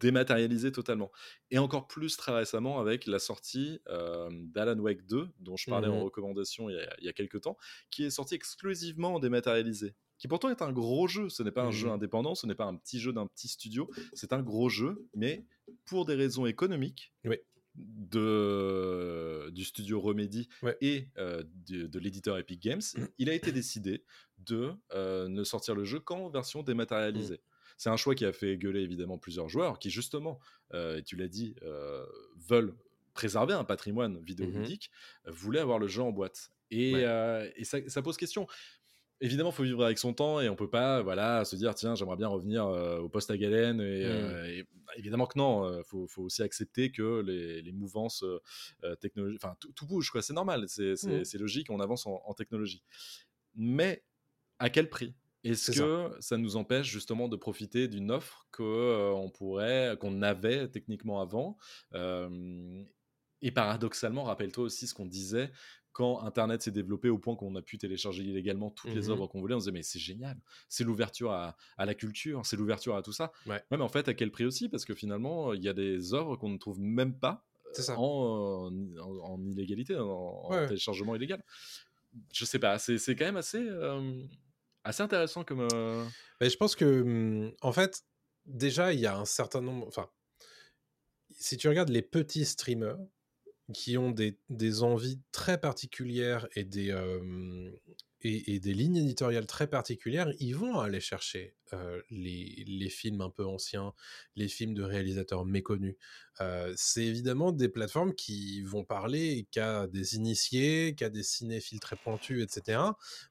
dématérialisé 0.00 0.72
totalement. 0.72 1.10
Et 1.50 1.58
encore 1.58 1.86
plus 1.86 2.16
très 2.16 2.32
récemment 2.32 2.80
avec 2.80 3.06
la 3.06 3.18
sortie 3.18 3.80
d'Alan 4.30 4.78
Wake 4.78 5.04
2, 5.06 5.28
dont 5.40 5.56
je 5.56 5.66
parlais 5.68 5.88
en 5.88 5.98
Mhm. 5.98 6.04
recommandation 6.04 6.70
il 6.70 6.76
y, 6.76 6.78
a, 6.78 6.96
il 6.98 7.04
y 7.04 7.08
a 7.08 7.12
quelques 7.12 7.42
temps, 7.42 7.58
qui 7.90 8.04
est 8.04 8.10
sorti 8.10 8.34
exclusivement 8.34 9.14
en 9.16 9.18
dématérialisé. 9.18 9.94
Qui 10.18 10.28
pourtant 10.28 10.50
est 10.50 10.62
un 10.62 10.72
gros 10.72 11.06
jeu, 11.08 11.28
ce 11.28 11.42
n'est 11.42 11.50
pas 11.50 11.64
un 11.64 11.70
jeu 11.70 11.88
Mhm. 11.88 11.90
indépendant, 11.90 12.34
ce 12.34 12.46
n'est 12.46 12.54
pas 12.54 12.64
un 12.66 12.76
petit 12.76 12.98
jeu 12.98 13.12
d'un 13.12 13.26
petit 13.26 13.48
studio, 13.48 13.90
c'est 14.14 14.32
un 14.32 14.42
gros 14.42 14.68
jeu, 14.70 15.06
mais 15.14 15.46
pour 15.84 16.06
des 16.06 16.14
raisons 16.14 16.46
économiques, 16.46 17.12
Oui. 17.24 17.40
De, 17.86 19.50
du 19.50 19.64
studio 19.64 20.00
Remedy 20.00 20.48
Ouais. 20.62 20.76
et 20.80 21.08
euh, 21.18 21.42
de, 21.68 21.86
de 21.86 21.98
l'éditeur 21.98 22.38
Epic 22.38 22.60
Games, 22.62 22.82
il 23.18 23.30
a 23.30 23.34
été 23.34 23.52
décidé 23.52 24.04
de 24.38 24.72
euh, 24.94 25.28
ne 25.28 25.44
sortir 25.44 25.74
le 25.74 25.84
jeu 25.84 26.00
qu'en 26.00 26.28
version 26.30 26.62
dématérialisée. 26.62 27.40
C'est 27.76 27.90
un 27.90 27.96
choix 27.96 28.14
qui 28.14 28.24
a 28.26 28.32
fait 28.32 28.56
gueuler 28.58 28.80
évidemment 28.80 29.16
plusieurs 29.18 29.48
joueurs 29.48 29.78
qui 29.78 29.90
justement, 29.90 30.38
euh, 30.74 30.98
et 30.98 31.02
tu 31.02 31.16
l'as 31.16 31.28
dit, 31.28 31.54
veulent 32.36 32.74
préserver 33.14 33.54
un 33.54 33.64
patrimoine 33.64 34.22
vidéoludique, 34.22 34.90
euh, 35.26 35.30
voulaient 35.32 35.60
avoir 35.60 35.78
le 35.78 35.88
jeu 35.88 36.02
en 36.02 36.12
boîte. 36.12 36.50
Et, 36.70 36.94
Ouais. 36.94 37.52
et 37.56 37.64
ça, 37.64 37.78
ça 37.88 38.00
pose 38.02 38.16
question. 38.16 38.46
Évidemment, 39.22 39.50
il 39.50 39.54
faut 39.54 39.62
vivre 39.64 39.84
avec 39.84 39.98
son 39.98 40.14
temps 40.14 40.40
et 40.40 40.48
on 40.48 40.56
peut 40.56 40.70
pas 40.70 41.02
voilà, 41.02 41.44
se 41.44 41.54
dire 41.54 41.74
tiens, 41.74 41.94
j'aimerais 41.94 42.16
bien 42.16 42.28
revenir 42.28 42.66
euh, 42.66 42.98
au 43.00 43.08
poste 43.10 43.30
à 43.30 43.36
galène. 43.36 43.80
Et, 43.80 44.04
Mm. 44.04 44.08
euh, 44.08 44.46
et 44.46 44.66
évidemment 44.96 45.26
que 45.26 45.38
non, 45.38 45.78
il 45.78 45.84
faut, 45.84 46.06
faut 46.08 46.22
aussi 46.22 46.42
accepter 46.42 46.90
que 46.90 47.20
les, 47.20 47.60
les 47.60 47.72
mouvances 47.72 48.22
euh, 48.22 48.40
euh, 48.84 48.96
technologiques, 48.96 49.40
enfin 49.44 49.54
tout, 49.60 49.72
tout 49.72 49.86
bouge, 49.86 50.10
quoi. 50.10 50.22
c'est 50.22 50.32
normal, 50.32 50.64
c'est 50.68 50.94
Mm. 51.04 51.38
logique, 51.38 51.70
on 51.70 51.80
avance 51.80 52.06
en, 52.06 52.22
en 52.24 52.32
technologie. 52.34 52.82
Mais 53.54 54.04
à 54.58 54.70
quel 54.70 54.88
prix? 54.88 55.14
Est-ce 55.44 55.70
que 55.72 56.10
ça. 56.20 56.36
nous 56.36 56.56
empêche 56.56 56.86
justement 56.86 57.28
de 57.28 57.36
profiter 57.36 57.88
d'une 57.88 58.10
offre 58.10 58.46
que 58.52 58.62
euh, 58.62 59.12
on 59.12 59.30
pourrait, 59.30 59.96
qu'on 60.00 60.22
avait 60.22 60.68
techniquement 60.68 61.20
avant 61.20 61.56
Euh, 61.94 62.84
Et 63.42 63.50
paradoxalement, 63.50 64.24
rappelle-toi 64.24 64.64
aussi 64.64 64.86
ce 64.86 64.92
qu'on 64.92 65.06
disait 65.06 65.50
quand 65.92 66.20
Internet 66.22 66.62
s'est 66.62 66.70
développé 66.70 67.08
au 67.08 67.18
point 67.18 67.36
qu'on 67.36 67.54
a 67.56 67.62
pu 67.62 67.78
télécharger 67.78 68.22
illégalement 68.22 68.70
toutes 68.70 68.94
les 68.94 69.06
Mhm. 69.06 69.10
œuvres 69.10 69.26
qu'on 69.26 69.40
voulait, 69.40 69.54
on 69.54 69.60
se 69.60 69.64
disait 69.64 69.72
mais 69.72 69.82
c'est 69.82 69.98
génial, 69.98 70.38
c'est 70.68 70.84
l'ouverture 70.84 71.32
à, 71.32 71.56
à 71.78 71.86
la 71.86 71.94
culture, 71.94 72.44
c'est 72.46 72.56
l'ouverture 72.56 72.96
à 72.96 73.02
tout 73.02 73.12
ça. 73.12 73.32
Ouais. 73.46 73.62
mais 73.70 73.78
en 73.80 73.88
fait, 73.88 74.08
à 74.08 74.14
quel 74.14 74.30
prix 74.30 74.44
aussi? 74.44 74.68
Parce 74.68 74.84
que 74.84 74.94
finalement, 74.94 75.52
il 75.54 75.62
y 75.62 75.68
a 75.68 75.72
des 75.74 76.14
œuvres 76.14 76.36
qu'on 76.36 76.48
ne 76.50 76.58
trouve 76.58 76.80
même 76.80 77.18
pas 77.18 77.46
C'est 77.72 77.82
ça. 77.82 77.96
en, 77.98 78.70
en, 79.00 79.18
en 79.18 79.44
illégalité, 79.46 79.96
en, 79.96 80.48
Ouais, 80.48 80.66
téléchargement 80.66 81.14
illégal. 81.14 81.42
Je 82.32 82.44
sais 82.44 82.58
pas, 82.58 82.78
c'est 82.78 82.98
quand 83.16 83.24
même 83.24 83.36
assez, 83.36 83.58
euh, 83.60 84.22
assez 84.84 85.02
intéressant 85.02 85.44
comme. 85.44 85.66
euh, 85.72 86.04
Mais 86.40 86.50
je 86.50 86.56
pense 86.56 86.74
que, 86.74 87.02
hum, 87.02 87.52
en 87.62 87.72
fait, 87.72 88.02
déjà, 88.46 88.92
il 88.92 89.00
y 89.00 89.06
a 89.06 89.16
un 89.16 89.24
certain 89.24 89.60
nombre. 89.60 89.86
Enfin, 89.86 90.08
si 91.30 91.56
tu 91.56 91.68
regardes 91.68 91.88
les 91.90 92.02
petits 92.02 92.44
streamers 92.44 92.98
qui 93.72 93.96
ont 93.98 94.10
des, 94.10 94.38
des 94.48 94.82
envies 94.82 95.20
très 95.32 95.60
particulières 95.60 96.48
et 96.54 96.64
des, 96.64 96.90
euh, 96.90 97.70
et, 98.22 98.54
et 98.54 98.60
des 98.60 98.74
lignes 98.74 98.96
éditoriales 98.96 99.46
très 99.46 99.66
particulières, 99.66 100.30
ils 100.40 100.54
vont 100.54 100.78
aller 100.78 101.00
chercher 101.00 101.54
euh, 101.72 102.00
les, 102.10 102.64
les 102.66 102.90
films 102.90 103.20
un 103.20 103.30
peu 103.30 103.44
anciens, 103.46 103.94
les 104.36 104.48
films 104.48 104.74
de 104.74 104.82
réalisateurs 104.82 105.44
méconnus. 105.44 105.96
Euh, 106.40 106.72
c'est 106.76 107.04
évidemment 107.04 107.52
des 107.52 107.68
plateformes 107.68 108.14
qui 108.14 108.62
vont 108.62 108.84
parler 108.84 109.46
qu'à 109.50 109.86
des 109.86 110.16
initiés, 110.16 110.94
qu'à 110.94 111.08
des 111.08 111.22
cinéphiles 111.22 111.80
très 111.80 111.96
pointus, 111.96 112.42
etc. 112.42 112.80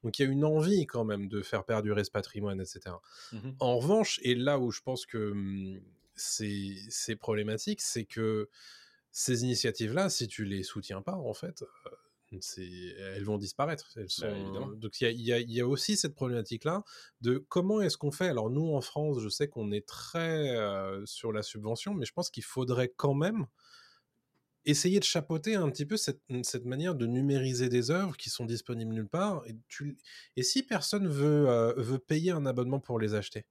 Donc 0.02 0.18
il 0.18 0.22
y 0.22 0.28
a 0.28 0.30
une 0.30 0.44
envie 0.44 0.86
quand 0.86 1.04
même 1.04 1.28
de 1.28 1.42
faire 1.42 1.64
perdurer 1.64 2.04
ce 2.04 2.10
patrimoine, 2.10 2.60
etc. 2.60 2.96
mhm. 3.32 3.54
En 3.60 3.78
revanche, 3.78 4.18
et 4.22 4.34
là 4.34 4.58
où 4.58 4.70
je 4.72 4.80
pense 4.80 5.06
que 5.06 5.30
hum, 5.30 5.80
c'est 6.16 6.74
c'est 6.88 7.16
problématique, 7.16 7.80
c'est 7.80 8.04
que 8.04 8.48
ces 9.12 9.42
initiatives-là, 9.44 10.08
si 10.10 10.28
tu 10.28 10.44
les 10.44 10.62
soutiens 10.62 11.02
pas, 11.02 11.14
en 11.14 11.34
fait, 11.34 11.64
elles 12.30 13.24
vont 13.24 13.38
disparaître. 13.38 13.90
Elles 13.96 14.08
sont- 14.08 14.28
évidemment. 14.28 14.68
Donc 14.68 15.00
il 15.00 15.20
y 15.20 15.32
a, 15.32 15.40
y 15.40 15.52
y 15.52 15.62
aussi 15.62 15.96
cette 15.96 16.14
problématique-là 16.14 16.84
de 17.20 17.38
comment 17.48 17.80
est-ce 17.80 17.98
qu'on 17.98 18.12
fait? 18.12 18.28
Alors 18.28 18.50
nous, 18.50 18.68
en 18.72 18.80
France, 18.80 19.20
je 19.20 19.28
sais 19.28 19.48
qu'on 19.48 19.72
est 19.72 19.86
très 19.86 20.56
euh, 20.56 21.04
sur 21.06 21.32
la 21.32 21.42
subvention, 21.42 21.92
mais 21.94 22.06
je 22.06 22.12
pense 22.12 22.30
qu'il 22.30 22.44
faudrait 22.44 22.92
quand 22.96 23.14
même 23.14 23.46
essayer 24.66 25.00
de 25.00 25.04
chapeauter 25.04 25.54
un 25.54 25.70
petit 25.70 25.86
peu 25.86 25.96
cette, 25.96 26.20
cette 26.42 26.66
manière 26.66 26.94
de 26.94 27.06
numériser 27.06 27.68
des 27.68 27.90
œuvres 27.90 28.16
qui 28.16 28.30
sont 28.30 28.44
disponibles 28.44 28.92
nulle 28.92 29.08
part. 29.08 29.42
Et, 29.46 29.56
tu, 29.68 29.96
et 30.36 30.42
si 30.42 30.62
personne 30.62 31.08
veut, 31.08 31.48
euh, 31.48 31.72
veut 31.76 31.98
payer 31.98 32.30
un 32.30 32.44
abonnement 32.46 32.78
pour 32.78 33.00
les 33.00 33.14
acheter, 33.14 33.46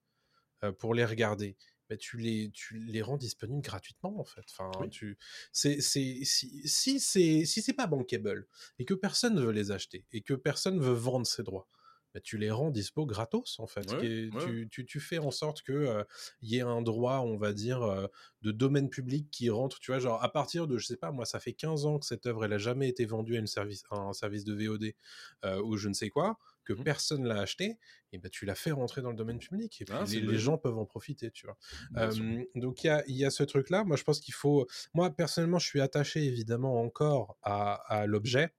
euh, 0.64 0.72
pour 0.72 0.93
les 0.93 1.05
regarder, 1.05 1.57
bah, 1.89 1.97
tu, 1.97 2.17
les, 2.17 2.51
tu 2.53 2.77
les 2.79 3.01
rends 3.01 3.17
disponibles 3.17 3.61
gratuitement 3.61 4.19
en 4.19 4.23
fait. 4.23 4.43
Enfin, 4.51 4.71
Oui. 4.79 4.91
tu, 4.91 5.17
c'est, 5.51 5.81
c'est, 5.81 6.19
si, 6.23 6.67
si 6.67 6.99
c'est 6.99 7.45
si 7.45 7.61
c'est 7.61 7.73
pas 7.73 7.87
bankable 7.87 8.47
et 8.79 8.85
que 8.85 8.93
personne 8.93 9.35
ne 9.35 9.41
veut 9.41 9.51
les 9.51 9.71
acheter 9.71 10.05
et 10.11 10.21
que 10.21 10.33
personne 10.33 10.79
veut 10.79 10.93
vendre 10.93 11.25
ses 11.27 11.43
droits, 11.43 11.67
bah, 12.14 12.20
tu 12.22 12.38
les 12.38 12.51
rends 12.51 12.72
dispo 12.72 13.05
gratos 13.05 13.60
en 13.60 13.68
fait. 13.68 13.93
Ouais, 13.93 13.97
Et 13.99 14.34
ouais. 14.34 14.38
tu, 14.38 14.68
tu, 14.72 14.86
tu 14.86 14.99
fais 14.99 15.20
en 15.20 15.32
sorte 15.32 15.62
que 15.62 15.72
euh, 15.74 16.03
il 16.41 16.49
y 16.49 16.57
ait 16.57 16.62
un 16.62 16.82
droit, 16.82 17.20
on 17.20 17.38
va 17.38 17.53
dire, 17.53 17.82
euh, 17.84 18.07
de 18.41 18.51
domaine 18.51 18.89
public 18.89 19.30
qui 19.32 19.49
rentre, 19.49 19.80
tu 19.80 19.91
vois, 19.91 19.99
genre 19.99 20.24
à 20.24 20.32
partir 20.32 20.68
de, 20.68 20.78
je 20.78 20.86
sais 20.86 20.97
pas, 20.97 21.12
moi, 21.12 21.26
ça 21.26 21.39
fait 21.39 21.53
15 21.53 21.86
ans 21.86 21.99
que 21.99 22.05
cette 22.05 22.26
œuvre, 22.26 22.45
elle 22.45 22.53
a 22.53 22.57
jamais 22.57 22.89
été 22.89 23.05
vendue 23.05 23.36
à, 23.36 23.39
une 23.39 23.47
service, 23.47 23.84
à 23.91 23.97
un 23.97 24.14
service 24.14 24.43
de 24.45 24.53
VOD 24.53 24.95
euh, 25.45 25.62
ou 25.62 25.78
je 25.78 25.88
ne 25.89 25.93
sais 25.93 26.10
quoi, 26.10 26.38
que 26.64 26.74
Mhm. 26.78 26.84
personne 26.84 27.26
l'a 27.26 27.39
acheté, 27.39 27.78
et 28.12 28.18
ben 28.20 28.30
tu 28.30 28.45
l'as 28.45 28.55
fait 28.55 28.72
rentrer 28.72 29.01
dans 29.01 29.10
le 29.10 29.16
domaine 29.16 29.39
public, 29.39 29.82
et 29.82 29.86
Ah, 29.89 30.05
les, 30.05 30.22
les 30.22 30.38
gens 30.38 30.57
peuvent 30.57 30.78
en 30.78 30.86
profiter, 30.86 31.32
tu 31.32 31.47
vois. 31.47 31.57
Donc 32.55 32.84
il 32.84 32.88
y 32.88 32.89
a, 32.89 33.03
y 33.07 33.26
a 33.26 33.30
ce 33.30 33.43
truc-là, 33.43 33.84
moi 33.84 33.95
je 33.97 34.03
pense 34.03 34.20
qu'il 34.20 34.34
faut, 34.34 34.68
moi 34.93 35.10
personnellement, 35.12 35.60
je 35.60 35.68
suis 35.68 35.82
attaché 35.82 36.24
évidemment 36.24 36.82
encore 36.82 37.38
à, 37.41 37.74
à 38.01 38.05
l'objet, 38.05 38.49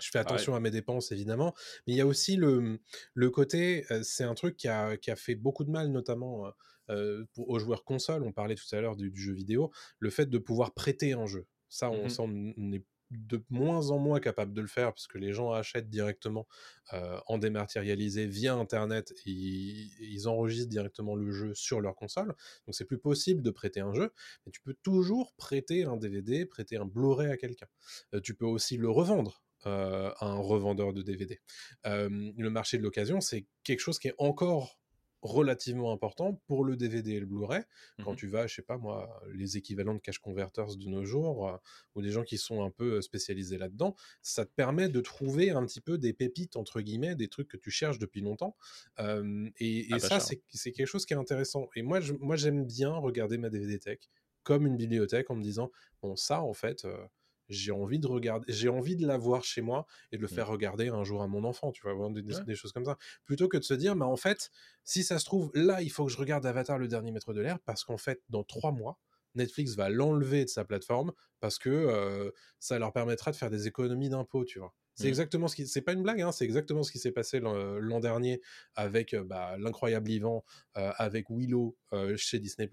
je 0.00 0.10
fais 0.10 0.18
attention 0.18 0.54
à 0.54 0.60
mes 0.60 0.70
dépenses, 0.70 1.12
évidemment. 1.12 1.54
Mais 1.86 1.94
il 1.94 1.96
y 1.96 2.00
a 2.00 2.06
aussi 2.06 2.36
le, 2.36 2.80
le 3.14 3.30
côté, 3.30 3.84
c'est 4.02 4.24
un 4.24 4.34
truc 4.34 4.56
qui 4.56 4.68
a, 4.68 4.96
qui 4.96 5.10
a 5.10 5.16
fait 5.16 5.34
beaucoup 5.34 5.64
de 5.64 5.70
mal, 5.70 5.88
notamment 5.88 6.52
euh, 6.90 7.24
pour, 7.32 7.48
aux 7.48 7.58
joueurs 7.58 7.84
console. 7.84 8.22
On 8.24 8.32
parlait 8.32 8.56
tout 8.56 8.74
à 8.74 8.80
l'heure 8.80 8.96
du, 8.96 9.10
du 9.10 9.20
jeu 9.20 9.32
vidéo. 9.32 9.70
Le 9.98 10.10
fait 10.10 10.26
de 10.26 10.38
pouvoir 10.38 10.74
prêter 10.74 11.12
un 11.12 11.26
jeu. 11.26 11.46
Ça, 11.68 11.90
on, 11.90 12.08
ça, 12.08 12.22
on 12.22 12.72
est 12.72 12.84
de 13.10 13.44
moins 13.48 13.90
en 13.90 13.98
moins 13.98 14.20
capable 14.20 14.52
de 14.52 14.60
le 14.60 14.66
faire 14.66 14.92
parce 14.92 15.06
que 15.06 15.18
les 15.18 15.32
gens 15.32 15.52
achètent 15.52 15.88
directement 15.88 16.46
euh, 16.92 17.18
en 17.26 17.38
dématérialisé 17.38 18.26
via 18.26 18.54
Internet 18.54 19.12
et 19.24 19.30
ils, 19.30 19.92
ils 20.00 20.28
enregistrent 20.28 20.68
directement 20.68 21.14
le 21.14 21.30
jeu 21.30 21.54
sur 21.54 21.80
leur 21.80 21.94
console. 21.94 22.34
Donc 22.66 22.74
c'est 22.74 22.84
plus 22.84 22.98
possible 22.98 23.42
de 23.42 23.50
prêter 23.50 23.80
un 23.80 23.94
jeu, 23.94 24.12
mais 24.44 24.52
tu 24.52 24.60
peux 24.60 24.74
toujours 24.82 25.34
prêter 25.36 25.84
un 25.84 25.96
DVD, 25.96 26.44
prêter 26.46 26.76
un 26.76 26.86
Blu-ray 26.86 27.30
à 27.30 27.36
quelqu'un. 27.36 27.68
Euh, 28.14 28.20
tu 28.20 28.34
peux 28.34 28.46
aussi 28.46 28.76
le 28.76 28.90
revendre 28.90 29.43
euh, 29.66 30.10
à 30.18 30.26
un 30.26 30.38
revendeur 30.38 30.92
de 30.92 31.02
DVD. 31.02 31.40
Euh, 31.86 32.08
le 32.36 32.50
marché 32.50 32.78
de 32.78 32.82
l'occasion, 32.82 33.20
c'est 33.20 33.46
quelque 33.62 33.80
chose 33.80 33.98
qui 33.98 34.08
est 34.08 34.14
encore 34.18 34.80
relativement 35.22 35.90
important 35.90 36.34
pour 36.46 36.64
le 36.66 36.76
DVD 36.76 37.12
et 37.12 37.20
le 37.20 37.24
Blu-ray. 37.24 37.62
Quand 38.02 38.10
Mhm. 38.10 38.16
tu 38.16 38.26
vas, 38.28 38.46
je 38.46 38.56
sais 38.56 38.62
pas 38.62 38.76
moi, 38.76 39.22
les 39.32 39.56
équivalents 39.56 39.94
de 39.94 39.98
cash 39.98 40.18
converters 40.18 40.76
de 40.76 40.86
nos 40.86 41.06
jours, 41.06 41.48
euh, 41.48 41.56
ou 41.94 42.02
des 42.02 42.10
gens 42.10 42.24
qui 42.24 42.36
sont 42.36 42.62
un 42.62 42.70
peu 42.70 43.00
spécialisés 43.00 43.56
là-dedans, 43.56 43.94
ça 44.20 44.44
te 44.44 44.52
permet 44.54 44.90
de 44.90 45.00
trouver 45.00 45.50
un 45.50 45.64
petit 45.64 45.80
peu 45.80 45.96
des 45.96 46.12
pépites, 46.12 46.56
entre 46.56 46.82
guillemets, 46.82 47.14
des 47.14 47.28
trucs 47.28 47.48
que 47.48 47.56
tu 47.56 47.70
cherches 47.70 47.98
depuis 47.98 48.20
longtemps. 48.20 48.54
Euh, 48.98 49.48
et 49.58 49.94
et 49.94 49.94
Ah, 49.94 49.98
pas 49.98 50.10
ça, 50.10 50.20
c'est 50.20 50.42
c'est 50.50 50.72
quelque 50.72 50.86
chose 50.86 51.06
qui 51.06 51.14
est 51.14 51.16
intéressant. 51.16 51.68
Et 51.74 51.82
moi, 51.82 52.00
je- 52.00 52.12
moi 52.14 52.36
j'aime 52.36 52.66
bien 52.66 52.92
regarder 52.94 53.38
ma 53.38 53.48
DVD 53.50 53.78
Tech 53.78 53.98
comme 54.42 54.66
une 54.66 54.76
bibliothèque 54.76 55.30
en 55.30 55.36
me 55.36 55.42
disant, 55.42 55.70
bon, 56.02 56.16
ça, 56.16 56.42
en 56.42 56.52
fait... 56.52 56.84
euh, 56.84 57.06
j'ai 57.48 57.72
envie 57.72 57.98
de 57.98 58.06
regarder, 58.06 58.46
j'ai 58.52 58.68
envie 58.68 58.96
de 58.96 59.06
l'avoir 59.06 59.44
chez 59.44 59.60
moi 59.62 59.86
et 60.12 60.16
de 60.16 60.22
le 60.22 60.28
Mm. 60.28 60.28
faire 60.28 60.48
regarder 60.48 60.88
un 60.88 61.04
jour 61.04 61.22
à 61.22 61.26
mon 61.28 61.44
enfant, 61.44 61.72
tu 61.72 61.82
vois, 61.82 61.94
des, 62.10 62.22
des- 62.22 62.34
Ouais. 62.34 62.44
des 62.44 62.54
choses 62.54 62.72
comme 62.72 62.84
ça. 62.84 62.96
Plutôt 63.24 63.48
que 63.48 63.56
de 63.56 63.62
se 63.64 63.74
dire, 63.74 63.96
mais 63.96 64.04
en 64.04 64.16
fait, 64.16 64.50
si 64.84 65.02
ça 65.02 65.18
se 65.18 65.24
trouve, 65.24 65.50
là, 65.54 65.82
il 65.82 65.90
faut 65.90 66.06
que 66.06 66.12
je 66.12 66.18
regarde 66.18 66.44
Avatar, 66.46 66.78
le 66.78 66.88
dernier 66.88 67.12
maître 67.12 67.32
de 67.34 67.40
l'air, 67.40 67.58
parce 67.60 67.84
qu'en 67.84 67.98
fait, 67.98 68.22
dans 68.28 68.44
trois 68.44 68.72
mois, 68.72 68.98
Netflix 69.34 69.74
va 69.74 69.88
l'enlever 69.88 70.44
de 70.44 70.50
sa 70.50 70.64
plateforme 70.64 71.12
parce 71.40 71.58
que 71.58 71.68
euh, 71.68 72.30
ça 72.60 72.78
leur 72.78 72.92
permettra 72.92 73.32
de 73.32 73.36
faire 73.36 73.50
des 73.50 73.66
économies 73.66 74.08
d'impôts, 74.08 74.44
tu 74.44 74.60
vois. 74.60 74.74
C'est 74.94 75.08
Mhm. 75.08 75.08
exactement 75.08 75.48
ce 75.48 75.56
qui, 75.56 75.66
c'est 75.66 75.82
pas 75.82 75.92
une 75.92 76.04
blague, 76.04 76.20
hein, 76.20 76.30
c'est 76.30 76.44
exactement 76.44 76.84
ce 76.84 76.92
qui 76.92 77.00
s'est 77.00 77.10
passé 77.10 77.40
l'an 77.40 77.98
dernier 78.00 78.40
avec 78.76 79.12
bah, 79.16 79.56
l'incroyable 79.58 80.08
Ivan, 80.08 80.44
euh, 80.76 80.92
avec 80.98 81.30
Willow 81.30 81.76
euh, 81.92 82.16
chez 82.16 82.38
Disney+. 82.38 82.70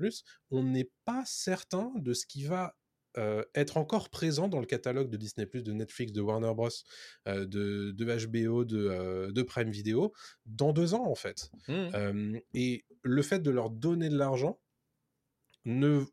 On 0.52 0.62
n'est 0.64 0.92
pas 1.06 1.24
certain 1.26 1.92
de 1.96 2.14
ce 2.14 2.28
qui 2.28 2.44
va 2.44 2.76
euh, 3.18 3.44
être 3.56 3.78
encore 3.78 4.10
présent 4.10 4.48
dans 4.48 4.60
le 4.60 4.66
catalogue 4.66 5.10
de 5.10 5.18
Disney+, 5.18 5.46
de 5.46 5.72
Netflix, 5.74 6.12
de 6.14 6.22
Warner 6.22 6.54
Bros, 6.54 6.70
euh, 7.28 7.46
de, 7.46 7.92
de 7.92 8.06
HBO, 8.06 8.64
de, 8.64 8.78
euh, 8.78 9.32
de 9.32 9.42
Prime 9.42 9.70
Video, 9.70 10.14
dans 10.46 10.72
deux 10.72 10.94
ans 10.94 11.06
en 11.06 11.16
fait. 11.16 11.52
Euh, 11.70 12.40
et 12.54 12.86
le 13.04 13.22
fait 13.22 13.40
de 13.40 13.52
leur 13.52 13.70
donner 13.70 14.10
de 14.10 14.18
l'argent 14.18 14.60
ne 15.66 16.04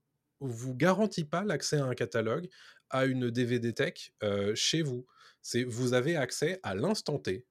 vous 0.40 0.74
garantit 0.74 1.24
pas 1.24 1.44
l'accès 1.44 1.78
à 1.78 1.84
un 1.84 1.94
catalogue, 1.94 2.48
à 2.90 3.06
une 3.06 3.30
DVD 3.30 3.72
tech 3.72 4.12
chez 4.54 4.82
vous. 4.82 5.06
C'est 5.42 5.64
vous 5.64 5.94
avez 5.94 6.16
accès 6.16 6.58
à 6.62 6.74
l'instant 6.74 7.18
T 7.18 7.46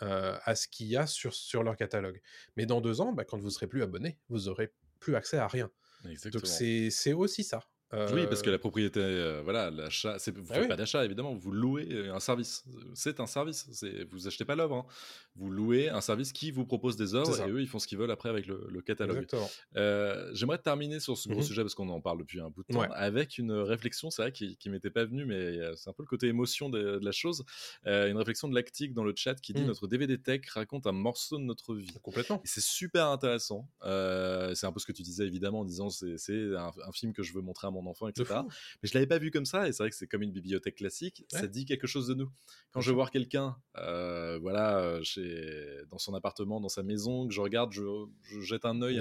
à 0.00 0.54
ce 0.54 0.68
qu'il 0.68 0.88
y 0.88 0.96
a 0.96 1.06
sur, 1.06 1.34
sur 1.34 1.62
leur 1.62 1.76
catalogue. 1.76 2.20
Mais 2.56 2.66
dans 2.66 2.82
deux 2.82 3.00
ans, 3.00 3.12
bah, 3.12 3.24
quand 3.24 3.38
vous 3.38 3.48
serez 3.48 3.66
plus 3.66 3.82
abonné, 3.82 4.18
vous 4.28 4.48
aurez 4.48 4.72
plus 5.00 5.16
accès 5.16 5.38
à 5.38 5.48
rien. 5.48 5.70
Exactement. 6.08 6.42
Donc 6.42 6.90
c'est 6.90 7.12
aussi 7.12 7.44
ça. 7.44 7.62
Oui, 7.92 8.26
parce 8.26 8.42
que 8.42 8.48
Euh, 8.48 8.52
la 8.52 8.58
propriété, 8.58 8.98
euh, 9.00 9.40
voilà, 9.44 9.70
l'achat, 9.70 10.16
vous 10.26 10.32
bah 10.42 10.54
faites 10.54 10.62
oui, 10.62 10.68
pas 10.68 10.74
d'achat 10.76 11.04
évidemment, 11.04 11.32
vous 11.34 11.52
louez 11.52 11.86
euh, 11.92 12.12
un 12.14 12.18
service. 12.18 12.64
C'est 12.94 13.20
un 13.20 13.26
service. 13.26 13.68
Vous 14.10 14.26
achetez 14.26 14.44
pas 14.44 14.56
l'œuvre, 14.56 14.74
hein. 14.76 14.86
vous 15.36 15.48
louez 15.50 15.88
un 15.90 16.00
service 16.00 16.32
qui 16.32 16.50
vous 16.50 16.64
propose 16.66 16.96
des 16.96 17.14
œuvres 17.14 17.40
et 17.46 17.50
eux 17.50 17.60
ils 17.60 17.68
font 17.68 17.78
ce 17.78 17.86
qu'ils 17.86 17.98
veulent 17.98 18.10
après 18.10 18.30
avec 18.30 18.46
le, 18.46 18.66
le 18.68 18.80
catalogue. 18.82 19.26
Euh, 19.76 20.30
J'aimerais 20.34 20.58
terminer 20.58 20.98
sur 20.98 21.16
ce 21.16 21.28
gros 21.28 21.38
Mhm. 21.40 21.44
sujet 21.46 21.62
parce 21.62 21.74
qu'on 21.76 21.88
en 21.88 22.00
parle 22.00 22.18
depuis 22.18 22.40
un 22.40 22.50
bout 22.50 22.62
de 22.68 22.72
temps 22.74 22.80
Ouais. 22.80 22.88
avec 22.94 23.38
une 23.38 23.52
réflexion, 23.52 24.10
c'est 24.10 24.22
vrai 24.22 24.32
qui, 24.32 24.56
qui 24.56 24.70
m'était 24.70 24.90
pas 24.90 25.04
venue, 25.04 25.24
mais 25.24 25.34
euh, 25.34 25.74
c'est 25.76 25.88
un 25.88 25.92
peu 25.92 26.02
le 26.02 26.08
côté 26.08 26.26
émotion 26.26 26.68
de, 26.70 26.98
de 26.98 27.04
la 27.04 27.12
chose. 27.12 27.44
Euh, 27.86 28.08
une 28.10 28.16
réflexion 28.16 28.48
de 28.48 28.54
Lactique 28.56 28.92
dans 28.92 29.04
le 29.04 29.12
chat 29.16 29.34
qui 29.36 29.52
dit 29.52 29.60
Mhm. 29.60 29.68
notre 29.68 29.86
DVD 29.86 30.18
Tech 30.18 30.40
raconte 30.50 30.86
un 30.88 30.92
morceau 30.92 31.38
de 31.38 31.44
notre 31.44 31.74
vie. 31.76 31.92
Complètement. 32.02 32.40
C'est 32.44 32.60
super 32.62 33.06
intéressant. 33.08 33.68
Euh, 33.84 34.52
c'est 34.56 34.66
un 34.66 34.72
peu 34.72 34.80
ce 34.80 34.86
que 34.86 34.92
tu 34.92 35.02
disais 35.02 35.26
évidemment 35.26 35.60
en 35.60 35.64
disant 35.64 35.90
c'est 35.90 36.18
c'est 36.18 36.56
un, 36.56 36.72
un 36.86 36.92
film 36.92 37.12
que 37.12 37.22
je 37.22 37.32
veux 37.32 37.40
montrer 37.42 37.66
à 37.66 37.70
mon 37.74 37.86
enfant, 37.90 38.08
etc. 38.08 38.24
Mais 38.82 38.88
je 38.88 38.94
l'avais 38.94 39.06
pas 39.06 39.18
vu 39.18 39.30
comme 39.30 39.44
ça, 39.44 39.68
et 39.68 39.72
c'est 39.72 39.82
vrai 39.82 39.90
que 39.90 39.96
c'est 39.96 40.06
comme 40.06 40.22
une 40.22 40.32
bibliothèque 40.32 40.76
classique, 40.76 41.24
Ouais. 41.32 41.40
ça 41.40 41.46
dit 41.46 41.64
quelque 41.66 41.86
chose 41.86 42.06
de 42.06 42.14
nous. 42.14 42.30
Quand 42.72 42.80
je 42.80 42.90
vais 42.90 42.94
voir 42.94 43.10
quelqu'un, 43.10 43.56
euh, 43.76 44.38
voilà, 44.40 44.78
euh, 44.78 45.02
chez, 45.02 45.82
dans 45.90 45.98
son 45.98 46.14
appartement, 46.14 46.60
dans 46.60 46.68
sa 46.68 46.82
maison, 46.82 47.28
que 47.28 47.34
je 47.34 47.40
regarde, 47.40 47.72
je, 47.72 47.82
je 48.22 48.40
jette 48.40 48.64
un 48.64 48.80
œil 48.82 48.98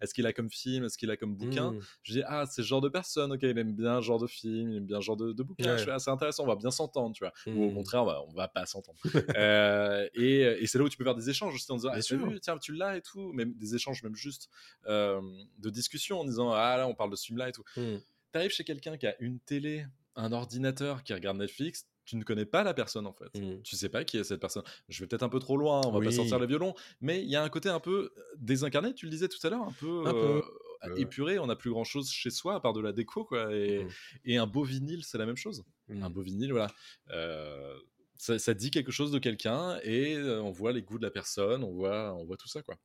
est-ce 0.00 0.14
qu'il 0.14 0.26
a 0.26 0.32
comme 0.32 0.50
film, 0.50 0.84
est-ce 0.84 0.96
qu'il 0.98 1.10
a 1.10 1.16
comme 1.16 1.34
bouquin? 1.34 1.72
Mm. 1.72 1.80
Je 2.02 2.12
dis, 2.12 2.22
ah, 2.26 2.44
c'est 2.46 2.62
ce 2.62 2.66
genre 2.66 2.80
de 2.80 2.88
personne, 2.88 3.32
ok, 3.32 3.40
il 3.42 3.56
aime 3.58 3.74
bien 3.74 4.00
ce 4.00 4.06
genre 4.06 4.18
de 4.20 4.26
film, 4.26 4.70
il 4.72 4.76
aime 4.78 4.86
bien 4.86 5.00
ce 5.00 5.06
genre 5.06 5.16
de, 5.16 5.32
de 5.32 5.42
bouquin, 5.42 5.74
Ouais. 5.76 5.84
ah, 5.90 5.98
c'est 5.98 6.10
intéressant, 6.10 6.44
on 6.44 6.48
va 6.48 6.56
bien 6.56 6.70
s'entendre, 6.70 7.14
tu 7.14 7.24
vois. 7.24 7.32
Ou 7.46 7.64
au 7.64 7.70
Mm. 7.70 7.74
contraire, 7.74 8.02
on 8.02 8.06
va, 8.06 8.22
on 8.28 8.32
va 8.32 8.48
pas 8.48 8.66
s'entendre. 8.66 8.98
Euh, 9.36 10.08
et 10.14 10.40
et 10.62 10.66
c'est 10.66 10.78
là 10.78 10.84
où 10.84 10.88
tu 10.88 10.96
peux 10.96 11.04
faire 11.04 11.14
des 11.14 11.30
échanges 11.30 11.54
aussi 11.54 11.70
en 11.72 11.76
disant, 11.76 11.90
ah, 11.92 11.98
vu, 11.98 12.40
tiens, 12.40 12.58
tu 12.58 12.72
l'as 12.74 12.96
et 12.96 13.02
tout, 13.02 13.32
même 13.32 13.54
des 13.54 13.74
échanges, 13.74 14.02
même 14.02 14.14
juste 14.14 14.48
euh, 14.86 15.20
de 15.58 15.70
discussion 15.70 16.20
en 16.20 16.24
disant, 16.24 16.50
ah 16.52 16.76
là, 16.76 16.86
on 16.88 16.94
parle 16.94 17.10
de 17.10 17.16
ce 17.16 17.26
film-là 17.26 17.48
et 17.48 17.52
tout 17.52 17.64
Mm. 17.76 17.96
T'arrives 18.32 18.50
chez 18.50 18.64
quelqu'un 18.64 18.96
qui 18.96 19.06
a 19.06 19.14
une 19.20 19.38
télé, 19.40 19.84
un 20.16 20.32
ordinateur, 20.32 21.02
qui 21.02 21.14
regarde 21.14 21.36
Netflix, 21.38 21.86
tu 22.04 22.16
ne 22.16 22.24
connais 22.24 22.44
pas 22.46 22.64
la 22.64 22.74
personne 22.74 23.06
en 23.06 23.12
fait. 23.12 23.38
Mm. 23.38 23.62
Tu 23.62 23.76
sais 23.76 23.88
pas 23.88 24.04
qui 24.04 24.16
est 24.18 24.24
cette 24.24 24.40
personne. 24.40 24.64
Je 24.88 25.00
vais 25.00 25.06
peut-être 25.06 25.22
un 25.22 25.28
peu 25.28 25.38
trop 25.38 25.56
loin, 25.56 25.80
on 25.86 25.92
va 25.92 26.00
pas 26.00 26.10
sortir 26.10 26.38
le 26.38 26.46
violon, 26.46 26.74
mais 27.00 27.22
il 27.22 27.30
y 27.30 27.36
a 27.36 27.42
un 27.42 27.48
côté 27.48 27.68
un 27.68 27.80
peu 27.80 28.12
euh, 28.16 28.22
désincarné, 28.38 28.94
tu 28.94 29.06
le 29.06 29.10
disais 29.10 29.28
tout 29.28 29.44
à 29.46 29.50
l'heure, 29.50 29.62
un 29.62 29.72
peu, 29.72 30.02
Un 30.06 30.12
peu, 30.12 30.42
euh, 30.84 30.96
épuré, 30.96 31.38
on 31.38 31.46
n'a 31.46 31.54
plus 31.54 31.70
grand 31.70 31.84
chose 31.84 32.10
chez 32.10 32.30
soi 32.30 32.56
à 32.56 32.60
part 32.60 32.72
de 32.72 32.80
la 32.80 32.92
déco, 32.92 33.24
quoi. 33.24 33.54
Et, 33.54 33.84
Mm. 33.84 33.88
et 34.24 34.36
un 34.38 34.46
beau 34.48 34.64
vinyle, 34.64 35.04
c'est 35.04 35.18
la 35.18 35.26
même 35.26 35.36
chose. 35.36 35.62
Mm. 35.88 36.02
Un 36.02 36.10
beau 36.10 36.22
vinyle, 36.22 36.50
voilà. 36.52 36.68
Euh, 37.10 37.78
ça, 38.16 38.38
ça 38.38 38.54
dit 38.54 38.70
quelque 38.70 38.92
chose 38.92 39.10
de 39.12 39.18
quelqu'un 39.18 39.78
et 39.84 40.16
on 40.18 40.50
voit 40.50 40.72
les 40.72 40.82
goûts 40.82 40.98
de 40.98 41.04
la 41.04 41.10
personne, 41.10 41.62
on 41.64 41.72
voit, 41.72 42.14
on 42.14 42.24
voit 42.24 42.36
tout 42.36 42.48
ça, 42.48 42.62
quoi. 42.62 42.76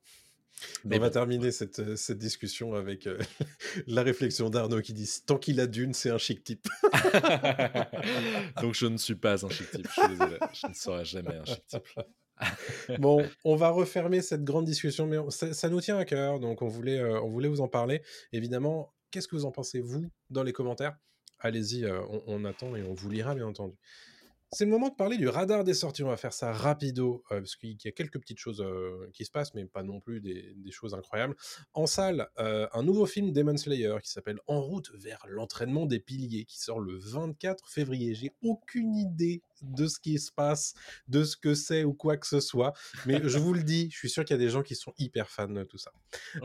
Mais 0.84 0.96
On 0.96 1.00
va 1.00 1.10
terminer 1.10 1.50
cette, 1.50 1.78
euh, 1.78 1.96
cette 1.96 2.18
discussion 2.18 2.74
avec 2.74 3.06
euh, 3.06 3.18
la 3.86 4.02
réflexion 4.02 4.50
d'Arnaud 4.50 4.80
qui 4.82 4.92
dit 4.92 5.08
Tant 5.26 5.38
qu'il 5.38 5.60
a 5.60 5.66
d'une, 5.66 5.92
c'est 5.94 6.10
un 6.10 6.18
chic 6.18 6.42
type. 6.44 6.66
Donc 8.62 8.74
je 8.74 8.86
ne 8.86 8.96
suis 8.96 9.14
pas 9.14 9.44
un 9.44 9.48
chic 9.48 9.70
type, 9.70 9.86
je 9.88 10.00
suis 10.00 10.08
désolé. 10.10 10.36
Je 10.52 10.66
ne 10.66 10.74
serai 10.74 11.04
jamais 11.04 11.36
un 11.36 11.44
chic 11.44 11.66
type. 11.66 11.82
Bon, 13.00 13.28
on 13.44 13.56
va 13.56 13.70
refermer 13.70 14.22
cette 14.22 14.44
grande 14.44 14.64
discussion, 14.64 15.08
mais 15.08 15.18
on- 15.18 15.28
ça, 15.30 15.52
ça 15.52 15.68
nous 15.68 15.80
tient 15.80 15.98
à 15.98 16.04
cœur, 16.04 16.38
donc 16.38 16.62
on 16.62 16.68
voulait, 16.68 17.00
euh, 17.00 17.20
on 17.20 17.28
voulait 17.28 17.48
vous 17.48 17.60
en 17.60 17.66
parler. 17.66 18.00
Évidemment, 18.32 18.94
qu'est-ce 19.10 19.26
que 19.26 19.34
vous 19.34 19.44
en 19.44 19.50
pensez, 19.50 19.80
vous, 19.80 20.06
dans 20.30 20.44
les 20.44 20.52
commentaires? 20.52 20.96
Allez-y, 21.40 21.84
euh, 21.84 22.00
on, 22.08 22.22
on 22.28 22.44
attend 22.44 22.76
et 22.76 22.82
on 22.84 22.94
vous 22.94 23.10
lira, 23.10 23.34
bien 23.34 23.46
entendu. 23.46 23.74
C'est 24.50 24.64
le 24.64 24.70
moment 24.70 24.88
de 24.88 24.94
parler 24.94 25.18
du 25.18 25.28
radar 25.28 25.62
des 25.62 25.74
sorties. 25.74 26.02
On 26.02 26.08
va 26.08 26.16
faire 26.16 26.32
ça 26.32 26.52
rapido, 26.52 27.22
euh, 27.30 27.40
parce 27.40 27.54
qu'il 27.54 27.76
y 27.84 27.88
a 27.88 27.92
quelques 27.92 28.18
petites 28.18 28.38
choses 28.38 28.62
euh, 28.62 29.06
qui 29.12 29.26
se 29.26 29.30
passent, 29.30 29.52
mais 29.52 29.66
pas 29.66 29.82
non 29.82 30.00
plus 30.00 30.22
des, 30.22 30.54
choses 30.70 30.94
incroyables. 30.94 31.36
En 31.74 31.86
salle, 31.86 32.28
euh, 32.38 32.66
un 32.72 32.82
nouveau 32.82 33.04
film 33.04 33.32
Demon 33.32 33.58
Slayer 33.58 33.96
qui 34.02 34.10
s'appelle 34.10 34.38
En 34.46 34.62
route 34.62 34.90
vers 34.94 35.22
l'entraînement 35.28 35.84
des 35.84 36.00
piliers, 36.00 36.46
qui 36.46 36.58
sort 36.58 36.80
le 36.80 36.96
24 36.96 37.68
février. 37.68 38.14
J'ai 38.14 38.32
aucune 38.42 38.96
idée 38.96 39.42
de 39.62 39.86
ce 39.86 39.98
qui 40.00 40.18
se 40.18 40.32
passe, 40.32 40.74
de 41.08 41.24
ce 41.24 41.36
que 41.36 41.54
c'est 41.54 41.84
ou 41.84 41.92
quoi 41.92 42.16
que 42.16 42.26
ce 42.26 42.40
soit, 42.40 42.72
mais 43.06 43.20
je 43.24 43.38
vous 43.38 43.54
le 43.54 43.62
dis, 43.62 43.90
je 43.90 43.98
suis 43.98 44.10
sûr 44.10 44.24
qu'il 44.24 44.34
y 44.34 44.40
a 44.40 44.42
des 44.42 44.50
gens 44.50 44.62
qui 44.62 44.74
sont 44.74 44.92
hyper 44.98 45.30
fans 45.30 45.48
de 45.48 45.64
tout 45.64 45.78
ça. 45.78 45.92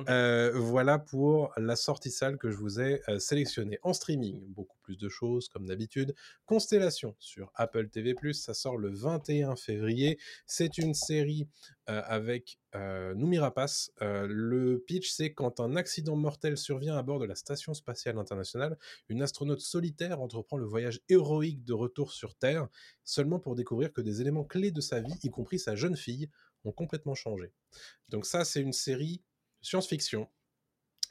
Euh, 0.10 0.52
voilà 0.56 1.00
pour 1.00 1.54
la 1.58 1.76
sortie 1.76 2.12
salle 2.12 2.38
que 2.38 2.50
je 2.50 2.58
vous 2.58 2.80
ai 2.80 3.02
euh, 3.10 3.20
sélectionnée. 3.20 3.80
En 3.84 3.94
streaming, 3.94 4.42
beaucoup 4.48 4.78
plus 4.84 4.98
de 4.98 5.10
choses 5.10 5.48
comme 5.48 5.66
d'habitude. 5.66 6.14
Constellation 6.46 7.16
sur 7.20 7.52
Apple 7.56 7.90
TV+, 7.90 8.16
ça 8.34 8.54
sort 8.54 8.78
le 8.78 8.90
21 8.92 9.56
février. 9.56 10.20
C'est 10.46 10.78
une 10.78 10.94
série 10.94 11.48
euh, 11.90 12.02
avec 12.06 12.60
euh, 12.76 13.14
Rapace. 13.42 13.92
Euh, 14.02 14.26
le 14.30 14.80
pitch, 14.80 15.12
c'est 15.12 15.34
quand 15.34 15.60
un 15.60 15.76
accident 15.76 16.16
mortel 16.16 16.58
survient 16.58 16.96
à 16.96 17.04
bord 17.04 17.20
de 17.20 17.26
la 17.26 17.36
Station 17.36 17.74
Spatiale 17.74 18.18
Internationale, 18.18 18.78
une 19.10 19.22
astronaute 19.22 19.60
solitaire 19.60 20.22
entreprend 20.22 20.56
le 20.56 20.66
voyage 20.66 21.02
héroïque 21.10 21.66
de 21.66 21.74
retour 21.74 22.14
sur 22.14 22.36
Terre, 22.36 22.70
seulement 23.04 23.38
pour 23.38 23.56
découvrir 23.56 23.92
que 23.92 24.00
des 24.00 24.22
éléments 24.22 24.46
clés 24.46 24.72
de 24.72 24.80
sa 24.80 25.02
vie, 25.02 25.14
y 25.24 25.30
compris 25.30 25.60
sa 25.60 25.76
jeune 25.76 25.98
fille, 25.98 26.30
ont 26.64 26.72
complètement 26.72 27.16
changé. 27.16 27.52
Donc 28.08 28.26
ça, 28.26 28.46
c'est 28.46 28.62
une 28.62 28.72
série 28.72 29.22
science-fiction, 29.62 30.30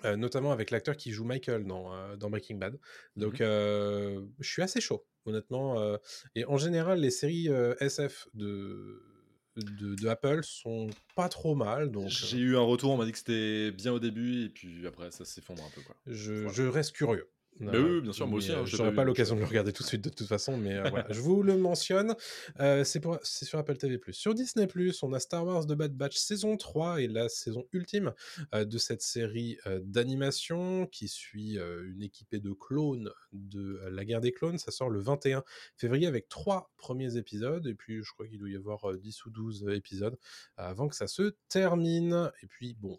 euh, 0.06 0.16
notamment 0.16 0.52
avec 0.52 0.70
l'acteur 0.70 0.96
qui 0.96 1.12
joue 1.12 1.24
Michael 1.24 1.66
dans, 1.66 2.16
dans 2.16 2.30
Breaking 2.30 2.56
Bad. 2.56 2.78
Donc, 3.16 3.42
euh, 3.42 4.24
je 4.40 4.48
suis 4.48 4.62
assez 4.62 4.80
chaud, 4.80 5.04
honnêtement. 5.26 5.98
et 6.34 6.46
en 6.46 6.56
général, 6.56 7.00
les 7.00 7.10
séries 7.10 7.48
SF 7.80 8.28
de, 8.32 9.11
de, 9.56 9.94
de 9.94 10.08
Apple 10.08 10.40
sont 10.42 10.88
pas 11.14 11.28
trop 11.28 11.54
mal. 11.54 11.90
Donc, 11.90 12.08
J'ai 12.08 12.38
euh, 12.38 12.40
eu 12.40 12.56
un 12.56 12.62
retour, 12.62 12.92
on 12.92 12.96
m'a 12.96 13.04
dit 13.04 13.12
que 13.12 13.18
c'était 13.18 13.70
bien 13.70 13.92
au 13.92 13.98
début, 13.98 14.44
et 14.44 14.48
puis 14.48 14.86
après, 14.86 15.10
ça 15.10 15.24
s'effondre 15.24 15.62
un 15.64 15.70
peu. 15.74 15.82
Quoi. 15.82 15.94
je, 16.06 16.32
Voilà. 16.32 16.52
je 16.52 16.62
reste 16.64 16.92
curieux. 16.92 17.28
Bah 17.60 17.72
oui, 17.74 17.80
oui, 17.80 18.00
bien 18.00 18.12
sûr, 18.12 18.26
moi 18.26 18.38
aussi, 18.38 18.50
hein, 18.50 18.60
euh, 18.60 18.66
je 18.66 18.72
l'ai 18.72 18.78
J'aurais 18.78 18.94
pas 18.94 19.04
l'occasion 19.04 19.36
de 19.36 19.40
le 19.40 19.46
regarder 19.46 19.72
tout 19.72 19.82
de 19.82 19.88
suite 19.88 20.02
de 20.02 20.10
toute 20.10 20.26
façon, 20.26 20.56
mais 20.56 20.74
euh, 20.74 20.88
voilà, 20.88 21.06
je 21.10 21.20
vous 21.20 21.42
le 21.42 21.56
mentionne. 21.56 22.14
Euh, 22.60 22.82
c'est 22.82 23.44
sur 23.44 23.58
Apple 23.58 23.76
TV+. 23.76 24.00
Sur 24.10 24.34
Disney+, 24.34 24.66
on 25.02 25.12
a 25.12 25.20
Star 25.20 25.44
Wars 25.44 25.66
The 25.66 25.72
Bad 25.74 25.94
Batch 25.96 26.16
saison 26.16 26.56
3 26.56 27.02
et 27.02 27.08
la 27.08 27.28
saison 27.28 27.64
ultime 27.72 28.12
euh, 28.54 28.64
de 28.64 28.78
cette 28.78 29.02
série 29.02 29.58
d'animation 29.82 30.86
qui 30.86 31.08
suit 31.08 31.58
une 31.58 32.02
équipée 32.02 32.40
de 32.40 32.52
clones 32.52 33.10
de 33.32 33.80
la 33.90 34.04
guerre 34.04 34.20
des 34.20 34.32
clones. 34.32 34.58
Ça 34.58 34.70
sort 34.70 34.90
le 34.90 35.00
21 35.00 35.44
février 35.76 36.06
avec 36.06 36.28
trois 36.28 36.72
premiers 36.76 37.16
épisodes 37.16 37.66
et 37.66 37.74
puis 37.74 38.02
je 38.02 38.12
crois 38.12 38.26
qu'il 38.26 38.38
doit 38.38 38.50
y 38.50 38.56
avoir 38.56 38.90
euh, 38.90 38.96
10 38.96 39.24
ou 39.26 39.30
12 39.30 39.68
épisodes 39.74 40.16
avant 40.56 40.88
que 40.88 40.96
ça 40.96 41.06
se 41.06 41.34
termine. 41.48 42.30
Et 42.42 42.46
puis 42.46 42.76
bon, 42.80 42.98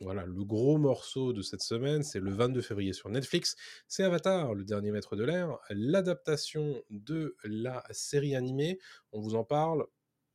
voilà, 0.00 0.26
le 0.26 0.44
gros 0.44 0.76
morceau 0.76 1.32
de 1.32 1.40
cette 1.40 1.62
semaine, 1.62 2.02
c'est 2.02 2.20
le 2.20 2.30
22 2.30 2.60
février 2.60 2.92
sur 2.92 3.08
Netflix. 3.08 3.56
C'est 3.88 4.02
Avatar, 4.02 4.54
le 4.54 4.64
dernier 4.64 4.90
maître 4.90 5.16
de 5.16 5.24
l'air, 5.24 5.58
l'adaptation 5.70 6.82
de 6.90 7.34
la 7.44 7.82
série 7.90 8.36
animée. 8.36 8.78
On 9.12 9.20
vous 9.20 9.34
en 9.34 9.44
parle 9.44 9.86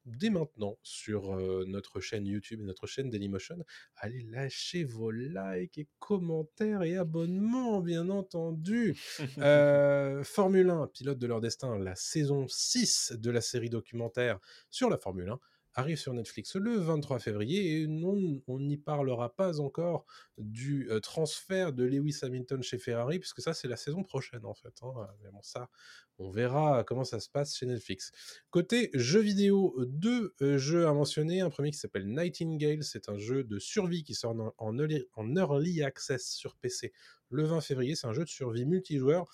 dès 0.06 0.32
maintenant 0.32 0.80
sur 0.82 1.36
euh, 1.36 1.64
notre 1.68 2.00
chaîne 2.00 2.26
YouTube 2.26 2.62
et 2.62 2.64
notre 2.64 2.88
chaîne 2.88 3.12
Dailymotion. 3.12 3.64
Allez 3.98 4.22
lâcher 4.24 4.84
vos 4.84 5.12
likes 5.12 5.78
et 5.78 5.88
commentaires 6.00 6.82
et 6.82 6.98
abonnements, 6.98 7.82
bien 7.82 8.10
entendu. 8.10 8.98
Euh, 9.38 10.24
Formule 10.24 10.70
1, 10.70 10.88
pilote 10.88 11.18
de 11.18 11.28
leur 11.28 11.42
destin, 11.42 11.78
la 11.78 11.96
saison 11.96 12.48
6 12.48 13.14
de 13.18 13.32
la 13.32 13.42
série 13.42 13.70
documentaire 13.70 14.40
sur 14.70 14.90
la 14.90 14.98
Formule 14.98 15.30
1 15.30 15.40
arrive 15.74 15.98
sur 15.98 16.14
Netflix 16.14 16.56
le 16.56 16.76
23 16.76 17.20
février 17.20 17.82
et 17.82 17.88
non, 17.88 18.42
on 18.48 18.60
n'y 18.60 18.78
parlera 18.78 19.36
pas 19.36 19.60
encore 19.60 20.06
du 20.38 20.90
transfert 21.02 21.74
de 21.74 21.84
Lewis 21.84 22.20
Hamilton 22.22 22.62
chez 22.62 22.78
Ferrari 22.78 23.20
puisque 23.20 23.42
ça 23.42 23.54
c'est 23.54 23.68
la 23.68 23.78
saison 23.78 24.04
prochaine 24.04 24.46
en 24.46 24.54
fait. 24.54 24.74
hein. 24.82 25.08
Ça, 25.42 25.70
on 26.18 26.30
verra 26.30 26.84
comment 26.84 27.04
ça 27.04 27.20
se 27.20 27.30
passe 27.30 27.56
chez 27.56 27.66
Netflix. 27.66 28.12
Côté 28.50 28.90
jeux 28.94 29.22
vidéo, 29.22 29.76
deux 29.88 30.34
jeux 30.58 30.88
à 30.88 30.94
mentionner. 30.94 31.42
Un 31.42 31.50
premier 31.50 31.72
qui 31.72 31.78
s'appelle 31.78 32.08
Nightingale, 32.08 32.84
c'est 32.84 33.10
un 33.10 33.18
jeu 33.18 33.44
de 33.44 33.58
survie 33.60 34.04
qui 34.04 34.14
sort 34.14 34.36
en, 34.58 34.78
early, 34.78 35.84
access 35.84 36.32
sur 36.32 36.56
PC 36.58 36.94
le 37.30 37.44
20 37.44 37.62
février. 37.62 37.96
C'est 37.96 38.08
un 38.08 38.14
jeu 38.14 38.24
de 38.24 38.30
survie 38.30 38.66
multijoueur 38.66 39.26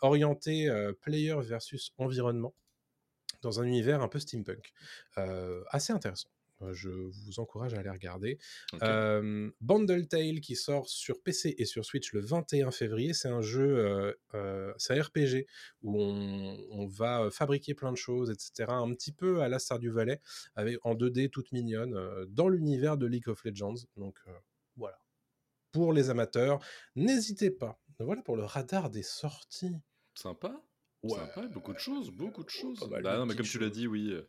orienté 0.00 0.70
player 1.00 1.36
versus 1.42 1.92
environnement 1.98 2.54
dans 3.42 3.60
un 3.60 3.64
univers 3.64 4.02
un 4.02 4.08
peu 4.08 4.18
steampunk. 4.18 4.72
Euh, 5.18 5.62
assez 5.68 5.92
intéressant. 5.92 6.28
Euh, 6.62 6.72
Je 6.72 6.88
vous 6.90 7.40
encourage 7.40 7.74
à 7.74 7.78
aller 7.80 7.90
regarder. 7.90 8.38
Euh, 8.82 9.50
Bundle 9.60 10.06
Tale 10.06 10.40
qui 10.40 10.56
sort 10.56 10.88
sur 10.88 11.20
PC 11.22 11.54
et 11.58 11.64
sur 11.64 11.84
Switch 11.84 12.12
le 12.12 12.20
21 12.20 12.70
février. 12.70 13.12
C'est 13.14 13.28
un 13.28 13.42
jeu, 13.42 13.78
euh, 13.78 14.12
euh, 14.34 14.72
c'est 14.78 14.96
un 14.98 15.02
RPG 15.02 15.46
où 15.82 16.00
on, 16.00 16.56
on 16.70 16.86
va 16.86 17.30
fabriquer 17.30 17.74
plein 17.74 17.90
de 17.92 17.96
choses, 17.96 18.30
etc. 18.30 18.70
Un 18.70 18.94
petit 18.94 19.12
peu 19.12 19.42
à 19.42 19.48
la 19.48 19.58
Stardew 19.58 19.90
Valley, 19.90 20.20
avec, 20.54 20.78
en 20.84 20.94
2D 20.94 21.30
toute 21.30 21.52
mignonne, 21.52 21.98
dans 22.28 22.48
l'univers 22.48 22.96
de 22.96 23.06
League 23.06 23.28
of 23.28 23.44
Legends. 23.44 23.74
Donc 23.96 24.18
voilà. 24.76 24.98
Pour 25.72 25.92
les 25.92 26.10
amateurs, 26.10 26.60
n'hésitez 26.96 27.50
pas. 27.50 27.80
Voilà 27.98 28.22
pour 28.22 28.36
le 28.36 28.44
radar 28.44 28.90
des 28.90 29.02
sorties. 29.02 29.76
Sympa. 30.14 30.62
Ouais. 31.02 31.18
Sympa, 31.18 31.46
beaucoup 31.48 31.72
de 31.72 31.78
choses, 31.78 32.10
beaucoup 32.10 32.44
de 32.44 32.50
choses. 32.50 32.78
pas 32.80 32.86
mal 32.86 33.02
Bah 33.02 33.18
non, 33.18 33.26
mais 33.26 33.34
comme 33.34 33.44
tu 33.46 33.58
l'as 33.58 33.66
choses. 33.66 33.72
dit, 33.76 33.86
oui. 33.88 34.10
euh, 34.12 34.22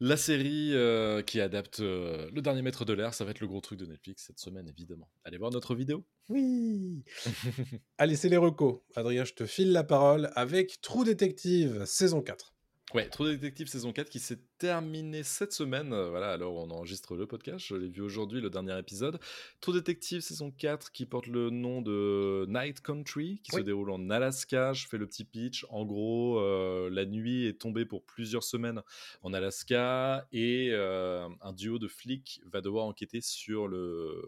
La 0.00 0.16
série 0.16 0.72
euh, 0.74 1.22
qui 1.22 1.40
adapte 1.40 1.80
euh, 1.80 2.30
le 2.32 2.42
dernier 2.42 2.62
maître 2.62 2.84
de 2.84 2.92
l'air, 2.92 3.12
ça 3.14 3.24
va 3.24 3.30
être 3.32 3.40
le 3.40 3.46
gros 3.46 3.60
truc 3.60 3.78
de 3.78 3.86
Netflix 3.86 4.24
cette 4.26 4.38
semaine, 4.38 4.68
évidemment. 4.68 5.08
Allez 5.24 5.38
voir 5.38 5.50
notre 5.50 5.74
vidéo. 5.74 6.04
Oui 6.28 7.02
Allez, 7.98 8.16
c'est 8.16 8.28
les 8.28 8.36
recos. 8.36 8.80
Adrien, 8.96 9.24
je 9.24 9.34
te 9.34 9.46
file 9.46 9.72
la 9.72 9.84
parole 9.84 10.30
avec 10.34 10.80
True 10.80 11.04
Detective, 11.04 11.84
saison 11.86 12.22
4. 12.22 12.53
Ouais, 12.94 13.08
True 13.08 13.32
Detective 13.32 13.66
saison 13.66 13.92
4 13.92 14.08
qui 14.08 14.20
s'est 14.20 14.38
terminée 14.58 15.24
cette 15.24 15.52
semaine. 15.52 15.92
euh, 15.92 16.10
voilà, 16.10 16.30
alors 16.30 16.54
on 16.54 16.70
enregistre 16.70 17.16
le 17.16 17.26
podcast. 17.26 17.66
Je 17.66 17.74
l'ai 17.74 17.88
vu 17.88 18.02
aujourd'hui, 18.02 18.40
le 18.40 18.50
dernier 18.50 18.78
épisode. 18.78 19.18
True 19.60 19.72
Detective 19.72 20.20
saison 20.20 20.52
4 20.52 20.92
qui 20.92 21.04
porte 21.04 21.26
le 21.26 21.50
nom 21.50 21.82
de 21.82 22.46
Night 22.48 22.80
Country, 22.82 23.40
qui 23.42 23.50
se 23.50 23.62
déroule 23.62 23.90
en 23.90 24.10
Alaska. 24.10 24.74
Je 24.74 24.86
fais 24.86 24.96
le 24.96 25.08
petit 25.08 25.24
pitch. 25.24 25.66
En 25.70 25.84
gros, 25.84 26.38
euh, 26.38 26.88
la 26.88 27.04
nuit 27.04 27.48
est 27.48 27.60
tombée 27.60 27.84
pour 27.84 28.04
plusieurs 28.04 28.44
semaines 28.44 28.80
en 29.24 29.32
Alaska 29.32 30.28
et 30.32 30.68
euh, 30.70 31.28
un 31.40 31.52
duo 31.52 31.80
de 31.80 31.88
flics 31.88 32.42
va 32.46 32.60
devoir 32.60 32.84
enquêter 32.86 33.20
sur 33.20 33.66
le 33.66 34.22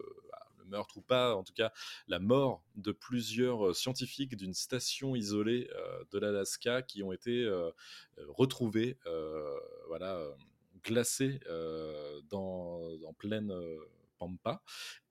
meurtre 0.67 0.97
ou 0.97 1.01
pas, 1.01 1.35
en 1.35 1.43
tout 1.43 1.53
cas 1.53 1.71
la 2.07 2.19
mort 2.19 2.63
de 2.75 2.91
plusieurs 2.91 3.67
euh, 3.67 3.73
scientifiques 3.73 4.35
d'une 4.35 4.53
station 4.53 5.15
isolée 5.15 5.69
euh, 5.75 6.03
de 6.11 6.19
l'Alaska 6.19 6.81
qui 6.81 7.03
ont 7.03 7.11
été 7.11 7.43
euh, 7.43 7.71
retrouvés, 8.27 8.97
voilà, 9.87 10.21
glacés 10.83 11.39
dans, 12.29 12.81
en 13.05 13.13
pleine 13.13 13.53
pampa. 14.17 14.61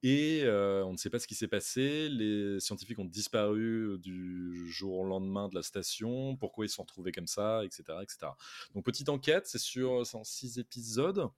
Et 0.02 0.42
on 0.46 0.92
ne 0.92 0.96
sait 0.96 1.10
pas 1.10 1.18
ce 1.18 1.26
qui 1.26 1.34
s'est 1.34 1.48
passé. 1.48 2.08
Les 2.08 2.60
scientifiques 2.60 2.98
ont 2.98 3.04
disparu 3.04 3.98
du 3.98 4.68
jour 4.70 4.98
au 4.98 5.04
lendemain 5.04 5.48
de 5.48 5.54
la 5.54 5.62
station. 5.62 6.36
Pourquoi 6.36 6.66
ils 6.66 6.68
se 6.68 6.76
sont 6.76 6.82
retrouvés 6.82 7.12
comme 7.12 7.26
ça, 7.26 7.64
etc., 7.64 7.84
etc. 8.02 8.32
Donc 8.74 8.84
petite 8.84 9.08
enquête, 9.08 9.46
c'est 9.46 9.58
sur 9.58 10.06
c'est 10.06 10.16
en 10.16 10.24
six 10.24 10.58
épisodes. 10.58 11.30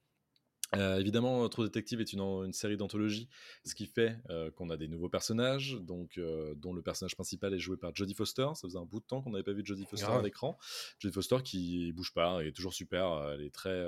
Euh, 0.76 0.98
évidemment, 0.98 1.48
True 1.48 1.64
Detective 1.64 2.00
est 2.00 2.12
une, 2.12 2.52
série 2.52 2.76
d'anthologie, 2.76 3.28
ce 3.64 3.74
qui 3.74 3.86
fait 3.86 4.18
euh, 4.30 4.50
qu'on 4.50 4.70
a 4.70 4.76
des 4.76 4.88
nouveaux 4.88 5.08
personnages, 5.08 5.78
donc, 5.80 6.18
euh, 6.18 6.54
dont 6.56 6.72
le 6.72 6.82
personnage 6.82 7.14
principal 7.14 7.54
est 7.54 7.58
joué 7.58 7.76
par 7.76 7.94
Jodie 7.94 8.14
Foster. 8.14 8.48
Ça 8.54 8.62
faisait 8.68 8.78
un 8.78 8.84
bout 8.84 9.00
de 9.00 9.04
temps 9.04 9.22
qu'on 9.22 9.30
n'avait 9.30 9.44
pas 9.44 9.52
vu 9.52 9.62
Jodie 9.64 9.86
Foster 9.86 10.06
Grave. 10.06 10.20
à 10.20 10.22
l'écran. 10.22 10.58
Jodie 10.98 11.14
Foster 11.14 11.38
qui 11.42 11.92
bouge 11.92 12.12
pas, 12.12 12.38
elle 12.40 12.48
est 12.48 12.52
toujours 12.52 12.74
super, 12.74 13.30
elle 13.32 13.42
est 13.42 13.54
très, 13.54 13.82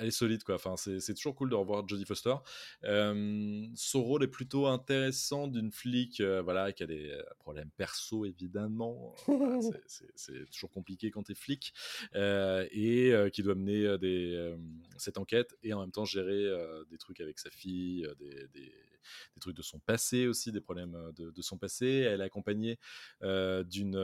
elle 0.00 0.08
est 0.08 0.10
solide 0.10 0.42
quoi. 0.42 0.56
Enfin, 0.56 0.76
c'est 0.76 1.14
toujours 1.14 1.34
cool 1.34 1.50
de 1.50 1.54
revoir 1.54 1.86
Jodie 1.86 2.04
Foster. 2.04 2.34
Euh, 2.84 3.66
son 3.74 4.02
rôle 4.02 4.24
est 4.24 4.28
plutôt 4.28 4.66
intéressant 4.66 5.46
d'une 5.46 5.70
flic, 5.70 6.20
euh, 6.20 6.42
voilà, 6.42 6.72
qui 6.72 6.82
a 6.82 6.86
des 6.86 7.10
euh, 7.10 7.22
problèmes 7.38 7.70
perso 7.76 8.24
évidemment. 8.24 9.14
Voilà, 9.26 9.60
c'est- 9.86 10.46
toujours 10.50 10.70
compliqué 10.70 11.10
quand 11.10 11.22
t'es 11.24 11.34
flic 11.34 11.72
euh, 12.14 12.66
et 12.72 13.12
qui 13.32 13.42
doit 13.42 13.54
mener 13.54 13.98
des, 13.98 14.54
cette 14.96 15.18
enquête 15.18 15.56
et 15.62 15.72
en 15.72 15.80
même 15.80 15.92
temps 15.92 16.04
gérer 16.04 16.48
des 16.90 16.98
trucs 16.98 17.20
avec 17.20 17.38
sa 17.38 17.50
fille, 17.50 18.06
des, 18.18 18.48
des- 18.54 18.72
des 19.34 19.40
trucs 19.40 19.56
de 19.56 19.62
son 19.62 19.78
passé 19.80 20.26
aussi, 20.26 20.52
des 20.52 20.60
problèmes 20.60 20.96
de, 21.16 21.42
son 21.42 21.58
passé. 21.58 21.86
Elle 21.86 22.20
est 22.20 22.24
accompagnée 22.24 22.78
d'une 23.22 23.98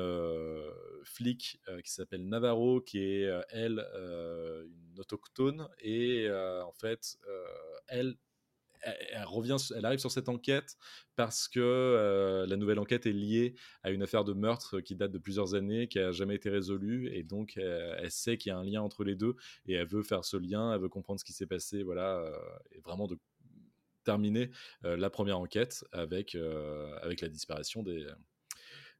flic 1.05 1.61
qui 1.84 1.90
s'appelle 1.90 2.26
Navarro, 2.28 2.80
qui 2.80 2.99
est 2.99 3.30
elle 3.51 3.84
une 3.97 4.99
autochtone 4.99 5.68
et 5.80 6.28
en 6.30 6.72
fait 6.72 7.18
elle 7.88 8.16
elle, 8.82 9.24
revient, 9.24 9.57
elle 9.74 9.84
arrive 9.84 9.99
sur 9.99 10.11
cette 10.11 10.28
enquête 10.28 10.76
parce 11.16 11.49
que 11.49 12.44
la 12.49 12.57
nouvelle 12.57 12.78
enquête 12.78 13.07
est 13.07 13.12
liée 13.12 13.55
à 13.82 13.90
une 13.90 14.03
affaire 14.03 14.24
de 14.24 14.32
meurtre 14.32 14.80
qui 14.80 14.94
date 14.94 15.12
de 15.12 15.18
plusieurs 15.18 15.55
années, 15.55 15.88
qui 15.88 15.99
a 15.99 16.12
jamais 16.12 16.34
été 16.34 16.51
résolue, 16.51 17.11
et 17.12 17.22
donc 17.22 17.57
elle 17.57 18.11
sait 18.11 18.36
qu'il 18.36 18.51
y 18.51 18.53
a 18.53 18.59
un 18.59 18.64
lien 18.64 18.82
entre 18.82 19.05
les 19.05 19.16
deux, 19.16 19.36
et 19.66 19.74
elle 19.74 19.86
veut 19.86 20.03
faire 20.03 20.24
ce 20.24 20.36
lien, 20.36 20.72
elle 20.72 20.80
veut 20.80 20.88
comprendre 20.88 21.18
ce 21.20 21.24
qui 21.24 21.32
s'est 21.32 21.47
passé, 21.47 21.82
voilà, 21.82 22.24
et 22.72 22.80
vraiment 22.80 23.07
de 23.07 23.18
terminer 24.07 24.50
euh, 24.84 24.96
la 24.96 25.11
première 25.11 25.38
enquête 25.38 25.84
avec, 25.92 26.34
euh, 26.34 26.96
avec 27.02 27.20
la 27.20 27.28
disparition 27.28 27.82
des, 27.82 28.07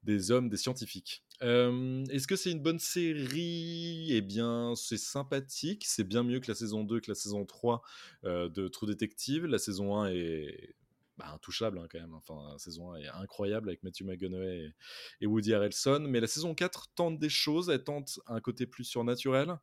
des 0.03 0.31
hommes, 0.31 0.49
des 0.49 0.57
scientifiques. 0.57 1.25
Euh, 1.43 2.05
Est-ce 2.07 2.27
que 2.27 2.37
c'est 2.37 2.51
une 2.51 2.63
bonne 2.63 2.79
série? 2.79 4.09
Eh 4.11 4.21
bien, 4.21 4.75
c'est 4.77 4.97
sympathique. 4.97 5.85
C'est 5.87 6.05
bien 6.05 6.23
mieux 6.23 6.41
que 6.41 6.49
la 6.49 6.55
saison 6.55 6.85
2, 6.85 7.01
que 7.01 7.11
la 7.11 7.15
saison 7.15 7.45
3 7.45 7.83
euh, 8.25 8.49
de 8.49 8.69
True 8.69 8.87
Detective. 8.87 9.47
La 9.47 9.59
saison 9.59 9.97
1 9.97 10.11
est 10.11 10.75
bah, 11.19 11.31
intouchable 11.33 11.79
hein, 11.79 11.87
quand 11.91 12.01
même. 12.01 12.15
Enfin, 12.15 12.53
la 12.53 12.59
saison 12.59 12.93
1 12.93 12.97
est 12.99 13.09
incroyable 13.09 13.69
avec 13.69 13.83
Matthew 13.83 14.03
McConaughey 14.03 14.59
et, 14.59 14.75
et 15.23 15.27
Woody 15.27 15.55
Harrelson. 15.55 16.07
Mais 16.09 16.21
la 16.21 16.27
saison 16.27 16.55
4 16.55 16.89
tente 16.95 17.19
des 17.19 17.29
choses. 17.29 17.69
Elle 17.69 17.85
tente 17.85 18.19
un 18.27 18.41
côté 18.41 18.67
plus 18.67 18.85
surnaturel. 18.85 19.57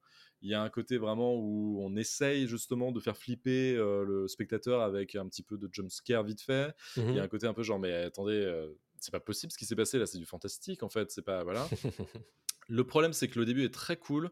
Il 0.44 0.50
y 0.50 0.54
a 0.54 0.62
un 0.62 0.70
côté 0.70 0.98
vraiment 0.98 1.36
où 1.36 1.80
on 1.82 1.96
essaye 1.96 2.48
justement 2.48 2.92
de 2.92 3.00
faire 3.00 3.18
flipper 3.18 3.76
euh, 3.78 4.04
le 4.04 4.28
spectateur 4.28 4.82
avec 4.82 5.16
un 5.16 5.28
petit 5.28 5.42
peu 5.42 5.58
de 5.58 5.68
jumpscare 5.72 6.24
vite 6.24 6.42
fait. 6.42 6.76
Il 6.98 7.16
y 7.16 7.20
a 7.20 7.24
un 7.24 7.28
côté 7.30 7.48
un 7.48 7.54
peu 7.54 7.64
genre, 7.64 7.80
mais 7.80 7.94
attendez, 7.94 8.34
euh, 8.34 8.68
c'est 9.00 9.12
pas 9.12 9.20
possible 9.22 9.52
ce 9.54 9.58
qui 9.58 9.66
s'est 9.66 9.76
passé 9.76 9.98
là, 9.98 10.06
c'est 10.06 10.18
du 10.18 10.26
fantastique 10.26 10.84
en 10.84 10.90
fait, 10.90 11.10
c'est 11.12 11.22
pas. 11.22 11.44
Voilà. 11.44 11.68
le 12.68 12.84
problème, 12.86 13.14
c'est 13.14 13.28
que 13.30 13.40
le 13.40 13.46
début 13.46 13.64
est 13.64 13.74
très 13.74 13.98
cool. 13.98 14.30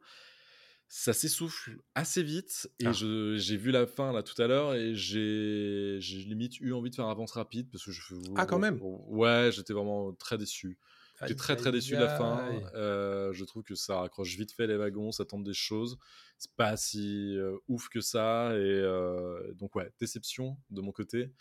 Ça 0.93 1.13
s'essouffle 1.13 1.77
assez 1.95 2.21
vite 2.21 2.69
et 2.81 2.87
Ah. 2.87 2.91
j'ai 2.91 3.55
vu 3.55 3.71
la 3.71 3.87
fin 3.87 4.11
là 4.11 4.23
tout 4.23 4.39
à 4.41 4.47
l'heure 4.47 4.73
et 4.75 4.93
j'ai 4.93 5.97
limite 6.27 6.59
eu 6.59 6.73
envie 6.73 6.89
de 6.89 6.95
faire 6.95 7.05
avance 7.07 7.31
rapide 7.31 7.69
parce 7.71 7.85
que 7.85 7.91
je 7.91 8.01
Ah, 8.35 8.45
quand 8.45 8.59
même 8.59 8.77
ouais 8.81 9.51
j'étais 9.53 9.71
vraiment 9.71 10.11
très 10.11 10.37
déçu 10.37 10.77
J'étais 11.21 11.35
très 11.35 11.55
très 11.55 11.71
déçu 11.71 11.95
de 11.95 11.99
la 12.01 12.17
fin. 12.17 12.61
Euh, 12.75 13.31
je 13.33 13.45
trouve 13.45 13.63
que 13.63 13.75
ça 13.75 13.99
raccroche 13.99 14.35
vite 14.35 14.51
fait 14.51 14.67
les 14.67 14.77
wagons, 14.77 15.11
ça 15.11 15.25
tente 15.25 15.43
des 15.43 15.53
choses. 15.53 15.97
C'est 16.37 16.51
pas 16.53 16.75
si 16.77 17.37
euh, 17.37 17.57
ouf 17.67 17.89
que 17.89 18.01
ça. 18.01 18.51
Et 18.53 18.59
euh, 18.59 19.53
donc, 19.53 19.75
ouais, 19.75 19.91
déception 19.99 20.57
de 20.69 20.81
mon 20.81 20.91
côté. 20.91 21.31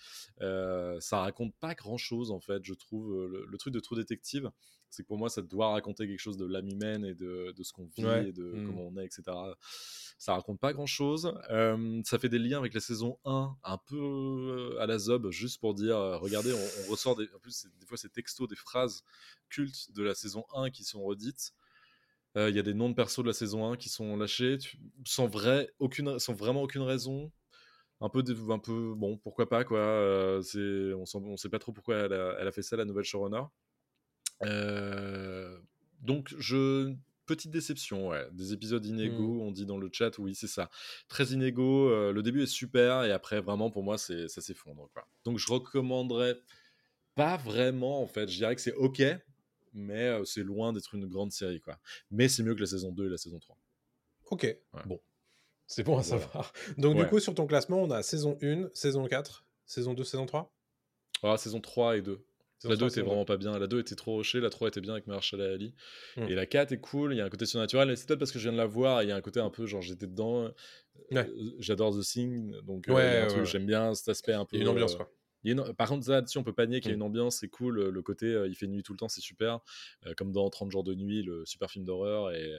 Ça 0.41 1.21
raconte 1.21 1.55
pas 1.57 1.75
grand 1.75 1.97
chose 1.97 2.31
en 2.31 2.41
fait, 2.41 2.65
je 2.65 2.75
trouve. 2.75 3.27
Le, 3.27 3.47
le 3.47 3.59
truc 3.59 3.73
de 3.75 3.81
True 3.81 3.97
Detective, 3.97 4.51
c'est 4.91 5.03
que 5.05 5.09
pour 5.09 5.19
moi, 5.19 5.29
ça 5.31 5.41
doit 5.43 5.71
raconter 5.71 6.07
quelque 6.07 6.19
chose 6.21 6.37
de 6.37 6.45
l'âme 6.47 6.69
humaine 6.69 7.05
et 7.05 7.15
de, 7.15 7.53
de 7.57 7.63
ce 7.63 7.73
qu'on 7.73 7.87
vit 7.87 8.05
Ouais. 8.05 8.29
et 8.29 8.33
de 8.33 8.43
Mm. 8.45 8.67
comment 8.67 8.89
on 8.89 8.97
est, 8.99 9.05
etc. 9.07 9.23
Ça 10.19 10.35
raconte 10.35 10.61
pas 10.61 10.73
grand 10.73 10.87
chose. 10.87 11.33
ça 12.05 12.19
fait 12.19 12.29
des 12.29 12.39
liens 12.39 12.59
avec 12.59 12.75
la 12.75 12.81
saison 12.81 13.19
1, 13.25 13.57
un 13.65 13.79
peu 13.79 13.97
euh, 13.97 14.79
à 14.81 14.87
la 14.87 14.99
zob, 14.99 15.31
juste 15.31 15.61
pour 15.61 15.75
dire 15.75 15.97
euh, 15.97 16.19
regardez, 16.19 16.53
on, 16.53 16.57
on 16.87 16.91
ressort 16.91 17.17
des. 17.17 17.25
En 17.35 17.39
plus, 17.39 17.67
des 17.81 17.87
fois, 17.87 17.97
c'est 17.97 18.13
texto 18.13 18.47
des 18.47 18.57
phrases 18.57 19.03
cultes 19.49 19.93
de 19.95 20.03
la 20.03 20.15
saison 20.15 20.45
1 20.55 20.71
qui 20.71 20.85
sont 20.85 21.03
redites. 21.03 21.53
Euh, 22.37 22.51
Il 22.51 22.57
y 22.57 22.59
a 22.59 22.63
des 22.63 22.75
noms 22.75 22.89
de 22.91 22.95
persos 22.95 23.23
de 23.23 23.29
la 23.29 23.33
saison 23.33 23.71
1 23.73 23.77
qui 23.77 23.89
sont 23.89 24.17
lâchés 24.17 24.59
tu- 24.59 24.79
sans, 25.05 25.27
vrai, 25.27 25.73
aucune, 25.79 26.19
sans 26.19 26.33
vraiment 26.35 26.63
aucune 26.63 26.83
raison. 26.83 27.33
Un 28.03 28.09
peu, 28.09 28.23
un 28.51 28.59
peu 28.59 28.95
bon, 28.97 29.19
pourquoi 29.19 29.49
pas, 29.49 29.63
quoi. 29.65 29.79
Euh, 29.79 30.41
c'est- 30.43 30.93
on 30.95 31.31
ne 31.33 31.37
sait 31.37 31.49
pas 31.51 31.59
trop 31.59 31.73
pourquoi 31.73 31.97
elle 31.97 32.13
a, 32.15 32.37
elle 32.41 32.49
a 32.49 32.53
fait 32.53 32.63
ça, 32.63 32.77
la 32.77 32.85
nouvelle 32.87 33.05
showrunner. 33.05 33.43
Euh, 34.43 35.59
donc, 36.01 36.35
je. 36.39 36.93
Petite 37.27 37.53
déception, 37.53 38.09
ouais. 38.09 38.27
Des 38.33 38.53
épisodes 38.53 38.85
inégaux, 38.85 39.41
on 39.43 39.53
dit 39.53 39.65
dans 39.65 39.79
le 39.79 39.89
chat, 39.93 40.19
oui, 40.19 40.35
c'est 40.35 40.49
ça. 40.49 40.69
Très 41.07 41.27
inégaux. 41.27 41.89
euh, 41.89 42.13
le 42.13 42.25
début 42.25 42.43
est 42.43 42.47
super, 42.47 43.05
et 43.05 43.13
après, 43.13 43.41
vraiment, 43.41 43.71
pour 43.71 43.85
moi, 43.85 43.99
c'est, 43.99 44.27
ça 44.27 44.41
s'effondre. 44.41 44.91
Quoi. 44.93 45.07
Donc, 45.25 45.39
je 45.39 45.47
recommanderais 45.53 46.37
pas 47.15 47.37
vraiment, 47.37 48.03
en 48.03 48.09
fait. 48.09 48.29
Je 48.29 48.37
dirais 48.37 48.57
que 48.57 48.61
c'est 48.61 48.73
ok, 48.73 49.01
mais 49.75 50.09
euh, 50.09 50.25
c'est 50.25 50.43
loin 50.43 50.73
d'être 50.73 50.93
une 50.97 51.07
grande 51.07 51.31
série, 51.31 51.61
quoi. 51.61 51.79
Mais 52.11 52.29
c'est 52.29 52.43
mieux 52.43 52.55
que 52.57 52.61
la 52.61 52.67
saison 52.67 52.91
2 52.91 53.07
et 53.07 53.11
la 53.11 53.19
saison 53.19 53.39
3. 53.39 53.57
Ok, 54.33 54.57
bon. 54.87 55.01
C'est 55.69 55.85
bon 55.85 55.99
à 55.99 56.03
savoir. 56.03 56.53
Donc, 56.79 56.97
du 56.97 57.07
coup, 57.07 57.21
sur 57.21 57.33
ton 57.37 57.47
classement, 57.47 57.81
on 57.81 57.91
a 57.93 58.03
saison 58.03 58.37
1, 58.43 58.71
saison 58.75 59.07
4, 59.07 59.45
saison 59.67 59.95
2, 59.95 60.03
saison 60.03 60.27
3 60.27 60.53
Ah, 61.23 61.37
saison 61.37 61.61
3 61.61 61.97
et 61.99 62.03
2. 62.03 62.21
La 62.65 62.71
2 62.71 62.77
trois, 62.77 62.89
était 62.89 63.01
vraiment 63.03 63.25
pas 63.25 63.37
bien. 63.37 63.59
La 63.59 63.67
2 63.67 63.81
était 63.81 63.95
trop 63.95 64.17
rushée. 64.17 64.41
La 64.41 64.51
3 64.51 64.69
était 64.69 64.81
bien 64.81 64.93
avec 64.93 65.07
Mahershala 65.07 65.45
Ali. 65.55 65.75
Hmm. 66.17 66.25
Et 66.29 66.35
la 66.35 66.47
4 66.47 66.73
est 66.73 66.79
cool. 66.81 67.15
Il 67.15 67.17
y 67.17 67.21
a 67.21 67.25
un 67.25 67.31
côté 67.31 67.47
surnaturel. 67.47 67.91
Et 67.91 67.97
c'est 67.97 68.07
peut-être 68.07 68.19
parce 68.19 68.33
que 68.33 68.39
je 68.39 68.45
viens 68.45 68.53
de 68.53 68.59
la 68.59 68.67
voir. 68.67 69.03
Il 69.03 69.09
y 69.09 69.13
a 69.13 69.17
un 69.17 69.21
côté 69.21 69.41
un 69.41 69.51
peu 69.51 69.67
genre 69.67 69.83
j'étais 69.83 70.07
dedans. 70.07 70.45
Euh, 70.45 70.51
Ouais. 71.11 71.29
J'adore 71.59 71.97
The 71.99 72.03
Thing. 72.03 72.53
Donc 72.63 72.89
euh, 72.89 72.93
Ouais, 72.93 73.35
ouais, 73.35 73.45
j'aime 73.47 73.67
bien 73.67 73.95
cet 73.95 74.09
aspect 74.11 74.33
un 74.35 74.45
peu. 74.45 74.57
Il 74.57 74.59
y 74.59 74.61
a 74.61 74.65
une 74.65 74.69
ambiance, 74.71 74.95
euh, 74.95 74.99
quoi. 74.99 75.11
il 75.43 75.49
y 75.49 75.59
a 75.59 75.65
une- 75.67 75.75
Par 75.75 75.89
contre, 75.89 76.05
ça, 76.05 76.21
dessus 76.21 76.39
on 76.39 76.45
peut 76.45 76.53
pas 76.53 76.67
nier 76.67 76.81
qu'il 76.81 76.91
y 76.91 76.93
a 76.93 76.97
Mm. 76.97 77.01
une 77.01 77.03
ambiance, 77.07 77.37
c'est 77.39 77.49
cool. 77.49 77.79
euh, 77.81 77.91
Le 77.91 78.03
côté, 78.03 78.27
euh, 78.27 78.47
il 78.47 78.55
fait 78.55 78.67
nuit 78.69 78.83
tout 78.85 78.93
le 78.93 78.99
temps, 78.99 79.09
c'est 79.09 79.23
super. 79.23 79.59
Euh, 80.07 80.13
comme 80.17 80.31
dans 80.31 80.49
30 80.51 80.71
jours 80.71 80.85
de 80.85 80.95
nuit, 80.95 81.23
le 81.23 81.45
super 81.47 81.69
film 81.71 81.85
d'horreur. 81.87 82.31
Et, 82.33 82.51
et 82.51 82.59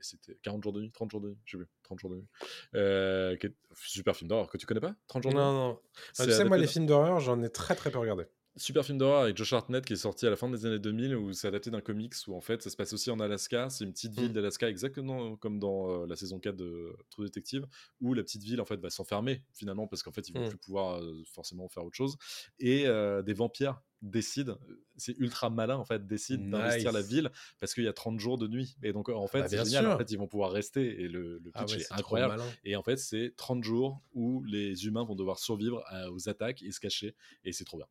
c'était 0.00 0.36
40 0.42 0.62
jours 0.64 0.72
de 0.72 0.80
nuit, 0.80 0.90
30 0.90 1.10
jours 1.10 1.20
de 1.20 1.28
nuit, 1.28 1.36
je 1.44 1.52
sais 1.52 1.58
plus, 1.58 1.68
30 1.84 2.00
jours 2.00 2.10
de 2.10 2.16
nuit. 2.16 2.26
Euh, 2.74 3.36
Super 3.76 4.16
film 4.16 4.28
d'horreur 4.28 4.48
que 4.48 4.56
tu 4.56 4.66
connais 4.66 4.80
pas 4.80 4.94
30 5.08 5.22
jours 5.22 5.32
de 5.32 5.36
nuit? 5.36 5.44
Non, 5.44 5.52
non. 5.52 5.78
Bah, 6.18 6.24
tu 6.26 6.32
sais, 6.32 6.44
moi, 6.44 6.56
les 6.58 6.66
films 6.66 6.86
d'horreur, 6.86 7.20
j'en 7.20 7.40
ai 7.42 7.50
très 7.50 7.74
très 7.76 7.90
peu 7.90 7.98
regardé. 7.98 8.24
Super 8.56 8.84
film 8.84 8.98
d'horreur 8.98 9.22
avec 9.22 9.36
Josh 9.36 9.52
Hartnett 9.52 9.84
qui 9.84 9.94
est 9.94 9.96
sorti 9.96 10.26
à 10.28 10.30
la 10.30 10.36
fin 10.36 10.48
des 10.48 10.64
années 10.64 10.78
2000 10.78 11.16
où 11.16 11.32
c'est 11.32 11.48
adapté 11.48 11.70
d'un 11.72 11.80
comics 11.80 12.14
où 12.28 12.36
en 12.36 12.40
fait 12.40 12.62
ça 12.62 12.70
se 12.70 12.76
passe 12.76 12.92
aussi 12.92 13.10
en 13.10 13.18
Alaska. 13.18 13.68
C'est 13.68 13.84
une 13.84 13.92
petite 13.92 14.12
ville 14.14 14.30
Mm. 14.30 14.34
d'Alaska 14.34 14.68
exactement 14.70 15.34
comme 15.36 15.58
dans 15.58 16.02
euh, 16.02 16.06
la 16.06 16.14
saison 16.14 16.38
4 16.38 16.54
de 16.54 16.94
True 17.10 17.24
Detective 17.24 17.66
où 18.00 18.14
la 18.14 18.22
petite 18.22 18.44
ville 18.44 18.60
en 18.60 18.64
fait 18.64 18.76
va 18.80 18.90
s'enfermer 18.90 19.42
finalement 19.52 19.88
parce 19.88 20.04
qu'en 20.04 20.12
fait 20.12 20.28
ils 20.28 20.34
vont 20.34 20.44
Mm. 20.46 20.50
plus 20.50 20.58
pouvoir 20.58 21.00
euh, 21.02 21.24
forcément 21.32 21.68
faire 21.68 21.84
autre 21.84 21.96
chose 21.96 22.16
et 22.60 22.86
euh, 22.86 23.22
des 23.22 23.34
vampires 23.34 23.80
décident 24.02 24.56
c'est 24.96 25.16
ultra 25.18 25.50
malin 25.50 25.76
en 25.76 25.84
fait, 25.84 26.06
décide 26.06 26.48
d'investir 26.50 26.92
la 26.92 27.02
ville 27.02 27.30
parce 27.60 27.74
qu'il 27.74 27.84
y 27.84 27.88
a 27.88 27.92
30 27.92 28.18
jours 28.20 28.38
de 28.38 28.46
nuit. 28.48 28.76
Et 28.82 28.92
donc 28.92 29.08
en 29.08 29.26
fait, 29.26 29.40
Bah, 29.40 29.48
c'est 29.48 29.64
génial. 29.64 29.86
En 29.88 29.98
fait, 29.98 30.10
ils 30.10 30.18
vont 30.18 30.26
pouvoir 30.28 30.52
rester 30.52 31.02
et 31.02 31.08
le, 31.08 31.38
le 31.38 31.50
pitch 31.50 31.52
Ah 31.54 31.64
ouais, 31.66 31.76
est 31.76 31.80
c'est 31.80 31.94
incroyable. 31.94 32.36
Et 32.64 32.76
en 32.76 32.82
fait, 32.82 32.96
c'est 32.98 33.34
30 33.36 33.62
jours 33.64 34.00
où 34.14 34.42
les 34.44 34.86
humains 34.86 35.04
vont 35.04 35.14
devoir 35.14 35.38
survivre 35.38 35.82
à- 35.88 36.10
aux 36.10 36.28
attaques 36.28 36.62
et 36.62 36.70
se 36.72 36.80
cacher. 36.80 37.14
Et 37.44 37.52
c'est 37.52 37.64
trop 37.64 37.76
bien. 37.78 37.86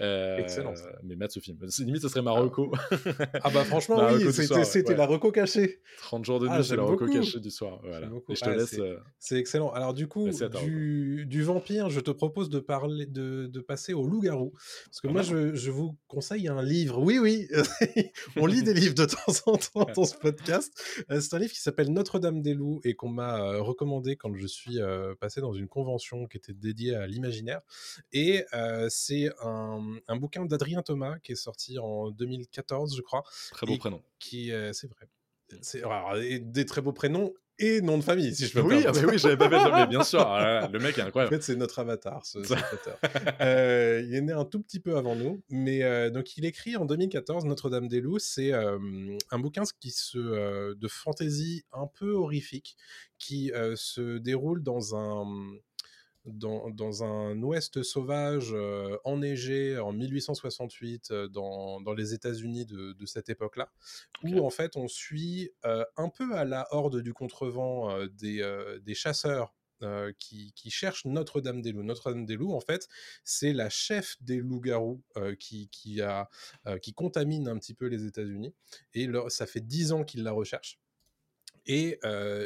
Euh, 0.00 0.38
Excellent, 0.38 0.74
ça. 0.76 0.90
Mais 1.02 1.16
Matt, 1.16 1.32
ce 1.32 1.40
film. 1.40 1.58
C'est- 1.68 1.84
Limite, 1.84 2.02
ce 2.02 2.08
serait 2.08 2.22
Marocco. 2.22 2.72
Ah 3.42 3.50
bah 3.50 3.64
franchement, 3.64 3.96
La 4.00 4.08
reco 4.12 4.26
oui, 4.26 4.32
c'était 4.64 4.88
ouais, 4.90 4.96
la 4.96 5.06
reco 5.06 5.30
cachée. 5.32 5.80
30 5.98 6.24
jours 6.24 6.40
de 6.40 6.46
nuit, 6.46 6.54
Ah, 6.56 6.62
c'est 6.62 6.70
j'aime 6.70 6.78
la 6.78 6.84
reco 6.84 7.06
cachée 7.06 7.40
du 7.40 7.50
soir. 7.50 7.80
Voilà. 7.82 8.08
Et 8.28 8.34
je 8.34 8.40
te 8.40 8.48
Ah, 8.48 8.56
laisse. 8.56 8.70
c'est- 8.70 8.80
euh, 8.80 8.98
C'est 9.18 9.36
excellent. 9.38 9.70
Alors 9.72 9.94
du 9.94 10.06
coup, 10.08 10.30
toi, 10.30 10.48
du, 10.48 11.26
du 11.26 11.42
vampire, 11.42 11.90
je 11.90 12.00
te 12.00 12.10
propose 12.10 12.48
de 12.48 12.60
parler, 12.60 13.06
de, 13.06 13.46
de 13.46 13.60
passer 13.60 13.92
au 13.94 14.06
loup-garou, 14.06 14.52
parce 14.86 15.00
que 15.00 15.08
Ah 15.08 15.12
moi, 15.12 15.22
je 15.22 15.70
vous 15.70 15.96
conseille 16.08 16.43
un 16.48 16.62
livre. 16.62 17.00
Oui, 17.00 17.18
oui, 17.18 17.48
on 18.36 18.46
lit 18.46 18.62
des 18.62 18.74
livres 18.74 18.94
de 18.94 19.04
temps 19.04 19.32
en 19.46 19.56
temps 19.56 19.86
dans 19.94 20.04
ce 20.04 20.16
podcast. 20.16 20.72
Euh, 21.10 21.20
C'est 21.20 21.34
un 21.34 21.38
livre 21.38 21.52
qui 21.52 21.60
s'appelle 21.60 21.92
Notre-Dame 21.92 22.42
des 22.42 22.54
loups 22.54 22.80
et 22.84 22.94
qu'on 22.94 23.08
m'a 23.08 23.40
euh, 23.40 23.60
recommandé 23.62 24.16
quand 24.16 24.34
je 24.34 24.46
suis 24.46 24.80
euh, 24.80 25.14
passé 25.14 25.40
dans 25.40 25.52
une 25.52 25.68
convention 25.68 26.26
qui 26.26 26.36
était 26.36 26.54
dédiée 26.54 26.94
à 26.94 27.06
l'imaginaire. 27.06 27.60
Et 28.12 28.44
c'est 28.88 29.30
un, 29.42 29.96
un 30.08 30.16
bouquin 30.16 30.44
d'Adrien 30.44 30.82
Thomas 30.82 31.18
qui 31.20 31.32
est 31.32 31.36
sorti 31.36 31.78
en 31.78 32.10
2014, 32.10 32.96
je 32.96 33.02
crois, 33.02 33.22
Très 33.50 33.66
beau 33.66 33.76
prénom. 33.76 34.02
qui, 34.18 34.50
c'est 34.72 34.88
vrai, 34.88 35.08
c'est 35.60 35.82
alors, 35.82 36.14
des 36.16 36.64
très 36.66 36.80
beaux 36.80 36.92
prénoms 36.92 37.32
et 37.58 37.80
nom 37.80 37.98
de 37.98 38.02
famille, 38.02 38.34
si 38.34 38.46
je 38.46 38.52
peux 38.52 38.60
me 38.62 38.66
Oui, 38.68 38.82
permettre. 38.82 39.02
bah 39.06 39.08
oui, 39.12 39.18
j'avais 39.18 39.36
pas 39.36 39.48
fait 39.48 39.56
le 39.70 39.74
mais 39.76 39.86
bien 39.86 40.02
sûr. 40.04 40.18
là, 40.18 40.68
le 40.72 40.78
mec 40.78 40.98
est 40.98 41.02
En 41.02 41.06
incroyable. 41.06 41.34
fait, 41.36 41.42
c'est 41.42 41.56
notre 41.56 41.78
avatar, 41.78 42.24
ce, 42.26 42.42
cet 42.44 42.58
auteur. 42.72 42.98
Euh, 43.40 44.02
il 44.06 44.14
est 44.14 44.20
né 44.20 44.32
un 44.32 44.44
tout 44.44 44.60
petit 44.60 44.80
peu 44.80 44.96
avant 44.96 45.14
nous, 45.16 45.42
mais 45.50 45.82
euh, 45.82 46.10
donc 46.10 46.36
il 46.36 46.44
écrit 46.44 46.76
en 46.76 46.84
2014 46.84 47.44
Notre-Dame-des-Loups. 47.44 48.18
C'est 48.18 48.52
euh, 48.52 48.78
un 49.30 49.38
bouquin 49.38 49.62
qui 49.80 49.90
se, 49.90 50.74
de 50.74 50.88
fantaisie 50.88 51.64
un 51.72 51.86
peu 51.86 52.12
horrifique 52.12 52.76
qui 53.18 53.52
se 53.76 54.18
déroule 54.18 54.62
dans 54.62 54.94
un 54.96 55.24
dans, 56.24 56.70
dans 56.70 57.04
un 57.04 57.40
ouest 57.42 57.82
sauvage 57.82 58.50
euh, 58.52 58.96
enneigé 59.04 59.78
en 59.78 59.92
1868 59.92 61.10
euh, 61.10 61.28
dans, 61.28 61.80
dans 61.80 61.92
les 61.94 62.14
États-Unis 62.14 62.64
de, 62.66 62.92
de 62.92 63.06
cette 63.06 63.28
époque-là, 63.28 63.70
où 64.22 64.44
en 64.44 64.50
fait 64.50 64.76
on 64.76 64.88
suit 64.88 65.50
euh, 65.64 65.84
un 65.96 66.08
peu 66.08 66.34
à 66.34 66.44
la 66.44 66.66
horde 66.70 67.00
du 67.00 67.12
contrevent 67.12 68.08
des, 68.08 68.42
des 68.82 68.94
chasseurs 68.94 69.54
euh, 69.82 70.12
qui, 70.18 70.52
qui 70.54 70.70
cherchent 70.70 71.04
Notre-Dame-des-Loups. 71.04 71.82
Notre-Dame-des-Loups, 71.82 72.54
en 72.54 72.60
fait, 72.60 72.88
c'est 73.24 73.52
la 73.52 73.68
chef 73.68 74.16
des 74.22 74.36
loups-garous 74.38 75.02
euh, 75.16 75.34
qui, 75.34 75.68
qui, 75.68 76.00
a, 76.00 76.30
euh, 76.66 76.78
qui 76.78 76.94
contamine 76.94 77.48
un 77.48 77.58
petit 77.58 77.74
peu 77.74 77.86
les 77.86 78.06
États-Unis. 78.06 78.54
Et 78.94 79.06
leur- 79.06 79.30
ça 79.30 79.46
fait 79.46 79.60
dix 79.60 79.92
ans 79.92 80.04
qu'ils 80.04 80.22
la 80.22 80.30
recherchent. 80.32 80.78
Et 81.66 81.98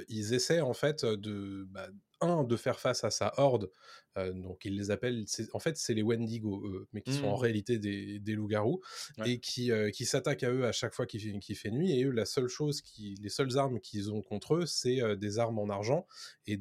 ils 0.09 0.33
essaient 0.33 0.61
en 0.61 0.75
fait 0.75 1.05
de, 1.05 1.67
bah, 1.71 1.89
un, 2.21 2.45
de 2.45 2.57
faire 2.57 2.81
face 2.81 3.05
à 3.05 3.11
sa 3.11 3.33
horde. 3.37 3.71
euh, 4.17 4.33
donc 4.33 4.65
ils 4.65 4.77
les 4.77 4.91
appellent, 4.91 5.25
en 5.53 5.59
fait 5.61 5.77
c'est 5.77 5.95
les 5.95 6.03
Wendigo, 6.03 6.63
eux, 6.67 6.89
mais 6.93 7.03
qui 7.03 7.13
sont 7.13 7.27
en 7.27 7.37
Mhm. 7.37 7.43
réalité 7.43 7.79
des, 7.79 8.19
des 8.19 8.33
loups-garous 8.35 8.81
Ouais. 9.19 9.31
et 9.33 9.39
qui, 9.41 9.71
euh, 9.71 9.91
qui 9.91 10.07
s'attaquent 10.07 10.43
à 10.43 10.51
eux 10.51 10.65
à 10.67 10.73
chaque 10.73 10.95
fois 10.95 11.07
qu'il 11.07 11.21
fait, 11.55 11.71
nuit. 11.71 11.93
Et 11.99 12.05
eux, 12.05 12.11
la 12.11 12.25
seule 12.25 12.49
chose, 12.49 12.81
qui, 12.81 13.15
les 13.23 13.29
seules 13.29 13.57
armes 13.59 13.79
qu'ils 13.81 14.11
ont 14.13 14.23
contre 14.23 14.57
eux, 14.57 14.67
c'est 14.67 15.01
euh, 15.03 15.15
des 15.15 15.39
armes 15.39 15.59
en 15.61 15.69
argent 15.69 16.07
et 16.47 16.57
Mmh 16.57 16.61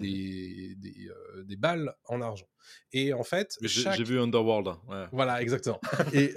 des, 1.46 1.56
balles 1.58 1.96
en 2.06 2.22
argent. 2.22 2.48
Et 2.92 3.14
en 3.14 3.24
fait, 3.24 3.58
J'ai 3.62 3.82
chaque... 3.84 3.98
j'ai 3.98 4.04
vu 4.04 4.20
Underworld. 4.20 4.68
hein, 4.68 4.82
Ouais. 4.88 5.06
Voilà, 5.12 5.42
exactement. 5.42 5.80
et, 6.14 6.34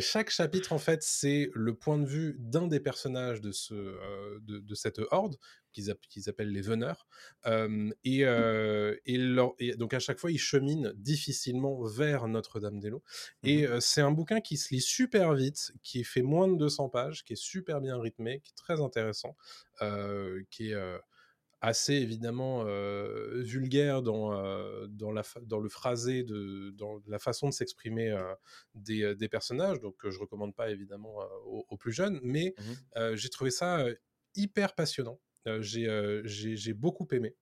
chaque 0.00 0.30
chapitre, 0.30 0.72
en 0.72 0.78
fait, 0.78 1.02
c'est 1.02 1.50
le 1.54 1.74
point 1.74 1.98
de 1.98 2.06
vue 2.06 2.36
d'un 2.38 2.66
des 2.68 2.80
personnages 2.80 3.40
de, 3.42 3.52
ce, 3.52 3.74
de, 3.74 4.58
de 4.60 4.74
cette 4.74 5.00
horde, 5.10 5.36
qu'ils 5.72 5.90
app- 5.90 6.06
qu'ils 6.08 6.28
appellent 6.28 6.52
les 6.52 6.60
veneurs. 6.60 7.06
Euh, 7.46 7.90
et, 8.04 8.24
euh, 8.24 8.96
et, 9.06 9.18
leur- 9.18 9.54
et 9.58 9.74
donc, 9.76 9.94
à 9.94 9.98
chaque 9.98 10.18
fois, 10.18 10.30
ils 10.30 10.38
cheminent 10.38 10.92
difficilement 10.96 11.82
vers 11.84 12.28
Notre-Dame-des-Loups. 12.28 13.02
Et 13.42 13.66
euh, 13.66 13.80
c'est 13.80 14.00
un 14.00 14.10
bouquin 14.12 14.40
qui 14.40 14.56
se 14.56 14.74
lit 14.74 14.80
super 14.80 15.34
vite, 15.34 15.72
qui 15.82 16.04
fait 16.04 16.22
moins 16.22 16.48
de 16.48 16.56
200 16.56 16.88
pages, 16.88 17.24
qui 17.24 17.32
est 17.34 17.36
super 17.36 17.80
bien 17.80 17.98
rythmé, 18.00 18.40
qui 18.40 18.50
est 18.52 18.56
très 18.56 18.80
intéressant, 18.80 19.36
qui 20.50 20.70
est... 20.70 20.76
assez 21.64 21.94
évidemment 21.94 22.64
euh, 22.66 23.40
vulgaire 23.42 24.02
dans, 24.02 24.32
euh, 24.32 24.88
dans, 24.88 25.12
la 25.12 25.22
fa- 25.22 25.40
dans 25.42 25.60
le 25.60 25.68
phrasé, 25.68 26.24
de, 26.24 26.70
dans 26.76 27.00
la 27.06 27.20
façon 27.20 27.48
de 27.48 27.52
s'exprimer 27.54 28.10
euh, 28.10 28.34
des, 28.74 29.14
des 29.14 29.28
personnages, 29.28 29.78
donc 29.78 29.96
que 29.96 30.10
je 30.10 30.18
recommande 30.18 30.56
pas 30.56 30.70
évidemment 30.70 31.18
aux, 31.46 31.64
aux 31.68 31.76
plus 31.76 31.92
jeunes, 31.92 32.18
mais 32.24 32.56
euh, 32.96 33.14
j'ai 33.14 33.28
trouvé 33.28 33.52
ça 33.52 33.86
hyper 34.34 34.74
passionnant. 34.74 35.20
J'ai 35.60 36.72
beaucoup 36.74 37.06
aimé. 37.12 37.34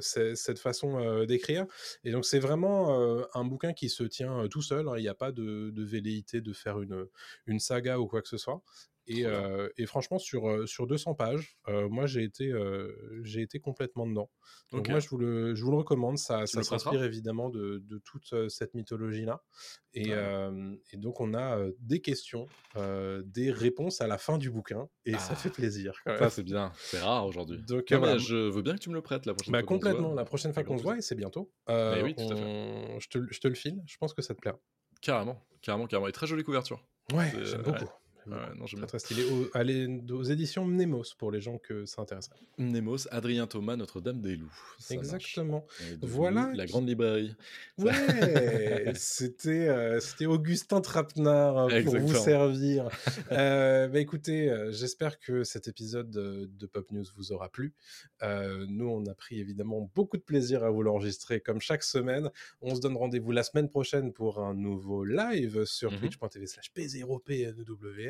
cette 0.00 0.58
façon 0.58 1.24
d'écrire 1.24 1.66
et 2.04 2.10
donc 2.10 2.24
c'est 2.24 2.40
vraiment 2.40 3.26
un 3.34 3.44
bouquin 3.44 3.72
qui 3.72 3.88
se 3.88 4.02
tient 4.02 4.48
tout 4.48 4.62
seul 4.62 4.88
hein. 4.88 4.94
il 4.96 5.02
n'y 5.02 5.08
a 5.08 5.14
pas 5.14 5.30
de, 5.32 5.72
velléité 5.76 6.40
de 6.40 6.52
faire 6.52 6.78
une 7.46 7.60
saga 7.60 7.98
ou 7.98 8.06
quoi 8.06 8.22
que 8.22 8.28
ce 8.28 8.38
soit 8.38 8.62
et, 9.06 9.24
euh, 9.26 9.68
franchement, 9.86 10.18
sur, 10.18 10.68
sur 10.68 10.86
200 10.86 11.14
pages, 11.14 11.56
euh, 11.68 11.88
moi 11.88 12.06
j'ai 12.06 12.22
été, 12.24 12.50
euh, 12.50 13.20
j'ai 13.22 13.40
été 13.42 13.60
complètement 13.60 14.06
dedans. 14.06 14.30
Donc 14.72 14.88
moi 14.88 14.98
je 14.98 15.08
vous 15.08 15.18
le, 15.18 15.54
je 15.54 15.64
vous 15.64 15.70
le 15.70 15.76
recommande, 15.78 16.18
ça, 16.18 16.46
ça 16.46 16.62
s'inspire 16.62 17.02
évidemment 17.04 17.48
de, 17.50 17.78
de 17.84 17.98
toute 17.98 18.48
cette 18.48 18.74
mythologie-là. 18.74 19.42
Et, 19.94 20.12
Ouais. 20.14 20.50
et 20.92 20.96
donc 20.96 21.20
on 21.20 21.34
a 21.34 21.58
des 21.80 22.00
questions, 22.00 22.46
des 22.76 23.50
réponses 23.50 24.00
à 24.00 24.06
la 24.06 24.18
fin 24.18 24.38
du 24.38 24.50
bouquin, 24.50 24.88
et 25.04 25.12
ça 25.12 25.28
Ah. 25.30 25.36
fait 25.36 25.50
plaisir. 25.50 26.00
quand 26.04 26.12
même. 26.12 26.18
Ça, 26.20 26.30
c'est 26.30 26.42
bien. 26.42 26.72
C'est 26.76 27.00
rare 27.00 27.26
aujourd'hui. 27.26 27.62
Donc, 27.66 27.84
je 27.88 28.34
veux 28.50 28.62
bien 28.62 28.74
que 28.74 28.80
tu 28.80 28.90
me 28.90 28.94
le 28.94 29.02
prêtes 29.02 29.24
la 29.26 29.34
prochaine 29.34 29.52
Bah, 29.52 29.60
fois. 29.60 29.66
complètement, 29.66 30.14
la 30.14 30.24
prochaine 30.24 30.52
fois 30.52 30.64
qu'on 30.64 30.76
se 30.78 30.82
voit, 30.82 30.92
et 30.92 30.96
plaisir. 30.96 31.08
c'est 31.08 31.14
bientôt, 31.14 31.52
oui, 31.68 32.14
tout 32.14 32.30
à 32.32 32.36
fait. 32.36 32.98
je, 33.00 33.08
te, 33.08 33.18
je 33.30 33.40
te 33.40 33.48
le 33.48 33.54
file, 33.54 33.82
je 33.86 33.96
pense 33.98 34.12
que 34.14 34.22
ça 34.22 34.34
te 34.34 34.40
plaira. 34.40 34.58
Carrément, 35.00 35.46
carrément, 35.62 35.86
carrément. 35.86 36.08
Et 36.08 36.12
très 36.12 36.26
jolie 36.26 36.42
couverture. 36.42 36.86
Ouais, 37.12 37.30
j'aime 37.44 37.62
beaucoup. 37.62 37.84
Ouais, 37.84 37.90
non, 38.26 38.64
bien. 38.64 38.86
très 38.86 38.98
stylé. 38.98 39.24
Au- 39.24 39.48
allez 39.54 39.86
aux 40.10 40.22
éditions 40.22 40.64
Mnemos 40.64 41.04
pour 41.18 41.30
les 41.30 41.40
gens 41.40 41.58
que 41.58 41.84
ça 41.86 42.02
intéresserait. 42.02 42.36
Nemos, 42.58 43.06
Adrien 43.10 43.46
Thomas, 43.46 43.76
Notre-Dame 43.76 44.20
des 44.20 44.36
Loups. 44.36 44.52
Ça. 44.78 44.94
Exactement. 44.94 45.66
Voilà 46.02 46.50
La 46.54 46.66
grande 46.66 46.88
librairie. 46.88 47.34
Ouais, 47.78 47.92
c'était 48.94 49.68
euh, 49.68 50.00
c'était 50.00 50.26
Augustin 50.26 50.80
Trapenard 50.80 51.58
hein, 51.58 51.68
pour 51.84 51.96
vous 51.96 52.14
servir. 52.14 52.88
Euh, 53.32 53.88
bah 53.88 53.98
écoutez, 54.00 54.50
euh, 54.50 54.70
j'espère 54.72 55.18
que 55.20 55.44
cet 55.44 55.68
épisode 55.68 56.10
de, 56.10 56.46
de 56.52 56.66
Pop 56.66 56.90
News 56.90 57.04
vous 57.16 57.32
aura 57.32 57.48
plu. 57.48 57.74
Euh, 58.22 58.66
nous, 58.68 58.88
on 58.88 59.04
a 59.06 59.14
pris 59.14 59.38
évidemment 59.40 59.90
beaucoup 59.94 60.16
de 60.16 60.22
plaisir 60.22 60.64
à 60.64 60.70
vous 60.70 60.82
l'enregistrer 60.82 61.40
comme 61.40 61.60
chaque 61.60 61.82
semaine. 61.82 62.30
On 62.60 62.74
se 62.74 62.80
donne 62.80 62.96
rendez-vous 62.96 63.32
la 63.32 63.42
semaine 63.42 63.68
prochaine 63.68 64.12
pour 64.12 64.40
un 64.40 64.54
nouveau 64.54 65.04
live 65.04 65.64
sur 65.64 65.92
Mhm. 65.92 65.98
twitch.tv 66.00 66.46
slash 66.46 66.72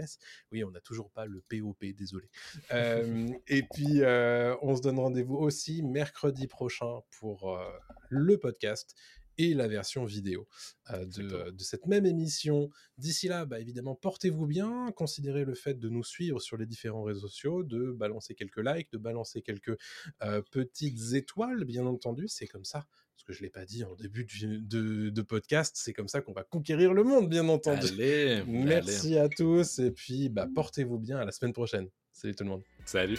p0pnws. 0.07 0.19
Oui, 0.53 0.65
on 0.65 0.71
n'a 0.71 0.81
toujours 0.81 1.11
pas 1.11 1.27
le 1.27 1.43
POP, 1.49 1.85
désolé. 1.97 2.29
Euh, 2.73 3.29
et 3.49 3.63
puis, 3.63 4.03
euh, 4.03 4.55
on 4.63 4.77
se 4.77 4.83
donne 4.83 4.99
rendez-vous 4.99 5.37
aussi 5.37 5.83
mercredi 5.83 6.47
prochain 6.47 7.01
pour 7.19 7.57
euh, 7.57 7.65
le 8.09 8.39
podcast 8.39 8.95
et 9.39 9.55
la 9.55 9.69
version 9.69 10.05
vidéo 10.05 10.47
euh, 10.91 11.05
de, 11.07 11.33
euh, 11.33 11.51
de 11.53 11.63
cette 11.63 11.87
même 11.87 12.07
émission. 12.07 12.71
D'ici 12.99 13.29
là, 13.29 13.45
bah, 13.47 13.61
évidemment, 13.61 13.95
portez-vous 13.95 14.47
bien, 14.47 14.93
considérez 14.97 15.45
le 15.45 15.55
fait 15.55 15.75
de 15.79 15.89
nous 15.89 16.05
suivre 16.05 16.41
sur 16.41 16.57
les 16.57 16.67
différents 16.67 17.03
réseaux 17.03 17.29
sociaux, 17.29 17.63
de 17.63 17.93
balancer 17.93 18.35
quelques 18.35 18.59
likes, 18.65 18.91
de 18.93 18.99
balancer 18.99 19.43
quelques 19.43 19.77
euh, 20.23 20.43
petites 20.51 21.13
étoiles, 21.15 21.65
bien 21.65 21.87
entendu, 21.87 22.29
c'est 22.29 22.47
comme 22.47 22.65
ça. 22.65 22.87
Parce 23.15 23.25
que 23.25 23.33
je 23.33 23.39
ne 23.41 23.45
l'ai 23.45 23.51
pas 23.51 23.65
dit 23.65 23.83
en 23.83 23.95
début 23.95 24.25
de, 24.27 24.59
de- 24.59 25.09
de 25.11 25.23
podcast, 25.23 25.75
c'est 25.79 25.95
comme 25.95 26.09
ça 26.09 26.21
qu'on 26.21 26.33
va 26.35 26.45
conquérir 26.45 26.93
le 26.93 27.03
monde, 27.03 27.31
bien 27.31 27.49
entendu. 27.49 27.87
Allez, 27.87 28.43
Merci 28.47 29.17
à 29.17 29.29
tous 29.31 29.79
et 29.79 29.91
puis 29.91 30.29
bah, 30.29 30.47
portez-vous 30.55 30.99
bien 30.99 31.19
à 31.19 31.25
la 31.25 31.33
semaine 31.33 31.55
prochaine. 31.55 31.89
Salut 32.13 32.35
tout 32.35 32.45
le 32.45 32.51
monde. 32.51 32.63
Salut. 32.85 33.19